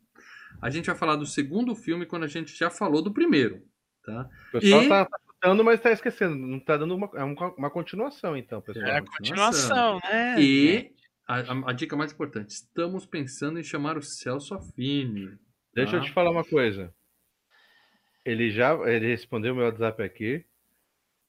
A 0.60 0.68
gente 0.68 0.86
vai 0.86 0.96
falar 0.96 1.14
do 1.16 1.24
segundo 1.24 1.74
filme 1.76 2.04
quando 2.04 2.24
a 2.24 2.28
gente 2.28 2.54
já 2.58 2.68
falou 2.68 3.00
do 3.00 3.12
primeiro. 3.12 3.62
Tá? 4.04 4.28
O 4.48 4.52
pessoal 4.52 4.82
E- 4.82 4.88
tá, 4.88 5.04
tá 5.04 5.18
chutando, 5.26 5.64
mas 5.64 5.80
tá 5.80 5.90
esquecendo. 5.92 6.34
Não 6.36 6.58
tá 6.58 6.76
dando 6.76 6.94
uma, 6.94 7.10
é 7.14 7.22
uma, 7.24 7.54
uma 7.54 7.70
continuação, 7.70 8.36
então, 8.36 8.60
pessoal. 8.62 8.86
É 8.86 8.98
a 8.98 9.02
continuação, 9.02 10.00
né? 10.04 10.36
E 10.40 10.90
a, 11.28 11.40
a- 11.40 11.70
a 11.70 11.72
dica 11.72 11.96
mais 11.96 12.12
importante: 12.12 12.50
estamos 12.50 13.04
pensando 13.06 13.58
em 13.58 13.62
chamar 13.62 13.98
o 13.98 14.02
Celso 14.02 14.54
Affini. 14.54 15.36
Deixa 15.74 15.96
eu 15.96 16.00
tá? 16.00 16.06
te 16.06 16.12
falar 16.12 16.30
uma 16.30 16.44
coisa. 16.44 16.92
Ele 18.24 18.50
já 18.50 18.74
ele 18.90 19.06
respondeu 19.06 19.54
meu 19.54 19.64
WhatsApp 19.64 20.02
aqui. 20.02 20.44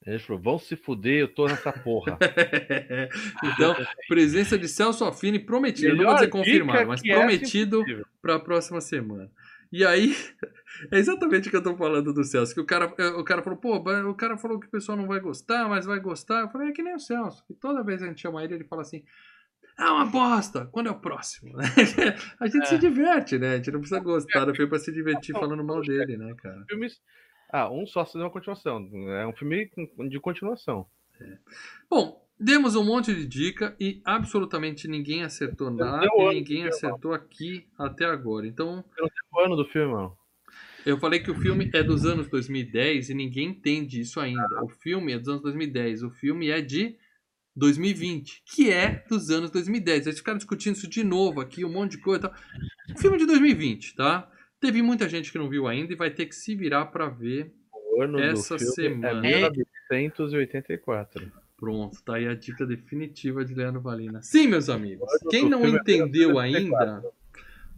Ele 0.04 0.18
falou: 0.18 0.42
vão 0.42 0.58
se 0.58 0.74
fuder, 0.76 1.20
eu 1.20 1.28
tô 1.28 1.46
nessa 1.46 1.72
porra. 1.72 2.18
então, 3.44 3.74
presença 4.08 4.58
de 4.58 4.68
Celso 4.68 5.04
Affini 5.04 5.38
prometido. 5.38 5.90
Não 5.90 5.96
vou 5.96 6.04
Melhor 6.06 6.14
dizer 6.16 6.30
confirmado, 6.30 6.88
mas 6.88 7.00
essa 7.04 7.14
prometido 7.18 7.76
impossível. 7.82 8.06
para 8.20 8.34
a 8.34 8.40
próxima 8.40 8.80
semana. 8.80 9.30
E 9.72 9.84
aí, 9.84 10.14
é 10.92 10.98
exatamente 10.98 11.48
o 11.48 11.50
que 11.50 11.56
eu 11.56 11.62
tô 11.62 11.76
falando 11.76 12.12
do 12.12 12.22
Celso. 12.24 12.54
Que 12.54 12.60
o 12.60 12.66
cara, 12.66 12.86
o 13.18 13.24
cara 13.24 13.42
falou, 13.42 13.58
pô, 13.58 13.76
o 13.76 14.14
cara 14.14 14.36
falou 14.36 14.60
que 14.60 14.66
o 14.66 14.70
pessoal 14.70 14.98
não 14.98 15.06
vai 15.06 15.18
gostar, 15.18 15.68
mas 15.68 15.86
vai 15.86 15.98
gostar. 15.98 16.40
Eu 16.42 16.50
falei, 16.50 16.68
é 16.68 16.72
que 16.72 16.82
nem 16.82 16.94
o 16.94 17.00
Celso. 17.00 17.42
Que 17.46 17.54
toda 17.54 17.82
vez 17.82 17.98
que 18.00 18.04
a 18.04 18.08
gente 18.08 18.20
chama 18.20 18.44
ele, 18.44 18.54
ele 18.54 18.64
fala 18.64 18.82
assim. 18.82 19.02
É 19.78 19.84
uma 19.84 20.04
bosta! 20.04 20.66
Quando 20.66 20.88
é 20.88 20.90
o 20.90 21.00
próximo? 21.00 21.56
a 22.38 22.46
gente 22.46 22.62
É. 22.64 22.66
se 22.66 22.78
diverte, 22.78 23.38
né? 23.38 23.54
A 23.54 23.56
gente 23.56 23.70
não 23.70 23.80
precisa 23.80 24.00
gostar 24.00 24.44
do 24.44 24.54
filme 24.54 24.68
pra 24.68 24.78
se 24.78 24.92
divertir 24.92 25.32
falando 25.32 25.64
mal 25.64 25.80
dele, 25.80 26.18
né, 26.18 26.34
cara? 26.36 26.62
Filmes. 26.68 27.00
Ah, 27.50 27.70
um 27.70 27.86
só 27.86 28.04
se 28.04 28.12
deu 28.14 28.22
uma 28.24 28.30
continuação. 28.30 28.86
É 29.18 29.26
um 29.26 29.32
filme 29.32 29.70
de 30.10 30.20
continuação. 30.20 30.86
Bom, 31.88 32.21
demos 32.38 32.74
um 32.76 32.84
monte 32.84 33.14
de 33.14 33.26
dica 33.26 33.76
e 33.78 34.00
absolutamente 34.04 34.88
ninguém 34.88 35.22
acertou 35.22 35.70
nada 35.70 36.06
e 36.06 36.20
ano 36.22 36.32
ninguém 36.32 36.64
acertou 36.66 37.12
aqui 37.12 37.66
até 37.78 38.04
agora. 38.04 38.46
Então, 38.46 38.84
O 39.32 39.40
ano 39.40 39.56
do 39.56 39.64
filme, 39.64 39.92
mano. 39.92 40.16
eu 40.84 40.98
falei 40.98 41.20
que 41.20 41.30
o 41.30 41.34
filme 41.34 41.70
é 41.72 41.82
dos 41.82 42.04
anos 42.04 42.28
2010 42.28 43.10
e 43.10 43.14
ninguém 43.14 43.48
entende 43.48 44.00
isso 44.00 44.18
ainda. 44.20 44.62
O 44.62 44.68
filme 44.68 45.12
é 45.12 45.18
dos 45.18 45.28
anos 45.28 45.42
2010, 45.42 46.02
o 46.02 46.10
filme 46.10 46.48
é 46.50 46.60
de 46.60 46.96
2020, 47.54 48.42
que 48.46 48.70
é 48.70 49.04
dos 49.08 49.30
anos 49.30 49.50
2010. 49.50 50.06
Eles 50.06 50.18
ficaram 50.18 50.38
discutindo 50.38 50.74
isso 50.74 50.88
de 50.88 51.04
novo 51.04 51.40
aqui, 51.40 51.64
um 51.64 51.72
monte 51.72 51.92
de 51.92 51.98
coisa 51.98 52.18
e 52.18 52.22
tal. 52.22 52.34
O 52.96 52.98
filme 52.98 53.16
é 53.16 53.20
de 53.20 53.26
2020, 53.26 53.94
tá? 53.94 54.28
Teve 54.58 54.80
muita 54.80 55.08
gente 55.08 55.30
que 55.30 55.38
não 55.38 55.48
viu 55.50 55.66
ainda 55.66 55.92
e 55.92 55.96
vai 55.96 56.10
ter 56.10 56.26
que 56.26 56.34
se 56.34 56.54
virar 56.54 56.86
pra 56.86 57.08
ver. 57.08 57.52
O 57.94 58.00
ano 58.02 58.18
Essa 58.18 58.54
do 58.56 58.60
filme 58.60 58.74
semana. 58.74 59.26
é 59.28 59.50
1984. 59.50 61.30
Pronto, 61.62 62.02
tá 62.04 62.16
aí 62.16 62.26
a 62.26 62.34
dica 62.34 62.66
definitiva 62.66 63.44
de 63.44 63.54
Leandro 63.54 63.80
Valina. 63.80 64.20
Sim, 64.20 64.48
meus 64.48 64.68
amigos. 64.68 65.06
Quem 65.30 65.48
não 65.48 65.64
é 65.64 65.68
entendeu 65.68 66.30
1984. 66.30 66.94
ainda, 66.94 67.08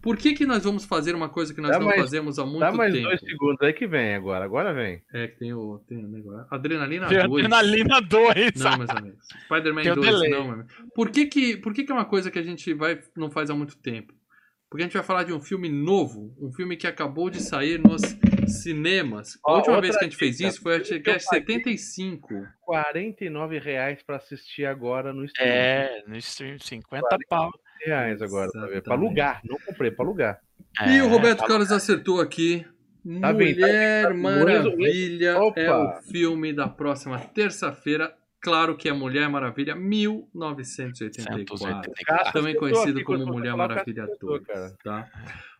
por 0.00 0.16
que, 0.16 0.32
que 0.32 0.46
nós 0.46 0.64
vamos 0.64 0.86
fazer 0.86 1.14
uma 1.14 1.28
coisa 1.28 1.52
que 1.52 1.60
nós 1.60 1.72
Dá 1.72 1.78
não 1.78 1.86
mais- 1.88 2.00
fazemos 2.00 2.38
há 2.38 2.46
muito 2.46 2.60
Dá 2.60 2.72
mais 2.72 2.94
tempo? 2.94 3.04
dois 3.08 3.20
segundos 3.20 3.60
aí 3.60 3.74
que 3.74 3.86
vem 3.86 4.14
agora. 4.14 4.42
Agora 4.46 4.72
vem. 4.72 5.02
É 5.12 5.28
que 5.28 5.38
tem 5.38 5.52
o, 5.52 5.78
tem 5.86 6.02
o 6.02 6.08
negócio. 6.08 6.46
Adrenalina 6.50 7.08
Tem 7.08 7.28
2. 7.28 7.44
Adrenalina 7.44 8.00
2. 8.00 8.54
Não, 8.56 8.78
meus 8.78 8.90
amigos. 8.90 9.26
Spider-Man 9.44 9.82
Tem 9.82 9.92
o 9.92 9.96
2, 9.96 10.06
delay. 10.08 10.30
não, 10.30 10.44
meu 10.44 10.52
amigo. 10.54 10.68
Por 10.94 11.10
que 11.10 11.26
que, 11.26 11.56
por 11.58 11.74
que 11.74 11.84
que 11.84 11.92
é 11.92 11.94
uma 11.94 12.06
coisa 12.06 12.30
que 12.30 12.38
a 12.38 12.42
gente 12.42 12.72
vai, 12.72 12.98
não 13.14 13.30
faz 13.30 13.50
há 13.50 13.54
muito 13.54 13.76
tempo? 13.76 14.14
Porque 14.70 14.82
a 14.82 14.86
gente 14.86 14.94
vai 14.94 15.02
falar 15.02 15.24
de 15.24 15.32
um 15.34 15.40
filme 15.42 15.68
novo, 15.68 16.34
um 16.40 16.50
filme 16.52 16.74
que 16.76 16.86
acabou 16.86 17.28
de 17.28 17.40
sair 17.42 17.78
nos 17.78 18.00
cinemas. 18.48 19.36
A 19.44 19.52
Ó, 19.52 19.56
última 19.56 19.76
outra 19.76 19.80
vez 19.80 19.96
que 19.96 20.04
a 20.04 20.08
gente 20.08 20.16
fez 20.16 20.36
dica. 20.36 20.48
isso 20.48 20.60
foi 20.62 20.76
acho 20.76 20.84
que 20.88 20.94
é 20.94 20.98
Eu 20.98 21.02
paguei. 21.02 21.20
75. 21.20 22.28
49 22.62 23.58
reais 23.58 24.02
pra 24.02 24.16
assistir 24.16 24.64
agora 24.66 25.12
no 25.12 25.24
stream. 25.24 25.48
É, 25.48 26.02
no 26.06 26.16
stream, 26.16 26.58
50 26.58 27.16
pau. 27.28 27.50
reais 27.84 28.20
agora 28.22 28.50
pra 28.50 28.60
ver. 28.62 28.66
Pra 28.82 28.94
Exatamente. 28.94 29.06
alugar. 29.06 29.40
Não 29.44 29.58
comprei, 29.58 29.90
pra 29.90 30.04
alugar. 30.04 30.40
E 30.86 31.00
o 31.00 31.04
É, 31.04 31.08
Roberto 31.08 31.38
tá- 31.40 31.46
Carlos 31.46 31.70
acertou 31.72 32.20
aqui. 32.20 32.66
Tá 33.20 33.32
bem, 33.34 33.54
tá 33.54 33.60
Mulher 33.60 34.12
bem, 34.14 34.22
tá 34.22 34.30
bem. 34.30 34.44
Maravilha 34.44 35.38
Opa. 35.42 35.60
é 35.60 35.70
o 35.70 35.92
filme 36.10 36.52
da 36.54 36.66
próxima 36.68 37.18
terça-feira. 37.18 38.14
Claro 38.40 38.76
que 38.76 38.88
é 38.88 38.92
Mulher 38.92 39.28
Maravilha 39.28 39.74
1984. 39.74 41.56
184. 41.58 42.32
Também 42.32 42.54
conhecido 42.56 43.02
como 43.04 43.24
Mulher 43.26 43.54
Maravilha 43.56 44.04
acertou, 44.04 44.30
2. 44.38 44.46
cara. 44.46 44.72
Tá? 44.82 45.08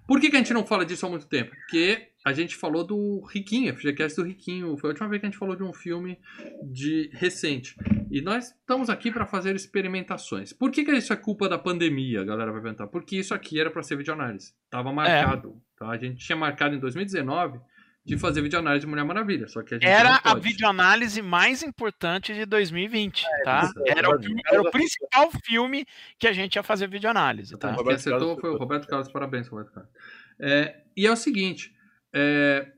Por 0.07 0.21
que, 0.21 0.31
que 0.31 0.37
a 0.37 0.39
gente 0.39 0.53
não 0.53 0.67
fala 0.67 0.85
disso 0.85 1.07
há 1.07 1.09
muito 1.09 1.27
tempo? 1.27 1.51
Porque 1.55 2.09
a 2.25 2.33
gente 2.33 2.57
falou 2.57 2.85
do 2.85 3.23
Riquinho, 3.27 3.75
FGCast 3.75 4.21
do 4.21 4.27
Riquinho. 4.27 4.77
Foi 4.77 4.91
a 4.91 4.93
última 4.93 5.09
vez 5.09 5.21
que 5.21 5.27
a 5.27 5.31
gente 5.31 5.39
falou 5.39 5.57
de 5.57 5.63
um 5.63 5.73
filme 5.73 6.19
de 6.63 7.11
recente. 7.13 7.75
E 8.11 8.21
nós 8.21 8.49
estamos 8.49 8.91
aqui 8.91 9.11
para 9.11 9.27
fazer 9.27 9.55
experimentações. 9.57 10.53
Por 10.53 10.71
que, 10.71 10.85
que 10.85 10.93
isso 10.93 11.13
é 11.13 11.17
culpa 11.17 11.49
da 11.49 11.59
pandemia, 11.59 12.21
a 12.21 12.25
galera 12.25 12.53
vai 12.53 12.63
perguntar? 12.63 12.87
Porque 12.87 13.17
isso 13.17 13.35
aqui 13.35 13.59
era 13.59 13.71
para 13.71 13.83
ser 13.83 13.97
videoanálise. 13.97 14.53
Tava 14.71 14.93
marcado. 14.93 15.61
Tá? 15.77 15.89
A 15.89 15.97
gente 15.97 16.25
tinha 16.25 16.37
marcado 16.37 16.75
em 16.75 16.79
2019 16.79 17.59
de 18.05 18.19
fazer 18.19 18.43
videoanálise 18.43 18.85
de 18.85 18.91
Mulher 18.91 19.05
Maravilha. 19.05 19.49
Só 19.49 19.63
que 19.63 19.75
a 19.75 19.79
gente 19.79 19.87
Era 19.89 20.21
a 20.23 20.35
videoanálise 20.35 21.23
mais 21.23 21.63
importante 21.63 22.35
de 22.35 22.45
2020, 22.45 23.25
tá? 23.45 23.63
exato. 23.63 23.83
Era 23.87 24.11
o, 24.15 24.21
filme- 24.23 24.43
era 24.47 24.61
o 24.61 24.71
principal 24.71 25.31
filme 25.45 25.87
que 26.19 26.27
a 26.29 26.33
gente 26.33 26.57
ia 26.57 26.63
fazer 26.63 26.87
videoanálise, 26.89 27.57
tá? 27.59 27.69
Quem 27.69 27.77
Roberto 27.79 27.99
acertou 27.99 28.21
Carlos 28.37 28.41
foi 28.43 28.51
o. 28.51 28.57
Roberto 28.59 28.87
Carlos. 28.87 29.09
Parabéns, 29.11 29.49
Roberto 29.49 29.73
Carlos. 29.73 29.91
É, 30.39 30.83
e 30.97 31.07
é 31.07 31.11
o 31.11 31.17
seguinte: 31.17 31.75
é, 32.13 32.71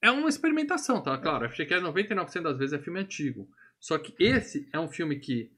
é 0.00 0.10
uma 0.10 0.28
experimentação, 0.28 1.02
tá? 1.02 1.18
Claro, 1.18 1.44
a 1.44 1.48
FGCast 1.50 1.84
99% 1.84 2.42
das 2.42 2.56
vezes 2.56 2.72
é 2.72 2.78
filme 2.82 3.00
antigo. 3.00 3.48
Só 3.78 3.98
que 3.98 4.14
esse 4.18 4.66
é 4.72 4.80
um 4.80 4.88
filme 4.88 5.16
que 5.18 5.50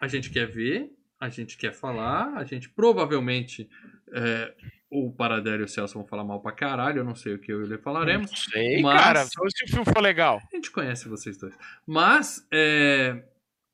a 0.00 0.08
gente 0.08 0.28
quer 0.30 0.46
ver, 0.50 0.90
a 1.20 1.28
gente 1.28 1.56
quer 1.56 1.72
falar, 1.72 2.34
a 2.36 2.42
gente 2.42 2.68
provavelmente. 2.68 3.68
é, 4.12 4.52
o 4.90 5.12
Paradelo 5.12 5.62
e 5.62 5.64
o 5.64 5.68
Celso 5.68 5.94
vão 5.94 6.04
falar 6.06 6.24
mal 6.24 6.40
pra 6.40 6.50
caralho, 6.50 6.98
eu 6.98 7.04
não 7.04 7.14
sei 7.14 7.34
o 7.34 7.38
que 7.38 7.52
eu 7.52 7.62
e 7.62 7.66
Lê 7.66 7.78
falaremos. 7.78 8.30
Não 8.30 8.36
sei, 8.36 8.82
Mas- 8.82 9.00
cara. 9.00 9.24
Só 9.24 9.42
se 9.48 9.64
o 9.64 9.68
filme 9.68 9.84
for 9.84 10.00
legal. 10.00 10.42
A 10.52 10.56
gente 10.56 10.70
conhece 10.70 11.08
vocês 11.08 11.38
dois. 11.38 11.56
Mas 11.86 12.46
é, 12.52 13.22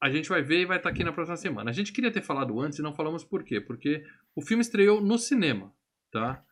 a 0.00 0.10
gente 0.10 0.28
vai 0.28 0.42
ver 0.42 0.60
e 0.60 0.66
vai 0.66 0.76
estar 0.76 0.90
aqui 0.90 1.02
na 1.02 1.12
próxima 1.12 1.36
semana. 1.36 1.70
A 1.70 1.72
gente 1.72 1.90
queria 1.92 2.10
ter 2.10 2.20
falado 2.20 2.60
antes 2.60 2.78
e 2.78 2.82
não 2.82 2.92
falamos 2.92 3.24
por 3.24 3.42
quê? 3.42 3.60
Porque 3.60 4.04
o 4.34 4.42
filme 4.42 4.60
estreou 4.60 5.00
no 5.00 5.18
cinema, 5.18 5.72
tá? 6.12 6.42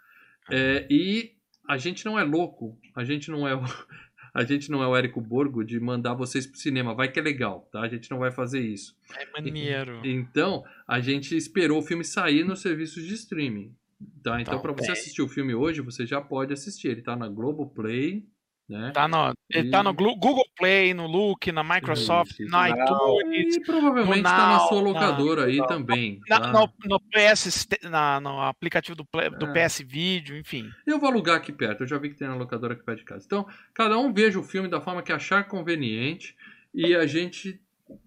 É, 0.51 0.86
e 0.91 1.32
a 1.69 1.77
gente 1.77 2.05
não 2.05 2.19
é 2.19 2.24
louco, 2.24 2.78
a 2.95 3.05
gente 3.05 3.31
não 3.31 3.47
é 3.47 3.55
o, 3.55 3.61
a 4.32 4.45
gente 4.45 4.70
não 4.70 4.82
é 4.82 4.86
o 4.86 4.97
Érico 4.97 5.20
Borgo 5.20 5.62
de 5.62 5.78
mandar 5.78 6.15
vocês 6.15 6.47
pro 6.47 6.59
cinema. 6.59 6.95
Vai 6.95 7.11
que 7.11 7.19
é 7.19 7.23
legal, 7.23 7.69
tá? 7.70 7.81
A 7.82 7.89
gente 7.89 8.11
não 8.11 8.19
vai 8.19 8.31
fazer 8.31 8.61
isso. 8.61 8.97
É 9.15 9.27
maneiro. 9.31 10.01
Então, 10.05 10.65
a 10.89 11.01
gente 11.01 11.36
esperou 11.36 11.81
o 11.81 11.82
filme 11.82 12.03
sair 12.05 12.45
nos 12.45 12.61
serviços 12.62 13.05
de 13.05 13.12
streaming. 13.12 13.74
Tá? 14.23 14.41
Então, 14.41 14.55
Tá 14.57 14.61
para 14.61 14.73
você 14.73 14.93
assistir 14.93 15.23
o 15.23 15.29
filme 15.29 15.55
hoje, 15.55 15.81
você 15.81 16.07
já 16.07 16.21
pode 16.21 16.53
assistir. 16.53 16.89
Ele 16.89 17.03
tá 17.03 17.15
na 17.17 17.29
Globoplay, 17.29 18.25
né? 18.69 18.93
Tá 18.95 19.07
no, 19.07 19.35
ele 19.51 19.71
tá 19.71 19.83
no 19.83 19.93
Google 19.93 20.45
Play, 20.57 20.95
no 20.95 21.07
Look, 21.07 21.53
na 21.53 21.63
Microsoft, 21.63 22.41
no 22.41 22.67
iTunes, 22.67 23.57
E 23.57 23.61
provavelmente 23.61 24.17
no 24.19 24.23
tá 24.23 24.49
na 24.49 24.59
sua 24.61 24.81
na- 24.83 24.89
locadora 24.89 25.45
aí 25.45 25.59
também. 25.67 26.19
na- 26.29 26.41
tá? 26.41 26.51
no, 26.53 26.73
no 26.87 26.99
PS, 27.01 27.69
na- 27.83 28.21
no 28.21 28.41
aplicativo 28.41 28.97
do, 28.97 29.05
Play- 29.05 29.29
do 29.31 29.47
É. 29.47 29.53
PS 29.53 29.83
Video, 29.85 30.35
enfim. 30.39 30.71
Eu 30.87 30.99
vou 30.99 31.11
alugar 31.11 31.37
aqui 31.37 31.53
perto, 31.53 31.83
eu 31.83 31.87
já 31.87 31.99
vi 31.99 32.09
que 32.09 32.17
tem 32.17 32.27
na 32.27 32.37
locadora 32.37 32.73
aqui 32.73 32.83
perto 32.83 32.99
de 33.01 33.05
casa. 33.05 33.25
Então, 33.27 33.47
cada 33.75 33.99
um 33.99 34.11
veja 34.13 34.39
o 34.39 34.43
filme 34.43 34.69
da 34.69 34.81
forma 34.81 35.03
que 35.03 35.13
achar 35.13 35.45
conveniente 35.47 36.35
e 36.75 36.95
a 36.95 37.07
gente 37.07 37.61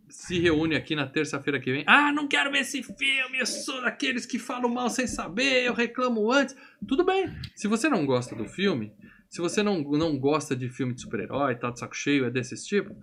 se 0.09 0.39
reúne 0.39 0.75
aqui 0.75 0.95
na 0.95 1.07
terça-feira 1.07 1.59
que 1.59 1.71
vem. 1.71 1.84
Ah, 1.88 2.11
não 2.11 2.27
quero 2.27 2.51
ver 2.51 2.59
esse 2.59 2.81
filme, 2.84 3.39
eu 3.39 3.45
sou 3.45 3.81
daqueles 3.81 4.25
que 4.25 4.39
falam 4.39 4.69
mal 4.73 4.89
sem 4.89 5.07
saber, 5.07 5.63
eu 5.65 5.73
reclamo 5.73 6.31
antes. 6.31 6.55
Tudo 6.88 7.03
bem. 7.03 7.27
Se 7.55 7.67
você 7.67 7.89
não 7.89 8.05
gosta 8.05 8.35
do 8.35 8.45
filme, 8.45 8.93
se 9.29 9.41
você 9.41 9.61
não, 9.61 9.81
não 9.81 10.17
gosta 10.17 10.55
de 10.55 10.69
filme 10.69 10.93
de 10.93 11.01
super-herói, 11.01 11.55
tá 11.55 11.69
de 11.69 11.79
saco 11.79 11.95
cheio, 11.95 12.25
é 12.25 12.29
desses 12.29 12.63
tipo, 12.65 12.95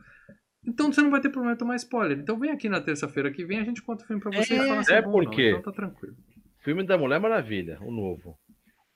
então 0.66 0.90
você 0.92 1.02
não 1.02 1.10
vai 1.10 1.20
ter 1.20 1.28
problema 1.28 1.54
de 1.54 1.58
tomar 1.58 1.76
spoiler. 1.76 2.18
Então 2.18 2.38
vem 2.38 2.50
aqui 2.50 2.68
na 2.68 2.80
terça-feira 2.80 3.30
que 3.30 3.44
vem, 3.44 3.58
a 3.60 3.64
gente 3.64 3.82
conta 3.82 4.02
o 4.02 4.06
filme 4.06 4.22
pra 4.22 4.30
você 4.32 4.54
É, 4.54 4.64
e 4.64 4.68
fala 4.68 4.82
se 4.82 4.92
é 4.94 5.02
bom 5.02 5.10
ou 5.10 5.18
não. 5.18 5.24
porque- 5.24 5.50
Então 5.50 5.62
tá 5.62 5.72
tranquilo. 5.72 6.16
Filme 6.62 6.86
da 6.86 6.96
Mulher 6.96 7.20
Maravilha, 7.20 7.78
o 7.82 7.90
novo. 7.92 8.38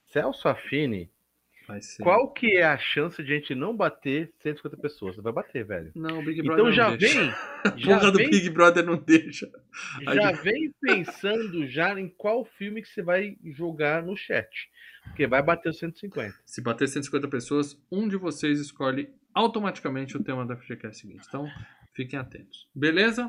Celso 0.06 0.48
Affini. 0.48 1.10
Qual 2.03 2.32
que 2.32 2.57
é 2.57 2.65
a 2.65 2.78
chance 2.78 3.23
de 3.23 3.32
a 3.32 3.36
gente 3.36 3.55
não 3.55 3.77
bater 3.77 4.32
150 4.43 4.77
pessoas? 4.78 5.16
Vai 5.16 5.32
bater, 5.32 5.65
velho. 5.65 5.93
Não, 5.95 6.20
o 6.20 6.24
Big 6.24 6.43
Brother 6.43 6.61
Então 6.65 6.73
já 6.73 6.90
não 6.90 6.97
deixa. 6.97 7.20
vem, 7.20 7.31
A 7.65 7.74
já 7.77 7.99
porra 7.99 8.12
do 8.12 8.19
vem, 8.19 8.31
Big 8.31 8.51
Brother 8.51 8.85
não 8.85 8.97
deixa. 8.97 9.51
já 10.15 10.32
vem 10.32 10.73
pensando 10.81 11.66
já 11.66 11.99
em 11.99 12.09
qual 12.09 12.45
filme 12.45 12.82
que 12.82 12.89
você 12.89 13.03
vai 13.03 13.36
jogar 13.45 14.03
no 14.03 14.16
chat. 14.16 14.70
Porque 15.05 15.27
vai 15.27 15.43
bater 15.43 15.69
os 15.70 15.78
150. 15.78 16.35
Se 16.45 16.61
bater 16.62 16.89
150 16.89 17.28
pessoas, 17.28 17.78
um 17.90 18.09
de 18.09 18.16
vocês 18.16 18.61
escolhe 18.61 19.09
automaticamente 19.35 20.16
o 20.16 20.23
tema 20.23 20.45
da 20.45 20.57
FGCast 20.57 21.01
seguinte. 21.01 21.24
Então, 21.28 21.49
fiquem 21.99 22.16
atentos. 22.16 22.69
Beleza? 22.73 23.29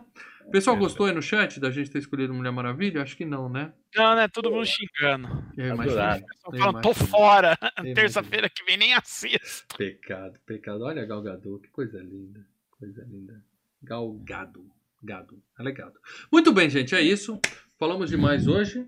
Pessoal, 0.51 0.75
Beleza. 0.75 0.89
gostou 0.89 1.07
aí 1.07 1.13
no 1.13 1.23
chat 1.23 1.59
da 1.59 1.71
gente 1.71 1.89
ter 1.89 1.97
escolhido 1.97 2.33
Mulher 2.33 2.51
Maravilha? 2.51 3.01
Acho 3.01 3.17
que 3.17 3.25
não, 3.25 3.49
né? 3.49 3.73
Não, 3.95 4.15
né? 4.15 4.27
Todo 4.27 4.51
mundo 4.51 4.65
xingando. 4.65 5.27
Eu 5.57 5.73
Adorado. 5.73 6.19
imagino. 6.19 6.63
Falando, 6.63 6.81
tô 6.81 6.93
fora. 6.93 7.57
Terça-feira 7.95 8.47
que 8.47 8.63
vem 8.63 8.77
nem 8.77 8.93
assisto. 8.93 9.75
Pecado, 9.75 10.39
pecado. 10.45 10.83
Olha 10.83 11.03
Galgador, 11.03 11.59
que 11.59 11.69
coisa 11.69 11.99
linda. 11.99 12.45
Coisa 12.69 13.03
linda. 13.09 13.43
Galgado. 13.81 14.69
Gado. 15.01 15.41
É 15.57 15.63
legado. 15.63 15.99
Muito 16.31 16.53
bem, 16.53 16.69
gente, 16.69 16.93
é 16.93 17.01
isso. 17.01 17.39
Falamos 17.79 18.09
demais 18.09 18.47
hoje. 18.47 18.85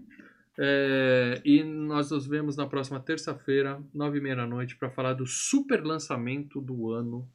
É, 0.60 1.42
e 1.44 1.64
nós 1.64 2.12
nos 2.12 2.28
vemos 2.28 2.56
na 2.56 2.68
próxima 2.68 3.00
terça-feira, 3.00 3.82
nove 3.92 4.20
e 4.20 4.22
meia 4.22 4.36
da 4.36 4.46
noite, 4.46 4.76
para 4.78 4.92
falar 4.92 5.14
do 5.14 5.26
super 5.26 5.84
lançamento 5.84 6.62
do 6.62 6.92
ano 6.92 7.28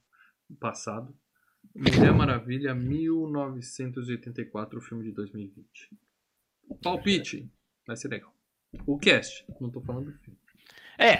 passado. 0.61 1.13
Mulher 1.79 2.11
Maravilha 2.11 2.75
1984, 2.75 4.79
o 4.79 4.83
filme 4.83 5.05
de 5.05 5.13
2020. 5.13 5.91
Palpite. 6.83 7.47
Vai 7.87 7.97
ser 7.97 8.09
legal. 8.09 8.35
O 8.87 8.99
cast. 8.99 9.45
Não 9.61 9.71
tô 9.71 9.83
falando 9.83 10.07
do 10.07 10.19
filme. 10.21 10.39
É, 10.99 11.19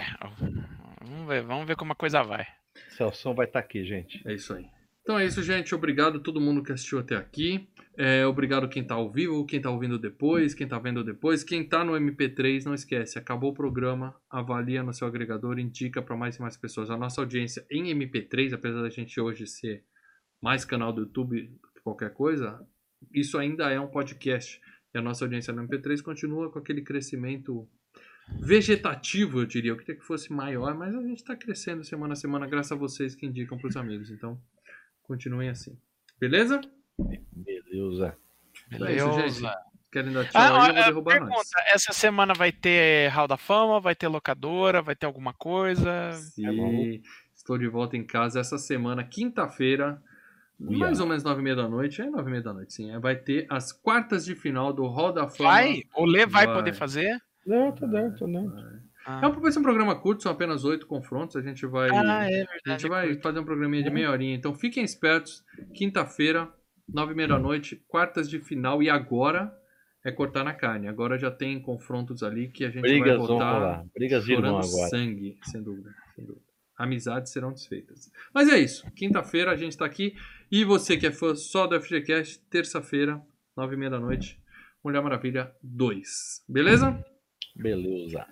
vamos 0.99 1.27
ver, 1.27 1.43
vamos 1.43 1.67
ver 1.67 1.75
como 1.75 1.91
a 1.91 1.95
coisa 1.95 2.23
vai. 2.23 2.43
Celso 2.89 3.35
vai 3.35 3.45
estar 3.45 3.59
aqui, 3.59 3.85
gente. 3.85 4.27
É 4.27 4.33
isso 4.33 4.51
aí. 4.51 4.65
Então 5.03 5.19
é 5.19 5.27
isso, 5.27 5.43
gente. 5.43 5.75
Obrigado 5.75 6.17
a 6.17 6.21
todo 6.21 6.41
mundo 6.41 6.63
que 6.63 6.71
assistiu 6.71 6.97
até 6.97 7.15
aqui. 7.15 7.69
É, 7.95 8.25
obrigado 8.25 8.67
quem 8.67 8.83
tá 8.83 8.95
ao 8.95 9.11
vivo, 9.11 9.45
quem 9.45 9.61
tá 9.61 9.69
ouvindo 9.69 9.99
depois, 9.99 10.55
quem 10.55 10.67
tá 10.67 10.79
vendo 10.79 11.03
depois. 11.03 11.43
Quem 11.43 11.63
tá 11.63 11.85
no 11.85 11.93
MP3, 11.93 12.65
não 12.65 12.73
esquece, 12.73 13.19
acabou 13.19 13.51
o 13.51 13.55
programa, 13.55 14.19
avalia 14.27 14.81
no 14.81 14.91
seu 14.91 15.07
agregador, 15.07 15.59
indica 15.59 16.01
para 16.01 16.17
mais 16.17 16.37
e 16.37 16.41
mais 16.41 16.57
pessoas. 16.57 16.89
A 16.89 16.97
nossa 16.97 17.21
audiência 17.21 17.63
em 17.69 17.93
MP3, 17.93 18.53
apesar 18.53 18.81
da 18.81 18.89
gente 18.89 19.21
hoje 19.21 19.45
ser 19.45 19.85
mais 20.41 20.63
canal 20.65 20.91
do 20.93 21.01
YouTube 21.01 21.41
do 21.47 21.69
que 21.73 21.81
qualquer 21.81 22.13
coisa, 22.13 22.65
isso 23.13 23.37
ainda 23.37 23.69
é 23.71 23.79
um 23.79 23.87
podcast. 23.87 24.59
E 24.93 24.97
a 24.97 25.01
nossa 25.01 25.25
audiência 25.25 25.53
no 25.53 25.67
MP3 25.67 26.01
continua 26.01 26.51
com 26.51 26.59
aquele 26.59 26.81
crescimento 26.81 27.67
vegetativo, 28.39 29.39
eu 29.41 29.45
diria. 29.45 29.71
Eu 29.71 29.77
queria 29.77 29.95
que 29.95 30.03
fosse 30.05 30.31
maior, 30.31 30.73
mas 30.75 30.93
a 30.95 31.01
gente 31.01 31.17
está 31.19 31.35
crescendo 31.35 31.83
semana 31.83 32.13
a 32.13 32.15
semana, 32.15 32.47
graças 32.47 32.71
a 32.71 32.75
vocês 32.75 33.15
que 33.15 33.25
indicam 33.25 33.57
para 33.57 33.67
os 33.67 33.77
amigos. 33.77 34.09
Então, 34.11 34.39
continuem 35.03 35.49
assim. 35.49 35.77
Beleza? 36.19 36.61
Beleza. 36.97 38.17
É 38.71 38.77
Beleza. 38.77 39.29
gente. 39.29 39.67
Querem 39.91 40.11
dar 40.11 40.25
tchau 40.25 40.41
Ah, 40.41 40.65
aí, 40.65 40.69
eu 40.69 40.73
vou 40.73 40.83
derrubar 40.83 41.11
pergunta, 41.13 41.33
nós. 41.35 41.51
essa 41.67 41.93
semana 41.93 42.33
vai 42.33 42.51
ter 42.51 43.09
Hall 43.09 43.27
da 43.27 43.37
Fama, 43.37 43.79
vai 43.79 43.95
ter 43.95 44.07
locadora, 44.09 44.81
vai 44.81 44.95
ter 44.95 45.05
alguma 45.05 45.33
coisa? 45.33 46.11
Sim, 46.13 47.01
estou 47.33 47.57
de 47.57 47.67
volta 47.67 47.95
em 47.95 48.05
casa 48.05 48.39
essa 48.41 48.57
semana, 48.57 49.03
quinta-feira, 49.05 50.01
Uia. 50.59 50.77
mais 50.79 50.99
ou 50.99 51.07
menos 51.07 51.23
nove 51.23 51.41
e 51.41 51.43
meia 51.43 51.55
da 51.55 51.67
noite. 51.67 52.01
É 52.01 52.09
nove 52.09 52.29
e 52.29 52.31
meia 52.31 52.43
da 52.43 52.53
noite, 52.53 52.73
sim. 52.73 52.91
É, 52.91 52.99
Vai 52.99 53.15
ter 53.15 53.45
as 53.49 53.71
quartas 53.71 54.25
de 54.25 54.35
final 54.35 54.73
do 54.73 54.85
Hall 54.87 55.13
da 55.13 55.27
Fama. 55.27 55.49
Vai? 55.49 55.83
O 55.95 56.05
Lê 56.05 56.25
vai, 56.25 56.45
Vai. 56.45 56.55
poder 56.55 56.73
fazer? 56.73 57.17
Não, 57.45 57.71
tá 57.71 57.85
dentro, 57.85 58.19
tá 58.19 58.25
dentro. 58.25 58.87
Ah, 59.05 59.21
É 59.23 59.27
um, 59.27 59.39
vai 59.39 59.51
ser 59.51 59.59
um 59.59 59.63
programa 59.63 59.95
curto, 59.95 60.23
são 60.23 60.31
apenas 60.31 60.65
oito 60.65 60.85
confrontos. 60.87 61.35
A 61.37 61.41
gente 61.41 61.65
vai, 61.65 61.89
Ah, 61.91 62.29
é 62.29 62.41
a 62.41 62.45
verdade. 62.45 62.59
gente 62.65 62.87
vai 62.89 63.15
fazer 63.21 63.39
um 63.39 63.45
programinha 63.45 63.83
de 63.83 63.89
meia 63.89 64.11
horinha. 64.11 64.35
Então 64.35 64.53
fiquem 64.53 64.83
espertos. 64.83 65.43
Quinta-feira, 65.73 66.51
nove 66.87 67.13
e 67.13 67.15
meia 67.15 67.27
da 67.29 67.39
noite, 67.39 67.81
quartas 67.87 68.29
de 68.29 68.39
final. 68.39 68.81
E 68.83 68.89
agora 68.89 69.53
é 70.03 70.11
cortar 70.11 70.43
na 70.43 70.53
carne. 70.53 70.87
Agora 70.87 71.17
já 71.17 71.29
tem 71.31 71.61
confrontos 71.61 72.23
ali 72.23 72.49
que 72.49 72.65
a 72.65 72.69
gente 72.69 72.81
Brigas 72.81 73.17
vai 73.17 73.27
rolar. 73.27 73.85
Brigas 73.93 74.25
chorando 74.25 74.57
agora. 74.57 74.89
sangue, 74.89 75.37
sem 75.43 75.61
dúvida, 75.63 75.93
sem 76.15 76.25
dúvida. 76.25 76.45
Amizades 76.77 77.31
serão 77.31 77.51
desfeitas. 77.53 78.11
Mas 78.33 78.49
é 78.49 78.57
isso. 78.59 78.85
Quinta-feira 78.91 79.51
a 79.51 79.55
gente 79.55 79.71
está 79.71 79.85
aqui. 79.85 80.13
E 80.49 80.63
você 80.63 80.95
que 80.95 81.05
é 81.05 81.11
fã 81.11 81.35
só 81.35 81.67
do 81.67 81.79
FGCast, 81.81 82.39
terça-feira, 82.49 83.21
nove 83.55 83.75
e 83.75 83.77
meia 83.77 83.91
da 83.91 83.99
noite, 83.99 84.41
Mulher 84.81 85.01
Maravilha 85.01 85.53
2. 85.61 86.45
Beleza? 86.47 87.03
Beleza. 87.53 88.25